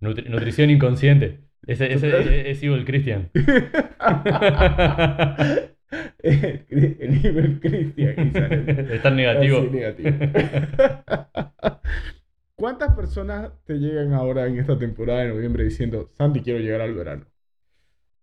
Nutri- 0.00 0.28
nutrición 0.28 0.70
inconsciente. 0.70 1.40
Ese, 1.66 1.92
ese 1.92 2.50
es 2.50 2.62
Evil 2.62 2.84
Christian. 2.84 3.30
el, 6.18 7.60
y 7.96 8.30
sale- 8.32 8.94
Está 8.96 9.08
en 9.08 9.16
negativo. 9.16 9.58
Así, 9.58 9.70
negativo. 9.70 10.10
¿Cuántas 12.56 12.94
personas 12.94 13.52
te 13.64 13.74
llegan 13.74 14.14
ahora 14.14 14.46
en 14.46 14.58
esta 14.58 14.78
temporada 14.78 15.20
de 15.20 15.28
noviembre 15.28 15.64
diciendo, 15.64 16.10
Santi, 16.16 16.40
quiero 16.40 16.60
llegar 16.60 16.80
al 16.80 16.94
verano? 16.94 17.26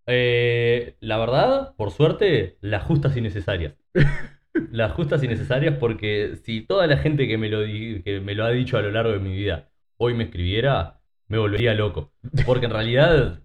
Eh, 0.06 0.96
la 1.00 1.18
verdad, 1.18 1.74
por 1.76 1.90
suerte, 1.90 2.56
las 2.60 2.82
justas 2.84 3.16
y 3.16 3.20
necesarias. 3.20 3.74
Las 4.70 4.92
justas 4.92 5.22
y 5.24 5.28
necesarias 5.28 5.76
porque 5.80 6.36
si 6.44 6.60
toda 6.60 6.86
la 6.86 6.98
gente 6.98 7.26
que 7.26 7.38
me 7.38 7.48
lo, 7.48 7.60
que 8.04 8.20
me 8.22 8.34
lo 8.34 8.44
ha 8.44 8.50
dicho 8.50 8.76
a 8.76 8.82
lo 8.82 8.90
largo 8.90 9.12
de 9.12 9.18
mi 9.18 9.34
vida 9.34 9.70
hoy 9.96 10.12
me 10.14 10.24
escribiera, 10.24 11.00
me 11.32 11.38
volvería 11.38 11.74
loco. 11.74 12.12
Porque 12.46 12.66
en 12.66 12.72
realidad... 12.72 13.40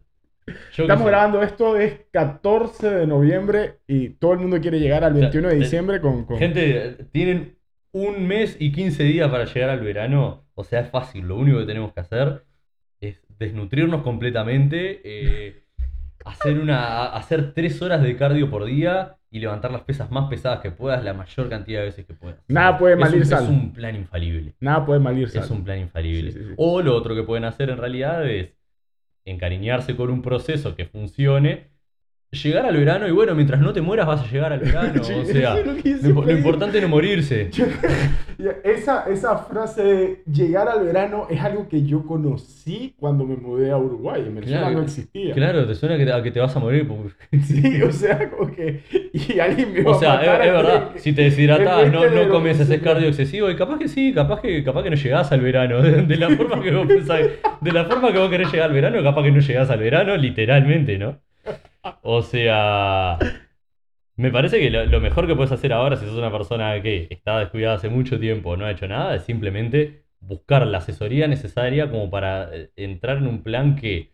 yo 0.73 0.83
Estamos 0.83 1.03
sé, 1.03 1.09
grabando 1.09 1.41
esto, 1.41 1.77
es 1.77 2.01
14 2.11 2.89
de 2.89 3.07
noviembre 3.07 3.79
y 3.88 4.09
todo 4.09 4.33
el 4.33 4.39
mundo 4.39 4.59
quiere 4.59 4.79
llegar 4.79 5.03
al 5.03 5.13
sea, 5.13 5.29
21 5.29 5.47
de 5.49 5.55
eh, 5.55 5.59
diciembre 5.59 6.01
con... 6.01 6.25
con- 6.25 6.38
Gente, 6.38 7.05
tienen 7.11 7.57
un 7.91 8.27
mes 8.27 8.57
y 8.59 8.71
15 8.71 9.03
días 9.03 9.29
para 9.31 9.45
llegar 9.45 9.69
al 9.69 9.79
verano. 9.81 10.45
O 10.53 10.63
sea, 10.63 10.81
es 10.81 10.89
fácil. 10.89 11.27
Lo 11.27 11.38
único 11.38 11.59
que 11.59 11.65
tenemos 11.65 11.93
que 11.93 11.99
hacer 12.01 12.43
es 12.99 13.21
desnutrirnos 13.39 14.01
completamente, 14.03 15.01
eh, 15.03 15.63
hacer, 16.28 16.59
una, 16.59 17.07
hacer 17.07 17.53
tres 17.53 17.82
horas 17.82 18.01
de 18.01 18.15
cardio 18.15 18.49
por 18.49 18.65
día 18.65 19.17
y 19.30 19.39
levantar 19.39 19.71
las 19.71 19.82
pesas 19.82 20.09
más 20.09 20.30
pesadas 20.30 20.61
que 20.61 20.71
puedas 20.71 21.03
la 21.03 21.13
mayor 21.13 21.49
cantidad 21.49 21.80
de 21.80 21.86
veces 21.88 22.05
que 22.05 22.13
puedas. 22.13 22.39
Nada 22.47 22.78
puede 22.78 22.93
Es 22.93 22.99
mal 22.99 23.13
Es 23.13 23.32
un 23.49 23.73
plan 23.73 23.95
infalible. 23.95 24.55
Nada 24.59 24.86
puede 24.86 24.99
mal 24.99 25.17
ir 25.17 25.28
Es 25.28 25.49
un 25.49 25.63
plan 25.63 25.80
infalible. 25.80 26.32
Sí, 26.32 26.39
sí, 26.39 26.45
sí. 26.49 26.53
O 26.57 26.82
lo 26.82 26.95
otro 26.95 27.15
que 27.15 27.23
pueden 27.23 27.43
hacer 27.45 27.69
en 27.69 27.78
realidad 27.78 28.28
es 28.30 28.57
encariñarse 29.25 29.95
con 29.95 30.09
un 30.09 30.21
proceso 30.21 30.75
que 30.75 30.86
funcione, 30.86 31.71
llegar 32.43 32.65
al 32.65 32.75
verano 32.77 33.07
y 33.07 33.11
bueno, 33.11 33.35
mientras 33.35 33.59
no 33.61 33.73
te 33.73 33.81
mueras 33.81 34.07
vas 34.07 34.21
a 34.21 34.31
llegar 34.31 34.53
al 34.53 34.59
verano. 34.59 35.01
O 35.21 35.25
sea, 35.25 35.55
lo 35.57 36.31
importante 36.31 36.77
es 36.77 36.83
no 36.83 36.89
morirse. 36.89 37.49
Esa, 38.63 39.05
esa 39.09 39.35
frase 39.39 39.83
de 39.83 40.21
llegar 40.31 40.69
al 40.69 40.85
verano 40.85 41.25
es 41.27 41.41
algo 41.41 41.67
que 41.67 41.83
yo 41.83 42.05
conocí 42.05 42.93
cuando 42.99 43.25
me 43.25 43.35
mudé 43.35 43.71
a 43.71 43.77
Uruguay. 43.77 44.21
En 44.27 44.35
Venezuela 44.35 44.59
Claro, 44.61 44.77
no 44.77 44.83
existía. 44.83 45.33
Claro, 45.33 45.65
te 45.65 45.73
suena 45.73 45.97
que 45.97 46.05
te- 46.05 46.13
a 46.13 46.21
que 46.21 46.29
te 46.31 46.39
vas 46.39 46.55
a 46.55 46.59
morir. 46.59 46.88
porque- 46.88 47.15
Sí, 47.41 47.81
o 47.81 47.91
sea, 47.91 48.29
como 48.29 48.51
que. 48.55 48.81
Y 49.11 49.39
alguien 49.39 49.73
me 49.73 49.79
iba 49.79 49.91
O 49.91 49.95
a 49.95 49.99
sea, 49.99 50.15
matar 50.15 50.41
es, 50.45 50.51
verdad, 50.53 50.91
si 50.97 51.13
te 51.13 51.23
deshidratás, 51.23 51.85
en 51.88 51.91
no, 51.93 52.07
no 52.07 52.29
comes 52.29 52.57
se- 52.57 52.79
cardio 52.79 53.07
excesivo, 53.07 53.49
y 53.49 53.55
capaz 53.55 53.79
que 53.79 53.88
sí, 53.88 54.13
capaz 54.13 54.41
que, 54.41 54.63
capaz 54.63 54.83
que 54.83 54.91
no 54.91 54.95
llegás 54.95 55.31
al 55.31 55.41
verano. 55.41 55.81
De, 55.81 56.03
de 56.03 56.17
la 56.17 56.29
forma 56.29 56.61
que 56.61 56.71
vos 56.71 56.85
pensás, 56.88 57.21
de 57.61 57.71
la 57.71 57.85
forma 57.85 58.13
que 58.13 58.19
vos 58.19 58.29
querés 58.29 58.51
llegar 58.51 58.67
al 58.69 58.73
verano, 58.75 59.01
capaz 59.01 59.23
que 59.23 59.31
no 59.31 59.39
llegás 59.39 59.69
al 59.71 59.79
verano, 59.79 60.15
literalmente, 60.15 60.99
¿no? 60.99 61.19
O 62.03 62.21
sea, 62.21 63.17
me 64.15 64.31
parece 64.31 64.59
que 64.59 64.69
lo, 64.69 64.85
lo 64.85 64.99
mejor 65.01 65.27
que 65.27 65.35
puedes 65.35 65.51
hacer 65.51 65.73
ahora, 65.73 65.95
si 65.97 66.05
sos 66.05 66.17
una 66.17 66.31
persona 66.31 66.81
que 66.81 67.07
está 67.11 67.39
descuidada 67.39 67.75
hace 67.75 67.89
mucho 67.89 68.19
tiempo, 68.19 68.57
no 68.57 68.65
ha 68.65 68.71
hecho 68.71 68.88
nada, 68.88 69.15
es 69.15 69.23
simplemente 69.23 70.05
buscar 70.19 70.65
la 70.67 70.79
asesoría 70.79 71.27
necesaria 71.27 71.89
como 71.91 72.09
para 72.09 72.53
eh, 72.55 72.71
entrar 72.75 73.17
en 73.17 73.27
un 73.27 73.43
plan 73.43 73.75
que 73.75 74.13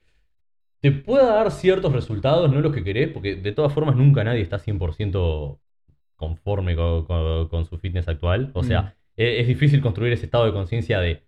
te 0.81 0.91
pueda 0.91 1.33
dar 1.35 1.51
ciertos 1.51 1.93
resultados, 1.93 2.51
no 2.51 2.61
los 2.61 2.73
que 2.73 2.83
querés, 2.83 3.09
porque 3.09 3.35
de 3.35 3.51
todas 3.53 3.73
formas 3.73 3.95
nunca 3.95 4.23
nadie 4.23 4.41
está 4.41 4.59
100% 4.59 5.61
conforme 6.15 6.75
con, 6.75 7.05
con- 7.05 7.47
con 7.49 7.65
su 7.65 7.77
fitness 7.79 8.07
actual. 8.07 8.51
O 8.53 8.63
sea, 8.63 8.81
Mm. 8.83 8.87
e- 9.17 9.39
es, 9.41 9.47
difícil 9.47 9.81
construir 9.81 10.13
ese 10.13 10.25
estado 10.25 10.45
de 10.45 10.53
conciencia 10.53 10.99
de 10.99 11.23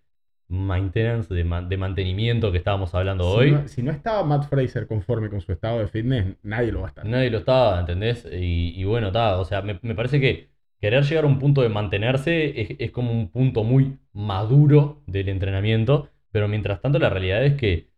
maintenance, 0.48 1.32
de, 1.34 1.44
man- 1.44 1.68
de 1.68 1.76
mantenimiento 1.76 2.52
que 2.52 2.58
estábamos 2.58 2.94
hablando 2.94 3.28
Si 3.30 3.30
hoy. 3.30 3.52
no, 3.52 3.68
si 3.68 3.82
no 3.82 3.90
estaba 3.92 4.24
Matt 4.24 4.48
Fraser 4.48 4.86
conforme 4.86 5.28
con 5.28 5.42
su 5.42 5.52
estado 5.52 5.80
de 5.80 5.88
fitness, 5.88 6.36
nadie 6.42 6.72
lo 6.72 6.80
va 6.80 6.86
a 6.86 6.88
estar. 6.90 7.10
Nadie 7.10 7.30
lo 7.30 7.38
estaba, 7.38 7.78
¿entendés? 7.80 8.26
Y, 8.32 8.72
y 8.80 8.84
bueno, 8.84 9.08
está, 9.08 9.38
o 9.38 9.44
sea, 9.44 9.62
me, 9.62 9.78
me 9.82 9.94
parece 9.94 10.20
que 10.20 10.50
querer 10.80 11.04
llegar 11.04 11.24
a 11.24 11.26
un 11.28 11.38
punto 11.38 11.62
de 11.62 11.68
mantenerse 11.68 12.60
es, 12.60 12.70
es 12.78 12.90
como 12.90 13.12
un 13.12 13.30
punto 13.30 13.62
muy 13.64 13.98
maduro 14.12 15.02
del 15.06 15.28
entrenamiento, 15.28 16.08
pero 16.32 16.48
mientras 16.48 16.80
tanto 16.80 16.98
la 16.98 17.10
realidad 17.10 17.44
es 17.44 17.54
que 17.54 17.90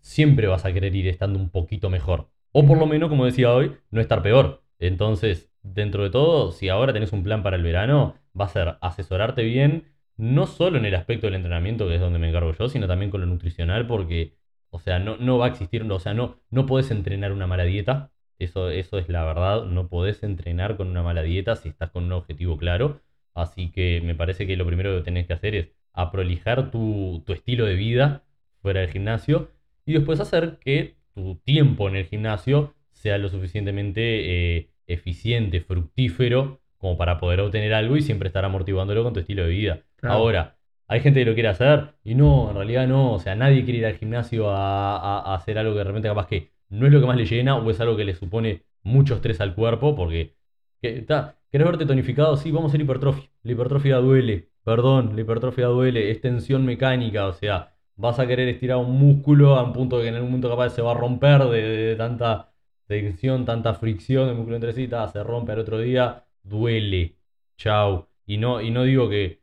siempre 0.00 0.46
vas 0.48 0.64
a 0.64 0.72
querer 0.72 0.94
ir 0.96 1.08
estando 1.08 1.38
un 1.38 1.50
poquito 1.50 1.90
mejor. 1.90 2.30
O 2.52 2.66
por 2.66 2.78
lo 2.78 2.86
menos, 2.86 3.08
como 3.08 3.24
decía 3.26 3.52
hoy, 3.52 3.76
no 3.90 4.00
estar 4.00 4.22
peor. 4.22 4.62
Entonces, 4.78 5.50
dentro 5.62 6.04
de 6.04 6.10
todo, 6.10 6.52
si 6.52 6.68
ahora 6.68 6.92
tenés 6.92 7.12
un 7.12 7.22
plan 7.24 7.42
para 7.42 7.56
el 7.56 7.62
verano, 7.62 8.16
va 8.38 8.46
a 8.46 8.48
ser 8.48 8.76
asesorarte 8.82 9.42
bien, 9.44 9.91
no 10.22 10.46
solo 10.46 10.78
en 10.78 10.84
el 10.84 10.94
aspecto 10.94 11.26
del 11.26 11.34
entrenamiento, 11.34 11.88
que 11.88 11.96
es 11.96 12.00
donde 12.00 12.20
me 12.20 12.28
encargo 12.28 12.52
yo, 12.52 12.68
sino 12.68 12.86
también 12.86 13.10
con 13.10 13.20
lo 13.22 13.26
nutricional, 13.26 13.88
porque, 13.88 14.36
o 14.70 14.78
sea, 14.78 15.00
no, 15.00 15.16
no 15.16 15.36
va 15.38 15.46
a 15.46 15.48
existir, 15.48 15.82
o 15.82 15.98
sea, 15.98 16.14
no, 16.14 16.38
no 16.48 16.64
podés 16.66 16.92
entrenar 16.92 17.32
una 17.32 17.48
mala 17.48 17.64
dieta. 17.64 18.12
Eso, 18.38 18.70
eso 18.70 18.98
es 18.98 19.08
la 19.08 19.24
verdad, 19.24 19.64
no 19.64 19.88
podés 19.88 20.22
entrenar 20.22 20.76
con 20.76 20.88
una 20.88 21.02
mala 21.02 21.22
dieta 21.22 21.56
si 21.56 21.68
estás 21.68 21.90
con 21.90 22.04
un 22.04 22.12
objetivo 22.12 22.56
claro. 22.56 23.00
Así 23.34 23.72
que 23.72 24.00
me 24.04 24.14
parece 24.14 24.46
que 24.46 24.56
lo 24.56 24.64
primero 24.64 24.96
que 24.96 25.02
tenés 25.02 25.26
que 25.26 25.32
hacer 25.32 25.54
es 25.56 25.68
aprolijar 25.92 26.70
tu, 26.70 27.22
tu 27.26 27.32
estilo 27.32 27.66
de 27.66 27.74
vida 27.74 28.22
fuera 28.60 28.80
del 28.80 28.90
gimnasio 28.90 29.50
y 29.84 29.92
después 29.94 30.20
hacer 30.20 30.58
que 30.60 30.94
tu 31.14 31.36
tiempo 31.44 31.88
en 31.88 31.96
el 31.96 32.06
gimnasio 32.06 32.74
sea 32.92 33.18
lo 33.18 33.28
suficientemente 33.28 34.56
eh, 34.58 34.70
eficiente, 34.86 35.60
fructífero, 35.60 36.60
como 36.78 36.96
para 36.96 37.18
poder 37.18 37.40
obtener 37.40 37.74
algo 37.74 37.96
y 37.96 38.02
siempre 38.02 38.28
estar 38.28 38.44
amortiguándolo 38.44 39.02
con 39.02 39.14
tu 39.14 39.20
estilo 39.20 39.44
de 39.44 39.50
vida. 39.50 39.82
Ahora, 40.02 40.56
hay 40.88 41.00
gente 41.00 41.20
que 41.20 41.26
lo 41.26 41.34
quiere 41.34 41.48
hacer 41.48 41.94
y 42.04 42.14
no, 42.14 42.50
en 42.50 42.56
realidad 42.56 42.86
no, 42.86 43.12
o 43.12 43.18
sea, 43.18 43.34
nadie 43.36 43.64
quiere 43.64 43.78
ir 43.78 43.86
al 43.86 43.96
gimnasio 43.96 44.50
a, 44.50 45.34
hacer 45.34 45.58
algo 45.58 45.72
que 45.72 45.78
de 45.78 45.84
repente 45.84 46.08
capaz 46.08 46.26
que 46.26 46.52
no 46.68 46.86
es 46.86 46.92
lo 46.92 47.00
que 47.00 47.06
más 47.06 47.16
le 47.16 47.26
llena 47.26 47.56
o 47.56 47.70
es 47.70 47.80
algo 47.80 47.96
que 47.96 48.04
le 48.04 48.14
supone 48.14 48.64
mucho 48.82 49.14
estrés 49.14 49.40
al 49.40 49.54
cuerpo 49.54 49.94
porque 49.94 50.36
que, 50.80 51.02
ta, 51.02 51.36
¿Querés 51.52 51.66
verte 51.66 51.84
tonificado? 51.84 52.34
Sí, 52.38 52.50
vamos 52.50 52.70
a 52.70 52.72
hacer 52.72 52.80
hipertrofia. 52.80 53.28
La 53.42 53.52
hipertrofia 53.52 53.96
duele. 53.98 54.48
Perdón, 54.64 55.14
la 55.14 55.20
hipertrofia 55.20 55.66
duele. 55.66 56.10
Es 56.10 56.22
tensión 56.22 56.64
mecánica. 56.64 57.26
O 57.26 57.34
sea, 57.34 57.76
vas 57.94 58.18
a 58.18 58.26
querer 58.26 58.48
estirar 58.48 58.78
un 58.78 58.92
músculo 58.98 59.56
a 59.56 59.62
un 59.62 59.74
punto 59.74 60.00
que 60.00 60.08
en 60.08 60.14
algún 60.14 60.30
momento 60.30 60.48
capaz 60.48 60.70
se 60.70 60.80
va 60.80 60.92
a 60.92 60.94
romper 60.94 61.44
de, 61.44 61.94
tanta 61.96 62.54
tensión, 62.86 63.44
tanta 63.44 63.74
fricción 63.74 64.28
del 64.28 64.36
músculo 64.36 64.56
entre 64.56 64.72
sí. 64.72 64.88
se 65.12 65.22
rompe 65.22 65.52
al 65.52 65.58
otro 65.58 65.78
día. 65.78 66.24
Duele. 66.42 67.16
Chau. 67.58 68.08
Y 68.24 68.38
no, 68.38 68.62
y 68.62 68.70
no 68.70 68.84
digo 68.84 69.10
que 69.10 69.41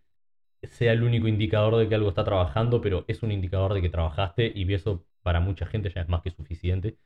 sea 0.64 0.94
el 0.94 1.04
único 1.04 1.28
indicador 1.28 1.76
de 1.78 1.88
que 1.90 1.96
algo 1.96 2.10
está 2.10 2.24
trabajando, 2.24 2.82
pero 2.82 3.06
es 3.08 3.24
un 3.24 3.32
indicador 3.32 3.74
de 3.74 3.82
que 3.82 3.90
trabajaste 3.90 4.52
y 4.56 4.72
eso 4.74 5.06
para 5.24 5.40
mucha 5.40 5.66
gente 5.66 5.92
ya 5.94 6.02
es 6.02 6.10
más 6.10 6.22
que 6.22 6.32
suficiente. 6.32 6.98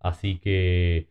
Así 0.00 0.38
que, 0.40 1.10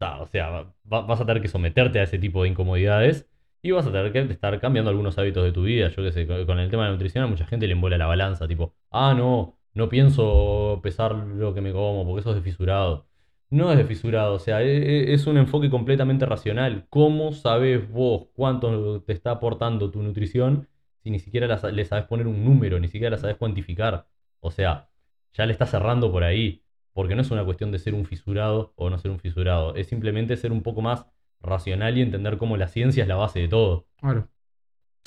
o 0.00 0.26
sea, 0.26 0.50
va- 0.50 1.02
vas 1.02 1.20
a 1.20 1.26
tener 1.26 1.42
que 1.42 1.48
someterte 1.48 2.00
a 2.00 2.02
ese 2.04 2.18
tipo 2.18 2.42
de 2.42 2.48
incomodidades 2.50 3.28
y 3.62 3.70
vas 3.70 3.86
a 3.86 3.92
tener 3.92 4.12
que 4.12 4.20
estar 4.32 4.58
cambiando 4.60 4.90
algunos 4.90 5.16
hábitos 5.18 5.44
de 5.44 5.52
tu 5.52 5.62
vida. 5.62 5.88
Yo 5.90 6.02
qué 6.02 6.12
sé, 6.12 6.26
con 6.26 6.58
el 6.58 6.70
tema 6.70 6.84
de 6.84 6.88
la 6.90 6.92
nutrición 6.94 7.24
a 7.24 7.26
mucha 7.28 7.46
gente 7.46 7.66
le 7.66 7.72
embola 7.74 7.98
la 7.98 8.06
balanza, 8.06 8.48
tipo, 8.48 8.74
ah, 8.90 9.14
no, 9.16 9.56
no 9.74 9.88
pienso 9.88 10.80
pesar 10.82 11.14
lo 11.14 11.54
que 11.54 11.60
me 11.60 11.72
como 11.72 12.04
porque 12.04 12.20
eso 12.20 12.30
es 12.30 12.36
desfisurado. 12.36 13.06
No 13.50 13.70
es 13.70 13.76
desfisurado, 13.78 14.34
o 14.34 14.38
sea, 14.38 14.62
e- 14.62 15.10
e- 15.10 15.14
es 15.14 15.26
un 15.26 15.36
enfoque 15.36 15.68
completamente 15.70 16.24
racional. 16.26 16.86
¿Cómo 16.88 17.32
sabes 17.32 17.88
vos 17.90 18.28
cuánto 18.34 19.02
te 19.02 19.12
está 19.12 19.32
aportando 19.32 19.90
tu 19.90 20.02
nutrición 20.02 20.68
si 21.02 21.10
ni 21.10 21.18
siquiera 21.18 21.46
la 21.46 21.70
le 21.70 21.84
sabes 21.84 22.06
poner 22.06 22.26
un 22.26 22.44
número, 22.44 22.78
ni 22.80 22.88
siquiera 22.88 23.10
la 23.10 23.18
sabes 23.18 23.36
cuantificar? 23.36 24.06
O 24.40 24.50
sea, 24.50 24.90
ya 25.34 25.46
le 25.46 25.52
estás 25.52 25.70
cerrando 25.70 26.10
por 26.12 26.24
ahí. 26.24 26.62
Porque 26.92 27.14
no 27.14 27.22
es 27.22 27.30
una 27.30 27.44
cuestión 27.44 27.72
de 27.72 27.78
ser 27.78 27.94
un 27.94 28.04
fisurado 28.04 28.74
o 28.76 28.90
no 28.90 28.98
ser 28.98 29.10
un 29.10 29.18
fisurado. 29.18 29.74
Es 29.76 29.86
simplemente 29.86 30.36
ser 30.36 30.52
un 30.52 30.62
poco 30.62 30.82
más 30.82 31.06
racional 31.40 31.96
y 31.96 32.02
entender 32.02 32.36
cómo 32.36 32.56
la 32.56 32.68
ciencia 32.68 33.02
es 33.02 33.08
la 33.08 33.16
base 33.16 33.40
de 33.40 33.48
todo. 33.48 33.86
Claro. 33.96 34.28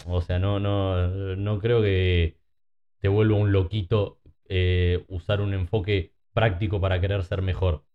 O 0.07 0.21
sea, 0.21 0.39
no, 0.39 0.59
no, 0.59 1.35
no 1.35 1.59
creo 1.59 1.81
que 1.81 2.39
te 2.99 3.07
vuelva 3.07 3.37
un 3.37 3.51
loquito 3.51 4.19
eh, 4.49 5.05
usar 5.07 5.41
un 5.41 5.53
enfoque 5.53 6.13
práctico 6.33 6.81
para 6.81 6.99
querer 6.99 7.23
ser 7.23 7.41
mejor. 7.41 7.85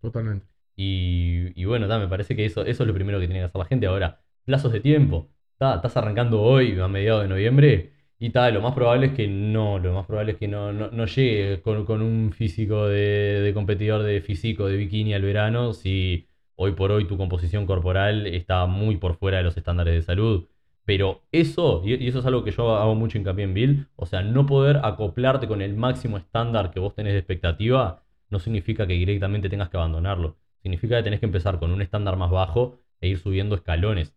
Totalmente. 0.00 0.46
Y, 0.76 1.60
y 1.60 1.64
bueno, 1.64 1.88
ta, 1.88 1.98
me 1.98 2.08
parece 2.08 2.36
que 2.36 2.44
eso, 2.44 2.64
eso 2.64 2.82
es 2.82 2.86
lo 2.86 2.94
primero 2.94 3.18
que 3.18 3.26
tiene 3.26 3.40
que 3.40 3.46
hacer 3.46 3.58
la 3.58 3.64
gente. 3.64 3.86
Ahora, 3.86 4.22
plazos 4.44 4.72
de 4.72 4.80
tiempo. 4.80 5.30
Estás 5.58 5.96
arrancando 5.96 6.42
hoy, 6.42 6.78
a 6.78 6.86
mediados 6.88 7.22
de 7.22 7.28
noviembre, 7.28 7.92
y 8.18 8.30
tal, 8.30 8.52
lo 8.54 8.60
más 8.60 8.74
probable 8.74 9.06
es 9.06 9.12
que 9.14 9.26
no, 9.26 9.78
lo 9.78 9.94
más 9.94 10.06
probable 10.06 10.32
es 10.32 10.38
que 10.38 10.48
no, 10.48 10.72
no, 10.72 10.90
no 10.90 11.06
llegue 11.06 11.62
con, 11.62 11.86
con 11.86 12.02
un 12.02 12.32
físico 12.32 12.86
de, 12.88 13.40
de 13.40 13.54
competidor 13.54 14.02
de 14.02 14.20
físico 14.20 14.66
de 14.66 14.76
bikini 14.76 15.14
al 15.14 15.22
verano 15.22 15.72
si 15.72 16.28
hoy 16.56 16.72
por 16.72 16.92
hoy 16.92 17.06
tu 17.06 17.16
composición 17.16 17.66
corporal 17.66 18.26
está 18.26 18.66
muy 18.66 18.96
por 18.98 19.16
fuera 19.16 19.38
de 19.38 19.44
los 19.44 19.56
estándares 19.56 19.94
de 19.94 20.02
salud. 20.02 20.46
Pero 20.84 21.22
eso, 21.32 21.82
y 21.84 22.06
eso 22.06 22.18
es 22.20 22.26
algo 22.26 22.44
que 22.44 22.50
yo 22.52 22.76
hago 22.76 22.94
mucho 22.94 23.18
hincapié 23.18 23.44
en 23.44 23.54
Bill, 23.54 23.88
o 23.96 24.06
sea, 24.06 24.22
no 24.22 24.46
poder 24.46 24.80
acoplarte 24.84 25.48
con 25.48 25.62
el 25.62 25.74
máximo 25.74 26.16
estándar 26.18 26.70
que 26.70 26.80
vos 26.80 26.94
tenés 26.94 27.14
de 27.14 27.18
expectativa, 27.20 28.02
no 28.30 28.38
significa 28.38 28.86
que 28.86 28.92
directamente 28.94 29.48
tengas 29.48 29.68
que 29.70 29.76
abandonarlo. 29.78 30.36
Significa 30.62 30.96
que 30.98 31.02
tenés 31.04 31.20
que 31.20 31.26
empezar 31.26 31.58
con 31.58 31.70
un 31.72 31.82
estándar 31.82 32.16
más 32.16 32.30
bajo 32.30 32.78
e 33.00 33.08
ir 33.08 33.18
subiendo 33.18 33.54
escalones. 33.56 34.15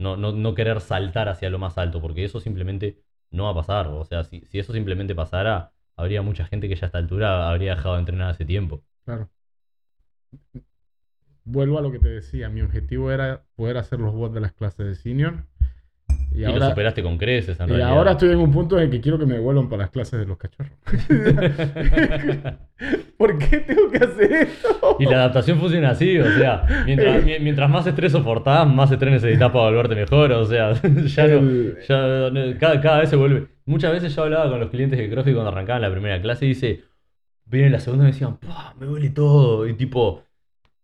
No, 0.00 0.16
no, 0.16 0.32
no 0.32 0.54
querer 0.54 0.80
saltar 0.80 1.28
hacia 1.28 1.50
lo 1.50 1.58
más 1.58 1.78
alto, 1.78 2.00
porque 2.00 2.24
eso 2.24 2.40
simplemente 2.40 3.02
no 3.30 3.44
va 3.44 3.50
a 3.50 3.54
pasar. 3.54 3.88
O 3.88 4.04
sea, 4.04 4.24
si, 4.24 4.40
si 4.46 4.58
eso 4.58 4.72
simplemente 4.72 5.14
pasara, 5.14 5.72
habría 5.96 6.22
mucha 6.22 6.44
gente 6.46 6.68
que 6.68 6.76
ya 6.76 6.86
a 6.86 6.88
esta 6.88 6.98
altura 6.98 7.50
habría 7.50 7.76
dejado 7.76 7.94
de 7.94 8.00
entrenar 8.00 8.30
hace 8.30 8.44
tiempo. 8.44 8.82
Claro. 9.04 9.30
Vuelvo 11.44 11.78
a 11.78 11.82
lo 11.82 11.92
que 11.92 11.98
te 11.98 12.08
decía. 12.08 12.48
Mi 12.48 12.62
objetivo 12.62 13.10
era 13.10 13.44
poder 13.56 13.76
hacer 13.76 14.00
los 14.00 14.14
bots 14.14 14.34
de 14.34 14.40
las 14.40 14.52
clases 14.52 14.86
de 14.86 14.94
senior. 14.94 15.46
Y, 16.32 16.42
Y, 16.42 16.46
lo 16.46 16.64
superaste 16.68 17.02
con 17.02 17.18
creces, 17.18 17.58
en 17.60 17.66
y 17.66 17.68
realidad. 17.70 17.90
ahora 17.90 18.12
estoy 18.12 18.30
en 18.30 18.38
un 18.38 18.50
punto 18.52 18.78
en 18.78 18.84
el 18.84 18.90
que 18.90 19.00
quiero 19.00 19.18
que 19.18 19.26
me 19.26 19.34
devuelvan 19.34 19.68
para 19.68 19.82
las 19.82 19.90
clases 19.90 20.20
de 20.20 20.26
los 20.26 20.38
cachorros. 20.38 20.72
¿Por 23.18 23.38
qué 23.38 23.58
tengo 23.58 23.90
que 23.90 23.98
hacer 23.98 24.32
esto? 24.32 24.96
Y 24.98 25.04
la 25.04 25.16
adaptación 25.16 25.58
funciona 25.58 25.90
así, 25.90 26.18
o 26.18 26.30
sea, 26.32 26.64
mientras, 26.86 27.22
mi- 27.24 27.38
mientras 27.40 27.68
más 27.68 27.86
estrés 27.86 28.12
soportás, 28.12 28.66
más 28.66 28.90
estrés 28.90 29.12
necesitas 29.12 29.50
para 29.50 29.64
volverte 29.66 29.94
mejor, 29.94 30.32
o 30.32 30.44
sea, 30.46 30.72
ya 30.82 31.26
no, 31.26 31.38
El- 31.38 31.78
ya 31.86 32.30
no- 32.30 32.58
cada, 32.58 32.80
cada 32.80 33.00
vez 33.00 33.10
se 33.10 33.16
vuelve. 33.16 33.48
Muchas 33.66 33.92
veces 33.92 34.14
yo 34.14 34.22
hablaba 34.24 34.48
con 34.50 34.60
los 34.60 34.70
clientes 34.70 34.98
de 34.98 35.10
CrossFit 35.10 35.34
cuando 35.34 35.50
arrancaban 35.50 35.82
la 35.82 35.90
primera 35.90 36.20
clase 36.22 36.46
y 36.46 36.50
dice, 36.50 36.84
viene 37.44 37.70
la 37.70 37.80
segunda 37.80 38.04
y 38.04 38.06
me 38.06 38.12
decían, 38.12 38.38
"Pah, 38.38 38.74
me 38.78 38.86
duele 38.86 39.10
todo, 39.10 39.66
y 39.68 39.74
tipo, 39.74 40.22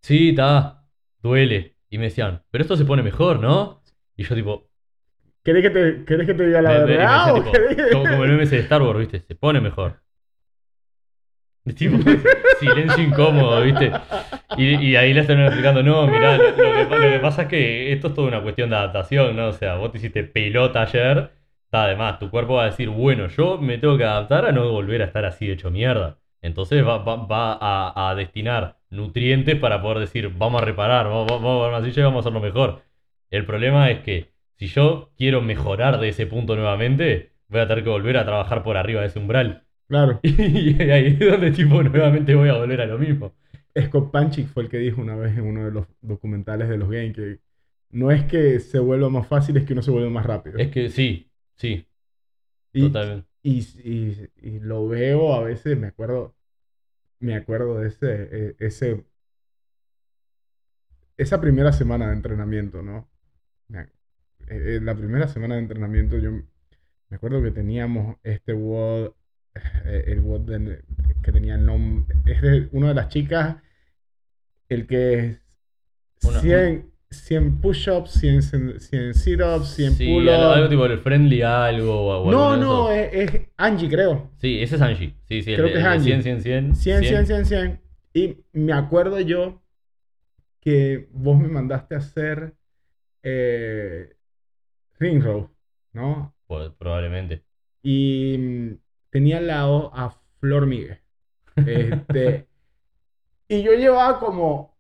sí, 0.03 0.31
está, 0.31 0.87
duele. 1.23 1.77
Y 1.89 1.99
me 1.99 2.05
decían, 2.05 2.43
pero 2.51 2.63
esto 2.63 2.77
se 2.77 2.85
pone 2.85 3.03
mejor, 3.03 3.41
¿no? 3.41 3.81
Y 4.17 4.25
yo 4.25 4.35
tipo, 4.35 4.66
¿Querés 5.47 5.63
que 5.63 5.71
te, 5.71 6.05
querés 6.05 6.27
que 6.27 6.35
te 6.35 6.47
diga 6.47 6.61
la 6.63 6.73
verdad? 6.73 7.31
o 7.37 7.43
tipo, 7.43 7.51
querés 7.53 7.87
como, 7.91 8.09
como 8.09 8.25
el 8.25 8.31
meme 8.33 8.47
de 8.47 8.59
Star 8.61 8.83
Wars, 8.83 8.99
¿viste? 8.99 9.21
Se 9.21 9.35
pone 9.37 9.61
mejor. 9.61 9.91
Tipo, 11.77 11.99
silencio 12.59 13.03
incómodo, 13.03 13.61
¿viste? 13.63 14.05
Y, 14.55 14.75
y 14.91 14.97
ahí 14.97 15.13
le 15.13 15.21
están 15.21 15.41
explicando, 15.41 15.83
no, 15.83 16.07
mirá, 16.09 16.39
lo, 16.39 16.57
lo 16.57 16.75
que, 16.75 16.87
pa- 16.87 16.99
lo 16.99 17.11
que 17.11 17.19
pasa 17.21 17.43
es 17.43 17.49
que 17.49 17.93
esto 17.93 18.09
es 18.09 18.15
toda 18.15 18.29
una 18.29 18.43
cuestión 18.43 18.71
de 18.71 18.77
adaptación, 18.77 19.37
¿no? 19.37 19.49
O 19.49 19.53
sea, 19.53 19.77
vos 19.77 19.93
te 19.93 19.99
hiciste 19.99 20.25
pelota 20.25 20.83
ayer, 20.83 21.33
además, 21.73 22.19
tu 22.19 22.31
cuerpo 22.31 22.55
va 22.55 22.63
a 22.65 22.67
decir, 22.67 22.89
bueno, 22.89 23.29
yo 23.29 23.59
me 23.59 23.79
tengo 23.79 23.99
que 23.99 24.05
adaptar 24.05 24.47
a 24.47 24.53
no 24.53 24.71
volver 24.71 25.03
a 25.03 25.07
estar 25.07 25.25
así 25.27 25.51
hecho 25.51 25.71
mierda. 25.71 26.19
Entonces 26.43 26.87
va, 26.87 26.99
va- 26.99 27.27
va 27.27 27.59
a, 27.61 28.11
a 28.11 28.15
destinar 28.15 28.79
nutrientes 28.91 29.57
para 29.59 29.83
poder 29.83 29.99
decir, 30.01 30.31
vamos 30.37 30.63
a 30.63 30.65
reparar, 30.65 31.07
vamos, 31.07 31.27
vamos 31.29 31.63
a 31.65 31.69
ver 31.71 31.79
una 31.79 31.85
silla 31.87 32.01
y 32.03 32.05
vamos 32.05 32.19
a 32.25 32.29
hacerlo 32.29 32.41
mejor. 32.41 32.83
El 33.31 33.45
problema 33.47 33.91
es 33.91 34.01
que 34.01 34.31
si 34.59 34.67
yo 34.69 35.13
quiero 35.17 35.43
mejorar 35.43 36.01
de 36.01 36.09
ese 36.09 36.27
punto 36.27 36.57
nuevamente, 36.57 37.33
voy 37.49 37.61
a 37.61 37.69
tener 37.69 37.85
que 37.85 37.91
volver 37.91 38.17
a 38.17 38.25
trabajar 38.25 38.63
por 38.63 38.77
arriba 38.77 39.01
de 39.03 39.09
ese 39.09 39.19
umbral. 39.19 39.65
Claro. 39.89 40.21
Y 40.23 40.81
ahí 40.91 41.17
es 41.19 41.19
donde 41.31 41.51
tipo 41.53 41.83
nuevamente 41.83 42.35
voy 42.35 42.49
a 42.49 42.55
volver 42.59 42.81
a 42.81 42.87
lo 42.87 42.99
mismo. 42.99 43.35
Scott 43.79 44.11
Panchik 44.11 44.49
fue 44.49 44.65
el 44.65 44.69
que 44.69 44.79
dijo 44.79 45.01
una 45.01 45.17
vez 45.17 45.37
en 45.37 45.45
uno 45.45 45.65
de 45.65 45.71
los 45.71 45.87
documentales 46.01 46.69
de 46.69 46.79
los 46.79 46.89
games 46.89 47.15
que 47.15 47.41
no 47.91 48.11
es 48.11 48.25
que 48.25 48.59
se 48.61 48.79
vuelva 48.79 49.09
más 49.11 49.27
fácil, 49.29 49.57
es 49.57 49.65
que 49.65 49.73
uno 49.75 49.83
se 49.83 49.91
vuelve 49.91 50.11
más 50.11 50.27
rápido. 50.27 50.59
Es 50.59 50.71
que 50.71 50.89
sí, 50.89 51.31
sí, 51.57 51.87
y, 52.73 52.83
totalmente. 52.83 53.29
y, 53.43 53.59
y- 53.85 54.31
y 54.37 54.61
lo 54.61 54.89
veo 54.89 55.35
a 55.35 55.43
veces, 55.43 55.79
me 55.79 55.89
acuerdo, 55.89 56.35
me 57.21 57.37
acuerdo 57.37 57.79
de 57.81 57.89
ese, 57.89 58.29
eh, 58.33 58.57
ese, 58.59 59.05
esa 61.17 61.41
primera 61.41 61.73
semana 61.73 62.09
de 62.09 62.15
entrenamiento, 62.15 62.83
¿no? 62.83 63.09
Me 64.49 64.57
ac- 64.57 64.61
eh, 64.67 64.77
eh, 64.77 64.81
la 64.83 64.95
primera 64.95 65.29
semana 65.29 65.55
de 65.55 65.63
entrenamiento 65.63 66.19
yo 66.19 66.31
me 66.33 67.17
acuerdo 67.17 67.43
que 67.43 67.51
teníamos 67.51 68.17
este 68.23 68.53
WOD, 68.53 69.13
eh, 69.85 70.05
el 70.09 70.21
WOD 70.21 70.59
de- 70.59 70.83
que 71.23 71.33
tenía 71.33 71.55
el 71.55 71.65
nombre, 71.65 72.17
es 72.27 72.43
de 72.43 72.69
una 72.73 72.89
de 72.89 72.95
las 72.95 73.09
chicas, 73.09 73.57
el 74.69 74.87
que 74.87 75.19
es 75.25 75.41
Una- 76.25 76.41
100, 76.41 76.91
100 77.11 77.61
push-ups, 77.61 78.11
100, 78.11 78.43
100 78.43 79.15
sit-ups, 79.15 79.69
100 79.69 79.93
Sí, 79.95 80.07
pull-ups. 80.07 80.33
algo, 80.57 80.69
tipo 80.69 80.87
el 80.87 80.99
friendly 80.99 81.43
algo 81.43 82.23
o, 82.23 82.31
no, 82.31 82.57
no, 82.57 82.91
es, 82.91 83.13
es 83.13 83.43
Angie, 83.57 83.89
creo. 83.89 84.31
Sí, 84.39 84.61
ese 84.61 84.75
es 84.77 84.83
Angie. 84.83 85.15
Sí, 85.29 85.43
sí, 85.43 85.51
el 85.53 85.57
Creo 85.57 85.67
de- 85.69 85.73
que 85.75 85.79
es 85.79 85.85
el 85.85 85.91
Angie. 85.93 86.23
100, 86.23 86.43
100, 86.43 86.75
100. 86.75 86.75
100, 86.75 87.05
100, 87.05 87.27
100, 87.27 87.45
100. 87.47 87.81
Y 88.13 88.39
me 88.53 88.73
acuerdo 88.73 89.21
yo 89.21 89.63
que 90.61 91.09
vos 91.13 91.39
me 91.39 91.49
mandaste 91.49 91.95
a 91.95 91.99
hacer 91.99 92.55
eh, 93.23 94.16
ring 94.99 95.23
row, 95.23 95.51
¿no? 95.93 96.35
Pues, 96.47 96.71
probablemente. 96.79 97.45
Y 97.83 98.37
mm, 98.39 98.79
tenía 99.11 99.39
al 99.39 99.47
lado 99.47 99.91
a 99.95 100.11
Flor 100.41 100.67
Miguel. 100.67 101.01
Este, 101.57 102.49
y 103.49 103.63
yo 103.63 103.73
llevaba 103.73 104.19
como 104.19 104.77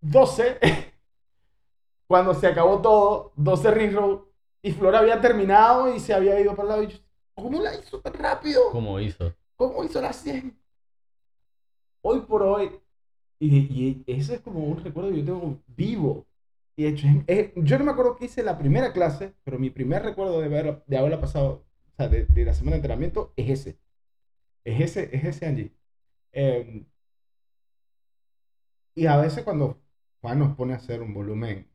12 0.00 0.58
cuando 2.06 2.34
se 2.34 2.46
acabó 2.46 2.80
todo, 2.80 3.32
12 3.36 3.70
ring 3.70 3.92
row. 3.92 4.26
Y 4.62 4.72
Flor 4.72 4.96
había 4.96 5.20
terminado 5.20 5.94
y 5.94 6.00
se 6.00 6.12
había 6.12 6.40
ido 6.40 6.56
para 6.56 6.62
el 6.62 6.68
lado. 6.68 6.82
Y 6.82 6.88
yo, 6.88 6.98
¿cómo 7.34 7.62
la 7.62 7.74
hizo 7.74 8.00
tan 8.00 8.14
rápido? 8.14 8.70
¿Cómo 8.72 8.98
hizo? 8.98 9.34
¿Cómo 9.56 9.84
hizo 9.84 10.00
las 10.00 10.16
100? 10.16 10.56
Hoy 12.02 12.20
por 12.20 12.42
hoy, 12.42 12.70
y, 13.40 13.56
y 13.56 14.04
ese 14.06 14.36
es 14.36 14.40
como 14.40 14.60
un 14.60 14.82
recuerdo 14.82 15.10
que 15.10 15.18
yo 15.18 15.24
tengo 15.24 15.58
vivo. 15.66 16.26
Es- 17.26 17.52
yo 17.56 17.78
no 17.78 17.84
me 17.84 17.90
acuerdo 17.92 18.16
que 18.16 18.26
hice 18.26 18.42
la 18.42 18.58
primera 18.58 18.92
clase, 18.92 19.34
pero 19.44 19.58
mi 19.58 19.70
primer 19.70 20.02
recuerdo 20.02 20.40
de, 20.40 20.46
haberla- 20.46 20.82
de 20.86 20.98
haberla 20.98 21.20
pasado, 21.20 21.66
o 21.92 21.96
sea, 21.96 22.08
de, 22.08 22.24
de 22.26 22.44
la 22.44 22.54
semana 22.54 22.72
de 22.76 22.78
entrenamiento, 22.78 23.32
es 23.36 23.50
ese. 23.50 23.78
Es 24.64 24.80
ese, 24.82 25.10
es 25.16 25.24
ese 25.24 25.46
Angie. 25.46 25.72
Eh, 26.32 26.86
y 28.94 29.06
a 29.06 29.16
veces 29.16 29.44
cuando 29.44 29.80
Juan 30.20 30.38
nos 30.40 30.54
pone 30.56 30.72
a 30.74 30.76
hacer 30.76 31.00
un 31.02 31.14
volumen 31.14 31.68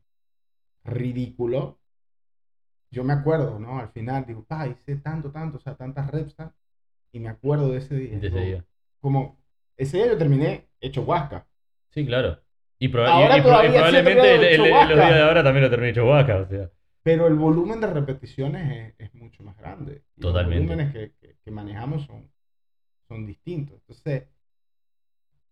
ridículo, 0.84 1.80
yo 2.90 3.02
me 3.04 3.12
acuerdo, 3.12 3.58
¿no? 3.58 3.78
Al 3.78 3.88
final 3.90 4.24
digo, 4.26 4.44
pa, 4.44 4.66
hice 4.68 4.96
tanto, 4.96 5.30
tanto, 5.32 5.56
o 5.56 5.60
sea, 5.60 5.74
tantas 5.76 6.10
reps, 6.10 6.36
tal", 6.36 6.52
y 7.12 7.20
me 7.20 7.28
acuerdo 7.30 7.70
de 7.70 7.78
ese 7.78 7.96
día. 7.96 8.18
De 8.18 8.28
ese 8.28 8.40
día. 8.40 8.66
Como, 9.00 9.38
ese 9.76 9.98
día 9.98 10.08
yo 10.08 10.18
terminé 10.18 10.68
hecho 10.80 11.02
huasca. 11.02 11.48
Sí, 11.90 12.06
claro. 12.06 12.43
Y, 12.78 12.88
proba- 12.88 13.08
Ahora 13.08 13.36
y- 13.36 13.40
y 13.40 13.42
pro- 13.42 13.50
y 13.50 13.52
todavía 13.52 13.72
probablemente 13.72 14.54
el- 14.54 14.58
los 14.58 14.66
días 14.68 15.14
de 15.14 15.20
ahora 15.22 15.42
también 15.44 15.64
lo 15.64 15.70
terminé 15.70 15.90
hecho 15.90 16.06
vaca. 16.06 16.36
O 16.38 16.46
sea. 16.46 16.70
Pero 17.02 17.26
el 17.26 17.34
volumen 17.34 17.80
de 17.80 17.86
repeticiones 17.88 18.94
es, 18.98 19.06
es 19.08 19.14
mucho 19.14 19.42
más 19.42 19.56
grande. 19.58 20.02
Totalmente. 20.20 20.66
Los 20.66 20.76
volúmenes 20.76 20.92
que, 20.92 21.12
que- 21.20 21.36
que 21.44 21.50
manejamos 21.50 22.04
son, 22.06 22.30
son 23.08 23.26
distintos. 23.26 23.76
Entonces, 23.80 24.24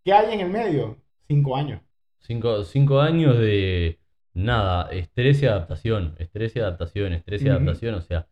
¿qué 0.05 0.13
hay 0.13 0.35
en 0.35 0.41
el 0.41 0.51
medio? 0.51 0.99
Cinco 1.29 1.57
años. 1.57 1.81
Cinco, 2.21 2.65
cinco 2.65 3.01
años 3.01 3.39
de 3.39 3.99
nada, 4.35 4.91
estrés 4.93 5.43
y 5.43 5.47
adaptación, 5.47 6.15
estrés 6.19 6.55
y 6.57 6.61
adaptación, 6.61 7.13
estrés 7.13 7.43
y 7.43 7.49
adaptación, 7.49 7.95
o 7.97 8.01
sea, 8.01 8.27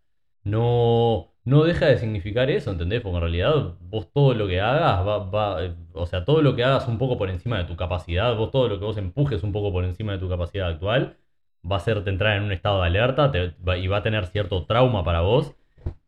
no, 0.44 1.32
no 1.44 1.64
deja 1.64 1.86
de 1.86 1.98
significar 1.98 2.50
eso, 2.50 2.70
¿entendés? 2.72 3.00
Porque 3.02 3.16
en 3.16 3.20
realidad 3.22 3.76
vos 3.80 4.10
todo 4.12 4.34
lo 4.34 4.46
que 4.48 4.60
hagas 4.60 5.06
va, 5.06 5.18
va, 5.30 5.58
o 5.92 6.06
sea, 6.06 6.24
todo 6.24 6.42
lo 6.42 6.56
que 6.56 6.64
hagas 6.64 6.88
un 6.88 6.98
poco 6.98 7.18
por 7.18 7.30
encima 7.30 7.58
de 7.58 7.64
tu 7.64 7.76
capacidad, 7.76 8.34
vos 8.36 8.50
todo 8.50 8.68
lo 8.68 8.78
que 8.78 8.84
vos 8.84 8.96
empujes 8.96 9.42
un 9.42 9.52
poco 9.52 9.72
por 9.72 9.84
encima 9.84 10.12
de 10.12 10.18
tu 10.18 10.28
capacidad 10.28 10.68
actual, 10.68 11.16
va 11.70 11.76
a 11.76 11.78
hacerte 11.78 12.10
entrar 12.10 12.36
en 12.36 12.44
un 12.44 12.52
estado 12.52 12.80
de 12.82 12.86
alerta 12.88 13.30
y 13.78 13.86
va 13.88 13.98
a 13.98 14.02
tener 14.02 14.26
cierto 14.26 14.64
trauma 14.66 15.04
para 15.04 15.20
vos, 15.20 15.54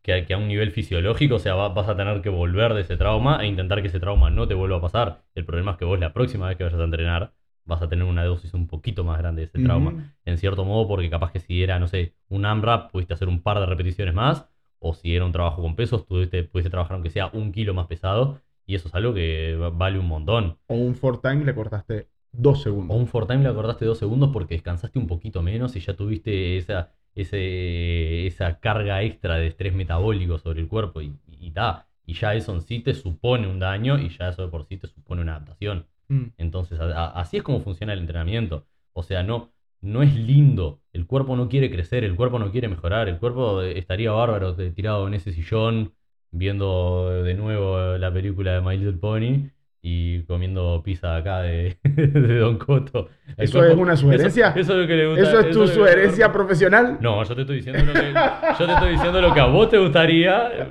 que, 0.01 0.13
a- 0.13 0.25
que 0.25 0.33
a 0.33 0.37
un 0.37 0.47
nivel 0.47 0.71
fisiológico, 0.71 1.35
o 1.35 1.39
sea, 1.39 1.55
va- 1.55 1.69
vas 1.69 1.87
a 1.89 1.95
tener 1.97 2.21
que 2.21 2.29
volver 2.29 2.73
de 2.73 2.81
ese 2.81 2.97
trauma 2.97 3.43
e 3.43 3.47
intentar 3.47 3.81
que 3.81 3.87
ese 3.87 3.99
trauma 3.99 4.29
no 4.29 4.47
te 4.47 4.53
vuelva 4.53 4.77
a 4.77 4.81
pasar. 4.81 5.23
El 5.35 5.45
problema 5.45 5.71
es 5.71 5.77
que 5.77 5.85
vos 5.85 5.99
la 5.99 6.13
próxima 6.13 6.47
vez 6.47 6.57
que 6.57 6.63
vayas 6.63 6.79
a 6.79 6.83
entrenar, 6.83 7.33
vas 7.65 7.81
a 7.81 7.89
tener 7.89 8.05
una 8.05 8.23
dosis 8.25 8.53
un 8.53 8.67
poquito 8.67 9.03
más 9.03 9.17
grande 9.19 9.41
de 9.41 9.45
ese 9.47 9.59
trauma. 9.59 9.95
En 10.25 10.37
cierto 10.37 10.65
modo, 10.65 10.87
porque 10.87 11.09
capaz 11.09 11.31
que 11.31 11.39
si 11.39 11.61
era, 11.63 11.79
no 11.79 11.87
sé, 11.87 12.13
un 12.29 12.45
AMRAP, 12.45 12.91
pudiste 12.91 13.13
hacer 13.13 13.27
un 13.27 13.41
par 13.41 13.59
de 13.59 13.65
repeticiones 13.65 14.13
más, 14.13 14.45
o 14.79 14.93
si 14.93 15.15
era 15.15 15.25
un 15.25 15.31
trabajo 15.31 15.61
con 15.61 15.75
pesos, 15.75 16.05
tuviste, 16.05 16.43
pudiste 16.43 16.69
trabajar 16.69 16.95
aunque 16.95 17.09
sea 17.09 17.27
un 17.33 17.51
kilo 17.51 17.73
más 17.73 17.87
pesado, 17.87 18.41
y 18.65 18.75
eso 18.75 18.87
es 18.87 18.95
algo 18.95 19.13
que 19.13 19.55
va- 19.55 19.69
vale 19.69 19.99
un 19.99 20.07
montón. 20.07 20.57
O 20.67 20.75
un 20.87 20.93
four 21.01 21.15
time 21.25 21.45
le 21.45 21.53
cortaste 21.59 21.95
dos 22.31 22.57
O 22.59 22.63
segundos. 22.63 22.97
un 22.97 23.07
for 23.07 23.25
time 23.27 23.43
le 23.43 23.49
acordaste 23.49 23.85
dos 23.85 23.97
segundos 23.97 24.29
porque 24.33 24.55
descansaste 24.55 24.99
un 24.99 25.07
poquito 25.07 25.41
menos 25.41 25.75
y 25.75 25.79
ya 25.79 25.93
tuviste 25.95 26.57
esa, 26.57 26.91
ese, 27.15 28.27
esa 28.27 28.59
carga 28.59 29.01
extra 29.03 29.35
de 29.37 29.47
estrés 29.47 29.73
metabólico 29.73 30.37
sobre 30.37 30.61
el 30.61 30.67
cuerpo 30.67 31.01
y, 31.01 31.13
y, 31.27 31.51
ta, 31.51 31.87
y 32.05 32.13
ya 32.13 32.33
eso 32.35 32.53
en 32.53 32.61
sí 32.61 32.79
te 32.79 32.93
supone 32.93 33.47
un 33.47 33.59
daño 33.59 33.99
y 33.99 34.09
ya 34.09 34.29
eso 34.29 34.41
de 34.43 34.49
por 34.49 34.65
sí 34.65 34.77
te 34.77 34.87
supone 34.87 35.21
una 35.21 35.35
adaptación. 35.35 35.85
Mm. 36.13 36.33
Entonces, 36.37 36.79
a- 36.79 36.85
a- 37.05 37.19
así 37.21 37.37
es 37.37 37.43
como 37.43 37.59
funciona 37.61 37.93
el 37.93 37.99
entrenamiento. 37.99 38.65
O 38.93 39.03
sea, 39.03 39.23
no, 39.23 39.51
no 39.81 40.01
es 40.03 40.15
lindo. 40.15 40.79
El 40.93 41.05
cuerpo 41.07 41.35
no 41.35 41.49
quiere 41.49 41.69
crecer, 41.71 42.03
el 42.03 42.15
cuerpo 42.15 42.39
no 42.39 42.51
quiere 42.51 42.67
mejorar. 42.67 43.09
El 43.09 43.17
cuerpo 43.17 43.61
eh, 43.61 43.77
estaría 43.79 44.11
bárbaro 44.11 44.53
de- 44.53 44.71
tirado 44.71 45.07
en 45.07 45.13
ese 45.15 45.31
sillón, 45.33 45.93
viendo 46.31 47.21
de 47.23 47.33
nuevo 47.35 47.97
la 47.97 48.11
película 48.13 48.53
de 48.53 48.61
My 48.61 48.77
Little 48.77 48.93
Pony 48.99 49.49
y 49.85 50.21
comiendo 50.23 50.81
pizza 50.83 51.15
acá 51.17 51.41
de, 51.41 51.77
de 51.83 52.37
Don 52.39 52.57
Coto. 52.57 53.09
El 53.37 53.43
¿Eso 53.45 53.63
es 53.65 53.75
una 53.75 53.97
sugerencia? 53.97 54.47
Eso, 54.49 54.59
eso 54.59 54.73
es 54.73 54.79
lo 54.81 54.87
que 54.87 54.95
le 54.95 55.07
gusta. 55.07 55.21
¿Eso 55.23 55.39
es 55.39 55.51
tu 55.51 55.61
que- 55.61 55.67
sugerencia 55.67 56.31
profesional? 56.31 56.97
No, 57.01 57.23
yo 57.23 57.35
te 57.35 57.41
estoy 57.41 57.57
diciendo 57.57 57.83
lo 57.83 57.93
que, 57.93 58.13
yo 58.59 58.65
te 58.65 58.73
estoy 58.73 58.91
diciendo 58.91 59.21
lo 59.21 59.33
que 59.33 59.39
a 59.41 59.45
vos 59.47 59.69
te 59.69 59.77
gustaría, 59.77 60.69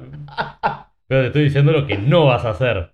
pero 1.06 1.20
te 1.22 1.26
estoy 1.26 1.42
diciendo 1.44 1.72
lo 1.72 1.86
que 1.86 1.98
no 1.98 2.26
vas 2.26 2.44
a 2.44 2.50
hacer. 2.50 2.92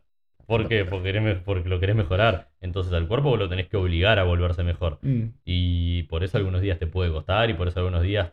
¿Por 0.48 0.66
qué? 0.66 0.84
Porque, 0.86 1.12
querés 1.12 1.42
porque 1.44 1.68
lo 1.68 1.78
querés 1.78 1.94
mejorar. 1.94 2.48
Entonces 2.62 2.92
al 2.94 3.06
cuerpo 3.06 3.36
lo 3.36 3.48
tenés 3.50 3.68
que 3.68 3.76
obligar 3.76 4.18
a 4.18 4.24
volverse 4.24 4.62
mejor. 4.64 4.98
Mm. 5.02 5.24
Y 5.44 6.04
por 6.04 6.24
eso 6.24 6.38
algunos 6.38 6.62
días 6.62 6.78
te 6.78 6.86
puede 6.86 7.12
costar 7.12 7.50
y 7.50 7.54
por 7.54 7.68
eso 7.68 7.80
algunos 7.80 8.02
días 8.02 8.32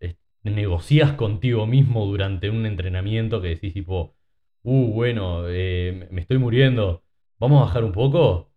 eh, 0.00 0.16
negocias 0.42 1.12
contigo 1.12 1.66
mismo 1.66 2.04
durante 2.06 2.50
un 2.50 2.66
entrenamiento 2.66 3.40
que 3.40 3.48
decís 3.50 3.72
tipo, 3.72 4.16
uh, 4.64 4.92
bueno, 4.92 5.44
eh, 5.48 6.08
me 6.10 6.20
estoy 6.22 6.38
muriendo, 6.38 7.04
¿vamos 7.38 7.62
a 7.62 7.66
bajar 7.66 7.84
un 7.84 7.92
poco? 7.92 8.50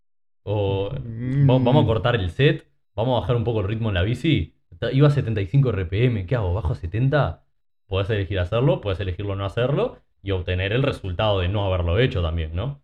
O 0.43 0.89
Mm. 0.99 1.47
"Va- 1.49 1.59
vamos 1.59 1.83
a 1.83 1.87
cortar 1.87 2.15
el 2.15 2.31
set, 2.31 2.67
vamos 2.95 3.17
a 3.17 3.21
bajar 3.21 3.35
un 3.35 3.43
poco 3.43 3.59
el 3.61 3.67
ritmo 3.67 3.89
en 3.89 3.95
la 3.95 4.01
bici. 4.03 4.55
Iba 4.91 5.07
a 5.07 5.11
75 5.11 5.69
RPM, 5.69 6.25
¿qué 6.25 6.35
hago? 6.35 6.53
¿Bajo 6.53 6.73
a 6.73 6.75
70? 6.75 7.43
Podés 7.85 8.09
elegir 8.09 8.39
hacerlo, 8.39 8.81
podés 8.81 8.99
elegirlo 8.99 9.35
no 9.35 9.45
hacerlo 9.45 9.99
y 10.23 10.31
obtener 10.31 10.73
el 10.73 10.81
resultado 10.83 11.39
de 11.41 11.47
no 11.47 11.63
haberlo 11.65 11.99
hecho 11.99 12.21
también, 12.23 12.55
¿no? 12.55 12.81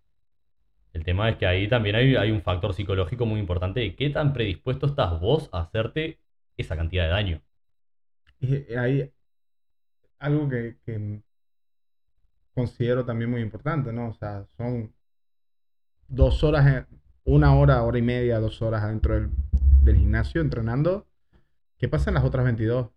El 0.94 1.04
tema 1.04 1.30
es 1.30 1.38
que 1.38 1.46
ahí 1.48 1.68
también 1.68 1.96
hay, 1.96 2.16
hay 2.16 2.32
un 2.32 2.42
factor 2.42 2.74
psicológico 2.74 3.26
muy 3.26 3.40
importante 3.40 3.80
de 3.80 3.96
qué 3.96 4.10
tan 4.12 4.32
predispuesto 4.32 4.86
estás 4.86 5.20
vos 5.20 5.50
a 5.52 5.62
hacerte 5.62 6.20
esa 6.56 6.76
cantidad 6.78 7.04
de 7.06 7.10
daño. 7.10 7.42
Y 8.40 8.74
hay 8.76 9.12
algo 10.20 10.48
que, 10.50 10.78
que 10.86 11.22
considero 12.54 13.04
también 13.06 13.32
muy 13.32 13.42
importante, 13.42 13.92
¿no? 13.92 14.10
O 14.10 14.14
sea, 14.14 14.46
son 14.58 14.94
dos 16.08 16.44
horas, 16.44 16.68
en- 16.68 16.88
una 17.26 17.56
hora, 17.56 17.82
hora 17.84 17.98
y 17.98 18.02
media, 18.02 18.40
dos 18.40 18.62
horas 18.62 18.84
adentro 18.84 19.16
del, 19.16 19.30
del 19.82 19.96
gimnasio 19.98 20.42
entrenando. 20.42 21.08
¿Qué 21.78 21.88
pasa 21.88 22.10
en 22.10 22.16
las 22.16 22.24
otras 22.24 22.46
22? 22.46 22.90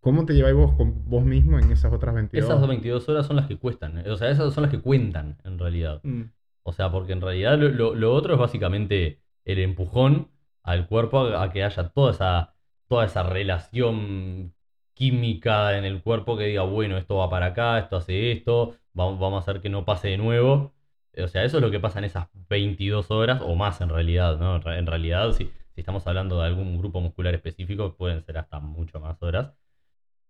¿Cómo 0.00 0.26
te 0.26 0.34
lleváis 0.34 0.56
vos 0.56 0.72
con 0.72 1.08
vos 1.08 1.24
mismo 1.24 1.58
en 1.58 1.70
esas 1.70 1.92
otras 1.92 2.14
22? 2.14 2.50
Esas 2.50 2.68
22 2.68 3.08
horas 3.08 3.26
son 3.26 3.36
las 3.36 3.46
que 3.46 3.56
cuestan, 3.56 3.98
¿eh? 3.98 4.10
o 4.10 4.16
sea, 4.16 4.30
esas 4.30 4.52
son 4.52 4.62
las 4.62 4.70
que 4.70 4.80
cuentan 4.80 5.38
en 5.44 5.58
realidad. 5.58 6.00
Mm, 6.02 6.22
O 6.62 6.72
sea, 6.72 6.90
porque 6.90 7.12
en 7.12 7.20
realidad 7.20 7.58
lo, 7.58 7.68
lo- 7.68 7.94
lo 7.94 8.14
otro 8.14 8.34
es 8.34 8.40
básicamente 8.40 9.20
el 9.44 9.58
empujón 9.58 10.30
al 10.62 10.86
cuerpo 10.86 11.20
a, 11.20 11.42
a 11.44 11.50
que 11.50 11.64
haya 11.64 11.88
toda 11.90 12.12
esa, 12.12 12.54
toda 12.88 13.04
esa 13.06 13.22
relación 13.22 14.54
química 14.94 15.76
en 15.78 15.84
el 15.84 16.02
cuerpo 16.02 16.36
que 16.36 16.44
diga, 16.46 16.62
bueno, 16.62 16.96
esto 16.98 17.16
va 17.16 17.30
para 17.30 17.46
acá, 17.46 17.78
esto 17.78 17.96
hace 17.96 18.32
esto, 18.32 18.76
vamos, 18.92 19.18
vamos 19.18 19.38
a 19.46 19.50
hacer 19.50 19.60
que 19.62 19.68
no 19.68 19.84
pase 19.84 20.08
de 20.08 20.18
nuevo. 20.18 20.74
O 21.18 21.28
sea, 21.28 21.44
eso 21.44 21.58
es 21.58 21.62
lo 21.62 21.70
que 21.70 21.80
pasa 21.80 21.98
en 21.98 22.04
esas 22.06 22.28
22 22.48 23.10
horas 23.10 23.40
o 23.42 23.54
más 23.54 23.80
en 23.80 23.88
realidad, 23.90 24.38
¿no? 24.38 24.56
En 24.56 24.62
re- 24.62 24.78
En 24.78 24.86
realidad, 24.86 25.32
si, 25.32 25.44
si 25.74 25.80
estamos 25.80 26.06
hablando 26.06 26.38
de 26.40 26.46
algún 26.46 26.78
grupo 26.78 27.00
muscular 27.00 27.34
específico, 27.34 27.96
pueden 27.96 28.22
ser 28.22 28.38
hasta 28.38 28.60
mucho 28.60 29.00
más 29.00 29.20
horas. 29.22 29.52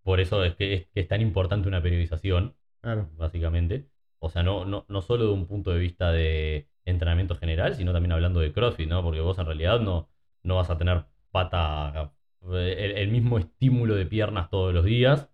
Por 0.04 0.20
eso 0.20 0.44
es 0.44 0.56
que 0.56 0.74
es, 0.74 0.86
que 0.94 1.00
es 1.00 1.08
tan 1.08 1.20
importante 1.22 1.68
una 1.68 1.82
periodización 1.82 2.56
claro. 2.80 3.08
básicamente. 3.16 3.88
O 4.22 4.28
sea, 4.30 4.42
no, 4.42 4.64
no, 4.64 4.84
no 4.88 5.02
solo 5.02 5.24
de 5.26 5.32
un 5.32 5.46
punto 5.46 5.70
de 5.72 5.78
vista 5.80 6.12
de 6.12 6.68
entrenamiento 6.84 7.34
general, 7.36 7.74
sino 7.74 7.92
también 7.92 8.12
hablando 8.12 8.40
de 8.40 8.52
CrossFit, 8.52 8.88
¿no? 8.88 9.02
Porque 9.02 9.20
vos 9.20 9.38
en 9.38 9.46
realidad 9.46 9.80
no, 9.80 10.08
no 10.42 10.56
vas 10.56 10.70
a 10.70 10.78
tener 10.78 11.06
pata, 11.30 12.12
eh, 12.52 12.76
el, 12.78 12.92
el 12.98 13.08
mismo 13.10 13.38
estímulo 13.38 13.94
de 13.96 14.06
piernas 14.06 14.48
todos 14.50 14.72
los 14.74 14.84
días, 14.84 15.28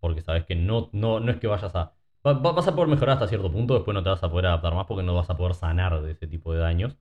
porque 0.00 0.20
sabes 0.22 0.44
que 0.44 0.54
no, 0.56 0.90
no, 0.92 1.20
no 1.20 1.30
es 1.32 1.38
que 1.38 1.46
vayas 1.46 1.74
a... 1.76 1.94
va- 2.26 2.32
va- 2.34 2.52
Vas 2.52 2.66
a 2.68 2.74
poder 2.74 2.88
mejorar 2.90 3.14
hasta 3.14 3.28
cierto 3.28 3.50
punto, 3.52 3.74
después 3.74 3.94
no 3.94 4.02
te 4.02 4.10
vas 4.10 4.22
a 4.24 4.30
poder 4.30 4.46
adaptar 4.46 4.74
más 4.74 4.86
porque 4.86 5.02
no 5.04 5.14
vas 5.14 5.30
a 5.30 5.36
poder 5.36 5.54
sanar 5.54 6.02
de 6.02 6.12
ese 6.12 6.26
tipo 6.26 6.52
de 6.52 6.60
daños. 6.60 6.96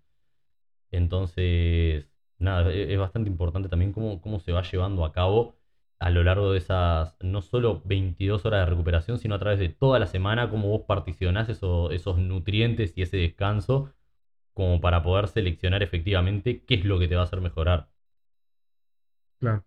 Entonces, 0.91 2.07
nada, 2.37 2.71
e- 2.71 2.93
es 2.93 2.99
bastante 2.99 3.29
importante 3.29 3.69
también 3.69 3.91
cómo, 3.93 4.21
cómo 4.21 4.39
se 4.39 4.51
va 4.51 4.61
llevando 4.63 5.05
a 5.05 5.11
cabo 5.11 5.55
a 6.01 6.09
lo 6.09 6.23
largo 6.23 6.51
de 6.51 6.57
esas, 6.57 7.15
no 7.21 7.41
solo 7.41 7.81
22 7.85 8.45
horas 8.45 8.65
de 8.65 8.71
recuperación, 8.71 9.19
sino 9.19 9.35
a 9.35 9.39
través 9.39 9.59
de 9.59 9.69
toda 9.69 9.99
la 9.99 10.07
semana, 10.07 10.49
cómo 10.49 10.69
vos 10.69 10.81
particionás 10.87 11.47
eso- 11.49 11.91
esos 11.91 12.17
nutrientes 12.17 12.93
y 12.97 13.03
ese 13.03 13.17
descanso, 13.17 13.93
como 14.53 14.81
para 14.81 15.03
poder 15.03 15.27
seleccionar 15.27 15.83
efectivamente 15.83 16.63
qué 16.65 16.75
es 16.75 16.85
lo 16.85 16.99
que 16.99 17.07
te 17.07 17.15
va 17.15 17.21
a 17.21 17.25
hacer 17.25 17.41
mejorar. 17.41 17.89
Claro. 19.39 19.63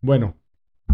Bueno, 0.00 0.36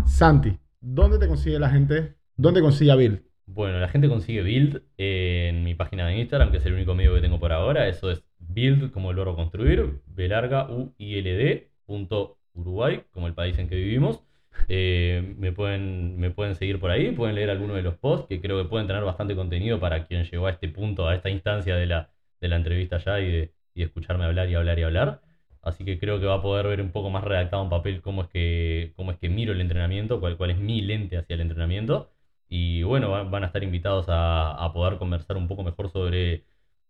Santi, 0.04 0.58
¿dónde 0.80 1.18
te 1.18 1.28
consigue 1.28 1.58
la 1.58 1.70
gente? 1.70 2.16
¿Dónde 2.36 2.60
consigue 2.60 2.92
a 2.92 2.96
Bill? 2.96 3.24
Bueno, 3.46 3.78
la 3.80 3.88
gente 3.88 4.08
consigue 4.08 4.42
Build 4.42 4.82
en 4.96 5.64
mi 5.64 5.74
página 5.74 6.06
de 6.06 6.18
Instagram, 6.18 6.50
que 6.50 6.58
es 6.58 6.66
el 6.66 6.74
único 6.74 6.94
medio 6.94 7.14
que 7.14 7.20
tengo 7.20 7.38
por 7.38 7.52
ahora. 7.52 7.88
Eso 7.88 8.10
es 8.10 8.24
Build, 8.38 8.92
como 8.92 9.10
el 9.10 9.16
verbo 9.16 9.36
construir, 9.36 10.02
B 10.06 10.28
larga, 10.28 10.70
U, 10.70 10.94
I, 10.98 11.18
L, 11.18 11.32
D, 11.32 11.70
punto 11.84 12.38
Uruguay, 12.54 13.04
como 13.12 13.26
el 13.28 13.34
país 13.34 13.56
en 13.58 13.68
que 13.68 13.76
vivimos. 13.76 14.25
Eh, 14.68 15.34
me, 15.38 15.52
pueden, 15.52 16.18
me 16.18 16.30
pueden 16.30 16.54
seguir 16.54 16.78
por 16.80 16.90
ahí, 16.90 17.10
pueden 17.12 17.34
leer 17.36 17.50
alguno 17.50 17.74
de 17.74 17.82
los 17.82 17.96
posts, 17.96 18.26
que 18.28 18.40
creo 18.40 18.62
que 18.62 18.68
pueden 18.68 18.86
tener 18.86 19.02
bastante 19.04 19.34
contenido 19.36 19.78
para 19.80 20.04
quien 20.04 20.24
llegó 20.24 20.46
a 20.46 20.50
este 20.50 20.68
punto, 20.68 21.06
a 21.08 21.14
esta 21.14 21.30
instancia 21.30 21.76
de 21.76 21.86
la, 21.86 22.10
de 22.40 22.48
la 22.48 22.56
entrevista 22.56 22.98
ya 22.98 23.20
y 23.20 23.30
de, 23.30 23.52
y 23.74 23.82
escucharme 23.82 24.24
hablar 24.24 24.48
y 24.48 24.54
hablar 24.54 24.78
y 24.78 24.82
hablar. 24.82 25.20
Así 25.62 25.84
que 25.84 25.98
creo 25.98 26.20
que 26.20 26.26
va 26.26 26.34
a 26.34 26.42
poder 26.42 26.66
ver 26.66 26.80
un 26.80 26.90
poco 26.90 27.10
más 27.10 27.24
redactado 27.24 27.62
en 27.64 27.70
papel 27.70 28.00
cómo 28.00 28.22
es 28.22 28.28
que, 28.28 28.92
cómo 28.96 29.10
es 29.12 29.18
que 29.18 29.28
miro 29.28 29.52
el 29.52 29.60
entrenamiento, 29.60 30.20
cuál, 30.20 30.36
cuál 30.36 30.50
es 30.50 30.58
mi 30.58 30.80
lente 30.80 31.16
hacia 31.16 31.34
el 31.34 31.40
entrenamiento. 31.40 32.10
Y 32.48 32.82
bueno, 32.84 33.10
va- 33.10 33.24
van 33.24 33.42
a 33.44 33.46
estar 33.46 33.62
invitados 33.64 34.06
a, 34.08 34.52
a 34.52 34.72
poder 34.72 34.98
conversar 34.98 35.36
un 35.36 35.48
poco 35.48 35.62
mejor 35.64 35.88
sobre 35.90 36.44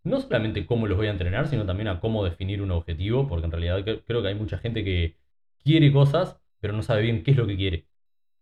no 0.04 0.20
solamente 0.20 0.66
cómo 0.66 0.86
los 0.86 0.96
voy 0.96 1.06
a 1.08 1.10
entrenar, 1.10 1.48
sino 1.48 1.66
también 1.66 1.88
a 1.88 2.00
cómo 2.00 2.24
definir 2.24 2.62
un 2.62 2.70
objetivo, 2.70 3.26
porque 3.26 3.46
en 3.46 3.50
realidad 3.52 3.78
cre- 3.80 4.02
creo 4.06 4.22
que 4.22 4.28
hay 4.28 4.34
mucha 4.34 4.58
gente 4.58 4.84
que 4.84 5.16
quiere 5.58 5.92
cosas, 5.92 6.36
pero 6.60 6.72
no 6.74 6.82
sabe 6.82 7.02
bien 7.02 7.22
qué 7.22 7.32
es 7.32 7.36
lo 7.36 7.46
que 7.46 7.56
quiere. 7.56 7.86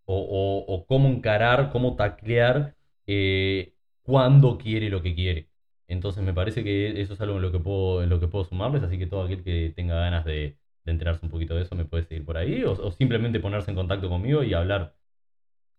O, 0.07 0.17
o- 0.21 0.75
o 0.75 0.87
cómo 0.87 1.09
encarar, 1.09 1.71
cómo 1.71 1.97
taclear 1.97 2.77
eh, 3.07 3.75
cuándo 4.03 4.59
quiere 4.59 4.91
lo 4.91 5.03
que 5.03 5.15
quiere. 5.15 5.51
Entonces 5.89 6.23
me 6.25 6.35
parece 6.35 6.65
que 6.65 7.01
eso 7.01 7.15
es 7.15 7.21
algo 7.21 7.37
en 7.37 7.43
lo 7.43 7.53
que 7.53 7.59
puedo, 7.61 8.03
en 8.03 8.11
lo 8.11 8.21
que 8.21 8.29
puedo 8.29 8.45
sumarles, 8.45 8.83
así 8.83 8.99
que 8.99 9.07
todo 9.07 9.23
aquel 9.25 9.43
que 9.45 9.73
tenga 9.77 9.97
ganas 9.97 10.25
de, 10.25 10.59
de 10.85 10.93
enterarse 10.93 11.25
un 11.25 11.31
poquito 11.31 11.55
de 11.55 11.63
eso 11.63 11.75
me 11.77 11.85
puede 11.87 12.05
seguir 12.05 12.25
por 12.25 12.37
ahí, 12.37 12.65
o, 12.65 12.73
o 12.73 12.91
simplemente 12.93 13.41
ponerse 13.41 13.71
en 13.71 13.77
contacto 13.77 14.09
conmigo 14.09 14.43
y 14.43 14.55
hablar. 14.55 14.97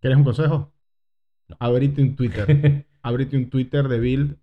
¿Quieres 0.02 0.18
un 0.18 0.24
consejo? 0.24 0.74
No. 1.48 1.56
Abrite 1.60 2.02
un 2.02 2.16
Twitter. 2.16 2.86
Abrite 3.02 3.38
un 3.38 3.50
Twitter 3.50 3.88
de 3.88 4.00
Build, 4.00 4.38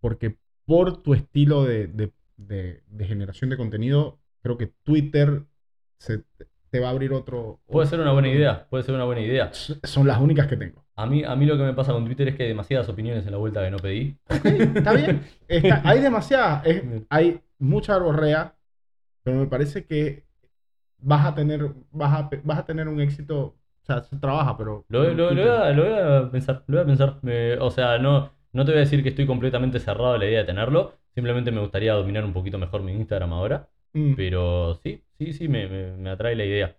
porque 0.00 0.36
por 0.66 1.02
tu 1.02 1.14
estilo 1.14 1.64
de, 1.64 1.88
de- 1.88 2.12
de- 2.36 2.82
de 2.86 3.06
generación 3.06 3.50
de 3.50 3.56
contenido, 3.56 4.20
creo 4.42 4.56
que 4.58 4.68
Twitter 4.84 5.44
se, 5.98 6.24
te 6.74 6.80
va 6.80 6.88
a 6.88 6.90
abrir 6.90 7.12
otro. 7.12 7.60
Puede 7.68 7.86
ser 7.86 8.00
una 8.00 8.10
buena 8.10 8.28
idea, 8.28 8.66
puede 8.68 8.82
ser 8.82 8.96
una 8.96 9.04
buena 9.04 9.20
idea. 9.20 9.48
Son 9.52 10.08
las 10.08 10.18
únicas 10.20 10.48
que 10.48 10.56
tengo. 10.56 10.84
A 10.96 11.06
mí, 11.06 11.22
a 11.22 11.36
mí 11.36 11.46
lo 11.46 11.56
que 11.56 11.62
me 11.62 11.72
pasa 11.72 11.92
con 11.92 12.04
Twitter 12.04 12.26
es 12.26 12.34
que 12.34 12.42
hay 12.42 12.48
demasiadas 12.48 12.88
opiniones 12.88 13.24
en 13.24 13.30
la 13.30 13.38
vuelta 13.38 13.62
que 13.62 13.70
no 13.70 13.76
pedí. 13.76 14.16
Está 14.28 14.92
bien. 14.94 15.22
Está- 15.46 15.82
hay 15.84 16.00
demasiadas. 16.00 16.66
es- 16.66 16.82
hay 17.10 17.40
mucha 17.60 17.96
borrea, 17.98 18.56
pero 19.22 19.36
me 19.38 19.46
parece 19.46 19.86
que 19.86 20.24
vas 20.98 21.24
a 21.24 21.32
tener, 21.36 21.70
vas 21.92 22.12
a, 22.12 22.30
vas 22.42 22.58
a 22.58 22.64
tener 22.66 22.88
un 22.88 23.00
éxito. 23.00 23.38
O 23.40 23.86
sea, 23.86 24.02
se 24.02 24.16
trabaja, 24.16 24.56
pero. 24.58 24.84
Lo, 24.88 25.04
lo- 25.14 25.30
lo 25.30 25.42
voy, 25.42 25.48
a, 25.50 25.70
lo 25.70 25.84
voy 25.84 25.92
a 26.26 26.30
pensar, 26.32 26.64
lo 26.66 26.78
voy 26.78 26.82
a 26.82 26.86
pensar. 26.86 27.18
Me- 27.22 27.56
o 27.58 27.70
sea, 27.70 27.98
no, 27.98 28.32
no 28.52 28.64
te 28.64 28.72
voy 28.72 28.78
a 28.78 28.80
decir 28.84 29.00
que 29.04 29.10
estoy 29.10 29.26
completamente 29.26 29.78
cerrado 29.78 30.14
a 30.14 30.18
la 30.18 30.24
idea 30.26 30.40
de 30.40 30.46
tenerlo. 30.46 30.94
Simplemente 31.14 31.52
me 31.52 31.60
gustaría 31.60 31.92
dominar 31.94 32.24
un 32.24 32.32
poquito 32.32 32.58
mejor 32.58 32.82
mi 32.82 32.90
Instagram 32.94 33.32
ahora. 33.32 33.68
Mm. 33.92 34.14
Pero 34.16 34.74
sí, 34.82 35.03
sí, 35.18 35.32
sí, 35.32 35.48
me, 35.48 35.66
me- 35.68 35.96
me 35.96 36.10
atrae 36.10 36.34
la 36.36 36.44
idea. 36.44 36.76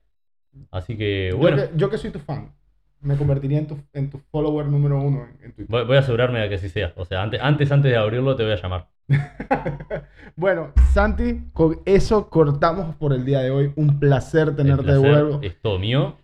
Así 0.71 0.97
que, 0.97 1.29
Yo 1.31 1.37
bueno, 1.37 1.57
que- 1.57 1.69
yo, 1.75 1.89
que, 1.89 1.97
soy 1.97 2.11
tu 2.11 2.19
fan, 2.19 2.53
me 3.01 3.15
convertiría 3.17 3.59
en 3.59 3.67
tu, 3.67 3.77
en 3.93 4.09
tu 4.09 4.19
follower 4.31 4.65
número 4.67 4.99
uno 5.01 5.25
en, 5.25 5.45
en 5.45 5.51
Twitter. 5.53 5.65
voy, 5.69 5.85
voy 5.85 5.97
a 5.97 5.99
asegurarme 5.99 6.39
de 6.39 6.49
que 6.49 6.55
así 6.55 6.69
sea. 6.69 6.93
O 6.95 7.05
sea, 7.05 7.21
antes, 7.23 7.39
antes, 7.41 7.71
antes 7.71 7.91
de 7.91 7.97
abrirlo 7.97 8.35
te 8.35 8.43
voy 8.43 8.53
a 8.53 8.61
llamar. 8.61 8.87
bueno, 10.35 10.71
Santi, 10.93 11.41
con 11.53 11.79
eso 11.85 12.29
cortamos 12.29 12.95
por 12.95 13.13
el 13.13 13.25
día 13.25 13.39
de 13.41 13.51
hoy. 13.51 13.73
Un 13.75 13.99
placer 13.99 14.55
tenerte 14.55 14.91
de 14.91 14.97
vuelvo. 14.97 15.39
es 15.43 15.59
todo 15.61 15.77
mío. 15.77 16.17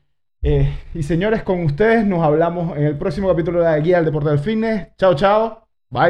Eh, 0.43 0.73
y 0.95 1.03
señores, 1.03 1.43
con 1.43 1.63
ustedes 1.63 2.03
nos 2.05 2.23
hablamos 2.23 2.75
en 2.75 2.85
el 2.85 2.97
próximo 2.97 3.27
capítulo 3.27 3.59
de 3.59 3.65
la 3.65 3.77
Guía 3.79 3.97
del 3.97 4.05
Deporte 4.05 4.29
del 4.29 4.39
Fitness. 4.39 4.87
Chao, 4.97 5.13
chao. 5.13 5.67
Bye. 5.89 6.09